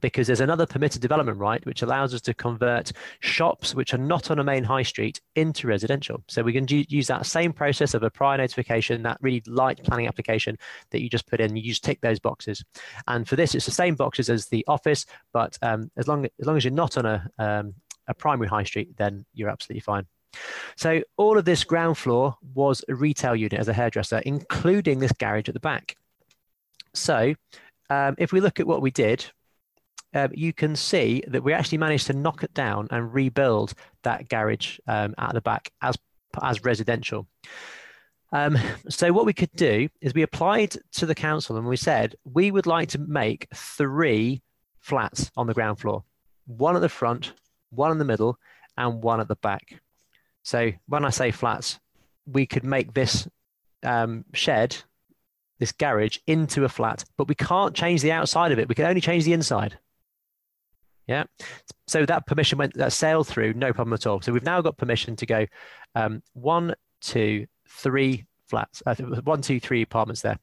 because 0.00 0.26
there's 0.26 0.40
another 0.40 0.66
permitted 0.66 1.00
development 1.00 1.38
right 1.38 1.64
which 1.64 1.82
allows 1.82 2.12
us 2.12 2.20
to 2.20 2.34
convert 2.34 2.92
shops 3.20 3.74
which 3.74 3.94
are 3.94 3.98
not 3.98 4.30
on 4.30 4.38
a 4.38 4.44
main 4.44 4.64
high 4.64 4.82
street 4.82 5.20
into 5.36 5.66
residential. 5.66 6.22
So 6.28 6.42
we 6.42 6.52
can 6.52 6.66
use 6.68 7.06
that 7.06 7.26
same 7.26 7.52
process 7.52 7.94
of 7.94 8.02
a 8.02 8.10
prior 8.10 8.38
notification, 8.38 9.02
that 9.02 9.18
really 9.20 9.42
light 9.46 9.82
planning 9.84 10.06
application 10.06 10.58
that 10.90 11.00
you 11.00 11.08
just 11.08 11.26
put 11.26 11.40
in. 11.40 11.56
You 11.56 11.62
just 11.62 11.84
tick 11.84 12.00
those 12.00 12.18
boxes, 12.18 12.64
and 13.06 13.28
for 13.28 13.36
this, 13.36 13.54
it's 13.54 13.66
the 13.66 13.72
same 13.72 13.94
boxes 13.94 14.28
as 14.28 14.46
the 14.46 14.64
office, 14.68 15.06
but 15.32 15.58
um, 15.62 15.90
as 15.96 16.08
long 16.08 16.24
as 16.24 16.46
long 16.46 16.56
as 16.56 16.64
you're 16.64 16.72
not 16.72 16.96
on 16.96 17.06
a 17.06 17.30
um, 17.38 17.74
a 18.08 18.14
primary 18.14 18.48
high 18.48 18.64
street, 18.64 18.96
then 18.96 19.24
you're 19.34 19.50
absolutely 19.50 19.80
fine. 19.80 20.06
So 20.76 21.02
all 21.16 21.38
of 21.38 21.44
this 21.44 21.64
ground 21.64 21.98
floor 21.98 22.36
was 22.54 22.84
a 22.88 22.94
retail 22.94 23.36
unit 23.36 23.58
as 23.58 23.68
a 23.68 23.72
hairdresser, 23.72 24.18
including 24.18 24.98
this 24.98 25.12
garage 25.12 25.48
at 25.48 25.54
the 25.54 25.60
back. 25.60 25.96
So 26.94 27.34
um, 27.90 28.14
if 28.18 28.32
we 28.32 28.40
look 28.40 28.60
at 28.60 28.66
what 28.66 28.82
we 28.82 28.90
did, 28.90 29.24
um, 30.14 30.30
you 30.34 30.52
can 30.52 30.76
see 30.76 31.22
that 31.28 31.42
we 31.42 31.52
actually 31.52 31.78
managed 31.78 32.06
to 32.06 32.12
knock 32.14 32.42
it 32.42 32.54
down 32.54 32.88
and 32.90 33.12
rebuild 33.12 33.74
that 34.02 34.28
garage 34.28 34.78
um, 34.86 35.14
at 35.18 35.34
the 35.34 35.40
back 35.40 35.70
as, 35.82 35.96
as 36.42 36.64
residential. 36.64 37.26
Um, 38.32 38.58
so 38.88 39.12
what 39.12 39.26
we 39.26 39.32
could 39.32 39.52
do 39.54 39.88
is 40.00 40.14
we 40.14 40.22
applied 40.22 40.76
to 40.92 41.06
the 41.06 41.14
council 41.14 41.56
and 41.56 41.66
we 41.66 41.76
said 41.76 42.16
we 42.24 42.50
would 42.50 42.66
like 42.66 42.88
to 42.90 42.98
make 42.98 43.46
three 43.54 44.42
flats 44.80 45.30
on 45.36 45.46
the 45.46 45.54
ground 45.54 45.78
floor, 45.78 46.04
one 46.46 46.76
at 46.76 46.82
the 46.82 46.88
front, 46.88 47.32
one 47.70 47.92
in 47.92 47.98
the 47.98 48.04
middle, 48.04 48.38
and 48.76 49.02
one 49.02 49.20
at 49.20 49.28
the 49.28 49.36
back. 49.36 49.80
So 50.46 50.70
when 50.86 51.04
I 51.04 51.10
say 51.10 51.32
flats, 51.32 51.80
we 52.24 52.46
could 52.46 52.62
make 52.62 52.94
this 52.94 53.26
um, 53.82 54.24
shed, 54.32 54.76
this 55.58 55.72
garage, 55.72 56.18
into 56.28 56.62
a 56.62 56.68
flat, 56.68 57.04
but 57.16 57.26
we 57.26 57.34
can't 57.34 57.74
change 57.74 58.00
the 58.00 58.12
outside 58.12 58.52
of 58.52 58.60
it. 58.60 58.68
We 58.68 58.76
can 58.76 58.84
only 58.84 59.00
change 59.00 59.24
the 59.24 59.32
inside. 59.32 59.76
Yeah. 61.08 61.24
So 61.88 62.06
that 62.06 62.26
permission 62.26 62.58
went 62.58 62.74
that 62.74 62.92
sailed 62.92 63.26
through, 63.26 63.54
no 63.54 63.72
problem 63.72 63.92
at 63.92 64.06
all. 64.06 64.20
So 64.20 64.32
we've 64.32 64.44
now 64.44 64.60
got 64.60 64.76
permission 64.76 65.16
to 65.16 65.26
go 65.26 65.46
um, 65.96 66.22
one, 66.34 66.76
two, 67.00 67.48
three 67.68 68.24
flats, 68.48 68.84
uh, 68.86 68.94
one, 68.94 69.42
two, 69.42 69.58
three 69.58 69.82
apartments 69.82 70.22
there. 70.22 70.38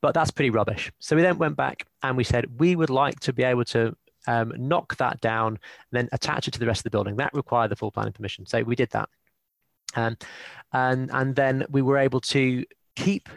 But 0.00 0.14
that's 0.14 0.30
pretty 0.30 0.48
rubbish. 0.48 0.90
So 0.98 1.14
we 1.14 1.20
then 1.20 1.36
went 1.36 1.56
back 1.56 1.86
and 2.02 2.16
we 2.16 2.24
said 2.24 2.58
we 2.58 2.74
would 2.74 2.88
like 2.88 3.20
to 3.20 3.34
be 3.34 3.42
able 3.42 3.66
to 3.66 3.94
um, 4.26 4.52
knock 4.56 4.96
that 4.96 5.20
down 5.20 5.58
then 5.90 6.08
attach 6.12 6.48
it 6.48 6.52
to 6.52 6.60
the 6.60 6.66
rest 6.66 6.80
of 6.80 6.84
the 6.84 6.90
building. 6.90 7.16
That 7.16 7.34
required 7.34 7.70
the 7.70 7.76
full 7.76 7.90
planning 7.90 8.12
permission. 8.12 8.46
So 8.46 8.62
we 8.62 8.76
did 8.76 8.90
that. 8.90 9.08
Um, 9.96 10.16
and, 10.72 11.10
and 11.12 11.36
then 11.36 11.66
we 11.70 11.82
were 11.82 11.98
able 11.98 12.20
to 12.22 12.64
keep 12.96 13.28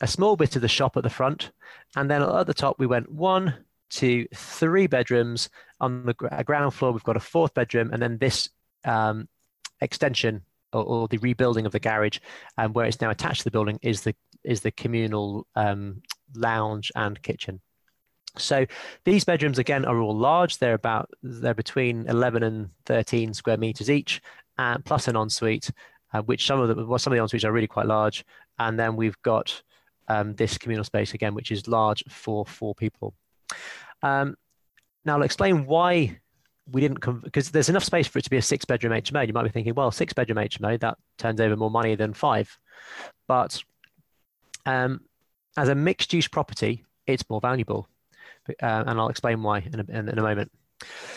a 0.00 0.06
small 0.06 0.36
bit 0.36 0.56
of 0.56 0.62
the 0.62 0.68
shop 0.68 0.96
at 0.96 1.02
the 1.02 1.10
front. 1.10 1.52
And 1.96 2.10
then 2.10 2.22
at 2.22 2.46
the 2.46 2.54
top, 2.54 2.78
we 2.78 2.86
went 2.86 3.10
one, 3.10 3.54
to 3.90 4.26
three 4.34 4.86
bedrooms. 4.86 5.50
On 5.80 6.04
the 6.04 6.14
ground 6.14 6.74
floor, 6.74 6.92
we've 6.92 7.02
got 7.02 7.16
a 7.16 7.20
fourth 7.20 7.54
bedroom, 7.54 7.90
and 7.92 8.02
then 8.02 8.18
this 8.18 8.48
um, 8.84 9.28
extension 9.80 10.42
or, 10.72 10.84
or, 10.84 11.08
the 11.08 11.18
rebuilding 11.18 11.66
of 11.66 11.72
the 11.72 11.80
garage, 11.80 12.18
um, 12.58 12.72
where 12.72 12.86
it's 12.86 13.00
now 13.00 13.10
attached 13.10 13.40
to 13.40 13.44
the 13.44 13.50
building, 13.50 13.78
is 13.82 14.02
the 14.02 14.14
is 14.44 14.60
the 14.60 14.70
communal 14.70 15.46
um, 15.56 16.02
lounge 16.34 16.92
and 16.94 17.20
kitchen. 17.22 17.60
So 18.36 18.66
these 19.04 19.24
bedrooms 19.24 19.58
again 19.58 19.84
are 19.84 19.98
all 19.98 20.16
large. 20.16 20.58
They're 20.58 20.74
about 20.74 21.10
they're 21.22 21.54
between 21.54 22.06
11 22.06 22.42
and 22.42 22.70
13 22.86 23.34
square 23.34 23.56
meters 23.56 23.90
each, 23.90 24.20
uh, 24.58 24.78
plus 24.78 25.08
an 25.08 25.16
ensuite, 25.16 25.70
uh, 26.12 26.22
which 26.22 26.46
some 26.46 26.60
of 26.60 26.68
the 26.68 26.86
well, 26.86 26.98
some 26.98 27.12
of 27.12 27.18
the 27.18 27.22
ensuites 27.24 27.44
are 27.44 27.52
really 27.52 27.66
quite 27.66 27.86
large. 27.86 28.24
And 28.58 28.78
then 28.78 28.96
we've 28.96 29.20
got 29.22 29.62
um, 30.08 30.34
this 30.34 30.58
communal 30.58 30.84
space 30.84 31.14
again, 31.14 31.34
which 31.34 31.50
is 31.50 31.66
large 31.68 32.04
for 32.08 32.44
four 32.44 32.74
people. 32.74 33.14
Um, 34.02 34.36
now 35.04 35.16
I'll 35.16 35.22
explain 35.22 35.66
why 35.66 36.20
we 36.70 36.80
didn't 36.80 37.00
because 37.22 37.50
there's 37.50 37.68
enough 37.68 37.84
space 37.84 38.06
for 38.06 38.18
it 38.18 38.22
to 38.22 38.30
be 38.30 38.36
a 38.36 38.42
six 38.42 38.64
bedroom 38.64 38.92
HMO. 38.92 39.26
You 39.26 39.32
might 39.32 39.44
be 39.44 39.50
thinking, 39.50 39.74
well, 39.74 39.90
six 39.90 40.12
bedroom 40.12 40.38
HMO 40.38 40.78
that 40.80 40.98
turns 41.18 41.40
over 41.40 41.56
more 41.56 41.70
money 41.70 41.94
than 41.94 42.12
five, 42.12 42.58
but 43.26 43.62
um, 44.66 45.00
as 45.56 45.68
a 45.68 45.74
mixed 45.74 46.12
use 46.12 46.28
property, 46.28 46.84
it's 47.06 47.28
more 47.28 47.40
valuable, 47.40 47.88
uh, 48.62 48.84
and 48.86 49.00
I'll 49.00 49.08
explain 49.08 49.42
why 49.42 49.58
in 49.60 49.80
a, 49.80 49.84
in, 49.88 50.08
in 50.08 50.18
a 50.18 50.22
moment. 50.22 50.50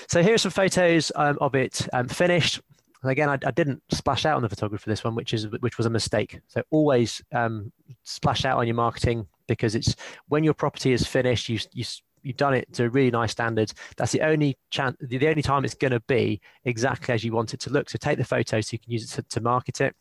So 0.07 0.21
here 0.21 0.33
are 0.33 0.37
some 0.37 0.51
photos 0.51 1.11
um, 1.15 1.37
of 1.39 1.55
it 1.55 1.87
um, 1.93 2.07
finished. 2.07 2.61
And 3.01 3.11
again, 3.11 3.29
I, 3.29 3.37
I, 3.45 3.51
didn't 3.51 3.81
splash 3.91 4.25
out 4.25 4.37
on 4.37 4.41
the 4.41 4.49
photography 4.49 4.83
for 4.83 4.89
this 4.89 5.03
one, 5.03 5.15
which 5.15 5.33
is 5.33 5.47
which 5.59 5.77
was 5.77 5.85
a 5.85 5.89
mistake. 5.89 6.39
So 6.47 6.63
always 6.69 7.21
um, 7.33 7.71
splash 8.03 8.45
out 8.45 8.57
on 8.57 8.67
your 8.67 8.75
marketing 8.75 9.27
because 9.47 9.75
it's 9.75 9.95
when 10.27 10.43
your 10.43 10.53
property 10.53 10.93
is 10.93 11.05
finished, 11.05 11.49
you 11.49 11.59
you 11.73 11.83
you've 12.23 12.37
done 12.37 12.53
it 12.53 12.71
to 12.73 12.85
a 12.85 12.89
really 12.89 13.11
nice 13.11 13.31
standard. 13.31 13.71
That's 13.97 14.11
the 14.13 14.21
only 14.21 14.57
chance, 14.69 14.97
the 15.01 15.27
only 15.27 15.41
time 15.41 15.65
it's 15.65 15.73
going 15.73 15.91
to 15.91 15.99
be 16.01 16.41
exactly 16.63 17.13
as 17.13 17.23
you 17.23 17.33
want 17.33 17.53
it 17.53 17.59
to 17.61 17.69
look. 17.69 17.89
So 17.89 17.97
take 17.97 18.17
the 18.17 18.23
photo 18.23 18.61
so 18.61 18.69
you 18.71 18.79
can 18.79 18.91
use 18.91 19.03
it 19.03 19.15
to, 19.15 19.23
to 19.23 19.41
market 19.41 19.81
it, 19.81 19.95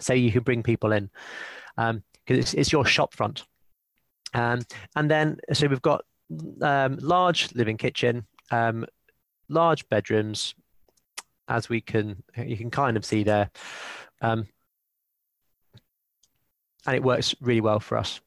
so 0.00 0.12
you 0.12 0.32
can 0.32 0.42
bring 0.42 0.62
people 0.62 0.92
in, 0.92 1.08
because 1.76 1.94
um, 1.94 2.02
it's, 2.26 2.54
it's 2.54 2.72
your 2.72 2.84
shop 2.84 3.14
front. 3.14 3.44
Um, 4.34 4.62
and 4.96 5.08
then 5.08 5.38
so 5.52 5.68
we've 5.68 5.80
got 5.80 6.04
um, 6.60 6.98
large 7.00 7.54
living 7.54 7.76
kitchen, 7.76 8.26
um, 8.50 8.86
large 9.48 9.88
bedrooms, 9.88 10.54
as 11.48 11.68
we 11.68 11.80
can 11.80 12.22
you 12.36 12.56
can 12.56 12.70
kind 12.70 12.96
of 12.96 13.04
see 13.04 13.22
there, 13.22 13.50
um, 14.22 14.46
and 16.86 16.96
it 16.96 17.02
works 17.02 17.34
really 17.40 17.60
well 17.60 17.80
for 17.80 17.98
us. 17.98 18.20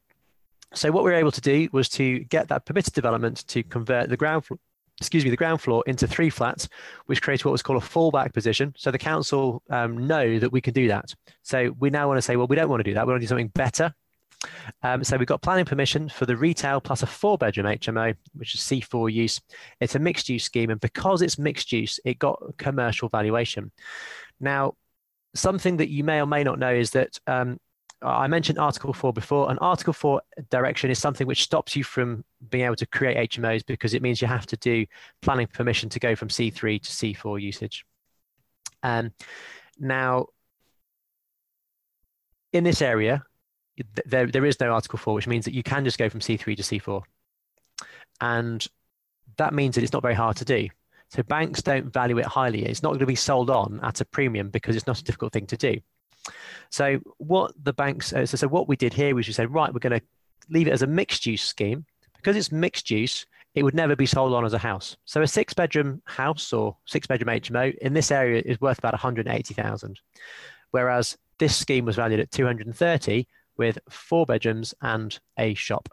So 0.74 0.90
what 0.90 1.02
we 1.04 1.10
were 1.10 1.16
able 1.16 1.32
to 1.32 1.40
do 1.40 1.68
was 1.72 1.88
to 1.90 2.20
get 2.20 2.48
that 2.48 2.66
permitted 2.66 2.92
development 2.92 3.46
to 3.48 3.62
convert 3.62 4.10
the 4.10 4.16
ground 4.16 4.44
floor, 4.44 4.58
excuse 5.00 5.24
me, 5.24 5.30
the 5.30 5.36
ground 5.36 5.60
floor 5.62 5.82
into 5.86 6.06
three 6.06 6.28
flats, 6.28 6.68
which 7.06 7.22
creates 7.22 7.44
what 7.44 7.52
was 7.52 7.62
called 7.62 7.82
a 7.82 7.86
fallback 7.86 8.34
position. 8.34 8.74
So 8.76 8.90
the 8.90 8.98
council 8.98 9.62
um, 9.70 10.06
know 10.06 10.38
that 10.38 10.52
we 10.52 10.60
can 10.60 10.74
do 10.74 10.88
that. 10.88 11.14
So 11.42 11.74
we 11.78 11.88
now 11.88 12.06
want 12.06 12.18
to 12.18 12.22
say, 12.22 12.36
well, 12.36 12.46
we 12.46 12.56
don't 12.56 12.68
want 12.68 12.80
to 12.80 12.84
do 12.84 12.94
that. 12.94 13.06
We 13.06 13.12
want 13.12 13.22
to 13.22 13.24
do 13.24 13.28
something 13.28 13.48
better. 13.48 13.94
Um, 14.82 15.02
so 15.02 15.16
we've 15.16 15.26
got 15.26 15.42
planning 15.42 15.64
permission 15.64 16.08
for 16.08 16.26
the 16.26 16.36
retail 16.36 16.80
plus 16.80 17.02
a 17.02 17.06
four 17.06 17.38
bedroom 17.38 17.66
HMO, 17.66 18.14
which 18.34 18.54
is 18.54 18.60
C4 18.60 19.12
use. 19.12 19.40
It's 19.80 19.94
a 19.94 19.98
mixed 19.98 20.28
use 20.28 20.44
scheme. 20.44 20.70
And 20.70 20.80
because 20.80 21.22
it's 21.22 21.38
mixed 21.38 21.72
use, 21.72 21.98
it 22.04 22.18
got 22.18 22.40
commercial 22.56 23.08
valuation. 23.08 23.72
Now, 24.40 24.74
something 25.34 25.78
that 25.78 25.90
you 25.90 26.04
may 26.04 26.20
or 26.20 26.26
may 26.26 26.44
not 26.44 26.58
know 26.58 26.72
is 26.72 26.90
that 26.90 27.18
um, 27.26 27.58
I 28.02 28.28
mentioned 28.28 28.58
Article 28.58 28.92
4 28.92 29.12
before, 29.12 29.50
and 29.50 29.58
Article 29.60 29.92
4 29.92 30.22
direction 30.50 30.90
is 30.90 30.98
something 31.00 31.26
which 31.26 31.42
stops 31.42 31.74
you 31.74 31.82
from 31.82 32.24
being 32.48 32.64
able 32.64 32.76
to 32.76 32.86
create 32.86 33.30
HMOs 33.30 33.66
because 33.66 33.92
it 33.92 34.02
means 34.02 34.22
you 34.22 34.28
have 34.28 34.46
to 34.46 34.56
do 34.56 34.86
planning 35.20 35.48
permission 35.48 35.88
to 35.90 35.98
go 35.98 36.14
from 36.14 36.28
C3 36.28 36.80
to 36.80 36.90
C4 36.90 37.40
usage. 37.42 37.84
Um, 38.84 39.12
now, 39.80 40.26
in 42.52 42.62
this 42.62 42.80
area, 42.80 43.22
there, 44.06 44.26
there 44.26 44.44
is 44.44 44.58
no 44.60 44.72
Article 44.72 44.98
4, 44.98 45.14
which 45.14 45.26
means 45.26 45.44
that 45.44 45.54
you 45.54 45.62
can 45.62 45.84
just 45.84 45.98
go 45.98 46.08
from 46.08 46.20
C3 46.20 46.56
to 46.56 46.62
C4. 46.62 47.02
And 48.20 48.66
that 49.36 49.54
means 49.54 49.74
that 49.74 49.84
it's 49.84 49.92
not 49.92 50.02
very 50.02 50.14
hard 50.14 50.36
to 50.38 50.44
do. 50.44 50.68
So 51.10 51.22
banks 51.22 51.62
don't 51.62 51.92
value 51.92 52.18
it 52.18 52.26
highly. 52.26 52.64
It's 52.64 52.82
not 52.82 52.90
going 52.90 53.00
to 53.00 53.06
be 53.06 53.14
sold 53.14 53.50
on 53.50 53.80
at 53.82 54.00
a 54.00 54.04
premium 54.04 54.50
because 54.50 54.76
it's 54.76 54.86
not 54.86 54.98
a 54.98 55.04
difficult 55.04 55.32
thing 55.32 55.46
to 55.46 55.56
do. 55.56 55.78
So 56.70 57.00
what 57.16 57.52
the 57.62 57.72
banks, 57.72 58.12
uh, 58.12 58.26
so, 58.26 58.36
so 58.36 58.48
what 58.48 58.68
we 58.68 58.76
did 58.76 58.92
here 58.92 59.14
was 59.14 59.26
we 59.26 59.32
said, 59.32 59.52
right, 59.52 59.72
we're 59.72 59.78
going 59.78 59.98
to 59.98 60.06
leave 60.50 60.68
it 60.68 60.72
as 60.72 60.82
a 60.82 60.86
mixed 60.86 61.24
use 61.24 61.42
scheme. 61.42 61.86
Because 62.16 62.36
it's 62.36 62.52
mixed 62.52 62.90
use, 62.90 63.24
it 63.54 63.62
would 63.62 63.74
never 63.74 63.96
be 63.96 64.06
sold 64.06 64.34
on 64.34 64.44
as 64.44 64.52
a 64.52 64.58
house. 64.58 64.96
So 65.04 65.22
a 65.22 65.26
six 65.26 65.54
bedroom 65.54 66.02
house 66.04 66.52
or 66.52 66.76
six 66.84 67.06
bedroom 67.06 67.34
HMO 67.34 67.76
in 67.78 67.94
this 67.94 68.10
area 68.10 68.42
is 68.44 68.60
worth 68.60 68.78
about 68.78 68.92
180,000. 68.92 70.00
Whereas 70.72 71.16
this 71.38 71.56
scheme 71.56 71.84
was 71.84 71.96
valued 71.96 72.20
at 72.20 72.30
230 72.32 73.26
with 73.58 73.78
four 73.90 74.24
bedrooms 74.24 74.74
and 74.80 75.18
a 75.38 75.54
shop. 75.54 75.88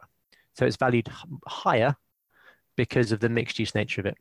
So 0.53 0.65
it's 0.65 0.77
valued 0.77 1.09
higher 1.47 1.95
because 2.75 3.11
of 3.11 3.19
the 3.19 3.29
mixed 3.29 3.59
use 3.59 3.75
nature 3.75 4.01
of 4.01 4.05
it. 4.05 4.17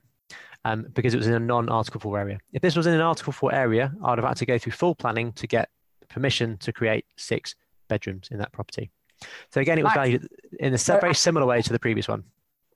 Um, 0.64 0.86
because 0.94 1.12
it 1.12 1.18
was 1.18 1.26
in 1.26 1.34
a 1.34 1.40
non-Article 1.40 2.00
4 2.00 2.18
area. 2.18 2.38
If 2.54 2.62
this 2.62 2.74
was 2.74 2.86
in 2.86 2.94
an 2.94 3.02
Article 3.02 3.34
4 3.34 3.54
area, 3.54 3.92
I'd 4.02 4.16
have 4.16 4.26
had 4.26 4.38
to 4.38 4.46
go 4.46 4.56
through 4.56 4.72
full 4.72 4.94
planning 4.94 5.32
to 5.32 5.46
get 5.46 5.68
permission 6.08 6.56
to 6.58 6.72
create 6.72 7.04
six 7.16 7.54
bedrooms 7.88 8.28
in 8.30 8.38
that 8.38 8.50
property. 8.52 8.90
So 9.50 9.60
again, 9.60 9.78
it 9.78 9.84
was 9.84 9.92
valued 9.92 10.26
in 10.58 10.72
a 10.72 10.78
very 10.78 11.14
similar 11.14 11.46
way 11.46 11.60
to 11.60 11.72
the 11.72 11.78
previous 11.78 12.08
one. 12.08 12.24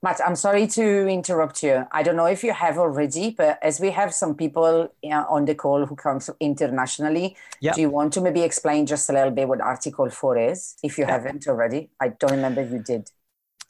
Matt, 0.01 0.21
I'm 0.25 0.35
sorry 0.35 0.65
to 0.67 1.07
interrupt 1.07 1.61
you. 1.61 1.85
I 1.91 2.03
don't 2.03 2.15
know 2.15 2.25
if 2.25 2.41
you 2.41 2.53
have 2.53 2.77
already, 2.77 3.31
but 3.31 3.59
as 3.61 3.81
we 3.81 3.91
have 3.91 4.13
some 4.13 4.33
people 4.33 4.93
on 5.03 5.45
the 5.45 5.55
call 5.55 5.85
who 5.85 5.95
comes 5.95 6.29
internationally, 6.39 7.35
yep. 7.59 7.75
do 7.75 7.81
you 7.81 7.89
want 7.89 8.13
to 8.13 8.21
maybe 8.21 8.41
explain 8.41 8.85
just 8.85 9.09
a 9.09 9.13
little 9.13 9.31
bit 9.31 9.49
what 9.49 9.59
Article 9.59 10.09
4 10.09 10.37
is, 10.37 10.75
if 10.83 10.97
you 10.97 11.03
yep. 11.03 11.09
haven't 11.09 11.47
already? 11.47 11.89
I 11.99 12.09
don't 12.09 12.31
remember 12.31 12.61
if 12.61 12.71
you 12.71 12.79
did. 12.79 13.11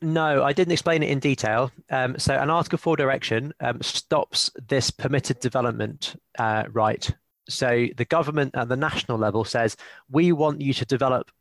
No, 0.02 0.44
I 0.44 0.54
didn't 0.54 0.72
explain 0.72 1.02
it 1.02 1.10
in 1.10 1.20
detail. 1.20 1.72
Um, 1.90 2.18
so, 2.20 2.36
an 2.36 2.50
Article 2.50 2.78
4 2.78 2.96
direction 2.96 3.52
um, 3.60 3.82
stops 3.82 4.52
this 4.68 4.92
permitted 4.92 5.40
development 5.40 6.16
uh, 6.38 6.66
right 6.72 7.12
so 7.50 7.88
the 7.98 8.06
government 8.06 8.56
at 8.56 8.70
the 8.70 8.78
national 8.78 9.18
level 9.18 9.44
says 9.44 9.76
we 10.10 10.32
want 10.32 10.62
you 10.62 10.72
to 10.74 10.86
develop 10.86 11.32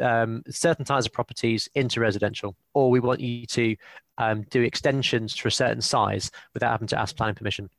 um, 0.00 0.42
certain 0.48 0.84
types 0.84 1.06
of 1.06 1.12
properties 1.12 1.68
into 1.74 2.00
residential, 2.00 2.56
or 2.74 2.90
we 2.90 3.00
want 3.00 3.20
you 3.20 3.46
to 3.46 3.76
um, 4.18 4.42
do 4.50 4.62
extensions 4.62 5.34
to 5.36 5.48
a 5.48 5.50
certain 5.50 5.80
size 5.80 6.30
without 6.52 6.72
having 6.72 6.88
to 6.88 7.00
ask 7.00 7.16
planning 7.16 7.34
permission. 7.34 7.70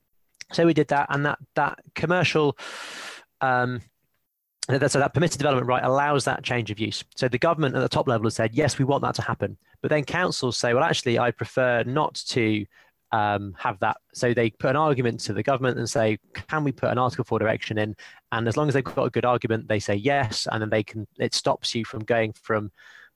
So 0.52 0.66
we 0.66 0.74
did 0.74 0.88
that, 0.88 1.08
and 1.10 1.26
that 1.26 1.40
that 1.56 1.80
commercial. 1.94 2.58
Um, 3.42 3.82
so 4.68 4.78
that 4.78 5.14
permitted 5.16 5.40
development 5.40 5.68
right 5.68 5.84
allows 5.84 6.26
that 6.26 6.44
change 6.44 6.70
of 6.70 6.80
use. 6.80 7.04
So 7.16 7.28
the 7.28 7.40
government 7.40 7.76
at 7.76 7.80
the 7.80 7.90
top 7.90 8.08
level 8.08 8.28
has 8.28 8.36
said, 8.36 8.54
yes, 8.54 8.78
we 8.78 8.86
want 8.86 9.02
that 9.02 9.16
to 9.16 9.24
happen. 9.24 9.58
But 9.82 9.90
then 9.90 10.04
councils 10.04 10.60
say, 10.60 10.76
well, 10.76 10.84
actually, 10.84 11.18
I 11.18 11.32
prefer 11.32 11.84
not 11.86 12.14
to 12.28 12.68
um, 13.12 13.56
have 13.58 13.80
that. 13.80 13.98
So 14.14 14.34
they 14.34 14.52
put 14.52 14.72
an 14.72 14.76
argument 14.76 15.22
to 15.22 15.34
the 15.34 15.42
government 15.42 15.80
and 15.80 15.90
say, 15.90 16.20
can 16.34 16.64
we 16.64 16.72
put 16.72 16.92
an 16.92 17.00
Article 17.00 17.26
4 17.26 17.40
direction 17.40 17.80
in? 17.80 17.96
And 18.32 18.48
as 18.48 18.58
long 18.58 18.68
as 18.68 18.76
they've 18.76 18.84
got 18.84 19.06
a 19.06 19.10
good 19.10 19.26
argument, 19.26 19.68
they 19.68 19.80
say 19.80 19.96
yes, 19.96 20.48
and 20.52 20.62
then 20.62 20.70
they 20.70 20.84
can. 20.84 21.08
It 21.18 21.34
stops 21.34 21.74
you 21.74 21.84
from 21.84 22.04
going 22.04 22.34
from 22.34 22.72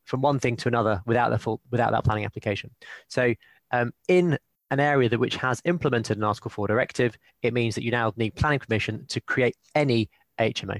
from 0.06 0.22
one 0.22 0.40
thing 0.40 0.56
to 0.58 0.68
another 0.68 1.02
without 1.06 1.30
the 1.30 1.38
full 1.38 1.62
without 1.72 1.92
that 1.92 2.04
planning 2.04 2.26
application. 2.26 2.72
So 3.08 3.34
um, 3.72 3.94
in 4.08 4.38
an 4.72 4.80
area 4.80 5.10
that 5.10 5.20
which 5.20 5.36
has 5.36 5.62
implemented 5.66 6.18
an 6.18 6.24
Article 6.24 6.50
4 6.50 6.68
directive, 6.68 7.18
it 7.42 7.54
means 7.54 7.76
that 7.76 7.84
you 7.84 7.92
now 7.92 8.12
need 8.18 8.36
planning 8.36 8.60
permission 8.60 9.06
to 9.10 9.22
create 9.22 9.56
any 9.76 10.10
HMO. 10.40 10.80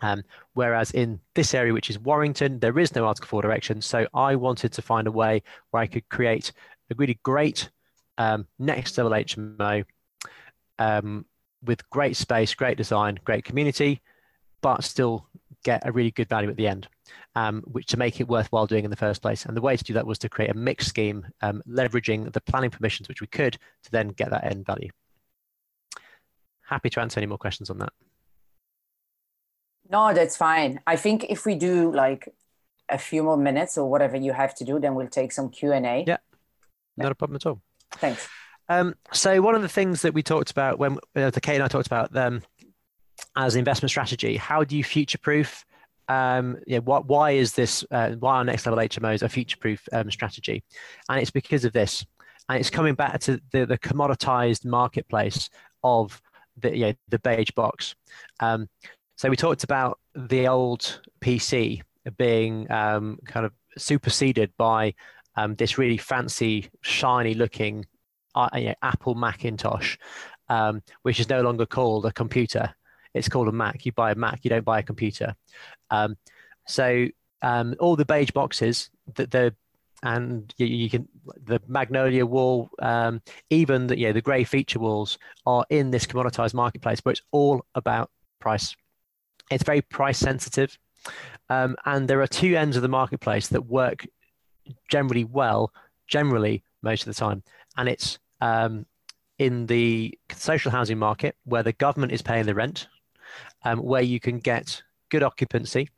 Um, 0.00 0.22
whereas 0.52 0.90
in 0.92 1.20
this 1.34 1.54
area, 1.54 1.72
which 1.72 1.90
is 1.90 1.98
Warrington, 1.98 2.60
there 2.60 2.78
is 2.78 2.94
no 2.94 3.06
Article 3.06 3.28
4 3.28 3.42
direction. 3.42 3.80
So 3.80 4.06
I 4.14 4.36
wanted 4.36 4.72
to 4.74 4.82
find 4.82 5.06
a 5.06 5.12
way 5.12 5.42
where 5.70 5.82
I 5.82 5.86
could 5.86 6.08
create 6.08 6.52
a 6.90 6.94
really 6.96 7.18
great 7.22 7.70
um, 8.18 8.46
next 8.58 8.96
level 8.98 9.12
HMO 9.12 9.84
um, 10.78 11.24
with 11.64 11.88
great 11.90 12.16
space, 12.16 12.54
great 12.54 12.76
design, 12.76 13.18
great 13.24 13.44
community, 13.44 14.00
but 14.60 14.84
still 14.84 15.26
get 15.64 15.86
a 15.86 15.92
really 15.92 16.10
good 16.10 16.28
value 16.28 16.50
at 16.50 16.56
the 16.56 16.68
end, 16.68 16.88
um, 17.34 17.62
which 17.66 17.86
to 17.86 17.96
make 17.96 18.20
it 18.20 18.28
worthwhile 18.28 18.66
doing 18.66 18.84
in 18.84 18.90
the 18.90 18.96
first 18.96 19.22
place. 19.22 19.44
And 19.44 19.56
the 19.56 19.60
way 19.60 19.76
to 19.76 19.84
do 19.84 19.94
that 19.94 20.06
was 20.06 20.18
to 20.20 20.28
create 20.28 20.50
a 20.50 20.54
mixed 20.54 20.88
scheme, 20.88 21.26
um, 21.40 21.62
leveraging 21.68 22.32
the 22.32 22.40
planning 22.40 22.70
permissions 22.70 23.08
which 23.08 23.20
we 23.20 23.26
could 23.26 23.54
to 23.84 23.90
then 23.90 24.08
get 24.08 24.30
that 24.30 24.44
end 24.44 24.66
value. 24.66 24.90
Happy 26.62 26.90
to 26.90 27.00
answer 27.00 27.18
any 27.18 27.26
more 27.26 27.38
questions 27.38 27.70
on 27.70 27.78
that. 27.78 27.92
No, 29.90 30.12
that's 30.12 30.36
fine. 30.36 30.80
I 30.86 30.96
think 30.96 31.24
if 31.30 31.46
we 31.46 31.54
do 31.54 31.92
like 31.92 32.28
a 32.90 32.98
few 32.98 33.22
more 33.22 33.36
minutes 33.36 33.78
or 33.78 33.90
whatever 33.90 34.16
you 34.16 34.32
have 34.32 34.54
to 34.56 34.64
do, 34.64 34.78
then 34.78 34.94
we'll 34.94 35.08
take 35.08 35.32
some 35.32 35.48
Q 35.48 35.72
and 35.72 35.86
A. 35.86 36.04
Yeah, 36.06 36.18
not 36.96 37.12
a 37.12 37.14
problem 37.14 37.36
at 37.36 37.46
all. 37.46 37.62
Thanks. 37.92 38.28
Um, 38.68 38.94
so 39.12 39.40
one 39.40 39.54
of 39.54 39.62
the 39.62 39.68
things 39.68 40.02
that 40.02 40.12
we 40.12 40.22
talked 40.22 40.50
about 40.50 40.78
when 40.78 40.98
uh, 41.16 41.30
the 41.30 41.40
Cate 41.40 41.54
and 41.54 41.64
I 41.64 41.68
talked 41.68 41.86
about 41.86 42.12
them 42.12 42.42
as 43.34 43.56
investment 43.56 43.90
strategy, 43.90 44.36
how 44.36 44.62
do 44.62 44.76
you 44.76 44.84
future 44.84 45.18
proof? 45.18 45.64
Um, 46.08 46.58
yeah, 46.66 46.78
what, 46.78 47.06
why 47.06 47.32
is 47.32 47.52
this? 47.52 47.84
Uh, 47.90 48.12
why 48.12 48.36
are 48.36 48.44
next 48.44 48.66
level 48.66 48.82
HMOs 48.82 49.22
a 49.22 49.28
future 49.28 49.58
proof 49.58 49.86
um, 49.92 50.10
strategy? 50.10 50.64
And 51.08 51.20
it's 51.20 51.30
because 51.30 51.64
of 51.64 51.72
this, 51.72 52.06
and 52.48 52.58
it's 52.58 52.70
coming 52.70 52.94
back 52.94 53.20
to 53.20 53.40
the, 53.52 53.66
the 53.66 53.78
commoditized 53.78 54.64
marketplace 54.64 55.50
of 55.82 56.20
the 56.56 56.76
yeah, 56.76 56.92
the 57.08 57.18
beige 57.18 57.50
box. 57.52 57.94
Um, 58.40 58.68
so 59.16 59.28
we 59.28 59.36
talked 59.36 59.64
about 59.64 59.98
the 60.14 60.48
old 60.48 61.00
PC 61.20 61.82
being 62.16 62.70
um, 62.70 63.18
kind 63.26 63.44
of 63.44 63.52
superseded 63.76 64.52
by 64.56 64.94
um, 65.36 65.54
this 65.56 65.78
really 65.78 65.96
fancy, 65.96 66.70
shiny 66.82 67.34
looking 67.34 67.84
uh, 68.34 68.48
you 68.54 68.66
know, 68.66 68.74
Apple 68.82 69.14
Macintosh, 69.14 69.96
um, 70.48 70.82
which 71.02 71.20
is 71.20 71.28
no 71.28 71.42
longer 71.42 71.66
called 71.66 72.06
a 72.06 72.12
computer. 72.12 72.74
It's 73.14 73.28
called 73.28 73.48
a 73.48 73.52
Mac. 73.52 73.84
You 73.84 73.92
buy 73.92 74.12
a 74.12 74.14
Mac, 74.14 74.40
you 74.44 74.50
don't 74.50 74.64
buy 74.64 74.80
a 74.80 74.82
computer. 74.82 75.34
Um, 75.90 76.16
so 76.66 77.08
um, 77.42 77.74
all 77.80 77.96
the 77.96 78.04
beige 78.04 78.30
boxes, 78.30 78.90
the, 79.14 79.26
the 79.26 79.54
and 80.02 80.54
you, 80.58 80.66
you, 80.66 80.90
can 80.90 81.08
the 81.44 81.60
magnolia 81.66 82.24
wall, 82.24 82.70
um, 82.80 83.20
even 83.50 83.86
the 83.88 84.12
the 84.12 84.20
grey 84.20 84.44
feature 84.44 84.78
walls 84.78 85.18
are 85.46 85.64
in 85.70 85.90
this 85.90 86.06
commoditized 86.06 86.54
marketplace, 86.54 87.00
but 87.00 87.10
it's 87.10 87.22
all 87.32 87.64
about 87.74 88.10
price. 88.38 88.76
It's 89.50 89.64
very 89.64 89.82
price 89.82 90.18
sensitive, 90.18 90.78
um, 91.48 91.76
and 91.84 92.06
there 92.06 92.20
are 92.20 92.28
two 92.28 92.56
ends 92.56 92.76
of 92.76 92.82
the 92.82 92.88
marketplace 92.88 93.48
that 93.48 93.66
work 93.66 94.06
generally 94.88 95.24
well, 95.24 95.72
generally 96.06 96.62
most 96.82 97.06
of 97.06 97.14
the 97.14 97.18
time, 97.18 97.42
and 97.76 97.88
it's 97.88 98.18
um, 98.40 98.86
in 99.38 99.66
the 99.66 100.16
social 100.32 100.70
housing 100.70 100.98
market 100.98 101.36
where 101.44 101.62
the 101.62 101.72
government 101.72 102.12
is 102.12 102.22
paying 102.22 102.46
the 102.46 102.54
rent, 102.54 102.86
um, 103.64 103.78
where 103.78 104.02
you 104.02 104.20
can 104.20 104.38
get 104.38 104.82
good 105.10 105.22
occupancy 105.22 105.88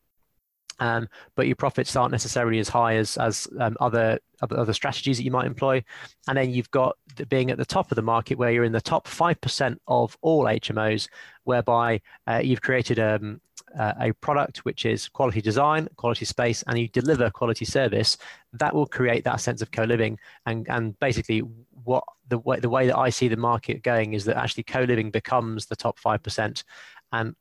um, 0.80 1.08
but 1.36 1.46
your 1.46 1.56
profits 1.56 1.94
aren't 1.94 2.10
necessarily 2.10 2.58
as 2.58 2.68
high 2.68 2.96
as 2.96 3.16
as 3.18 3.46
um, 3.58 3.76
other 3.80 4.18
other 4.40 4.72
strategies 4.72 5.18
that 5.18 5.24
you 5.24 5.30
might 5.30 5.46
employ. 5.46 5.84
And 6.26 6.36
then 6.36 6.50
you've 6.50 6.70
got 6.70 6.96
the, 7.16 7.26
being 7.26 7.50
at 7.50 7.58
the 7.58 7.66
top 7.66 7.92
of 7.92 7.96
the 7.96 8.02
market, 8.02 8.38
where 8.38 8.50
you're 8.50 8.64
in 8.64 8.72
the 8.72 8.80
top 8.80 9.06
five 9.06 9.40
percent 9.40 9.80
of 9.86 10.16
all 10.22 10.44
HMOs, 10.44 11.08
whereby 11.44 12.00
uh, 12.26 12.40
you've 12.42 12.62
created 12.62 12.98
um, 12.98 13.40
uh, 13.78 13.92
a 14.00 14.12
product 14.14 14.64
which 14.64 14.86
is 14.86 15.08
quality 15.08 15.42
design, 15.42 15.86
quality 15.96 16.24
space, 16.24 16.64
and 16.66 16.78
you 16.78 16.88
deliver 16.88 17.30
quality 17.30 17.66
service. 17.66 18.16
That 18.54 18.74
will 18.74 18.86
create 18.86 19.24
that 19.24 19.42
sense 19.42 19.60
of 19.60 19.70
co-living, 19.70 20.18
and 20.46 20.66
and 20.70 20.98
basically 20.98 21.40
what 21.84 22.04
the 22.28 22.38
way 22.38 22.58
the 22.58 22.70
way 22.70 22.86
that 22.86 22.96
I 22.96 23.10
see 23.10 23.28
the 23.28 23.36
market 23.36 23.82
going 23.82 24.14
is 24.14 24.24
that 24.24 24.38
actually 24.38 24.64
co-living 24.64 25.10
becomes 25.10 25.66
the 25.66 25.76
top 25.76 25.98
five 25.98 26.22
percent, 26.22 26.64
and 27.12 27.36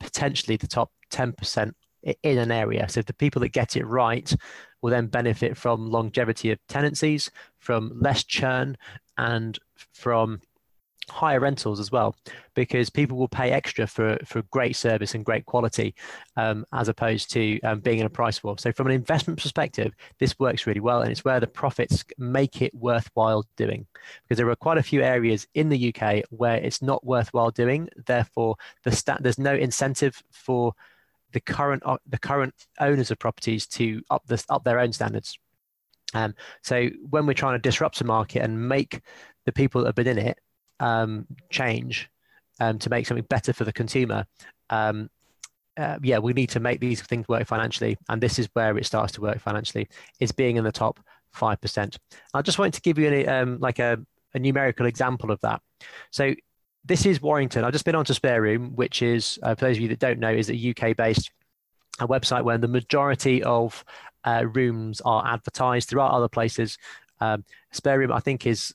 potentially 0.00 0.56
the 0.56 0.66
top 0.66 0.90
10% 1.10 1.72
in 2.22 2.38
an 2.38 2.52
area. 2.52 2.88
So 2.88 3.02
the 3.02 3.14
people 3.14 3.40
that 3.40 3.48
get 3.48 3.76
it 3.76 3.84
right 3.84 4.32
will 4.82 4.90
then 4.90 5.06
benefit 5.06 5.56
from 5.56 5.90
longevity 5.90 6.50
of 6.50 6.58
tenancies, 6.68 7.30
from 7.58 7.92
less 8.00 8.24
churn, 8.24 8.76
and 9.18 9.58
from 9.92 10.40
higher 11.10 11.40
rentals 11.40 11.80
as 11.80 11.92
well, 11.92 12.16
because 12.54 12.90
people 12.90 13.16
will 13.16 13.28
pay 13.28 13.50
extra 13.50 13.86
for 13.86 14.18
for 14.24 14.42
great 14.50 14.76
service 14.76 15.14
and 15.14 15.24
great 15.24 15.46
quality, 15.46 15.94
um, 16.36 16.64
as 16.72 16.88
opposed 16.88 17.30
to 17.32 17.60
um, 17.60 17.80
being 17.80 17.98
in 17.98 18.06
a 18.06 18.10
price 18.10 18.42
war. 18.42 18.58
So 18.58 18.72
from 18.72 18.86
an 18.88 18.92
investment 18.92 19.40
perspective, 19.40 19.94
this 20.18 20.38
works 20.38 20.66
really 20.66 20.80
well, 20.80 21.02
and 21.02 21.10
it's 21.10 21.24
where 21.24 21.40
the 21.40 21.46
profits 21.46 22.04
make 22.18 22.62
it 22.62 22.74
worthwhile 22.74 23.44
doing. 23.56 23.86
Because 24.22 24.38
there 24.38 24.48
are 24.48 24.56
quite 24.56 24.78
a 24.78 24.82
few 24.82 25.02
areas 25.02 25.46
in 25.54 25.68
the 25.68 25.94
UK 25.94 26.24
where 26.30 26.56
it's 26.56 26.82
not 26.82 27.04
worthwhile 27.04 27.50
doing. 27.50 27.88
Therefore, 28.06 28.56
the 28.84 28.92
stat 28.92 29.22
there's 29.22 29.38
no 29.38 29.54
incentive 29.54 30.22
for 30.30 30.74
the 31.32 31.40
current 31.40 31.82
uh, 31.84 31.98
the 32.06 32.18
current 32.18 32.54
owners 32.80 33.10
of 33.10 33.18
properties 33.18 33.66
to 33.66 34.02
up 34.10 34.22
the 34.26 34.42
up 34.48 34.64
their 34.64 34.78
own 34.78 34.92
standards. 34.92 35.38
Um, 36.14 36.34
so 36.62 36.88
when 37.10 37.26
we're 37.26 37.34
trying 37.34 37.54
to 37.54 37.68
disrupt 37.68 37.98
the 37.98 38.04
market 38.04 38.42
and 38.42 38.68
make 38.68 39.00
the 39.44 39.52
people 39.52 39.80
that 39.80 39.88
have 39.88 39.94
been 39.94 40.06
in 40.06 40.18
it 40.18 40.38
um, 40.80 41.26
change 41.50 42.10
um, 42.60 42.78
to 42.78 42.90
make 42.90 43.06
something 43.06 43.26
better 43.28 43.52
for 43.52 43.64
the 43.64 43.72
consumer, 43.72 44.26
um, 44.70 45.10
uh, 45.76 45.98
yeah, 46.02 46.18
we 46.18 46.32
need 46.32 46.48
to 46.50 46.60
make 46.60 46.80
these 46.80 47.02
things 47.02 47.28
work 47.28 47.46
financially, 47.46 47.98
and 48.08 48.22
this 48.22 48.38
is 48.38 48.48
where 48.54 48.76
it 48.78 48.86
starts 48.86 49.12
to 49.12 49.20
work 49.20 49.38
financially. 49.40 49.88
Is 50.20 50.32
being 50.32 50.56
in 50.56 50.64
the 50.64 50.72
top 50.72 51.00
five 51.32 51.60
percent. 51.60 51.98
I 52.32 52.42
just 52.42 52.58
wanted 52.58 52.74
to 52.74 52.80
give 52.80 52.98
you 52.98 53.26
um, 53.28 53.58
like 53.60 53.78
a, 53.78 53.98
a 54.34 54.38
numerical 54.38 54.86
example 54.86 55.30
of 55.30 55.40
that. 55.42 55.60
So 56.10 56.34
this 56.84 57.04
is 57.04 57.20
Warrington. 57.20 57.64
I've 57.64 57.72
just 57.72 57.84
been 57.84 57.94
onto 57.94 58.14
Spare 58.14 58.40
Room, 58.40 58.74
which 58.74 59.02
is, 59.02 59.38
uh, 59.42 59.54
for 59.54 59.66
those 59.66 59.76
of 59.76 59.82
you 59.82 59.88
that 59.88 59.98
don't 59.98 60.18
know, 60.18 60.32
is 60.32 60.50
a 60.50 60.70
UK 60.70 60.96
based 60.96 61.30
a 61.98 62.06
website 62.06 62.44
where 62.44 62.58
the 62.58 62.68
majority 62.68 63.42
of 63.42 63.84
uh, 64.24 64.44
rooms 64.52 65.00
are 65.04 65.26
advertised. 65.26 65.90
There 65.90 66.00
are 66.00 66.12
other 66.12 66.28
places. 66.28 66.78
Um, 67.20 67.44
Spare 67.72 67.98
Room, 67.98 68.12
I 68.12 68.20
think, 68.20 68.46
is 68.46 68.74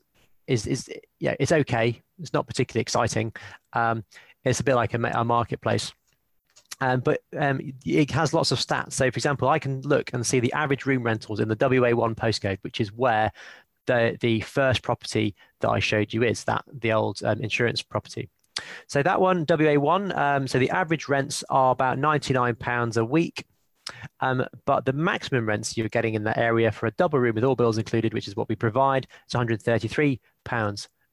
is 0.52 0.68
is 0.68 0.90
yeah, 1.20 1.36
it's 1.40 1.52
okay. 1.52 2.02
It's 2.20 2.34
not 2.34 2.48
particularly 2.48 2.82
exciting. 2.82 3.34
Um, 3.74 4.04
it's 4.44 4.60
a 4.60 4.64
bit 4.64 4.76
like 4.76 4.94
a, 4.94 4.98
a 5.14 5.24
marketplace. 5.24 5.94
Um, 6.80 7.02
but 7.02 7.22
um, 7.38 7.62
it 7.86 8.10
has 8.12 8.34
lots 8.34 8.52
of 8.52 8.58
stats. 8.58 8.94
So, 8.94 9.12
for 9.12 9.18
example, 9.18 9.48
I 9.48 9.60
can 9.60 9.82
look 9.82 10.12
and 10.14 10.26
see 10.26 10.40
the 10.40 10.52
average 10.54 10.88
room 10.88 11.04
rentals 11.04 11.40
in 11.40 11.48
the 11.48 11.56
WA1 11.56 12.16
postcode, 12.16 12.58
which 12.62 12.82
is 12.82 12.92
where 12.92 13.32
the 13.86 14.18
the 14.20 14.42
first 14.42 14.82
property 14.82 15.36
that 15.62 15.70
I 15.70 15.80
showed 15.80 16.14
you 16.14 16.24
is 16.24 16.44
that 16.46 16.64
the 16.72 16.92
old 16.92 17.22
um, 17.24 17.40
insurance 17.40 17.82
property. 17.82 18.30
So 18.88 19.02
that 19.04 19.22
one, 19.22 19.46
WA1, 19.46 20.16
um, 20.16 20.48
so 20.48 20.60
the 20.60 20.70
average 20.70 21.08
rents 21.08 21.44
are 21.50 21.72
about 21.72 21.98
£99 21.98 22.98
a 22.98 23.06
week. 23.06 23.46
Um, 24.20 24.46
but 24.66 24.86
the 24.86 24.94
maximum 24.94 25.48
rents 25.48 25.76
you're 25.76 25.90
getting 25.90 26.14
in 26.14 26.24
that 26.24 26.38
area 26.38 26.72
for 26.72 26.86
a 26.86 26.92
double 26.92 27.20
room 27.20 27.36
with 27.36 27.44
all 27.44 27.56
bills 27.56 27.78
included, 27.78 28.14
which 28.14 28.28
is 28.28 28.36
what 28.36 28.50
we 28.50 28.56
provide, 28.56 29.08
is 29.28 29.34
£133 29.34 30.20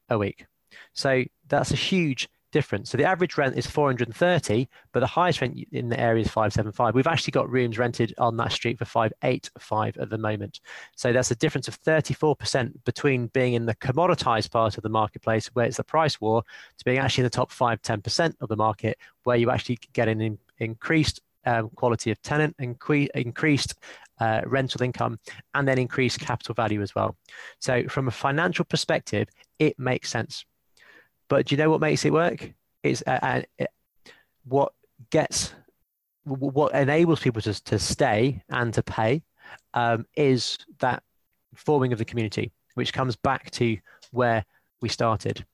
a 0.08 0.18
week. 0.18 0.46
So 0.92 1.24
that's 1.48 1.70
a 1.70 1.76
huge 1.76 2.28
difference. 2.50 2.90
So 2.90 2.98
the 2.98 3.04
average 3.04 3.36
rent 3.36 3.56
is 3.56 3.66
430, 3.66 4.68
but 4.92 5.00
the 5.00 5.06
highest 5.06 5.40
rent 5.40 5.58
in 5.72 5.88
the 5.88 6.00
area 6.00 6.22
is 6.22 6.28
575. 6.28 6.94
We've 6.94 7.06
actually 7.06 7.32
got 7.32 7.50
rooms 7.50 7.78
rented 7.78 8.14
on 8.18 8.36
that 8.38 8.52
street 8.52 8.78
for 8.78 8.84
585 8.84 9.98
at 9.98 10.10
the 10.10 10.18
moment. 10.18 10.60
So 10.96 11.12
that's 11.12 11.30
a 11.30 11.36
difference 11.36 11.68
of 11.68 11.80
34% 11.82 12.72
between 12.84 13.26
being 13.28 13.54
in 13.54 13.66
the 13.66 13.74
commoditized 13.76 14.50
part 14.50 14.76
of 14.76 14.82
the 14.82 14.88
marketplace 14.88 15.48
where 15.48 15.66
it's 15.66 15.76
the 15.76 15.84
price 15.84 16.20
war 16.20 16.42
to 16.78 16.84
being 16.84 16.98
actually 16.98 17.22
in 17.22 17.26
the 17.26 17.30
top 17.30 17.50
5 17.50 17.82
10% 17.82 18.34
of 18.40 18.48
the 18.48 18.56
market 18.56 18.98
where 19.24 19.36
you 19.36 19.50
actually 19.50 19.78
get 19.92 20.08
an 20.08 20.20
in, 20.20 20.38
increased 20.58 21.20
um, 21.44 21.70
quality 21.70 22.10
of 22.10 22.20
tenant, 22.22 22.56
incre- 22.58 23.08
increased 23.14 23.74
uh, 24.20 24.42
rental 24.46 24.82
income, 24.82 25.18
and 25.54 25.66
then 25.66 25.78
increase 25.78 26.16
capital 26.16 26.54
value 26.54 26.82
as 26.82 26.94
well. 26.94 27.16
So, 27.60 27.84
from 27.88 28.08
a 28.08 28.12
financial 28.12 28.64
perspective, 28.64 29.28
it 29.58 29.78
makes 29.78 30.10
sense. 30.10 30.44
But 31.28 31.46
do 31.46 31.54
you 31.54 31.58
know 31.62 31.70
what 31.70 31.80
makes 31.80 32.04
it 32.04 32.12
work? 32.12 32.52
It's 32.82 33.02
uh, 33.06 33.42
uh, 33.60 33.64
what 34.44 34.72
gets 35.10 35.52
what 36.24 36.74
enables 36.74 37.20
people 37.20 37.40
to, 37.42 37.64
to 37.64 37.78
stay 37.78 38.42
and 38.50 38.74
to 38.74 38.82
pay 38.82 39.22
um, 39.74 40.04
is 40.16 40.58
that 40.80 41.02
forming 41.54 41.92
of 41.92 41.98
the 41.98 42.04
community, 42.04 42.52
which 42.74 42.92
comes 42.92 43.16
back 43.16 43.50
to 43.52 43.78
where 44.10 44.44
we 44.80 44.88
started. 44.88 45.44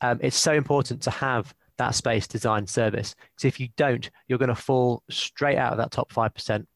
Um, 0.00 0.18
it's 0.22 0.36
so 0.36 0.52
important 0.52 1.02
to 1.02 1.10
have 1.10 1.54
that 1.78 1.94
space 1.94 2.26
design 2.26 2.66
service 2.66 3.14
because 3.30 3.44
if 3.44 3.58
you 3.58 3.68
don't, 3.76 4.10
you're 4.28 4.38
going 4.38 4.48
to 4.48 4.54
fall 4.54 5.02
straight 5.10 5.58
out 5.58 5.72
of 5.72 5.78
that 5.78 5.90
top 5.90 6.12
five 6.12 6.34
percent, 6.34 6.68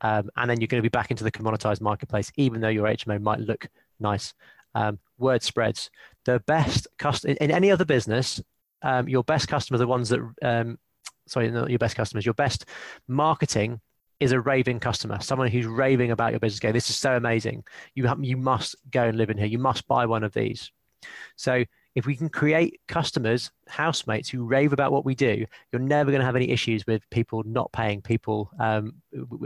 um, 0.00 0.30
and 0.36 0.50
then 0.50 0.60
you're 0.60 0.68
going 0.68 0.82
to 0.82 0.88
be 0.88 0.88
back 0.88 1.10
into 1.10 1.24
the 1.24 1.32
commoditized 1.32 1.80
marketplace, 1.80 2.30
even 2.36 2.60
though 2.60 2.68
your 2.68 2.86
HMO 2.86 3.20
might 3.20 3.40
look 3.40 3.68
nice. 4.00 4.34
Um, 4.74 4.98
word 5.18 5.42
spreads 5.42 5.90
the 6.24 6.40
best 6.40 6.86
customer 6.98 7.34
in 7.40 7.50
any 7.50 7.70
other 7.70 7.84
business, 7.84 8.40
um, 8.82 9.08
your 9.08 9.24
best 9.24 9.48
customers 9.48 9.80
are 9.80 9.84
the 9.84 9.88
ones 9.88 10.10
that, 10.10 10.20
um, 10.42 10.78
sorry, 11.26 11.50
not 11.50 11.70
your 11.70 11.78
best 11.78 11.96
customers, 11.96 12.24
your 12.26 12.34
best 12.34 12.66
marketing 13.08 13.80
is 14.20 14.32
a 14.32 14.40
raving 14.40 14.80
customer, 14.80 15.18
someone 15.20 15.48
who's 15.48 15.66
raving 15.66 16.10
about 16.10 16.32
your 16.32 16.40
business. 16.40 16.60
Going, 16.60 16.74
this 16.74 16.90
is 16.90 16.96
so 16.96 17.16
amazing. 17.16 17.64
You 17.94 18.06
have, 18.08 18.22
you 18.22 18.36
must 18.36 18.76
go 18.90 19.04
and 19.04 19.16
live 19.16 19.30
in 19.30 19.38
here. 19.38 19.46
You 19.46 19.58
must 19.58 19.86
buy 19.86 20.06
one 20.06 20.24
of 20.24 20.34
these. 20.34 20.70
So 21.36 21.64
if 21.98 22.06
we 22.06 22.14
can 22.14 22.28
create 22.28 22.80
customers, 22.86 23.50
housemates 23.66 24.28
who 24.28 24.44
rave 24.44 24.72
about 24.72 24.92
what 24.92 25.04
we 25.04 25.16
do, 25.16 25.44
you're 25.72 25.82
never 25.82 26.12
going 26.12 26.20
to 26.20 26.24
have 26.24 26.36
any 26.36 26.48
issues 26.48 26.86
with 26.86 27.02
people 27.10 27.42
not 27.42 27.72
paying, 27.72 28.00
people 28.00 28.50
um, 28.60 28.94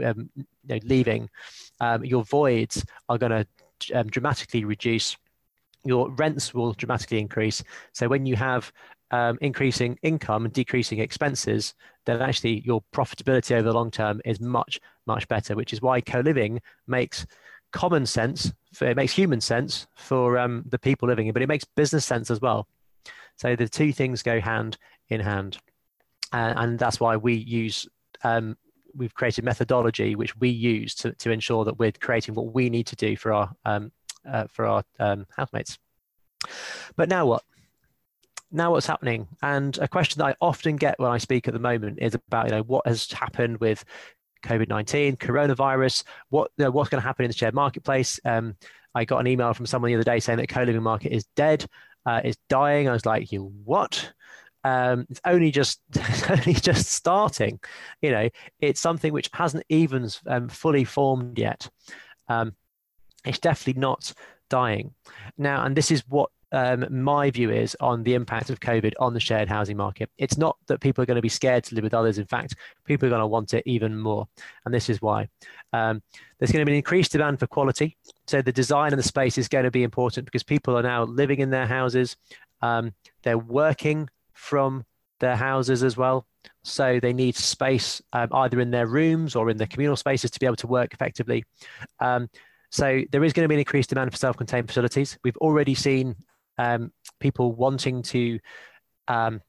um, 0.05 0.29
you 0.35 0.45
know, 0.69 0.79
leaving. 0.83 1.27
Um, 1.79 2.05
your 2.05 2.23
voids 2.23 2.85
are 3.09 3.17
going 3.17 3.31
to 3.31 3.99
um, 3.99 4.07
dramatically 4.07 4.65
reduce 4.65 5.17
your 5.85 6.11
rents 6.11 6.53
will 6.53 6.73
dramatically 6.73 7.19
increase. 7.19 7.61
So 7.91 8.07
when 8.07 8.25
you 8.25 8.37
have 8.37 8.71
um, 9.11 9.37
increasing 9.41 9.97
income 10.01 10.45
and 10.45 10.53
decreasing 10.53 10.99
expenses, 10.99 11.73
then 12.05 12.21
actually 12.21 12.61
your 12.61 12.83
profitability 12.93 13.51
over 13.51 13.63
the 13.63 13.73
long 13.73 13.91
term 13.91 14.21
is 14.23 14.39
much, 14.39 14.79
much 15.07 15.27
better, 15.27 15.55
which 15.55 15.73
is 15.73 15.81
why 15.81 15.99
co-living 15.99 16.61
makes 16.87 17.25
common 17.73 18.05
sense, 18.05 18.53
for, 18.73 18.85
it 18.85 18.97
makes 18.97 19.13
human 19.13 19.41
sense 19.41 19.87
for 19.95 20.37
um, 20.37 20.63
the 20.69 20.79
people 20.79 21.07
living 21.07 21.27
it, 21.27 21.33
but 21.33 21.41
it 21.41 21.47
makes 21.47 21.63
business 21.63 22.05
sense 22.05 22.29
as 22.31 22.41
well. 22.41 22.67
So 23.37 23.55
the 23.55 23.67
two 23.67 23.93
things 23.93 24.21
go 24.23 24.39
hand 24.39 24.77
in 25.09 25.19
hand. 25.19 25.57
Uh, 26.31 26.53
and 26.57 26.79
that's 26.79 26.99
why 26.99 27.15
we 27.15 27.33
use, 27.33 27.87
um, 28.23 28.57
we've 28.95 29.13
created 29.13 29.43
methodology 29.43 30.15
which 30.15 30.35
we 30.37 30.49
use 30.49 30.95
to, 30.95 31.13
to 31.13 31.31
ensure 31.31 31.65
that 31.65 31.79
we're 31.79 31.91
creating 31.91 32.35
what 32.35 32.53
we 32.53 32.69
need 32.69 32.87
to 32.87 32.95
do 32.95 33.15
for 33.15 33.33
our 33.33 33.51
um, 33.65 33.91
uh, 34.29 34.45
for 34.47 34.65
our 34.65 34.83
um, 34.99 35.25
housemates. 35.35 35.77
But 36.95 37.09
now 37.09 37.25
what? 37.25 37.43
Now 38.51 38.71
what's 38.71 38.87
happening? 38.87 39.27
And 39.41 39.77
a 39.79 39.87
question 39.87 40.19
that 40.19 40.25
I 40.25 40.35
often 40.39 40.75
get 40.75 40.99
when 40.99 41.11
I 41.11 41.17
speak 41.17 41.47
at 41.47 41.53
the 41.53 41.59
moment 41.59 41.99
is 42.01 42.15
about 42.15 42.45
you 42.45 42.51
know 42.51 42.63
what 42.63 42.87
has 42.87 43.11
happened 43.11 43.59
with 43.59 43.83
COVID 44.43 44.69
nineteen, 44.69 45.15
coronavirus. 45.17 46.03
What 46.29 46.51
you 46.57 46.65
know, 46.65 46.71
what's 46.71 46.89
going 46.89 47.01
to 47.01 47.07
happen 47.07 47.25
in 47.25 47.29
the 47.31 47.37
shared 47.37 47.53
marketplace? 47.53 48.19
Um, 48.25 48.55
I 48.95 49.05
got 49.05 49.19
an 49.19 49.27
email 49.27 49.53
from 49.53 49.65
someone 49.65 49.89
the 49.89 49.95
other 49.95 50.03
day 50.03 50.19
saying 50.19 50.37
that 50.37 50.49
co-living 50.49 50.83
market 50.83 51.11
is 51.13 51.25
dead, 51.35 51.65
uh, 52.05 52.21
is 52.23 52.37
dying. 52.49 52.87
I 52.87 52.91
was 52.93 53.05
like, 53.05 53.31
you 53.31 53.51
what? 53.63 54.13
Um, 54.63 55.07
it's 55.09 55.21
only 55.25 55.51
just 55.51 55.81
it's 55.93 56.29
only 56.29 56.53
just 56.53 56.91
starting. 56.91 57.59
You 58.01 58.11
know, 58.11 58.29
it's 58.59 58.79
something 58.79 59.11
which 59.11 59.29
hasn't 59.33 59.65
even 59.69 60.09
um, 60.27 60.49
fully 60.49 60.83
formed 60.83 61.39
yet. 61.39 61.69
Um, 62.27 62.55
It's 63.25 63.39
definitely 63.39 63.79
not 63.79 64.13
dying. 64.49 64.93
Now, 65.37 65.65
and 65.65 65.75
this 65.75 65.91
is 65.91 66.03
what 66.07 66.29
um, 66.53 66.85
my 66.89 67.31
view 67.31 67.49
is 67.49 67.75
on 67.79 68.03
the 68.03 68.13
impact 68.13 68.51
of 68.51 68.59
COVID 68.59 68.93
on 68.99 69.13
the 69.13 69.19
shared 69.19 69.49
housing 69.49 69.75
market. 69.75 70.09
It's 70.17 70.37
not 70.37 70.55
that 70.67 70.79
people 70.79 71.01
are 71.01 71.05
going 71.05 71.15
to 71.15 71.21
be 71.21 71.29
scared 71.29 71.63
to 71.65 71.75
live 71.75 71.83
with 71.83 71.95
others. 71.95 72.19
In 72.19 72.25
fact, 72.25 72.55
people 72.85 73.07
are 73.07 73.09
going 73.09 73.21
to 73.21 73.27
want 73.27 73.53
it 73.55 73.63
even 73.65 73.97
more. 73.97 74.27
And 74.63 74.73
this 74.73 74.87
is 74.87 75.01
why. 75.01 75.27
Um, 75.73 76.01
there's 76.37 76.51
going 76.51 76.61
to 76.61 76.65
be 76.65 76.73
an 76.73 76.77
increased 76.77 77.11
demand 77.11 77.39
for 77.39 77.47
quality. 77.47 77.97
So 78.27 78.41
the 78.41 78.51
design 78.51 78.93
of 78.93 78.97
the 78.97 79.03
space 79.03 79.39
is 79.39 79.47
going 79.47 79.65
to 79.65 79.71
be 79.71 79.83
important 79.83 80.25
because 80.25 80.43
people 80.43 80.77
are 80.77 80.83
now 80.83 81.03
living 81.03 81.39
in 81.39 81.49
their 81.49 81.67
houses. 81.67 82.15
Um, 82.61 82.93
they're 83.23 83.37
working 83.37 84.09
from 84.33 84.85
their 85.19 85.35
houses 85.35 85.83
as 85.83 85.97
well. 85.97 86.27
So 86.63 86.99
they 86.99 87.13
need 87.13 87.35
space 87.35 88.01
um, 88.13 88.27
either 88.31 88.59
in 88.59 88.69
their 88.69 88.87
rooms 88.87 89.35
or 89.35 89.49
in 89.49 89.57
their 89.57 89.67
communal 89.67 89.95
spaces 89.95 90.29
to 90.31 90.39
be 90.39 90.45
able 90.45 90.57
to 90.57 90.67
work 90.67 90.93
effectively. 90.93 91.45
Um, 91.99 92.29
so 92.69 93.01
there 93.11 93.23
is 93.23 93.33
going 93.33 93.43
to 93.43 93.47
be 93.47 93.55
an 93.55 93.59
increased 93.59 93.89
demand 93.89 94.11
for 94.11 94.17
self-contained 94.17 94.67
facilities. 94.67 95.17
We've 95.23 95.37
already 95.37 95.75
seen 95.75 96.15
um, 96.57 96.91
people 97.19 97.51
wanting 97.53 98.01
to 98.03 98.39
um, 99.07 99.41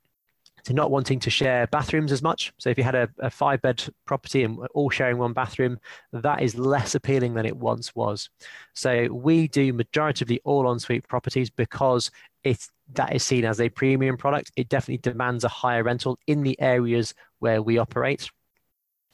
to 0.64 0.72
not 0.72 0.90
wanting 0.90 1.20
to 1.20 1.31
share 1.31 1.66
bathrooms 1.66 2.10
as 2.10 2.22
much. 2.22 2.52
So 2.59 2.70
if 2.70 2.78
you 2.78 2.85
had 2.85 2.94
a, 2.94 3.09
a 3.18 3.31
five 3.31 3.60
bed 3.60 3.85
property 4.06 4.44
and 4.44 4.59
all 4.74 4.89
sharing 4.89 5.18
one 5.18 5.35
bathroom, 5.35 5.78
that 6.12 6.43
is 6.43 6.56
less 6.56 6.94
appealing 6.94 7.35
than 7.35 7.44
it 7.44 7.56
once 7.56 7.94
was. 7.94 8.31
So 8.72 9.09
we 9.12 9.48
do 9.48 9.72
majoritively 9.74 10.39
all 10.44 10.70
ensuite 10.72 11.06
properties 11.06 11.51
because 11.51 12.10
it 12.44 12.66
that 12.94 13.14
is 13.14 13.24
seen 13.24 13.44
as 13.44 13.60
a 13.60 13.68
premium 13.68 14.16
product. 14.16 14.52
It 14.56 14.68
definitely 14.68 15.10
demands 15.10 15.44
a 15.44 15.48
higher 15.48 15.82
rental 15.82 16.18
in 16.26 16.43
the 16.43 16.59
areas 16.60 17.14
where 17.39 17.62
we 17.62 17.78
operate. 17.78 18.31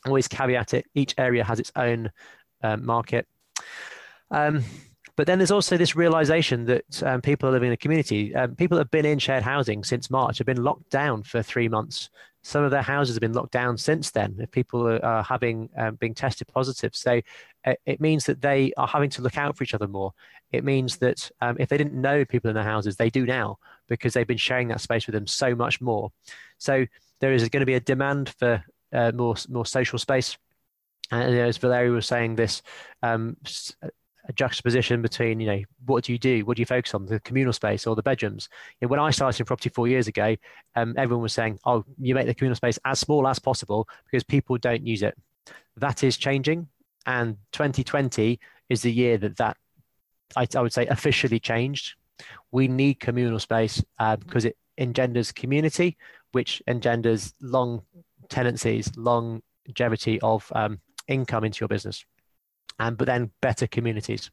Always 0.06 0.28
caveat 0.28 0.74
it: 0.74 0.86
each 0.94 1.14
area 1.18 1.44
has 1.44 1.60
its 1.60 1.72
own 1.76 2.10
uh, 2.62 2.76
market. 2.76 3.26
Um, 4.30 4.62
but 5.20 5.26
then 5.26 5.38
there's 5.38 5.50
also 5.50 5.76
this 5.76 5.94
realization 5.94 6.64
that 6.64 7.02
um, 7.02 7.20
people 7.20 7.46
are 7.46 7.52
living 7.52 7.66
in 7.66 7.74
a 7.74 7.76
community. 7.76 8.34
Um, 8.34 8.54
people 8.54 8.78
have 8.78 8.90
been 8.90 9.04
in 9.04 9.18
shared 9.18 9.42
housing 9.42 9.84
since 9.84 10.08
March, 10.08 10.38
have 10.38 10.46
been 10.46 10.64
locked 10.64 10.88
down 10.88 11.24
for 11.24 11.42
three 11.42 11.68
months. 11.68 12.08
Some 12.40 12.64
of 12.64 12.70
their 12.70 12.80
houses 12.80 13.16
have 13.16 13.20
been 13.20 13.34
locked 13.34 13.52
down 13.52 13.76
since 13.76 14.12
then. 14.12 14.36
If 14.38 14.50
people 14.50 14.98
are, 15.02 15.22
having 15.22 15.68
um, 15.76 15.96
being 15.96 16.14
tested 16.14 16.48
positive, 16.48 16.96
so 16.96 17.20
uh, 17.66 17.74
it 17.84 18.00
means 18.00 18.24
that 18.24 18.40
they 18.40 18.72
are 18.78 18.86
having 18.86 19.10
to 19.10 19.20
look 19.20 19.36
out 19.36 19.58
for 19.58 19.62
each 19.62 19.74
other 19.74 19.86
more. 19.86 20.14
It 20.52 20.64
means 20.64 20.96
that 20.96 21.30
um, 21.42 21.58
if 21.60 21.68
they 21.68 21.76
didn't 21.76 22.00
know 22.00 22.24
people 22.24 22.48
in 22.48 22.54
their 22.54 22.64
houses, 22.64 22.96
they 22.96 23.10
do 23.10 23.26
now 23.26 23.58
because 23.88 24.14
they've 24.14 24.26
been 24.26 24.38
sharing 24.38 24.68
that 24.68 24.80
space 24.80 25.06
with 25.06 25.12
them 25.12 25.26
so 25.26 25.54
much 25.54 25.82
more. 25.82 26.10
So 26.56 26.86
there 27.20 27.34
is 27.34 27.46
going 27.50 27.60
to 27.60 27.66
be 27.66 27.74
a 27.74 27.80
demand 27.80 28.30
for 28.38 28.64
uh, 28.94 29.12
more 29.12 29.34
more 29.50 29.66
social 29.66 29.98
space. 29.98 30.38
And 31.10 31.36
as 31.36 31.58
Valeria 31.58 31.90
was 31.90 32.06
saying, 32.06 32.36
this 32.36 32.62
um, 33.02 33.36
a 34.28 34.32
juxtaposition 34.32 35.02
between 35.02 35.40
you 35.40 35.46
know 35.46 35.62
what 35.86 36.04
do 36.04 36.12
you 36.12 36.18
do? 36.18 36.44
What 36.44 36.56
do 36.56 36.62
you 36.62 36.66
focus 36.66 36.94
on? 36.94 37.06
The 37.06 37.20
communal 37.20 37.52
space 37.52 37.86
or 37.86 37.96
the 37.96 38.02
bedrooms? 38.02 38.48
You 38.80 38.86
know, 38.86 38.90
when 38.90 39.00
i 39.00 39.10
started 39.10 39.40
in 39.40 39.46
property 39.46 39.70
four 39.70 39.88
years 39.88 40.08
ago 40.08 40.36
um, 40.76 40.94
everyone 40.96 41.22
was 41.22 41.32
saying 41.32 41.58
oh 41.64 41.84
you 41.98 42.14
make 42.14 42.26
the 42.26 42.34
communal 42.34 42.56
space 42.56 42.78
as 42.84 43.00
small 43.00 43.26
as 43.26 43.38
possible 43.38 43.88
because 44.04 44.24
people 44.24 44.56
don't 44.58 44.86
use 44.86 45.02
it. 45.02 45.16
That 45.76 46.04
is 46.04 46.16
changing 46.16 46.68
and 47.06 47.36
2020 47.52 48.38
is 48.68 48.82
the 48.82 48.92
year 48.92 49.16
that 49.18 49.36
that 49.38 49.56
i, 50.36 50.46
I 50.54 50.60
would 50.60 50.72
say 50.72 50.86
officially 50.86 51.40
changed. 51.40 51.94
We 52.52 52.68
need 52.68 53.00
communal 53.00 53.38
space 53.38 53.82
uh, 53.98 54.16
because 54.16 54.44
it 54.44 54.56
engenders 54.78 55.32
community 55.32 55.96
which 56.32 56.62
engenders 56.66 57.34
long 57.40 57.82
tenancies 58.28 58.90
long 58.96 59.42
longevity 59.66 60.20
of 60.20 60.50
um, 60.54 60.80
income 61.08 61.44
into 61.44 61.60
your 61.60 61.68
business 61.68 62.04
um, 62.80 62.94
but 62.94 63.06
then 63.06 63.30
better 63.42 63.66
communities. 63.66 64.30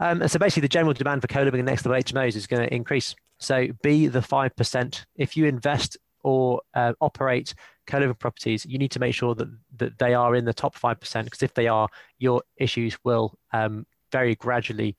Um, 0.00 0.20
and 0.20 0.30
so 0.30 0.38
basically, 0.38 0.62
the 0.62 0.68
general 0.68 0.92
demand 0.92 1.22
for 1.22 1.28
co-living 1.28 1.60
and 1.60 1.66
next 1.66 1.86
level 1.86 2.02
HMOs 2.02 2.36
is 2.36 2.46
going 2.46 2.66
to 2.68 2.74
increase. 2.74 3.14
So 3.38 3.68
be 3.82 4.08
the 4.08 4.20
five 4.20 4.54
percent. 4.56 5.06
If 5.14 5.36
you 5.36 5.46
invest 5.46 5.96
or 6.24 6.60
uh, 6.74 6.92
operate 7.00 7.54
co-living 7.86 8.16
properties, 8.16 8.66
you 8.66 8.78
need 8.78 8.90
to 8.90 8.98
make 8.98 9.14
sure 9.14 9.34
that 9.36 9.48
that 9.76 9.98
they 9.98 10.12
are 10.12 10.34
in 10.34 10.44
the 10.44 10.52
top 10.52 10.74
five 10.74 10.98
percent. 10.98 11.26
Because 11.26 11.42
if 11.42 11.54
they 11.54 11.68
are, 11.68 11.88
your 12.18 12.42
issues 12.56 12.98
will 13.04 13.38
um, 13.52 13.86
very 14.10 14.34
gradually 14.34 14.96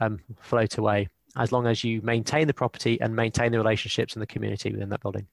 um, 0.00 0.20
float 0.42 0.76
away 0.76 1.08
as 1.36 1.50
long 1.50 1.66
as 1.66 1.82
you 1.82 2.02
maintain 2.02 2.46
the 2.46 2.54
property 2.54 3.00
and 3.00 3.16
maintain 3.16 3.52
the 3.52 3.58
relationships 3.58 4.14
and 4.14 4.22
the 4.22 4.26
community 4.26 4.70
within 4.70 4.90
that 4.90 5.00
building. 5.00 5.26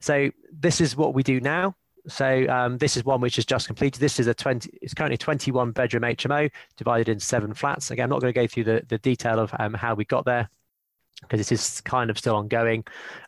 So 0.00 0.30
this 0.52 0.80
is 0.80 0.96
what 0.96 1.14
we 1.14 1.24
do 1.24 1.40
now. 1.40 1.74
So 2.08 2.46
um, 2.48 2.78
this 2.78 2.96
is 2.96 3.04
one 3.04 3.20
which 3.20 3.38
is 3.38 3.44
just 3.44 3.66
completed. 3.66 4.00
This 4.00 4.18
is 4.18 4.26
a 4.26 4.34
20, 4.34 4.70
it's 4.82 4.94
currently 4.94 5.14
a 5.14 5.18
21 5.18 5.72
bedroom 5.72 6.02
HMO 6.02 6.50
divided 6.76 7.08
in 7.08 7.20
seven 7.20 7.54
flats. 7.54 7.90
Again, 7.90 8.04
I'm 8.04 8.10
not 8.10 8.20
going 8.20 8.32
to 8.32 8.40
go 8.40 8.46
through 8.46 8.64
the, 8.64 8.82
the 8.88 8.98
detail 8.98 9.38
of 9.38 9.54
um, 9.58 9.74
how 9.74 9.94
we 9.94 10.04
got 10.04 10.24
there 10.24 10.48
because 11.22 11.38
this 11.38 11.52
is 11.52 11.80
kind 11.82 12.10
of 12.10 12.18
still 12.18 12.36
ongoing. 12.36 12.84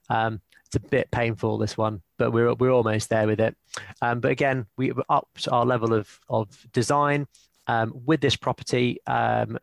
Um, 0.08 0.40
it's 0.66 0.76
a 0.76 0.80
bit 0.80 1.10
painful, 1.10 1.58
this 1.58 1.76
one, 1.76 2.00
but 2.16 2.30
we're, 2.30 2.54
we're 2.54 2.70
almost 2.70 3.08
there 3.10 3.26
with 3.26 3.40
it. 3.40 3.56
Um, 4.02 4.20
but 4.20 4.30
again, 4.30 4.66
we 4.76 4.92
upped 5.08 5.48
our 5.50 5.66
level 5.66 5.92
of, 5.92 6.20
of 6.28 6.66
design 6.72 7.26
um, 7.66 7.92
with 8.06 8.20
this 8.20 8.36
property. 8.36 8.98
Um, 9.06 9.58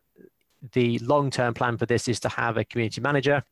the 0.72 0.98
long-term 0.98 1.54
plan 1.54 1.78
for 1.78 1.86
this 1.86 2.08
is 2.08 2.20
to 2.20 2.28
have 2.28 2.56
a 2.56 2.64
community 2.64 3.00
manager 3.00 3.42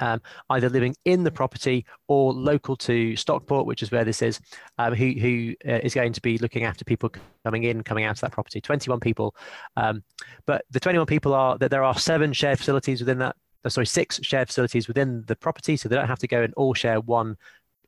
um, 0.00 0.20
either 0.50 0.68
living 0.68 0.96
in 1.04 1.22
the 1.22 1.30
property 1.30 1.86
or 2.08 2.32
local 2.32 2.76
to 2.76 3.14
Stockport, 3.16 3.66
which 3.66 3.82
is 3.82 3.90
where 3.90 4.04
this 4.04 4.22
is, 4.22 4.40
um, 4.78 4.94
who, 4.94 5.12
who 5.12 5.54
uh, 5.68 5.80
is 5.82 5.94
going 5.94 6.12
to 6.12 6.20
be 6.20 6.38
looking 6.38 6.64
after 6.64 6.84
people 6.84 7.12
coming 7.44 7.64
in, 7.64 7.82
coming 7.82 8.04
out 8.04 8.16
of 8.16 8.20
that 8.20 8.32
property. 8.32 8.60
21 8.60 9.00
people. 9.00 9.34
Um, 9.76 10.02
but 10.46 10.64
the 10.70 10.80
21 10.80 11.06
people 11.06 11.34
are 11.34 11.56
that 11.58 11.70
there 11.70 11.84
are 11.84 11.98
seven 11.98 12.32
shared 12.32 12.58
facilities 12.58 13.00
within 13.00 13.18
that, 13.18 13.36
uh, 13.64 13.68
sorry, 13.68 13.86
six 13.86 14.18
shared 14.22 14.48
facilities 14.48 14.88
within 14.88 15.24
the 15.26 15.36
property. 15.36 15.76
So 15.76 15.88
they 15.88 15.96
don't 15.96 16.08
have 16.08 16.18
to 16.20 16.28
go 16.28 16.42
and 16.42 16.54
all 16.54 16.74
share 16.74 17.00
one, 17.00 17.36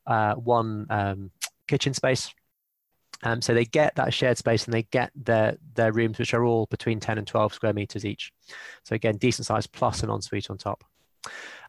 uh, 0.06 0.34
one 0.34 0.86
um, 0.90 1.30
kitchen 1.66 1.94
space. 1.94 2.32
Um, 3.24 3.40
so 3.40 3.54
they 3.54 3.64
get 3.64 3.94
that 3.94 4.12
shared 4.12 4.36
space 4.36 4.64
and 4.64 4.74
they 4.74 4.82
get 4.84 5.12
their, 5.14 5.56
their 5.74 5.92
rooms, 5.92 6.18
which 6.18 6.34
are 6.34 6.44
all 6.44 6.66
between 6.66 6.98
10 6.98 7.18
and 7.18 7.26
12 7.26 7.54
square 7.54 7.72
meters 7.72 8.04
each. 8.04 8.32
So 8.84 8.96
again, 8.96 9.16
decent 9.16 9.46
size 9.46 9.66
plus 9.66 10.02
an 10.02 10.10
ensuite 10.10 10.50
on 10.50 10.58
top. 10.58 10.84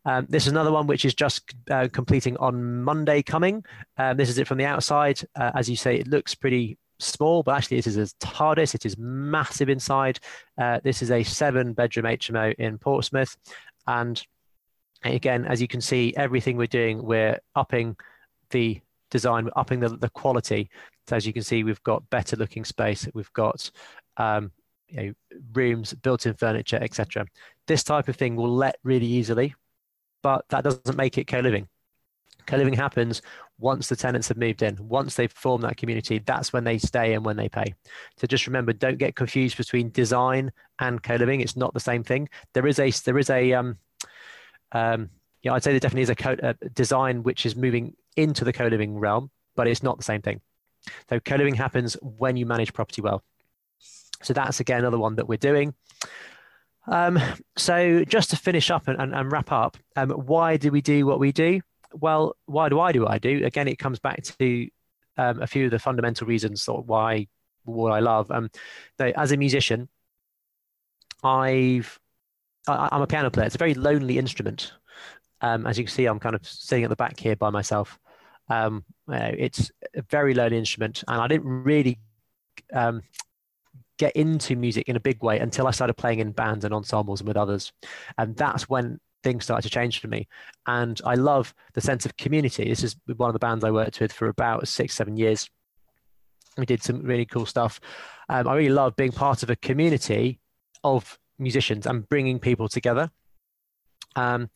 Um, 0.05 0.25
this 0.29 0.45
is 0.45 0.51
another 0.51 0.71
one 0.71 0.87
which 0.87 1.05
is 1.05 1.13
just 1.13 1.53
uh, 1.71 1.87
completing 1.91 2.37
on 2.37 2.83
Monday 2.83 3.21
coming. 3.21 3.63
Um, 3.97 4.17
this 4.17 4.29
is 4.29 4.37
it 4.37 4.47
from 4.47 4.57
the 4.57 4.65
outside. 4.65 5.21
Uh, 5.35 5.51
as 5.55 5.69
you 5.69 5.75
say, 5.75 5.95
it 5.95 6.07
looks 6.07 6.35
pretty 6.35 6.77
small, 6.99 7.43
but 7.43 7.55
actually 7.55 7.77
it 7.77 7.87
is 7.87 7.97
a 7.97 8.05
TARDIS. 8.25 8.75
It 8.75 8.85
is 8.85 8.97
massive 8.97 9.69
inside. 9.69 10.19
Uh, 10.57 10.79
this 10.83 11.01
is 11.01 11.11
a 11.11 11.23
seven 11.23 11.73
bedroom 11.73 12.05
HMO 12.05 12.53
in 12.55 12.77
Portsmouth. 12.77 13.35
And 13.87 14.21
again, 15.03 15.45
as 15.45 15.61
you 15.61 15.67
can 15.67 15.81
see, 15.81 16.13
everything 16.15 16.57
we're 16.57 16.67
doing, 16.67 17.03
we're 17.03 17.39
upping 17.55 17.95
the 18.49 18.79
design, 19.09 19.45
we're 19.45 19.51
upping 19.55 19.79
the, 19.79 19.89
the 19.89 20.09
quality. 20.09 20.69
So 21.07 21.15
as 21.15 21.25
you 21.25 21.33
can 21.33 21.43
see, 21.43 21.63
we've 21.63 21.83
got 21.83 22.09
better 22.09 22.35
looking 22.35 22.65
space. 22.65 23.07
We've 23.13 23.33
got 23.33 23.69
um, 24.17 24.51
you 24.87 24.95
know, 24.97 25.13
rooms, 25.53 25.93
built-in 25.93 26.35
furniture, 26.35 26.79
etc. 26.81 27.25
This 27.67 27.83
type 27.83 28.07
of 28.07 28.15
thing 28.15 28.35
will 28.35 28.53
let 28.53 28.77
really 28.83 29.05
easily 29.05 29.55
but 30.23 30.45
that 30.49 30.63
doesn't 30.63 30.97
make 30.97 31.17
it 31.19 31.27
co-living. 31.27 31.67
Co-living 32.47 32.73
happens 32.73 33.21
once 33.59 33.87
the 33.87 33.95
tenants 33.95 34.27
have 34.27 34.37
moved 34.37 34.63
in, 34.63 34.75
once 34.79 35.15
they've 35.15 35.31
formed 35.31 35.63
that 35.63 35.77
community, 35.77 36.19
that's 36.19 36.51
when 36.51 36.63
they 36.63 36.77
stay 36.77 37.13
and 37.13 37.23
when 37.23 37.37
they 37.37 37.47
pay. 37.47 37.73
So 38.17 38.27
just 38.27 38.47
remember, 38.47 38.73
don't 38.73 38.97
get 38.97 39.15
confused 39.15 39.55
between 39.55 39.91
design 39.91 40.51
and 40.79 41.01
co-living. 41.01 41.39
It's 41.41 41.55
not 41.55 41.73
the 41.73 41.79
same 41.79 42.03
thing. 42.03 42.27
There 42.53 42.67
is 42.67 42.79
a 42.79 42.89
there 43.05 43.17
is 43.19 43.29
a 43.29 43.53
um, 43.53 43.77
um, 44.71 45.09
yeah, 45.43 45.53
I'd 45.53 45.63
say 45.63 45.71
there 45.71 45.79
definitely 45.79 46.03
is 46.03 46.09
a, 46.09 46.15
co- 46.15 46.37
a 46.41 46.53
design 46.69 47.23
which 47.23 47.45
is 47.45 47.55
moving 47.55 47.95
into 48.17 48.43
the 48.43 48.53
co-living 48.53 48.97
realm, 48.97 49.29
but 49.55 49.67
it's 49.67 49.83
not 49.83 49.97
the 49.97 50.03
same 50.03 50.21
thing. 50.21 50.41
So 51.09 51.19
co-living 51.19 51.55
happens 51.55 51.95
when 52.01 52.35
you 52.35 52.45
manage 52.45 52.73
property 52.73 53.01
well. 53.01 53.23
So 54.21 54.33
that's 54.33 54.59
again 54.59 54.79
another 54.79 54.99
one 54.99 55.15
that 55.15 55.27
we're 55.27 55.37
doing. 55.37 55.75
Um, 56.87 57.19
so 57.57 58.03
just 58.03 58.29
to 58.31 58.35
finish 58.35 58.69
up 58.69 58.87
and, 58.87 58.99
and, 59.01 59.13
and 59.13 59.31
wrap 59.31 59.51
up, 59.51 59.77
um, 59.95 60.11
why 60.11 60.57
do 60.57 60.71
we 60.71 60.81
do 60.81 61.05
what 61.05 61.19
we 61.19 61.31
do? 61.31 61.61
Well, 61.93 62.35
why 62.45 62.69
do 62.69 62.79
I 62.79 62.91
do 62.91 63.01
what 63.01 63.11
I 63.11 63.19
do? 63.19 63.45
Again, 63.45 63.67
it 63.67 63.77
comes 63.77 63.99
back 63.99 64.23
to 64.23 64.67
um, 65.17 65.41
a 65.41 65.47
few 65.47 65.65
of 65.65 65.71
the 65.71 65.79
fundamental 65.79 66.27
reasons 66.27 66.67
of 66.67 66.87
why 66.87 67.27
what 67.65 67.91
I 67.91 67.99
love. 67.99 68.29
Um, 68.31 68.49
as 68.99 69.31
a 69.31 69.37
musician, 69.37 69.87
I've 71.23 71.99
I, 72.67 72.89
am 72.91 73.01
a 73.01 73.07
piano 73.07 73.29
player. 73.29 73.45
It's 73.45 73.55
a 73.55 73.59
very 73.59 73.73
lonely 73.73 74.17
instrument. 74.17 74.73
Um, 75.41 75.67
as 75.67 75.77
you 75.77 75.85
can 75.85 75.93
see, 75.93 76.05
I'm 76.05 76.19
kind 76.19 76.35
of 76.35 76.45
sitting 76.45 76.83
at 76.83 76.89
the 76.89 76.95
back 76.95 77.19
here 77.19 77.35
by 77.35 77.49
myself. 77.49 77.99
Um, 78.49 78.83
it's 79.09 79.71
a 79.95 80.01
very 80.03 80.33
lonely 80.33 80.57
instrument, 80.57 81.03
and 81.07 81.21
I 81.21 81.27
didn't 81.27 81.47
really 81.47 81.99
um, 82.73 83.01
get 83.97 84.15
into 84.15 84.55
music 84.55 84.89
in 84.89 84.95
a 84.95 84.99
big 84.99 85.21
way 85.23 85.39
until 85.39 85.67
I 85.67 85.71
started 85.71 85.95
playing 85.95 86.19
in 86.19 86.31
bands 86.31 86.65
and 86.65 86.73
ensembles 86.73 87.21
and 87.21 87.27
with 87.27 87.37
others. 87.37 87.71
And 88.17 88.35
that's 88.35 88.67
when 88.69 88.99
things 89.23 89.45
started 89.45 89.63
to 89.63 89.69
change 89.69 89.99
for 89.99 90.07
me. 90.07 90.27
And 90.67 90.99
I 91.05 91.15
love 91.15 91.53
the 91.73 91.81
sense 91.81 92.05
of 92.05 92.17
community. 92.17 92.65
This 92.65 92.83
is 92.83 92.95
one 93.15 93.29
of 93.29 93.33
the 93.33 93.39
bands 93.39 93.63
I 93.63 93.71
worked 93.71 93.99
with 93.99 94.11
for 94.11 94.27
about 94.27 94.67
six, 94.67 94.93
seven 94.93 95.17
years. 95.17 95.49
We 96.57 96.65
did 96.65 96.83
some 96.83 97.01
really 97.01 97.25
cool 97.25 97.45
stuff. 97.45 97.79
Um, 98.29 98.47
I 98.47 98.55
really 98.55 98.73
love 98.73 98.95
being 98.95 99.11
part 99.11 99.43
of 99.43 99.49
a 99.49 99.55
community 99.55 100.39
of 100.83 101.17
musicians 101.39 101.87
and 101.87 102.07
bringing 102.07 102.39
people 102.39 102.67
together. 102.67 103.09
Um, 104.15 104.49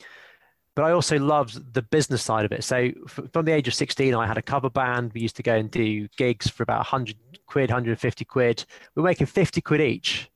but 0.76 0.86
I 0.86 0.92
also 0.92 1.18
loved 1.18 1.74
the 1.74 1.82
business 1.82 2.22
side 2.22 2.46
of 2.46 2.52
it. 2.52 2.64
So 2.64 2.92
from 3.08 3.46
the 3.46 3.52
age 3.52 3.68
of 3.68 3.74
16, 3.74 4.14
I 4.14 4.28
had 4.28 4.38
a 4.38 4.44
cover 4.44 4.70
band. 4.70 5.12
We 5.12 5.22
used 5.22 5.36
to 5.38 5.44
go 5.44 5.56
and 5.56 5.72
do 5.72 6.08
gigs 6.18 6.48
for 6.48 6.62
about 6.62 6.78
100 6.78 7.16
quid, 7.48 7.70
150 7.70 8.26
quid. 8.26 8.66
We 8.96 9.02
were 9.02 9.08
making 9.08 9.28
50 9.28 9.62
quid 9.62 9.82
each. 9.82 10.30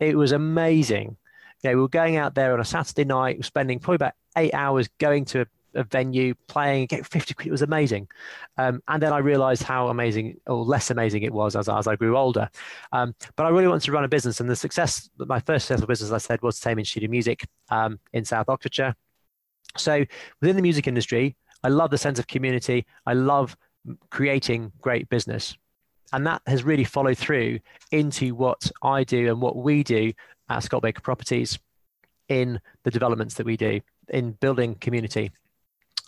It 0.00 0.16
was 0.16 0.32
amazing. 0.32 1.16
Know, 1.64 1.70
we 1.70 1.80
were 1.80 1.88
going 1.88 2.16
out 2.16 2.34
there 2.34 2.52
on 2.52 2.60
a 2.60 2.64
Saturday 2.64 3.04
night, 3.04 3.44
spending 3.44 3.80
probably 3.80 3.96
about 3.96 4.14
eight 4.36 4.54
hours 4.54 4.88
going 4.98 5.24
to 5.26 5.40
a, 5.40 5.46
a 5.80 5.82
venue, 5.82 6.34
playing, 6.46 6.86
get 6.86 7.04
50 7.04 7.34
quid. 7.34 7.48
It 7.48 7.50
was 7.50 7.62
amazing. 7.62 8.06
Um, 8.56 8.80
and 8.86 9.02
then 9.02 9.12
I 9.12 9.18
realized 9.18 9.64
how 9.64 9.88
amazing 9.88 10.40
or 10.46 10.64
less 10.64 10.90
amazing 10.90 11.24
it 11.24 11.32
was 11.32 11.56
as, 11.56 11.68
as 11.68 11.88
I 11.88 11.96
grew 11.96 12.16
older. 12.16 12.48
Um, 12.92 13.14
but 13.34 13.46
I 13.46 13.48
really 13.48 13.66
wanted 13.66 13.84
to 13.86 13.92
run 13.92 14.04
a 14.04 14.08
business. 14.08 14.38
And 14.38 14.48
the 14.48 14.54
success, 14.54 15.10
my 15.18 15.40
first 15.40 15.66
successful 15.66 15.88
business, 15.88 16.12
I 16.12 16.18
said, 16.18 16.42
was 16.42 16.60
Thame 16.60 16.84
Studio 16.84 17.10
Music 17.10 17.44
um, 17.70 17.98
in 18.12 18.24
South 18.24 18.48
Oxfordshire. 18.48 18.94
So 19.76 20.04
within 20.40 20.56
the 20.56 20.62
music 20.62 20.86
industry, 20.86 21.36
I 21.64 21.68
love 21.68 21.90
the 21.90 21.98
sense 21.98 22.18
of 22.18 22.28
community. 22.28 22.86
I 23.04 23.14
love 23.14 23.56
creating 24.10 24.72
great 24.80 25.08
business. 25.08 25.56
And 26.12 26.26
that 26.26 26.42
has 26.46 26.64
really 26.64 26.84
followed 26.84 27.18
through 27.18 27.60
into 27.90 28.34
what 28.34 28.70
I 28.82 29.04
do 29.04 29.28
and 29.28 29.40
what 29.40 29.56
we 29.56 29.82
do 29.82 30.12
at 30.48 30.62
Scott 30.62 30.82
Baker 30.82 31.02
Properties 31.02 31.58
in 32.28 32.60
the 32.84 32.90
developments 32.90 33.34
that 33.34 33.46
we 33.46 33.56
do 33.56 33.80
in 34.08 34.32
building 34.32 34.74
community 34.74 35.30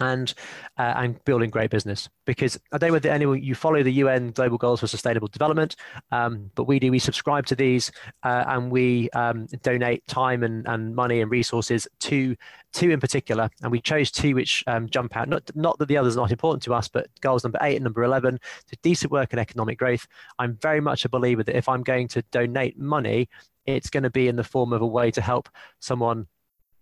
and 0.01 0.35
uh, 0.79 0.95
and 0.97 1.23
building 1.25 1.51
great 1.51 1.71
business. 1.71 2.09
Because 2.25 2.59
I 2.73 2.79
don't 2.79 2.89
know 2.89 2.95
whether 2.95 3.11
anyone 3.11 3.43
you 3.43 3.55
follow 3.55 3.83
the 3.83 3.93
UN 3.93 4.31
Global 4.31 4.59
Goals 4.59 4.81
for 4.81 4.87
Sustainable 4.87 5.29
Development, 5.29 5.75
um, 6.11 6.51
but 6.55 6.65
we 6.65 6.79
do. 6.79 6.91
We 6.91 6.99
subscribe 6.99 7.47
to 7.47 7.55
these 7.55 7.91
uh, 8.23 8.45
and 8.49 8.71
we 8.71 9.11
um, 9.11 9.47
donate 9.63 10.07
time 10.07 10.43
and, 10.43 10.67
and 10.67 10.95
money 10.95 11.21
and 11.21 11.31
resources 11.31 11.87
to 12.01 12.37
two 12.73 12.91
in 12.91 13.01
particular, 13.01 13.51
and 13.63 13.71
we 13.71 13.81
chose 13.81 14.11
two 14.11 14.35
which 14.35 14.65
um, 14.67 14.89
jump 14.89 15.17
out. 15.17 15.29
Not 15.29 15.51
not 15.55 15.79
that 15.79 15.89
the 15.89 15.97
others 15.97 16.17
are 16.17 16.21
not 16.21 16.33
important 16.33 16.63
to 16.65 16.75
us, 16.75 16.89
but 16.89 17.09
goals 17.21 17.45
number 17.45 17.59
eight 17.63 17.77
and 17.77 17.85
number 17.85 18.03
eleven 18.03 18.39
to 18.69 18.77
decent 18.83 19.13
work 19.13 19.33
and 19.33 19.41
economic 19.41 19.79
growth. 19.79 20.07
I'm 20.39 20.57
very 20.57 20.81
much 20.81 21.05
a 21.05 21.09
believer 21.09 21.43
that 21.43 21.57
if 21.57 21.69
I'm 21.69 21.83
going 21.83 22.09
to 22.09 22.23
donate 22.31 22.79
money, 22.79 23.29
it's 23.67 23.91
going 23.91 24.03
to 24.03 24.11
be 24.11 24.29
in 24.29 24.37
the 24.37 24.45
form 24.45 24.73
of 24.73 24.83
a 24.83 24.87
way 24.87 25.11
to 25.11 25.21
help 25.21 25.49
someone 25.81 26.27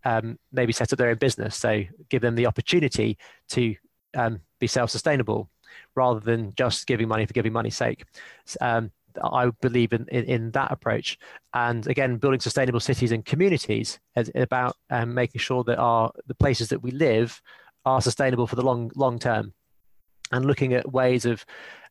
um, 0.04 0.38
maybe 0.52 0.72
set 0.72 0.92
up 0.92 0.98
their 0.98 1.10
own 1.10 1.16
business. 1.16 1.56
So 1.56 1.84
give 2.08 2.22
them 2.22 2.34
the 2.34 2.46
opportunity 2.46 3.18
to 3.50 3.74
um, 4.16 4.40
be 4.60 4.66
self-sustainable 4.66 5.48
rather 5.94 6.20
than 6.20 6.54
just 6.56 6.86
giving 6.86 7.08
money 7.08 7.26
for 7.26 7.32
giving 7.32 7.52
money's 7.52 7.76
sake. 7.76 8.04
Um, 8.60 8.90
I 9.22 9.50
believe 9.60 9.92
in, 9.92 10.06
in, 10.08 10.24
in, 10.24 10.50
that 10.52 10.70
approach. 10.70 11.18
And 11.54 11.86
again, 11.86 12.18
building 12.18 12.40
sustainable 12.40 12.80
cities 12.80 13.12
and 13.12 13.24
communities 13.24 13.98
is 14.16 14.30
about 14.34 14.76
um, 14.90 15.14
making 15.14 15.40
sure 15.40 15.64
that 15.64 15.78
our 15.78 16.12
the 16.26 16.34
places 16.34 16.68
that 16.68 16.82
we 16.82 16.90
live 16.92 17.40
are 17.84 18.00
sustainable 18.00 18.46
for 18.46 18.56
the 18.56 18.62
long 18.62 18.90
long 18.94 19.18
term, 19.18 19.52
and 20.30 20.44
looking 20.44 20.74
at 20.74 20.92
ways 20.92 21.24
of 21.24 21.44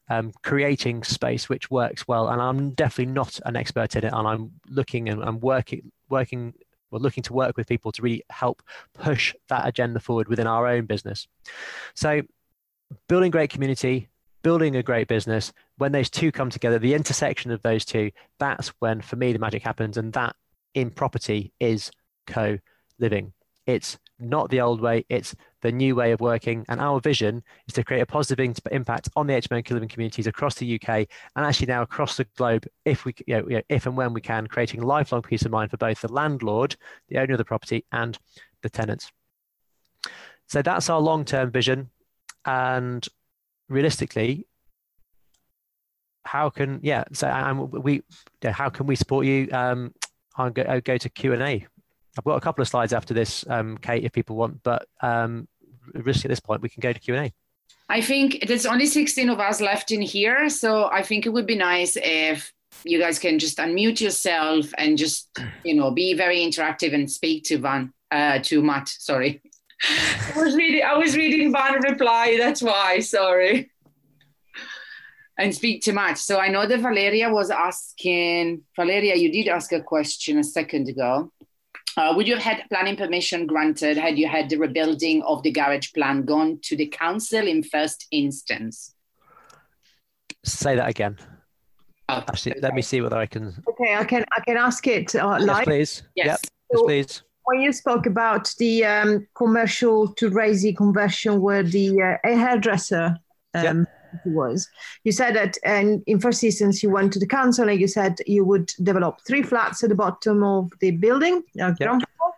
um, 0.10 0.32
creating 0.44 1.04
space 1.04 1.50
which 1.50 1.70
works 1.70 2.08
well. 2.08 2.30
And 2.30 2.42
I'm 2.42 2.72
definitely 2.72 3.14
not 3.14 3.40
an 3.46 3.56
expert 3.56 3.96
in 3.96 4.06
it, 4.06 4.14
and 4.14 4.28
I'm 4.28 4.52
looking 4.70 5.10
and 5.10 5.22
I'm 5.24 5.40
working 5.40 5.92
working 6.10 6.54
we're 6.92 7.00
looking 7.00 7.24
to 7.24 7.34
work 7.34 7.58
with 7.58 7.68
people 7.68 7.92
to 7.92 8.02
really 8.02 8.24
help 8.30 8.62
push 8.94 9.34
that 9.50 9.68
agenda 9.68 10.00
forward 10.00 10.28
within 10.28 10.48
our 10.48 10.68
own 10.68 10.86
business. 10.86 11.28
So, 11.96 12.22
building 13.08 13.32
great 13.32 13.50
community, 13.50 14.10
building 14.44 14.76
a 14.76 14.84
great 14.84 15.08
business, 15.08 15.52
when 15.78 15.92
those 15.92 16.10
two 16.10 16.32
come 16.32 16.50
together, 16.50 16.80
the 16.80 16.94
intersection 16.94 17.52
of 17.52 17.62
those 17.62 17.86
two, 17.86 18.12
that's 18.40 18.70
when, 18.80 19.02
for 19.02 19.16
me, 19.16 19.34
the 19.34 19.40
magic 19.40 19.64
happens. 19.64 19.98
And 19.98 20.14
that 20.14 20.36
in 20.74 20.92
property 20.92 21.54
is 21.60 21.92
co 22.26 22.58
living. 23.00 23.34
It's 23.68 24.00
not 24.20 24.50
the 24.50 24.62
old 24.62 24.82
way, 24.82 25.06
it's 25.10 25.36
the 25.62 25.72
new 25.72 25.96
way 25.96 26.12
of 26.12 26.22
working. 26.22 26.66
And 26.70 26.80
our 26.80 27.00
vision 27.00 27.44
is 27.68 27.74
to 27.76 27.84
create 27.84 28.02
a 28.02 28.06
positive 28.06 28.56
impact 28.72 29.10
on 29.16 29.28
the 29.28 29.34
HMO 29.34 29.64
co-living 29.64 29.90
communities 29.90 30.28
across 30.28 30.56
the 30.56 30.76
UK 30.76 30.90
and 31.36 31.46
actually 31.46 31.68
now 31.68 31.84
across 31.84 32.18
the 32.18 32.26
globe, 32.36 32.66
if 32.86 33.06
we, 33.06 33.14
you 33.28 33.48
know, 33.48 33.62
if 33.70 33.86
and 33.86 33.96
when 33.96 34.14
we 34.14 34.22
can, 34.22 34.48
creating 34.48 34.82
lifelong 34.82 35.22
peace 35.22 35.44
of 35.44 35.52
mind 35.52 35.70
for 35.70 35.78
both 35.78 36.02
the 36.02 36.12
landlord, 36.12 36.76
the 37.10 37.20
owner 37.20 37.34
of 37.34 37.38
the 37.38 37.46
property, 37.46 37.86
and 37.92 38.18
the 38.64 38.70
tenants. 38.70 39.12
So 40.48 40.62
that's 40.62 40.90
our 40.90 41.00
long-term 41.00 41.52
vision, 41.52 41.90
and 42.46 43.06
realistically, 43.68 44.48
how 46.24 46.50
can 46.50 46.80
yeah? 46.84 47.04
So 47.14 47.30
um, 47.30 47.70
we, 47.70 48.02
how 48.44 48.70
can 48.70 48.86
we 48.86 48.96
support 48.96 49.26
you? 49.26 49.50
Um, 49.52 49.94
I'll 50.36 50.50
go, 50.50 50.62
I'll 50.64 50.82
go 50.82 50.98
to 50.98 51.10
Q 51.10 51.34
and 51.34 51.44
A. 51.44 51.68
I've 52.18 52.24
got 52.24 52.36
a 52.36 52.42
couple 52.42 52.62
of 52.62 52.68
slides 52.68 52.94
after 52.94 53.14
this, 53.14 53.46
um, 53.50 53.78
Cate, 53.78 54.04
if 54.04 54.12
people 54.12 54.36
want, 54.36 54.62
but 54.64 54.88
um, 55.02 55.48
risk 55.94 56.26
at 56.26 56.30
this 56.30 56.40
point, 56.40 56.62
we 56.62 56.70
can 56.70 56.82
go 56.82 56.94
to 56.94 57.00
Q 57.00 57.16
and 57.16 57.28
A. 57.28 57.34
I 57.90 58.02
think 58.02 58.46
there's 58.48 58.66
only 58.66 58.86
16 58.86 59.30
of 59.30 59.40
us 59.40 59.62
left 59.62 59.92
in 59.92 60.02
here, 60.02 60.50
so 60.50 60.90
I 60.92 61.04
think 61.04 61.26
it 61.26 61.30
would 61.30 61.46
be 61.46 61.56
nice 61.56 61.98
if 62.02 62.52
you 62.84 63.00
guys 63.00 63.18
can 63.18 63.40
just 63.40 63.58
unmute 63.58 64.02
yourself 64.02 64.68
and 64.78 64.98
just 64.98 65.30
you 65.64 65.74
know 65.74 65.92
be 65.92 66.14
very 66.14 66.40
interactive 66.40 66.94
and 66.94 67.10
speak 67.10 67.44
to 67.46 67.58
Van 67.58 67.94
uh, 68.12 68.40
to 68.44 68.62
Matt. 68.62 68.90
Sorry, 68.90 69.42
I 70.36 70.38
was 70.38 70.56
reading 70.56 70.84
I 70.84 70.98
was 70.98 71.16
reading 71.16 71.52
Van 71.52 71.82
reply. 71.82 72.36
That's 72.38 72.62
why. 72.62 73.00
Sorry. 73.00 73.72
And 75.40 75.54
speak 75.54 75.84
to 75.84 75.94
Matt. 75.94 76.18
So 76.18 76.40
I 76.40 76.48
know 76.48 76.66
that 76.66 76.80
Valeria 76.80 77.30
was 77.30 77.52
asking. 77.52 78.64
Valeria, 78.76 79.16
you 79.16 79.32
did 79.32 79.48
ask 79.48 79.72
a 79.72 79.82
question 79.82 80.40
a 80.40 80.44
second 80.44 80.90
ago. 80.90 81.32
Uh, 81.98 82.14
would 82.16 82.28
you 82.28 82.36
have 82.36 82.44
had 82.44 82.64
planning 82.70 82.96
permission 82.96 83.48
granted 83.48 83.98
had 83.98 84.20
you 84.20 84.28
had 84.28 84.50
the 84.50 84.56
rebuilding 84.56 85.24
of 85.24 85.42
the 85.42 85.52
garage 85.52 85.92
plan 85.94 86.24
gone 86.24 86.60
to 86.62 86.76
the 86.76 86.86
council 86.86 87.48
in 87.48 87.64
first 87.64 88.06
instance? 88.12 88.94
Say 90.46 90.76
that 90.76 90.88
again. 90.88 91.18
Oh, 92.08 92.24
Actually, 92.28 92.54
okay. 92.54 92.62
let 92.62 92.76
me 92.76 92.84
see 92.84 93.02
whether 93.02 93.18
I 93.18 93.26
can. 93.26 93.64
Okay, 93.68 93.96
I 93.96 94.04
can. 94.06 94.24
I 94.32 94.42
can 94.42 94.56
ask 94.56 94.86
it 94.88 95.14
uh, 95.16 95.40
live. 95.40 95.48
Yes, 95.48 95.66
please. 95.66 96.04
Yes, 96.16 96.26
yep. 96.26 96.40
yes 96.72 96.82
please. 96.86 97.24
When 97.44 97.62
you 97.62 97.74
spoke 97.74 98.06
about 98.06 98.54
the 98.60 98.86
um, 98.86 99.28
commercial 99.36 100.14
to 100.14 100.30
resi 100.30 100.78
conversion, 100.78 101.42
where 101.42 101.64
the 101.64 102.02
uh, 102.02 102.30
a 102.30 102.36
hairdresser 102.36 103.18
um, 103.56 103.64
yep 103.64 103.88
was. 104.26 104.68
You 105.04 105.12
said 105.12 105.36
that, 105.36 105.58
and 105.64 106.04
in 106.08 106.20
first 106.20 106.44
instance, 106.44 106.84
you 106.84 106.90
went 106.90 107.14
to 107.14 107.20
the 107.20 107.28
council 107.28 107.70
and 107.70 107.80
you 107.80 107.88
said 107.88 108.18
you 108.26 108.44
would 108.46 108.74
develop 108.84 109.20
three 109.26 109.44
flats 109.44 109.84
at 109.84 109.90
the 109.90 109.96
bottom 109.96 110.44
of 110.44 110.72
the 110.80 110.92
building, 110.92 111.44
uh, 111.62 111.72
ground 111.72 112.04
floor, 112.18 112.34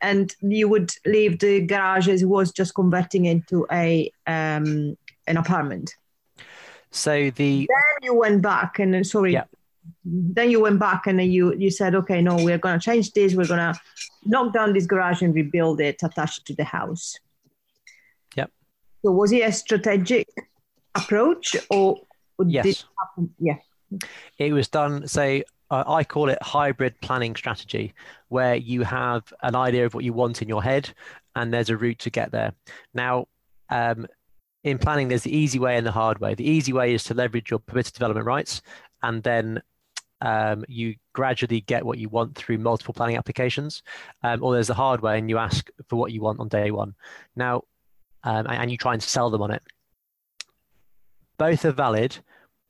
and 0.00 0.34
you 0.40 0.68
would 0.68 0.92
leave 1.06 1.38
the 1.38 1.60
garage 1.60 2.08
as 2.08 2.22
it 2.22 2.26
was, 2.26 2.52
just 2.52 2.74
converting 2.74 3.24
into 3.24 3.66
a 3.72 4.10
um, 4.26 4.96
an 5.26 5.36
apartment. 5.36 5.94
So 6.90 7.30
the 7.30 7.68
then 7.68 8.02
you 8.02 8.14
went 8.14 8.42
back 8.42 8.78
and 8.78 8.94
uh, 8.94 9.04
sorry. 9.04 9.32
Yeah. 9.32 9.44
Then 10.04 10.50
you 10.50 10.60
went 10.60 10.78
back 10.78 11.06
and 11.06 11.20
you 11.20 11.54
you 11.54 11.70
said, 11.70 11.94
okay, 11.94 12.22
no, 12.22 12.36
we're 12.36 12.58
going 12.58 12.78
to 12.78 12.84
change 12.84 13.12
this. 13.12 13.34
We're 13.34 13.46
going 13.46 13.74
to 13.74 13.78
knock 14.24 14.52
down 14.52 14.72
this 14.72 14.86
garage 14.86 15.22
and 15.22 15.34
rebuild 15.34 15.80
it 15.80 16.02
attached 16.02 16.46
to 16.46 16.54
the 16.54 16.64
house. 16.64 17.18
Yep. 18.36 18.50
So 19.02 19.10
was 19.12 19.32
it 19.32 19.42
a 19.42 19.52
strategic 19.52 20.28
approach 20.94 21.56
or 21.70 22.00
yes. 22.46 22.84
Yeah. 23.38 23.56
It 24.38 24.52
was 24.52 24.68
done, 24.68 25.06
say, 25.06 25.44
uh, 25.70 25.84
I 25.86 26.04
call 26.04 26.28
it 26.28 26.42
hybrid 26.42 27.00
planning 27.00 27.36
strategy, 27.36 27.94
where 28.28 28.56
you 28.56 28.82
have 28.82 29.32
an 29.42 29.54
idea 29.54 29.86
of 29.86 29.94
what 29.94 30.04
you 30.04 30.12
want 30.12 30.42
in 30.42 30.48
your 30.48 30.62
head 30.62 30.92
and 31.36 31.52
there's 31.52 31.70
a 31.70 31.76
route 31.76 31.98
to 32.00 32.10
get 32.10 32.30
there. 32.30 32.52
Now, 32.92 33.28
um, 33.70 34.06
in 34.62 34.78
planning, 34.78 35.08
there's 35.08 35.22
the 35.22 35.36
easy 35.36 35.58
way 35.58 35.76
and 35.76 35.86
the 35.86 35.92
hard 35.92 36.20
way. 36.20 36.34
The 36.34 36.48
easy 36.48 36.72
way 36.72 36.94
is 36.94 37.04
to 37.04 37.14
leverage 37.14 37.50
your 37.50 37.60
permitted 37.60 37.92
development 37.92 38.26
rights 38.26 38.62
and 39.02 39.22
then 39.22 39.62
um, 40.20 40.64
you 40.68 40.94
gradually 41.12 41.60
get 41.60 41.84
what 41.84 41.98
you 41.98 42.08
want 42.08 42.34
through 42.34 42.58
multiple 42.58 42.94
planning 42.94 43.16
applications. 43.16 43.82
Um, 44.22 44.42
or 44.42 44.54
there's 44.54 44.68
the 44.68 44.74
hard 44.74 45.02
way 45.02 45.18
and 45.18 45.28
you 45.28 45.38
ask 45.38 45.68
for 45.88 45.96
what 45.96 46.12
you 46.12 46.22
want 46.22 46.40
on 46.40 46.48
day 46.48 46.70
one. 46.70 46.94
Now, 47.36 47.62
um, 48.22 48.46
and 48.48 48.70
you 48.70 48.78
try 48.78 48.94
and 48.94 49.02
sell 49.02 49.28
them 49.28 49.42
on 49.42 49.50
it 49.50 49.62
both 51.44 51.64
are 51.66 51.72
valid, 51.72 52.16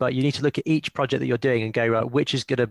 but 0.01 0.15
you 0.15 0.23
need 0.23 0.35
to 0.35 0.43
look 0.43 0.59
at 0.59 0.67
each 0.67 0.93
project 0.95 1.21
that 1.21 1.27
you're 1.27 1.39
doing 1.39 1.63
and 1.63 1.73
go, 1.73 1.87
right, 1.87 2.11
which 2.11 2.35
is 2.35 2.43
going 2.43 2.59
to 2.59 2.71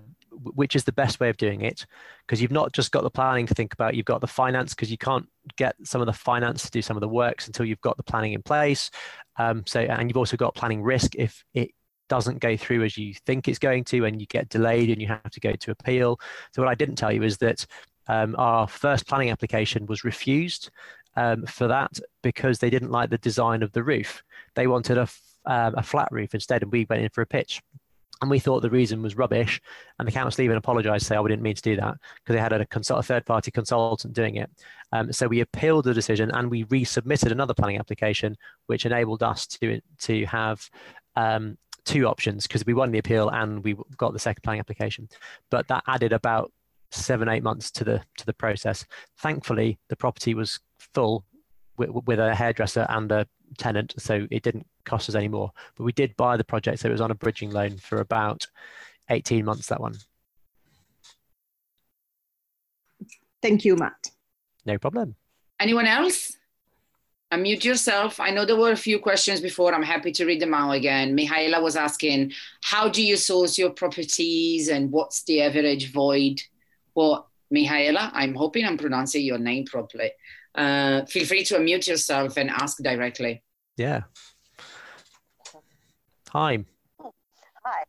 which 0.55 0.75
is 0.75 0.83
the 0.83 0.91
best 0.91 1.19
way 1.19 1.29
of 1.29 1.37
doing 1.37 1.61
it? 1.61 1.85
Because 2.25 2.41
you've 2.41 2.51
not 2.51 2.73
just 2.73 2.91
got 2.91 3.03
the 3.03 3.09
planning 3.09 3.45
to 3.45 3.53
think 3.53 3.71
about 3.71 3.95
you've 3.95 4.13
got 4.13 4.19
the 4.19 4.27
finance 4.27 4.73
because 4.73 4.91
you 4.91 4.97
can't 4.97 5.27
get 5.55 5.75
some 5.83 6.01
of 6.01 6.07
the 6.07 6.11
finance 6.13 6.63
to 6.63 6.71
do 6.71 6.81
some 6.81 6.97
of 6.97 7.01
the 7.01 7.07
works 7.07 7.47
until 7.47 7.65
you've 7.65 7.79
got 7.79 7.95
the 7.95 8.03
planning 8.03 8.33
in 8.33 8.41
place. 8.41 8.91
Um, 9.37 9.63
so 9.65 9.79
and 9.79 10.09
you've 10.09 10.17
also 10.17 10.35
got 10.35 10.55
planning 10.55 10.81
risk 10.81 11.15
if 11.15 11.45
it 11.53 11.71
doesn't 12.09 12.39
go 12.39 12.57
through 12.57 12.83
as 12.83 12.97
you 12.97 13.13
think 13.25 13.47
it's 13.47 13.59
going 13.59 13.85
to 13.85 14.03
and 14.05 14.19
you 14.19 14.27
get 14.27 14.49
delayed 14.49 14.89
and 14.89 14.99
you 14.99 15.07
have 15.07 15.31
to 15.31 15.39
go 15.39 15.53
to 15.53 15.71
appeal. 15.71 16.19
So 16.51 16.61
what 16.61 16.69
i 16.69 16.75
didn't 16.75 16.95
tell 16.95 17.13
you 17.13 17.23
is 17.23 17.37
that 17.37 17.65
um, 18.07 18.35
our 18.37 18.67
first 18.67 19.07
planning 19.07 19.29
application 19.29 19.85
was 19.85 20.03
refused 20.03 20.69
um, 21.15 21.45
for 21.45 21.67
that 21.67 21.97
because 22.21 22.59
they 22.59 22.71
didn't 22.71 22.91
like 22.91 23.11
the 23.11 23.19
design 23.19 23.63
of 23.63 23.71
the 23.71 23.83
roof. 23.83 24.23
They 24.55 24.67
wanted 24.67 24.97
a 24.97 25.07
um, 25.45 25.75
a 25.77 25.83
flat 25.83 26.07
roof 26.11 26.33
instead, 26.33 26.63
and 26.63 26.71
we 26.71 26.85
went 26.89 27.03
in 27.03 27.09
for 27.09 27.21
a 27.21 27.25
pitch. 27.25 27.61
and 28.21 28.29
we 28.29 28.39
thought 28.39 28.61
the 28.61 28.69
reason 28.69 29.01
was 29.01 29.17
rubbish. 29.17 29.61
And 29.99 30.07
the 30.07 30.11
council 30.11 30.43
even 30.43 30.57
apologised, 30.57 31.05
say, 31.05 31.17
"Oh, 31.17 31.21
we 31.23 31.29
didn't 31.29 31.43
mean 31.43 31.55
to 31.55 31.61
do 31.61 31.75
that," 31.75 31.95
because 32.15 32.33
they 32.33 32.39
had 32.39 32.53
a, 32.53 32.65
consult, 32.65 33.01
a 33.01 33.03
third-party 33.03 33.51
consultant 33.51 34.13
doing 34.13 34.35
it. 34.37 34.49
Um, 34.93 35.11
so 35.11 35.27
we 35.27 35.41
appealed 35.41 35.85
the 35.85 35.93
decision 35.93 36.31
and 36.31 36.49
we 36.49 36.63
resubmitted 36.65 37.31
another 37.31 37.53
planning 37.53 37.79
application, 37.79 38.37
which 38.67 38.85
enabled 38.85 39.23
us 39.23 39.45
to 39.47 39.81
to 39.99 40.25
have 40.25 40.69
um, 41.15 41.57
two 41.83 42.07
options 42.07 42.47
because 42.47 42.65
we 42.65 42.73
won 42.73 42.91
the 42.91 42.99
appeal 42.99 43.29
and 43.29 43.63
we 43.63 43.75
got 43.97 44.13
the 44.13 44.19
second 44.19 44.41
planning 44.43 44.61
application. 44.61 45.09
But 45.49 45.67
that 45.67 45.83
added 45.87 46.13
about 46.13 46.51
seven 46.91 47.27
eight 47.27 47.43
months 47.43 47.71
to 47.71 47.83
the 47.83 48.01
to 48.17 48.25
the 48.25 48.33
process. 48.33 48.85
Thankfully, 49.17 49.79
the 49.89 49.97
property 49.97 50.33
was 50.33 50.59
full 50.77 51.25
with, 51.77 51.89
with 51.89 52.19
a 52.19 52.33
hairdresser 52.35 52.85
and 52.87 53.11
a 53.11 53.27
tenant, 53.57 53.93
so 53.97 54.27
it 54.31 54.43
didn't 54.43 54.67
cost 54.85 55.09
us 55.09 55.15
any 55.15 55.27
more. 55.27 55.51
But 55.75 55.83
we 55.83 55.91
did 55.91 56.15
buy 56.17 56.37
the 56.37 56.43
project, 56.43 56.79
so 56.79 56.89
it 56.89 56.91
was 56.91 57.01
on 57.01 57.11
a 57.11 57.15
bridging 57.15 57.51
loan 57.51 57.77
for 57.77 57.99
about 57.99 58.47
18 59.09 59.45
months, 59.45 59.67
that 59.67 59.81
one. 59.81 59.95
Thank 63.41 63.65
you, 63.65 63.75
Matt. 63.75 64.11
No 64.65 64.77
problem. 64.77 65.15
Anyone 65.59 65.85
else? 65.85 66.37
Unmute 67.31 67.63
yourself. 67.63 68.19
I 68.19 68.29
know 68.29 68.45
there 68.45 68.55
were 68.55 68.71
a 68.71 68.77
few 68.77 68.99
questions 68.99 69.41
before. 69.41 69.73
I'm 69.73 69.81
happy 69.81 70.11
to 70.13 70.25
read 70.25 70.39
them 70.39 70.53
out 70.53 70.71
again. 70.71 71.17
Mihaela 71.17 71.61
was 71.61 71.75
asking, 71.75 72.31
how 72.61 72.87
do 72.87 73.03
you 73.03 73.17
source 73.17 73.57
your 73.57 73.71
properties 73.71 74.69
and 74.69 74.91
what's 74.91 75.23
the 75.23 75.41
average 75.41 75.91
void? 75.91 76.41
Well, 76.93 77.29
Mihaela, 77.53 78.11
I'm 78.13 78.35
hoping 78.35 78.65
I'm 78.65 78.77
pronouncing 78.77 79.25
your 79.25 79.39
name 79.39 79.65
properly. 79.65 80.11
Uh, 80.55 81.05
feel 81.05 81.25
free 81.25 81.43
to 81.43 81.55
unmute 81.55 81.87
yourself 81.87 82.37
and 82.37 82.49
ask 82.49 82.77
directly. 82.77 83.43
Yeah. 83.77 84.01
Hi. 86.29 86.63
Hi. 87.65 87.83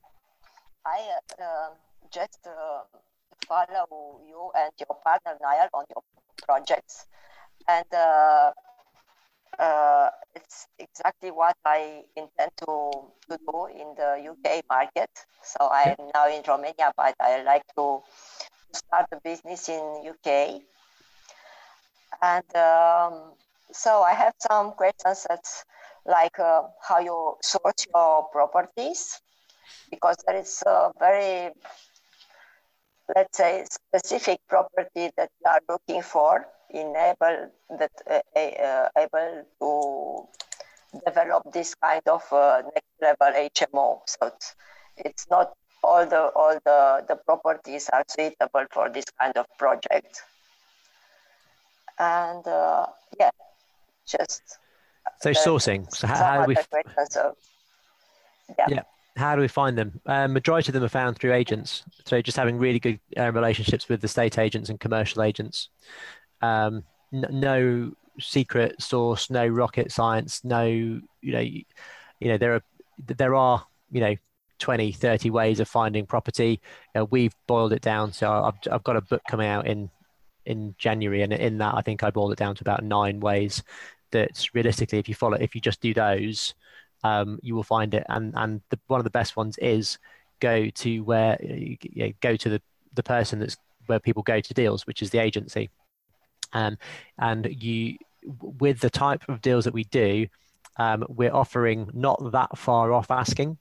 I 0.86 1.00
uh, 1.42 1.70
just 2.12 2.38
uh, 2.46 2.82
follow 3.48 4.20
you 4.26 4.50
and 4.54 4.72
your 4.78 4.96
partner 5.02 5.36
Niall 5.40 5.68
on 5.72 5.84
your 5.88 6.02
projects, 6.46 7.06
and 7.68 7.86
uh, 7.92 8.52
uh, 9.58 10.10
it's 10.34 10.66
exactly 10.78 11.30
what 11.30 11.56
I 11.64 12.02
intend 12.16 12.50
to, 12.66 12.90
to 13.30 13.38
do 13.38 13.66
in 13.66 13.94
the 13.96 14.28
UK 14.30 14.64
market. 14.68 15.10
So 15.42 15.68
I'm 15.70 15.96
now 16.14 16.28
in 16.28 16.42
Romania, 16.46 16.92
but 16.96 17.14
I 17.20 17.42
like 17.42 17.64
to 17.76 18.00
start 18.72 19.06
a 19.12 19.20
business 19.22 19.68
in 19.68 20.04
UK. 20.08 20.62
And 22.22 22.56
um, 22.56 23.32
so 23.72 24.02
I 24.02 24.12
have 24.12 24.34
some 24.38 24.72
questions 24.72 25.26
that's 25.28 25.64
like 26.06 26.38
uh, 26.38 26.62
how 26.80 27.00
you 27.00 27.34
sort 27.42 27.86
your 27.94 28.28
properties, 28.30 29.20
because 29.90 30.16
there 30.26 30.36
is 30.36 30.62
a 30.66 30.92
very, 30.98 31.50
let's 33.14 33.36
say, 33.36 33.64
specific 33.68 34.40
property 34.48 35.10
that 35.16 35.30
you 35.40 35.50
are 35.50 35.60
looking 35.68 36.02
for, 36.02 36.46
enable 36.70 37.50
that 37.78 37.92
uh, 38.08 38.38
uh, 38.38 38.88
able 38.98 39.44
to 39.60 41.00
develop 41.06 41.42
this 41.52 41.74
kind 41.74 42.02
of 42.06 42.22
uh, 42.32 42.62
next 42.74 42.92
level 43.00 43.48
HMO. 43.50 44.00
So 44.06 44.26
it's, 44.26 44.54
it's 44.96 45.26
not 45.30 45.52
all 45.82 46.06
the 46.06 46.30
all 46.34 46.58
the, 46.64 47.04
the 47.08 47.16
properties 47.16 47.90
are 47.92 48.04
suitable 48.08 48.64
for 48.70 48.88
this 48.88 49.04
kind 49.20 49.36
of 49.36 49.46
project 49.58 50.22
and 51.98 52.46
uh, 52.46 52.86
yeah, 53.18 53.30
just 54.06 54.58
so 55.20 55.30
sourcing. 55.30 55.92
So 55.94 56.06
how, 56.06 56.16
how 56.16 56.46
do 56.46 56.48
we? 56.48 56.56
So, 57.10 57.36
yeah. 58.58 58.66
yeah. 58.68 58.82
How 59.16 59.36
do 59.36 59.42
we 59.42 59.48
find 59.48 59.78
them? 59.78 60.00
Um, 60.06 60.32
majority 60.32 60.70
of 60.70 60.74
them 60.74 60.82
are 60.82 60.88
found 60.88 61.18
through 61.18 61.34
agents. 61.34 61.84
So 62.04 62.20
just 62.20 62.36
having 62.36 62.58
really 62.58 62.80
good 62.80 62.98
uh, 63.16 63.30
relationships 63.30 63.88
with 63.88 64.00
the 64.00 64.08
state 64.08 64.38
agents 64.38 64.70
and 64.70 64.80
commercial 64.80 65.22
agents. 65.22 65.68
Um, 66.42 66.82
n- 67.12 67.26
no 67.30 67.92
secret 68.18 68.82
source, 68.82 69.30
no 69.30 69.46
rocket 69.46 69.92
science, 69.92 70.42
no 70.44 70.64
you 70.64 71.02
know, 71.22 71.40
you, 71.40 71.64
you 72.20 72.28
know 72.28 72.38
there 72.38 72.54
are 72.54 72.62
there 72.98 73.34
are 73.34 73.64
you 73.90 74.00
know 74.00 74.14
20 74.58 74.92
30 74.92 75.30
ways 75.30 75.60
of 75.60 75.68
finding 75.68 76.06
property 76.06 76.60
uh, 76.96 77.04
we've 77.10 77.34
boiled 77.46 77.72
it 77.72 77.82
down 77.82 78.12
so 78.12 78.30
I've, 78.30 78.72
I've 78.72 78.84
got 78.84 78.96
a 78.96 79.00
book 79.00 79.20
coming 79.28 79.48
out 79.48 79.66
in 79.66 79.90
in 80.46 80.74
January, 80.78 81.22
and 81.22 81.32
in 81.32 81.58
that, 81.58 81.74
I 81.74 81.80
think 81.80 82.02
I 82.02 82.10
boiled 82.10 82.32
it 82.32 82.38
down 82.38 82.54
to 82.56 82.62
about 82.62 82.84
nine 82.84 83.20
ways 83.20 83.62
that 84.10 84.48
realistically, 84.54 84.98
if 84.98 85.08
you 85.08 85.14
follow, 85.14 85.36
if 85.36 85.54
you 85.54 85.60
just 85.60 85.80
do 85.80 85.92
those, 85.94 86.54
um, 87.02 87.38
you 87.42 87.54
will 87.54 87.62
find 87.62 87.94
it. 87.94 88.04
And 88.08 88.32
and 88.36 88.60
the, 88.70 88.78
one 88.86 89.00
of 89.00 89.04
the 89.04 89.10
best 89.10 89.36
ones 89.36 89.58
is 89.58 89.98
go 90.40 90.68
to 90.68 91.00
where 91.00 91.38
you, 91.42 91.76
know, 91.96 92.12
go 92.20 92.36
to 92.36 92.48
the 92.48 92.62
the 92.94 93.02
person 93.02 93.40
that's 93.40 93.56
where 93.86 94.00
people 94.00 94.22
go 94.22 94.40
to 94.40 94.54
deals, 94.54 94.86
which 94.86 95.02
is 95.02 95.10
the 95.10 95.18
agency. 95.18 95.70
Um, 96.52 96.78
and 97.18 97.46
you, 97.62 97.96
with 98.40 98.80
the 98.80 98.90
type 98.90 99.28
of 99.28 99.42
deals 99.42 99.64
that 99.64 99.74
we 99.74 99.84
do, 99.84 100.26
um, 100.76 101.04
we're 101.08 101.34
offering 101.34 101.90
not 101.92 102.32
that 102.32 102.56
far 102.56 102.92
off 102.92 103.10
asking 103.10 103.58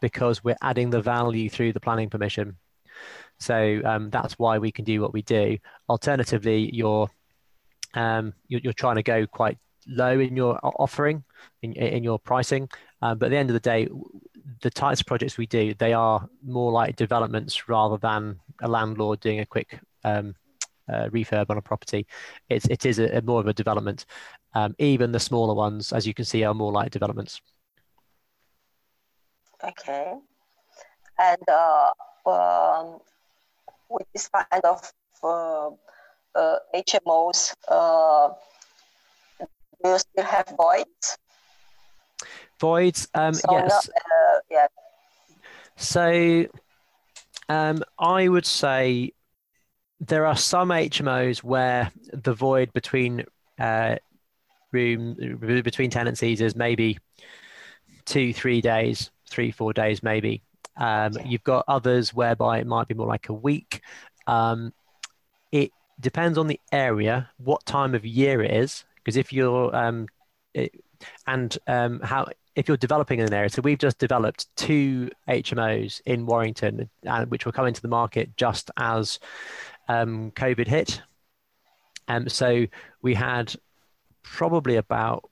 because 0.00 0.42
we're 0.42 0.56
adding 0.62 0.90
the 0.90 1.00
value 1.00 1.48
through 1.48 1.72
the 1.72 1.80
planning 1.80 2.10
permission. 2.10 2.56
So 3.38 3.80
um, 3.84 4.10
that's 4.10 4.34
why 4.38 4.58
we 4.58 4.72
can 4.72 4.84
do 4.84 5.00
what 5.00 5.12
we 5.12 5.22
do. 5.22 5.58
Alternatively, 5.88 6.70
you're, 6.72 7.08
um, 7.94 8.32
you're, 8.48 8.60
you're 8.60 8.72
trying 8.72 8.96
to 8.96 9.02
go 9.02 9.26
quite 9.26 9.58
low 9.86 10.18
in 10.18 10.36
your 10.36 10.58
offering, 10.62 11.24
in, 11.62 11.72
in 11.72 12.02
your 12.02 12.18
pricing. 12.18 12.68
Um, 13.02 13.18
but 13.18 13.26
at 13.26 13.30
the 13.30 13.36
end 13.36 13.50
of 13.50 13.54
the 13.54 13.60
day, 13.60 13.88
the 14.62 14.70
types 14.70 15.00
of 15.00 15.06
projects 15.06 15.36
we 15.38 15.46
do, 15.46 15.74
they 15.74 15.92
are 15.92 16.28
more 16.42 16.72
like 16.72 16.96
developments 16.96 17.68
rather 17.68 17.98
than 17.98 18.40
a 18.62 18.68
landlord 18.68 19.20
doing 19.20 19.40
a 19.40 19.46
quick 19.46 19.78
um, 20.04 20.34
uh, 20.88 21.08
refurb 21.08 21.46
on 21.50 21.58
a 21.58 21.62
property. 21.62 22.06
It's 22.48 22.66
it 22.66 22.86
is 22.86 22.98
a, 22.98 23.18
a 23.18 23.22
more 23.22 23.40
of 23.40 23.46
a 23.46 23.52
development. 23.52 24.06
Um, 24.54 24.74
even 24.78 25.12
the 25.12 25.20
smaller 25.20 25.54
ones, 25.54 25.92
as 25.92 26.06
you 26.06 26.14
can 26.14 26.24
see, 26.24 26.44
are 26.44 26.54
more 26.54 26.72
like 26.72 26.90
developments. 26.90 27.40
Okay, 29.62 30.14
and 31.18 31.42
uh, 31.48 31.90
um, 32.26 33.00
with 33.94 34.06
this 34.12 34.28
kind 34.28 34.64
of 34.64 34.92
uh, 35.22 35.70
uh, 36.34 36.58
HMOs, 36.74 37.54
uh, 37.68 38.28
do 39.40 39.90
you 39.90 39.98
still 39.98 40.24
have 40.24 40.52
voids? 40.56 41.18
Voids, 42.60 43.08
um, 43.14 43.34
so 43.34 43.48
yes. 43.52 43.88
Uh, 43.88 44.38
yeah. 44.50 44.66
So 45.76 46.46
um, 47.48 47.82
I 47.98 48.28
would 48.28 48.46
say 48.46 49.12
there 50.00 50.26
are 50.26 50.36
some 50.36 50.68
HMOs 50.68 51.42
where 51.42 51.90
the 52.12 52.34
void 52.34 52.72
between 52.72 53.24
uh, 53.58 53.96
room 54.72 55.14
between 55.62 55.90
tenancies 55.90 56.40
is 56.40 56.56
maybe 56.56 56.98
two, 58.04 58.32
three 58.32 58.60
days, 58.60 59.10
three, 59.28 59.50
four 59.50 59.72
days, 59.72 60.02
maybe. 60.02 60.42
Um. 60.76 61.12
You've 61.24 61.44
got 61.44 61.64
others 61.68 62.14
whereby 62.14 62.58
it 62.58 62.66
might 62.66 62.88
be 62.88 62.94
more 62.94 63.06
like 63.06 63.28
a 63.28 63.34
week. 63.34 63.80
Um, 64.26 64.72
it 65.52 65.70
depends 66.00 66.38
on 66.38 66.46
the 66.46 66.60
area, 66.72 67.30
what 67.38 67.64
time 67.66 67.94
of 67.94 68.04
year 68.04 68.42
it 68.42 68.50
is, 68.50 68.84
because 68.96 69.16
if 69.16 69.32
you're 69.32 69.74
um, 69.74 70.08
it, 70.52 70.72
and 71.26 71.56
um, 71.66 72.00
how 72.00 72.26
if 72.54 72.68
you're 72.68 72.76
developing 72.76 73.18
in 73.18 73.26
an 73.26 73.34
area. 73.34 73.48
So 73.48 73.62
we've 73.62 73.78
just 73.78 73.98
developed 73.98 74.46
two 74.56 75.10
HMOs 75.28 76.00
in 76.06 76.26
Warrington, 76.26 76.88
uh, 77.06 77.24
which 77.26 77.46
were 77.46 77.52
coming 77.52 77.74
to 77.74 77.82
the 77.82 77.88
market 77.88 78.36
just 78.36 78.70
as 78.76 79.18
um, 79.88 80.30
COVID 80.32 80.68
hit. 80.68 81.02
Um, 82.06 82.28
so 82.28 82.66
we 83.02 83.14
had 83.14 83.54
probably 84.22 84.76
about 84.76 85.28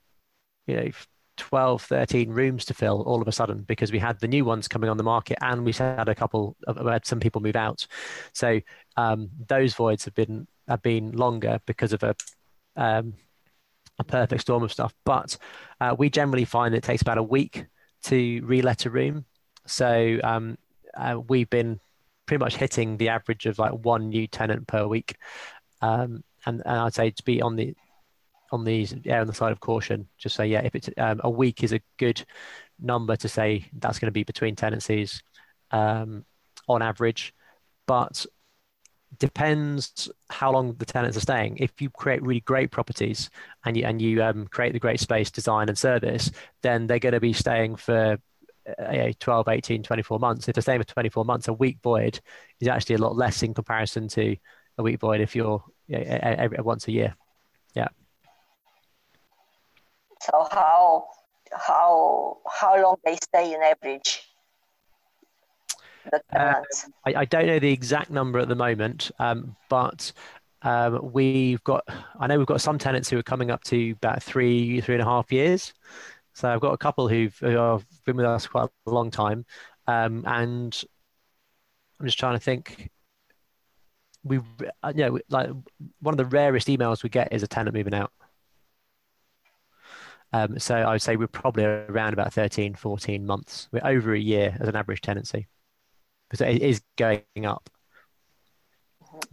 you 0.67 0.75
know 0.75 0.89
12, 1.37 1.81
13 1.81 2.29
rooms 2.29 2.65
to 2.65 2.73
fill 2.73 3.01
all 3.03 3.21
of 3.21 3.27
a 3.27 3.31
sudden 3.31 3.63
because 3.63 3.91
we 3.91 3.99
had 3.99 4.19
the 4.19 4.27
new 4.27 4.45
ones 4.45 4.67
coming 4.67 4.89
on 4.89 4.97
the 4.97 5.03
market 5.03 5.37
and 5.41 5.65
we 5.65 5.73
had 5.73 6.09
a 6.09 6.15
couple, 6.15 6.55
of, 6.67 6.77
had 6.85 7.05
some 7.05 7.19
people 7.19 7.41
move 7.41 7.55
out. 7.55 7.87
So 8.33 8.61
um, 8.97 9.29
those 9.47 9.73
voids 9.73 10.05
have 10.05 10.15
been 10.15 10.47
have 10.67 10.81
been 10.81 11.11
longer 11.11 11.59
because 11.65 11.91
of 11.91 12.03
a 12.03 12.15
um, 12.75 13.13
a 13.99 14.03
perfect 14.03 14.41
storm 14.41 14.63
of 14.63 14.71
stuff. 14.71 14.93
But 15.05 15.37
uh, 15.79 15.95
we 15.97 16.09
generally 16.09 16.45
find 16.45 16.73
it 16.73 16.83
takes 16.83 17.01
about 17.01 17.17
a 17.17 17.23
week 17.23 17.65
to 18.03 18.41
relet 18.43 18.85
a 18.85 18.89
room. 18.89 19.25
So 19.65 20.19
um, 20.23 20.57
uh, 20.95 21.19
we've 21.27 21.49
been 21.49 21.79
pretty 22.25 22.43
much 22.43 22.55
hitting 22.55 22.97
the 22.97 23.09
average 23.09 23.45
of 23.45 23.59
like 23.59 23.71
one 23.71 24.09
new 24.09 24.27
tenant 24.27 24.67
per 24.67 24.85
week. 24.87 25.15
Um, 25.81 26.23
and, 26.45 26.61
and 26.65 26.79
I'd 26.79 26.93
say 26.93 27.11
to 27.11 27.23
be 27.23 27.41
on 27.41 27.55
the 27.55 27.75
on 28.53 28.63
these 28.63 28.95
err 29.05 29.21
on 29.21 29.27
the 29.27 29.33
side 29.33 29.51
of 29.51 29.59
caution. 29.59 30.07
Just 30.17 30.35
say, 30.35 30.45
yeah, 30.45 30.61
if 30.61 30.75
it's 30.75 30.89
um, 30.97 31.19
a 31.23 31.29
week 31.29 31.63
is 31.63 31.73
a 31.73 31.81
good 31.97 32.23
number 32.79 33.15
to 33.15 33.27
say 33.27 33.65
that's 33.79 33.97
going 33.97 34.07
to 34.07 34.11
be 34.11 34.23
between 34.23 34.55
tenancies 34.55 35.23
um, 35.71 36.23
on 36.67 36.83
average, 36.83 37.33
but 37.87 38.25
depends 39.17 40.09
how 40.29 40.51
long 40.51 40.75
the 40.75 40.85
tenants 40.85 41.17
are 41.17 41.21
staying. 41.21 41.57
If 41.57 41.81
you 41.81 41.89
create 41.89 42.21
really 42.21 42.41
great 42.41 42.69
properties 42.69 43.31
and 43.65 43.75
you 43.75 43.85
and 43.85 43.99
you 43.99 44.23
um, 44.23 44.45
create 44.47 44.73
the 44.73 44.79
great 44.79 44.99
space, 44.99 45.31
design, 45.31 45.67
and 45.67 45.77
service, 45.77 46.29
then 46.61 46.85
they're 46.85 46.99
going 46.99 47.13
to 47.13 47.19
be 47.19 47.33
staying 47.33 47.77
for 47.77 48.19
uh, 48.79 49.11
12, 49.19 49.47
18, 49.47 49.83
24 49.83 50.19
months. 50.19 50.47
If 50.47 50.55
the 50.55 50.61
same 50.61 50.79
for 50.79 50.87
24 50.87 51.25
months, 51.25 51.47
a 51.47 51.53
week 51.53 51.79
void 51.83 52.19
is 52.59 52.67
actually 52.67 52.95
a 52.95 52.99
lot 52.99 53.15
less 53.15 53.41
in 53.41 53.55
comparison 53.55 54.07
to 54.09 54.35
a 54.77 54.83
week 54.83 54.99
void 54.99 55.21
if 55.21 55.35
you're 55.35 55.63
you 55.87 55.97
every, 55.97 56.57
once 56.61 56.87
a 56.87 56.91
year. 56.91 57.15
Yeah. 57.75 57.87
So 60.23 60.47
how 60.51 61.07
how 61.51 62.37
how 62.49 62.81
long 62.81 62.95
they 63.03 63.17
stay 63.17 63.53
in 63.53 63.61
average? 63.61 64.23
Uh, 66.11 66.19
tenants. 66.31 66.89
I, 67.05 67.13
I 67.15 67.25
don't 67.25 67.47
know 67.47 67.59
the 67.59 67.71
exact 67.71 68.09
number 68.09 68.39
at 68.39 68.47
the 68.47 68.55
moment, 68.55 69.11
um, 69.19 69.55
but 69.69 70.13
um, 70.61 71.11
we've 71.11 71.63
got, 71.63 71.83
I 72.19 72.27
know 72.27 72.37
we've 72.37 72.47
got 72.47 72.61
some 72.61 72.77
tenants 72.77 73.09
who 73.09 73.17
are 73.17 73.23
coming 73.23 73.51
up 73.51 73.63
to 73.65 73.91
about 73.91 74.23
three, 74.23 74.79
three 74.81 74.95
and 74.95 75.01
a 75.01 75.05
half 75.05 75.31
years. 75.31 75.73
So 76.33 76.49
I've 76.49 76.61
got 76.61 76.73
a 76.73 76.77
couple 76.77 77.07
who've 77.07 77.37
who 77.39 77.57
have 77.57 77.85
been 78.05 78.15
with 78.15 78.25
us 78.25 78.47
quite 78.47 78.69
a 78.87 78.89
long 78.89 79.11
time. 79.11 79.45
Um, 79.87 80.23
and 80.25 80.83
I'm 81.99 82.05
just 82.05 82.19
trying 82.19 82.35
to 82.35 82.39
think. 82.39 82.89
We, 84.25 84.37
uh, 84.81 84.93
you 84.95 85.03
know, 85.03 85.19
like 85.29 85.49
one 85.99 86.13
of 86.13 86.17
the 86.17 86.25
rarest 86.25 86.69
emails 86.69 87.03
we 87.03 87.09
get 87.09 87.33
is 87.33 87.43
a 87.43 87.47
tenant 87.47 87.75
moving 87.75 87.93
out. 87.93 88.13
Um, 90.33 90.57
so 90.59 90.75
I 90.75 90.93
would 90.93 91.01
say 91.01 91.15
we're 91.15 91.27
probably 91.27 91.63
around 91.63 92.13
about 92.13 92.33
13, 92.33 92.73
14 92.73 93.25
months. 93.25 93.69
We're 93.71 93.85
over 93.85 94.13
a 94.13 94.19
year 94.19 94.57
as 94.59 94.67
an 94.67 94.75
average 94.75 95.01
tenancy. 95.01 95.47
Because 96.29 96.41
it 96.41 96.61
is 96.61 96.81
going 96.97 97.45
up. 97.45 97.69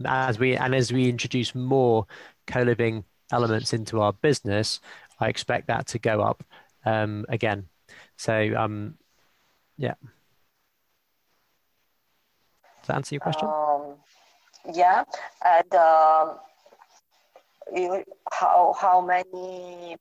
As 0.05 0.37
we 0.37 0.55
and 0.55 0.75
as 0.75 0.93
we 0.93 1.09
introduce 1.09 1.55
more 1.55 2.05
co-living 2.45 3.03
elements 3.31 3.73
into 3.73 4.01
our 4.01 4.13
business 4.13 4.79
i 5.21 5.29
expect 5.29 5.67
that 5.67 5.87
to 5.87 5.99
go 5.99 6.21
up 6.21 6.43
um, 6.83 7.25
again. 7.29 7.67
So 8.17 8.53
um, 8.57 8.95
yeah. 9.77 9.93
Does 12.81 12.87
that 12.87 12.95
answer 12.95 13.15
your 13.15 13.21
question? 13.21 13.47
Um, 13.47 13.95
yeah, 14.73 15.03
and 15.45 15.75
um, 15.75 16.37
you, 17.73 18.03
how 18.31 18.73
how 18.79 19.01
many 19.01 19.97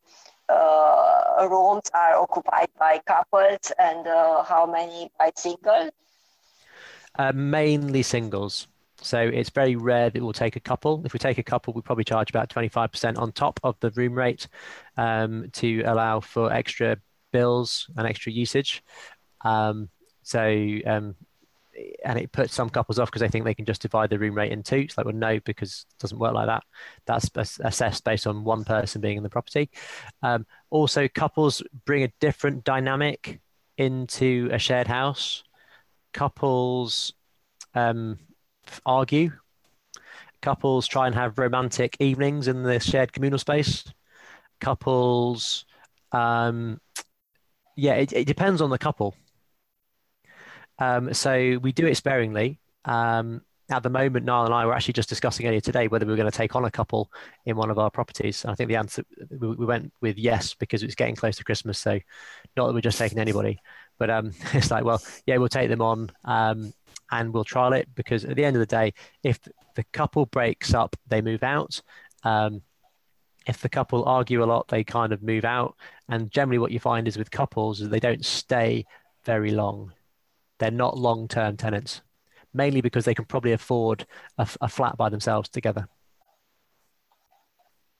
rooms 1.48 1.90
are 1.94 2.16
occupied 2.16 2.68
by 2.78 3.01
couples 3.06 3.72
and 3.78 4.06
uh, 4.06 4.43
how 4.44 4.66
many 4.66 5.10
by 5.18 5.31
singles? 5.36 5.90
uh, 7.18 7.32
mainly 7.35 8.02
singles. 8.02 8.68
So 9.02 9.18
it's 9.18 9.51
very 9.51 9.77
rare 9.77 10.10
that 10.10 10.22
we'll 10.22 10.32
take 10.32 10.56
a 10.56 10.60
couple. 10.60 11.02
If 11.05 11.12
we 11.12 11.18
take 11.18 11.39
a 11.39 11.43
couple 11.43 11.72
we 11.72 11.81
probably 11.81 12.05
charge 12.05 12.31
about 12.31 12.51
25% 12.51 13.18
on 13.18 13.32
top 13.32 13.59
of 13.62 13.77
the 13.81 13.90
room 13.90 14.14
rate 14.14 14.47
um, 14.97 15.48
to 15.55 15.82
allow 15.82 16.20
for 16.20 16.52
extra 16.52 16.98
bills 17.32 17.89
and 17.97 18.06
extra 18.06 18.31
usage. 18.31 18.82
Um, 19.43 19.89
so 20.22 20.40
um, 20.86 21.14
and 22.05 22.19
it 22.19 22.32
puts 22.32 22.55
some 22.55 22.70
couples 22.70 22.98
off 22.98 23.09
because 23.09 23.20
they 23.20 23.28
think 23.28 23.44
they 23.44 23.55
can 23.55 23.65
just 23.65 23.82
divide 23.82 24.11
the 24.11 24.19
room 24.19 24.36
rate 24.36 24.52
in 24.52 24.62
two. 24.62 24.77
It's 24.77 24.97
like, 24.97 25.07
well, 25.07 25.15
no, 25.15 25.40
because 25.40 25.86
it 25.90 25.98
doesn't 25.98 26.19
work 26.19 26.35
like 26.35 26.47
that. 26.47 26.62
That's 27.07 27.31
assessed 27.61 28.05
based 28.05 28.27
on 28.27 28.44
one 28.44 28.65
person 28.65 29.01
being 29.01 29.16
in 29.16 29.23
the 29.23 29.31
property. 29.31 29.70
Um, 30.23 30.47
also, 30.70 31.09
couples 31.09 31.62
bring 31.85 32.02
a 32.02 32.12
different 32.20 32.65
dynamic 32.65 33.40
into 33.77 34.48
a 34.52 34.59
shared 34.59 34.86
house. 34.86 35.44
Couples 36.12 37.12
um, 37.74 38.19
argue. 38.85 39.32
Couples 40.43 40.86
try 40.86 41.07
and 41.07 41.15
have 41.15 41.39
romantic 41.39 41.97
evenings 42.01 42.48
in 42.48 42.62
the 42.62 42.81
shared 42.81 43.12
communal 43.12 43.39
space. 43.39 43.85
Couples, 44.61 45.66
um, 46.12 46.81
yeah, 47.77 47.94
it, 47.94 48.12
it 48.12 48.27
depends 48.27 48.61
on 48.61 48.70
the 48.70 48.78
couple. 48.78 49.15
Um, 50.81 51.12
so 51.15 51.59
we 51.62 51.73
do 51.73 51.86
it 51.86 51.97
sparingly. 51.97 52.59
Um, 52.86 53.43
at 53.70 53.82
the 53.85 53.90
moment, 53.90 54.24
Niall 54.24 54.47
and 54.47 54.55
I 54.55 54.66
were 54.66 54.74
actually 54.74 54.94
just 54.94 55.09
discussing 55.09 55.47
earlier 55.47 55.61
today 55.61 55.86
whether 55.86 56.05
we 56.05 56.11
were 56.11 56.16
going 56.16 56.31
to 56.31 56.36
take 56.36 56.57
on 56.57 56.65
a 56.65 56.70
couple 56.70 57.11
in 57.47 57.57
one 57.57 57.70
of 57.70 57.78
our 57.78 57.90
properties. 57.90 58.43
And 58.43 58.51
I 58.51 58.55
think 58.57 58.69
the 58.69 58.77
answer 58.77 59.05
we, 59.31 59.55
we 59.55 59.65
went 59.65 59.93
with 60.01 60.19
yes 60.19 60.55
because 60.55 60.82
it's 60.82 60.97
getting 60.97 61.15
close 61.15 61.36
to 61.36 61.44
Christmas. 61.44 61.78
So 61.78 62.01
not 62.57 62.66
that 62.66 62.73
we're 62.73 62.81
just 62.81 62.98
taking 62.98 63.19
anybody, 63.19 63.61
but 63.98 64.11
um, 64.11 64.32
it's 64.55 64.70
like, 64.70 64.85
well, 64.85 65.01
yeah, 65.27 65.36
we'll 65.36 65.48
take 65.48 65.69
them 65.69 65.82
on 65.82 66.11
um, 66.24 66.73
and 67.12 67.32
we'll 67.32 67.44
trial 67.44 67.73
it 67.73 67.89
because 67.94 68.24
at 68.24 68.35
the 68.35 68.44
end 68.44 68.57
of 68.57 68.61
the 68.61 68.66
day, 68.66 68.93
if 69.23 69.39
the 69.77 69.85
couple 69.93 70.27
breaks 70.27 70.74
up, 70.74 70.97
they 71.07 71.20
move 71.20 71.44
out. 71.44 71.81
Um, 72.24 72.62
if 73.47 73.61
the 73.61 73.69
couple 73.69 74.05
argue 74.05 74.43
a 74.43 74.47
lot, 74.47 74.69
they 74.69 74.85
kind 74.85 75.12
of 75.12 75.23
move 75.23 75.44
out. 75.44 75.77
And 76.09 76.31
generally, 76.31 76.59
what 76.59 76.73
you 76.73 76.81
find 76.81 77.07
is 77.09 77.16
with 77.16 77.31
couples 77.31 77.81
is 77.81 77.89
they 77.89 78.01
don't 78.01 78.24
stay 78.24 78.85
very 79.24 79.51
long. 79.52 79.93
They're 80.61 80.70
not 80.70 80.97
long-term 80.97 81.57
tenants, 81.57 82.03
mainly 82.55 82.81
because 82.81 83.05
they 83.05 83.15
can 83.15 83.24
probably 83.24 83.53
afford 83.53 84.07
a, 84.39 84.47
a 84.61 84.69
flat 84.69 84.97
by 84.97 85.09
themselves 85.09 85.49
together. 85.49 85.89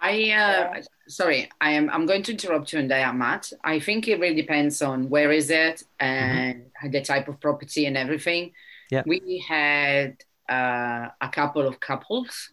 I 0.01 0.31
uh, 0.31 0.83
sorry, 1.09 1.51
I 1.61 1.73
am. 1.73 1.91
I'm 1.91 2.07
going 2.07 2.23
to 2.23 2.33
interrupt 2.33 2.73
you 2.73 2.79
on 2.79 2.89
that, 2.89 3.15
Matt. 3.15 3.53
I 3.63 3.81
think 3.81 4.09
it 4.09 4.19
really 4.19 4.35
depends 4.35 4.81
on 4.81 5.11
where 5.11 5.31
is 5.31 5.51
it 5.51 5.83
and 5.99 6.67
the 6.91 7.03
type 7.03 7.29
of 7.29 7.41
property 7.41 7.85
and 7.87 7.97
everything. 7.97 8.53
Yeah. 8.91 9.03
We 9.05 9.45
had 9.47 10.17
uh, 10.49 11.09
a 11.21 11.29
couple 11.31 11.67
of 11.67 11.81
couples, 11.81 12.51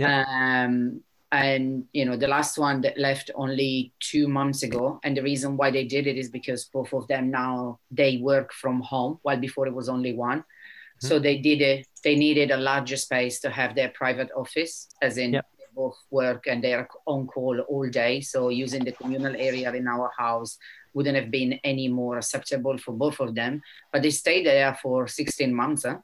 um, 0.00 1.02
and 1.32 1.84
you 1.92 2.04
know 2.04 2.16
the 2.16 2.28
last 2.28 2.58
one 2.58 2.80
that 2.82 2.98
left 2.98 3.30
only 3.34 3.92
two 4.00 4.28
months 4.28 4.62
ago. 4.62 5.00
And 5.02 5.16
the 5.16 5.22
reason 5.22 5.56
why 5.56 5.70
they 5.70 5.84
did 5.84 6.06
it 6.06 6.16
is 6.16 6.30
because 6.30 6.66
both 6.66 6.92
of 6.92 7.06
them 7.08 7.30
now 7.30 7.80
they 7.90 8.18
work 8.18 8.52
from 8.52 8.80
home, 8.80 9.18
while 9.22 9.38
before 9.38 9.66
it 9.66 9.74
was 9.74 9.88
only 9.88 10.12
one. 10.14 10.40
Mm-hmm. 10.40 11.06
So 11.08 11.18
they 11.18 11.38
did 11.38 11.60
it. 11.60 11.86
They 12.02 12.14
needed 12.14 12.50
a 12.50 12.56
larger 12.56 12.96
space 12.96 13.40
to 13.40 13.50
have 13.50 13.74
their 13.74 13.88
private 13.88 14.30
office, 14.36 14.88
as 15.02 15.18
in 15.18 15.32
Yep. 15.32 15.46
they 15.58 15.64
both 15.74 15.98
work 16.10 16.46
and 16.46 16.62
they're 16.62 16.88
on 17.06 17.26
call 17.26 17.58
all 17.60 17.88
day. 17.88 18.20
So 18.20 18.48
using 18.50 18.84
the 18.84 18.92
communal 18.92 19.34
area 19.36 19.72
in 19.72 19.88
our 19.88 20.10
house 20.16 20.58
wouldn't 20.92 21.16
have 21.16 21.30
been 21.30 21.54
any 21.64 21.88
more 21.88 22.18
acceptable 22.18 22.78
for 22.78 22.92
both 22.92 23.18
of 23.20 23.34
them. 23.34 23.62
But 23.92 24.02
they 24.02 24.10
stayed 24.10 24.46
there 24.46 24.78
for 24.80 25.08
16 25.08 25.52
months. 25.52 25.84
Huh? 25.84 25.98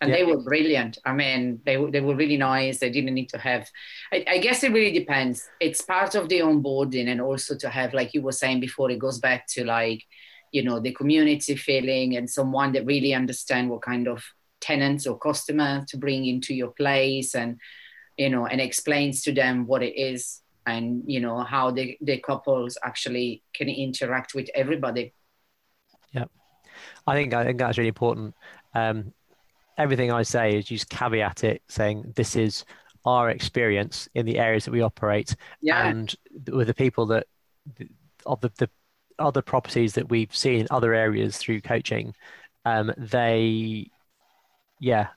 And 0.00 0.10
Yeah. 0.10 0.16
they 0.16 0.24
were 0.24 0.40
brilliant. 0.42 0.98
I 1.04 1.12
mean, 1.12 1.60
they, 1.66 1.76
were- 1.76 1.90
they 1.90 2.00
were 2.00 2.16
really 2.16 2.38
nice. 2.38 2.78
They 2.78 2.90
didn't 2.90 3.14
need 3.14 3.28
to 3.30 3.38
have, 3.38 3.68
I, 4.12 4.24
I 4.28 4.38
guess 4.38 4.64
it 4.64 4.72
really 4.72 4.98
depends. 4.98 5.46
It's 5.60 5.82
part 5.82 6.14
of 6.14 6.28
the 6.28 6.40
onboarding 6.40 7.08
and 7.08 7.20
also 7.20 7.56
to 7.58 7.68
have, 7.68 7.92
like 7.92 8.14
you 8.14 8.22
were 8.22 8.32
saying 8.32 8.60
before, 8.60 8.90
it 8.90 8.98
goes 8.98 9.18
back 9.18 9.46
to 9.48 9.64
like, 9.64 10.02
you 10.52 10.62
know, 10.62 10.80
the 10.80 10.92
community 10.92 11.54
feeling 11.54 12.16
and 12.16 12.28
someone 12.28 12.72
that 12.72 12.86
really 12.86 13.12
understand 13.14 13.68
what 13.68 13.82
kind 13.82 14.08
of 14.08 14.24
tenants 14.60 15.06
or 15.06 15.18
customer 15.18 15.84
to 15.88 15.96
bring 15.96 16.24
into 16.26 16.54
your 16.54 16.70
place 16.70 17.34
and, 17.34 17.58
you 18.16 18.30
know, 18.30 18.46
and 18.46 18.60
explains 18.60 19.22
to 19.22 19.32
them 19.32 19.66
what 19.66 19.82
it 19.82 19.94
is 19.96 20.40
and, 20.66 21.02
you 21.06 21.20
know, 21.20 21.40
how 21.40 21.70
the, 21.70 21.96
the 22.00 22.18
couples 22.18 22.76
actually 22.82 23.42
can 23.54 23.68
interact 23.68 24.34
with 24.34 24.48
everybody. 24.54 25.12
Yeah, 26.12 26.24
I 27.06 27.14
think 27.14 27.32
I 27.34 27.44
think 27.44 27.58
that's 27.58 27.78
really 27.78 27.88
important. 27.88 28.34
Um, 28.74 29.12
everything 29.80 30.12
I 30.12 30.22
say 30.22 30.56
is 30.56 30.66
just 30.66 30.88
caveat 30.90 31.44
it, 31.44 31.62
saying 31.68 32.12
this 32.16 32.36
is 32.36 32.64
our 33.04 33.30
experience 33.30 34.08
in 34.14 34.26
the 34.26 34.38
areas 34.38 34.64
that 34.66 34.72
we 34.72 34.82
operate, 34.82 35.34
Yeah. 35.60 35.86
and 35.86 36.14
with 36.52 36.66
the 36.66 36.74
people 36.74 37.06
that 37.06 37.26
of 38.26 38.40
the, 38.42 38.50
the 38.58 38.68
other 39.18 39.42
properties 39.42 39.94
that 39.94 40.08
we've 40.10 40.34
seen 40.34 40.60
in 40.60 40.66
other 40.70 40.92
areas 40.94 41.36
through 41.38 41.60
coaching, 41.62 42.14
um, 42.64 42.92
they, 42.98 43.90
yeah, 44.78 45.08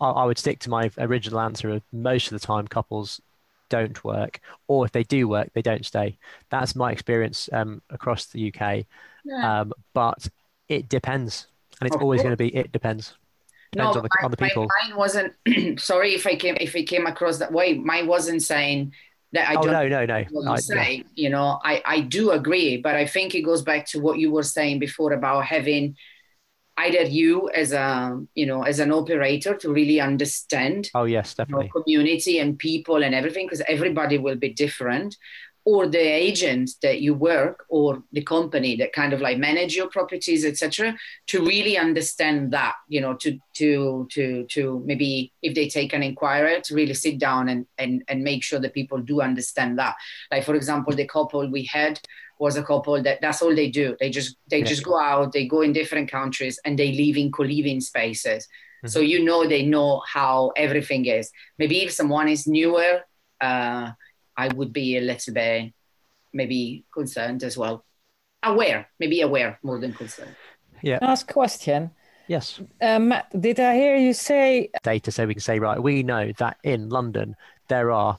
I 0.00 0.24
would 0.24 0.38
stick 0.38 0.58
to 0.60 0.70
my 0.70 0.90
original 0.98 1.40
answer 1.40 1.70
of 1.70 1.82
most 1.92 2.32
of 2.32 2.40
the 2.40 2.44
time 2.46 2.66
couples 2.66 3.20
don't 3.68 4.02
work, 4.04 4.40
or 4.66 4.84
if 4.84 4.92
they 4.92 5.04
do 5.04 5.28
work, 5.28 5.50
they 5.54 5.62
don't 5.62 5.86
stay. 5.86 6.18
That's 6.50 6.74
my 6.74 6.90
experience 6.92 7.48
um, 7.52 7.80
across 7.90 8.26
the 8.26 8.52
UK. 8.52 8.84
Yeah. 9.24 9.60
Um, 9.60 9.72
but 9.94 10.28
it 10.68 10.88
depends, 10.88 11.46
and 11.80 11.86
it's 11.86 11.96
Of 11.96 12.02
always 12.02 12.18
course. 12.18 12.24
going 12.24 12.36
to 12.36 12.44
be 12.44 12.54
it 12.56 12.72
depends. 12.72 13.14
Depends 13.72 13.96
on 13.96 14.02
the, 14.04 14.08
my- 14.20 14.24
on 14.24 14.30
the 14.30 14.36
people. 14.36 14.68
mine 14.82 14.96
wasn't. 14.96 15.32
sorry 15.80 16.14
if 16.14 16.26
I 16.26 16.36
came 16.36 16.56
if 16.60 16.74
it 16.76 16.84
came 16.84 17.06
across 17.06 17.38
that 17.38 17.52
way. 17.52 17.74
Mine 17.74 18.06
wasn't 18.06 18.42
saying 18.42 18.92
that 19.32 19.48
I 19.50 19.54
oh 19.56 19.62
don't 19.62 19.72
no, 19.72 19.88
no, 19.88 20.06
no. 20.06 20.24
what 20.30 20.44
you 20.44 20.50
I- 20.52 20.56
say. 20.58 21.04
You 21.14 21.30
know, 21.30 21.58
I 21.64 21.82
I 21.84 22.00
do 22.00 22.30
agree, 22.30 22.76
but 22.76 22.94
I 22.94 23.06
think 23.06 23.34
it 23.34 23.42
goes 23.42 23.62
back 23.62 23.86
to 23.88 23.98
what 24.00 24.18
you 24.18 24.30
were 24.30 24.44
saying 24.44 24.78
before 24.78 25.12
about 25.12 25.44
having 25.46 25.96
either 26.76 27.02
you 27.02 27.48
as 27.50 27.72
a 27.72 28.20
you 28.34 28.46
know 28.46 28.62
as 28.62 28.78
an 28.80 28.90
operator 28.92 29.54
to 29.56 29.72
really 29.72 30.00
understand 30.00 30.90
oh 30.94 31.04
yes, 31.04 31.34
definitely. 31.34 31.70
community 31.74 32.38
and 32.40 32.58
people 32.58 33.02
and 33.02 33.14
everything 33.14 33.46
because 33.46 33.62
everybody 33.68 34.18
will 34.18 34.36
be 34.36 34.50
different 34.52 35.16
or 35.66 35.86
the 35.86 35.98
agent 35.98 36.70
that 36.82 37.00
you 37.00 37.14
work 37.14 37.64
or 37.68 38.02
the 38.12 38.22
company 38.22 38.76
that 38.76 38.92
kind 38.92 39.12
of 39.12 39.20
like 39.20 39.38
manage 39.38 39.74
your 39.74 39.88
properties 39.88 40.44
etc 40.44 40.94
to 41.26 41.44
really 41.44 41.78
understand 41.78 42.52
that 42.52 42.74
you 42.88 43.00
know 43.00 43.14
to 43.14 43.38
to 43.54 44.06
to 44.10 44.44
to 44.44 44.82
maybe 44.84 45.32
if 45.42 45.54
they 45.54 45.68
take 45.68 45.92
an 45.94 46.02
inquiry 46.02 46.60
to 46.62 46.74
really 46.74 46.94
sit 46.94 47.18
down 47.18 47.48
and 47.48 47.66
and, 47.78 48.02
and 48.08 48.22
make 48.22 48.42
sure 48.42 48.60
that 48.60 48.74
people 48.74 48.98
do 48.98 49.20
understand 49.20 49.78
that 49.78 49.94
like 50.30 50.44
for 50.44 50.54
example 50.54 50.92
the 50.94 51.06
couple 51.06 51.48
we 51.50 51.64
had 51.64 51.98
was 52.40 52.56
a 52.56 52.62
couple 52.64 53.00
that 53.00 53.20
that's 53.20 53.40
all 53.42 53.54
they 53.54 53.70
do. 53.70 53.96
They 54.00 54.10
just 54.10 54.36
they 54.50 54.58
Yeah. 54.58 54.64
just 54.64 54.82
go 54.82 54.98
out, 54.98 55.32
they 55.32 55.46
go 55.46 55.60
in 55.62 55.72
different 55.72 56.10
countries, 56.10 56.58
and 56.64 56.76
they 56.76 56.90
live 56.92 57.16
in 57.16 57.30
co-living 57.30 57.80
spaces. 57.80 58.48
Mhm. 58.84 58.90
So 58.90 58.98
you 59.00 59.22
know 59.24 59.46
they 59.46 59.62
know 59.64 60.02
how 60.16 60.50
everything 60.56 61.06
is. 61.06 61.30
Maybe 61.60 61.82
if 61.84 61.92
someone 61.92 62.28
is 62.28 62.48
newer, 62.48 62.92
uh, 63.40 63.92
I 64.36 64.48
would 64.48 64.72
be 64.72 64.98
a 64.98 65.00
little 65.00 65.34
bit 65.34 65.72
maybe 66.32 66.84
concerned 66.92 67.42
as 67.42 67.56
well. 67.56 67.84
Aware, 68.42 68.88
maybe 68.98 69.20
aware 69.20 69.58
more 69.62 69.78
than 69.78 69.92
concerned. 69.92 70.34
Yeah. 70.82 70.98
Last 71.00 71.28
question. 71.28 71.92
Yes. 72.26 72.60
Uh, 72.80 72.98
Matt, 72.98 73.40
did 73.40 73.60
I 73.60 73.74
hear 73.74 73.96
you 73.96 74.12
say 74.12 74.70
Data 74.82 75.10
so 75.10 75.26
we 75.26 75.34
can 75.34 75.40
say, 75.40 75.58
right, 75.58 75.80
we 75.82 76.02
know 76.02 76.32
that 76.38 76.56
in 76.62 76.88
London 76.88 77.36
there 77.68 77.90
are, 77.90 78.18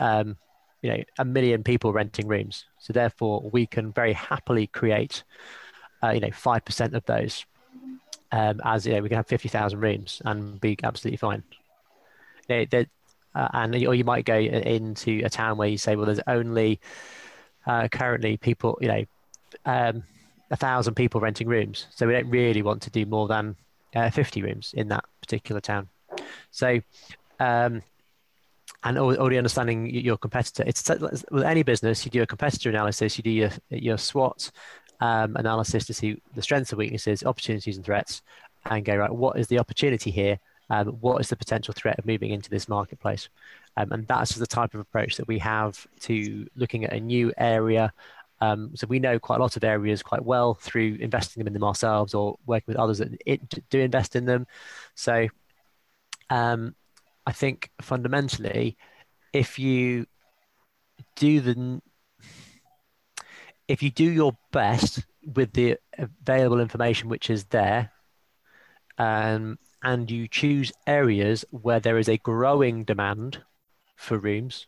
um, 0.00 0.36
you 0.82 0.90
know, 0.90 1.02
a 1.18 1.24
million 1.24 1.62
people 1.62 1.92
renting 1.92 2.28
rooms. 2.28 2.64
So 2.78 2.92
therefore, 2.92 3.48
we 3.52 3.66
can 3.66 3.92
very 3.92 4.12
happily 4.12 4.66
create, 4.66 5.24
uh, 6.02 6.10
you 6.10 6.20
know, 6.20 6.30
five 6.32 6.64
percent 6.64 6.94
of 6.94 7.04
those, 7.04 7.44
um, 8.32 8.60
as 8.64 8.86
you 8.86 8.92
know, 8.92 9.02
we 9.02 9.08
can 9.08 9.16
have 9.16 9.26
fifty 9.26 9.48
thousand 9.48 9.80
rooms 9.80 10.22
and 10.24 10.58
be 10.60 10.78
absolutely 10.82 11.18
fine. 11.18 11.42
You 12.48 12.56
know, 12.56 12.64
that, 12.70 12.88
uh, 13.34 13.48
and 13.52 13.74
or 13.86 13.94
you 13.94 14.04
might 14.04 14.24
go 14.24 14.38
into 14.38 15.22
a 15.24 15.30
town 15.30 15.56
where 15.56 15.68
you 15.68 15.78
say, 15.78 15.96
well, 15.96 16.06
there's 16.06 16.20
only 16.26 16.80
uh, 17.66 17.88
currently 17.88 18.36
people, 18.36 18.78
you 18.80 18.88
know, 18.88 19.04
um, 19.66 20.02
a 20.50 20.56
thousand 20.56 20.94
people 20.94 21.20
renting 21.20 21.46
rooms, 21.46 21.86
so 21.94 22.06
we 22.06 22.12
don't 22.12 22.28
really 22.28 22.62
want 22.62 22.82
to 22.82 22.90
do 22.90 23.06
more 23.06 23.28
than 23.28 23.56
uh, 23.94 24.10
50 24.10 24.42
rooms 24.42 24.72
in 24.76 24.88
that 24.88 25.04
particular 25.20 25.60
town. 25.60 25.88
So, 26.50 26.80
um, 27.38 27.82
and 28.82 28.96
al- 28.96 29.16
already 29.16 29.36
understanding 29.36 29.88
your 29.90 30.16
competitor, 30.16 30.64
it's 30.66 30.88
with 30.88 31.44
any 31.44 31.62
business, 31.62 32.04
you 32.04 32.10
do 32.10 32.22
a 32.22 32.26
competitor 32.26 32.70
analysis, 32.70 33.18
you 33.18 33.22
do 33.22 33.30
your 33.30 33.50
your 33.68 33.98
SWOT 33.98 34.50
um, 35.00 35.36
analysis 35.36 35.86
to 35.86 35.94
see 35.94 36.20
the 36.34 36.42
strengths 36.42 36.72
and 36.72 36.78
weaknesses, 36.78 37.24
opportunities 37.24 37.76
and 37.76 37.84
threats, 37.84 38.22
and 38.66 38.84
go 38.84 38.96
right. 38.96 39.12
What 39.12 39.38
is 39.38 39.48
the 39.48 39.58
opportunity 39.58 40.10
here? 40.10 40.38
Um, 40.70 40.88
what 41.00 41.20
is 41.20 41.28
the 41.28 41.36
potential 41.36 41.74
threat 41.76 41.98
of 41.98 42.06
moving 42.06 42.30
into 42.30 42.48
this 42.48 42.68
marketplace? 42.68 43.28
Um, 43.76 43.92
and 43.92 44.06
that's 44.06 44.34
the 44.36 44.46
type 44.46 44.72
of 44.74 44.80
approach 44.80 45.16
that 45.16 45.28
we 45.28 45.38
have 45.38 45.86
to 46.00 46.46
looking 46.54 46.84
at 46.84 46.92
a 46.92 47.00
new 47.00 47.32
area. 47.36 47.92
Um, 48.40 48.70
so 48.74 48.86
we 48.86 49.00
know 49.00 49.18
quite 49.18 49.36
a 49.38 49.42
lot 49.42 49.56
of 49.56 49.64
areas 49.64 50.02
quite 50.02 50.24
well 50.24 50.54
through 50.54 50.96
investing 51.00 51.40
them 51.40 51.48
in 51.48 51.52
them 51.52 51.64
ourselves 51.64 52.14
or 52.14 52.38
working 52.46 52.66
with 52.68 52.78
others 52.78 52.98
that 52.98 53.68
do 53.68 53.80
invest 53.80 54.16
in 54.16 54.24
them. 54.24 54.46
So 54.94 55.28
um, 56.30 56.74
I 57.26 57.32
think 57.32 57.70
fundamentally, 57.82 58.76
if 59.32 59.58
you 59.58 60.06
do 61.16 61.40
the 61.40 61.82
if 63.68 63.82
you 63.82 63.90
do 63.90 64.04
your 64.04 64.36
best 64.50 65.04
with 65.24 65.52
the 65.52 65.76
available 65.96 66.60
information 66.60 67.08
which 67.08 67.30
is 67.30 67.44
there, 67.44 67.92
um, 68.98 69.58
and 69.82 70.10
you 70.10 70.28
choose 70.28 70.72
areas 70.86 71.44
where 71.50 71.80
there 71.80 71.98
is 71.98 72.08
a 72.08 72.18
growing 72.18 72.84
demand 72.84 73.42
for 73.96 74.18
rooms, 74.18 74.66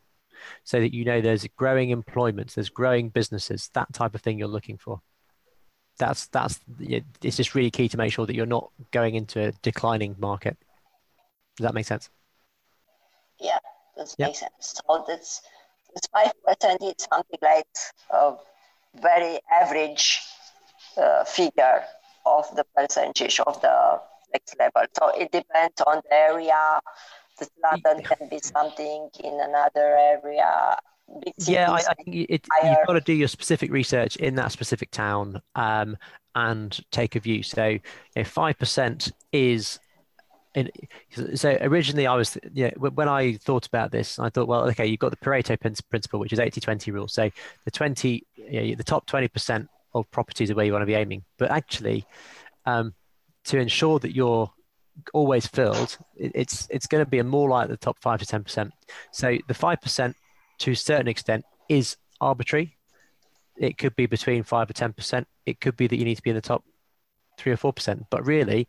so 0.65 0.81
that 0.81 0.95
you 0.95 1.05
know 1.05 1.21
there's 1.21 1.47
growing 1.57 1.91
employment, 1.91 2.55
there's 2.55 2.69
growing 2.71 3.09
businesses, 3.11 3.71
that 3.75 3.93
type 3.93 4.15
of 4.15 4.23
thing 4.23 4.39
you're 4.39 4.49
looking 4.49 4.79
for. 4.79 5.01
That's 5.99 6.27
that's 6.29 6.61
it's 7.21 7.37
just 7.37 7.55
really 7.55 7.71
key 7.71 7.89
to 7.89 7.97
make 7.97 8.13
sure 8.13 8.27
that 8.27 8.35
you're 8.35 8.47
not 8.47 8.71
going 8.91 9.15
into 9.15 9.49
a 9.49 9.53
declining 9.63 10.17
market. 10.19 10.57
Does 11.57 11.65
that 11.65 11.75
make 11.75 11.87
sense? 11.87 12.11
Yeah, 13.41 13.59
that 13.97 14.15
Yeah. 14.19 14.27
makes 14.27 14.41
sense. 14.41 14.53
So 14.87 15.05
that's 15.07 15.43
it's 15.95 16.07
five 16.09 16.33
percent 16.45 16.79
It's 16.83 17.07
something 17.13 17.39
like 17.43 17.67
a 18.11 18.35
very 19.01 19.41
average 19.51 20.21
uh, 20.97 21.25
figure 21.25 21.85
of 22.25 22.55
the 22.57 22.65
percentage 22.77 23.41
of 23.41 23.61
the 23.61 24.01
flex 24.33 24.55
level. 24.59 24.83
So 24.97 25.09
it 25.11 25.31
depends 25.33 25.81
on 25.87 26.03
the 26.09 26.15
area. 26.15 26.81
The 27.39 27.49
London 27.63 28.05
can 28.05 28.29
be 28.29 28.39
something 28.39 29.09
in 29.23 29.41
another 29.41 29.97
area. 29.97 30.79
Yeah, 31.39 31.71
I, 31.71 31.77
I 31.77 31.95
think 31.95 32.31
it, 32.31 32.47
you've 32.63 32.87
got 32.87 32.95
to 32.95 33.01
do 33.01 33.13
your 33.13 33.29
specific 33.29 33.71
research 33.71 34.17
in 34.17 34.35
that 34.37 34.53
specific 34.53 34.91
town 34.91 35.43
um, 35.55 35.97
and 36.35 36.79
take 36.91 37.17
a 37.17 37.21
view. 37.21 37.43
So, 37.43 37.79
if 38.17 38.29
five 38.29 38.59
percent 38.59 39.13
is, 39.33 39.79
in, 40.55 40.71
so 41.35 41.59
originally 41.61 42.07
I 42.07 42.15
was, 42.15 42.39
yeah, 42.55 42.71
when 42.77 42.95
when 42.95 43.09
I 43.09 43.35
thought 43.35 43.67
about 43.67 43.91
this, 43.91 44.19
I 44.19 44.31
thought, 44.31 44.49
well, 44.49 44.69
okay, 44.71 44.87
you've 44.87 45.01
got 45.01 45.11
the 45.11 45.17
Pareto 45.17 45.59
principle, 45.61 46.21
which 46.21 46.33
is 46.33 46.39
80-20 46.39 46.93
rule. 46.93 47.09
So 47.09 47.31
the 47.65 47.71
twenty, 47.71 48.25
you 48.37 48.69
know, 48.69 48.75
the 48.77 48.85
top 48.85 49.07
twenty 49.07 49.29
percent 49.29 49.69
of 49.95 50.11
properties 50.11 50.51
are 50.51 50.55
where 50.55 50.65
you 50.65 50.73
want 50.73 50.83
to 50.83 50.87
be 50.87 50.95
aiming. 50.95 51.25
But 51.37 51.51
actually, 51.51 52.07
um, 52.65 52.95
to 53.45 53.59
ensure 53.59 53.99
that 53.99 54.15
you're 54.15 54.51
always 55.13 55.47
filled, 55.47 55.97
it's 56.17 56.69
it's 56.71 56.87
going 56.87 57.05
to 57.05 57.11
be 57.11 57.23
more 57.23 57.49
like 57.49 57.69
the 57.69 57.77
top 57.77 57.99
five 58.01 58.21
to 58.21 58.27
ten 58.27 58.45
percent. 58.45 58.73
So 59.11 59.39
the 59.49 59.55
five 59.55 59.81
percent, 59.81 60.17
to 60.59 60.73
a 60.73 60.77
certain 60.77 61.09
extent, 61.09 61.45
is 61.69 61.97
arbitrary. 62.21 62.77
It 63.57 63.79
could 63.79 63.97
be 63.97 64.07
between 64.07 64.43
five 64.43 64.71
or 64.71 64.73
ten 64.75 64.93
percent. 64.93 65.27
It 65.47 65.61
could 65.61 65.77
be 65.77 65.87
that 65.87 65.97
you 65.97 66.05
need 66.05 66.17
to 66.17 66.23
be 66.23 66.31
in 66.31 66.37
the 66.37 66.43
top 66.43 66.65
three 67.39 67.53
or 67.53 67.57
four 67.57 67.73
percent. 67.73 68.07
But 68.11 68.27
really, 68.27 68.69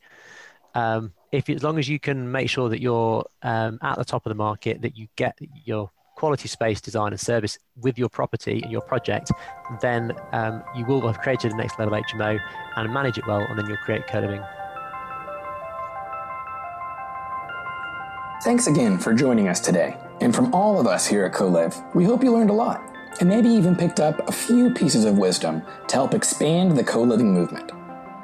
um, 0.75 1.13
if 1.31 1.49
as 1.49 1.63
long 1.63 1.79
as 1.79 1.89
you 1.89 1.99
can 1.99 2.31
make 2.31 2.49
sure 2.49 2.69
that 2.69 2.81
you're 2.81 3.25
um, 3.41 3.79
at 3.81 3.97
the 3.97 4.05
top 4.05 4.25
of 4.25 4.29
the 4.29 4.35
market, 4.35 4.81
that 4.81 4.97
you 4.97 5.07
get 5.15 5.37
your 5.65 5.91
quality 6.15 6.47
space 6.47 6.79
design 6.79 7.11
and 7.11 7.19
service 7.19 7.57
with 7.81 7.97
your 7.97 8.09
property 8.09 8.61
and 8.61 8.71
your 8.71 8.81
project, 8.81 9.31
then 9.81 10.13
um, 10.31 10.63
you 10.75 10.85
will 10.85 11.01
have 11.01 11.19
created 11.19 11.51
a 11.51 11.55
next 11.55 11.77
level 11.79 11.93
HMO 11.93 12.39
and 12.75 12.93
manage 12.93 13.17
it 13.17 13.27
well, 13.27 13.41
and 13.41 13.57
then 13.57 13.67
you'll 13.67 13.77
create 13.77 14.05
co-living. 14.07 14.41
Thanks 18.43 18.67
again 18.67 18.97
for 18.97 19.13
joining 19.13 19.47
us 19.47 19.61
today. 19.61 19.95
And 20.19 20.35
from 20.35 20.53
all 20.53 20.77
of 20.77 20.85
us 20.85 21.07
here 21.07 21.23
at 21.23 21.31
Co-Liv, 21.31 21.81
we 21.95 22.03
hope 22.03 22.21
you 22.21 22.33
learned 22.33 22.49
a 22.49 22.53
lot 22.53 22.93
and 23.21 23.29
maybe 23.29 23.47
even 23.47 23.73
picked 23.73 24.01
up 24.01 24.27
a 24.27 24.33
few 24.33 24.69
pieces 24.69 25.05
of 25.05 25.17
wisdom 25.17 25.61
to 25.87 25.95
help 25.95 26.13
expand 26.13 26.75
the 26.75 26.83
co-living 26.83 27.33
movement. 27.33 27.71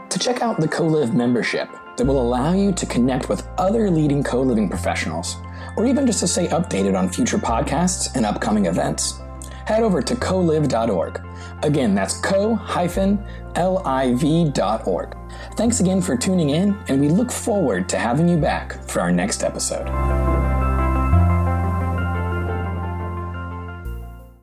To 0.10 0.20
check 0.20 0.42
out 0.42 0.60
the 0.60 0.68
Co-Liv 0.68 1.14
membership 1.14 1.70
that 1.96 2.04
will 2.06 2.22
allow 2.22 2.52
you 2.52 2.74
to 2.74 2.86
connect 2.86 3.30
with 3.30 3.48
other 3.58 3.90
leading 3.90 4.22
co-living 4.22 4.68
professionals, 4.68 5.38
or 5.78 5.86
even 5.86 6.06
just 6.06 6.20
to 6.20 6.28
stay 6.28 6.48
updated 6.48 7.00
on 7.00 7.08
future 7.08 7.38
podcasts 7.38 8.14
and 8.14 8.26
upcoming 8.26 8.66
events, 8.66 9.22
head 9.68 9.84
over 9.84 10.02
to 10.02 10.18
co-liv.org. 10.18 11.22
Again, 11.64 11.96
that's 11.96 12.18
co-liv.org. 12.20 12.60
Thanks 15.56 15.80
again 15.80 16.02
for 16.02 16.18
tuning 16.18 16.50
in, 16.50 16.78
and 16.88 17.00
we 17.02 17.10
look 17.10 17.32
forward 17.32 17.88
to 17.90 17.98
having 17.98 18.28
you 18.28 18.38
back 18.38 18.84
for 18.90 19.02
our 19.02 19.12
next 19.12 19.44
episode. 19.44 19.88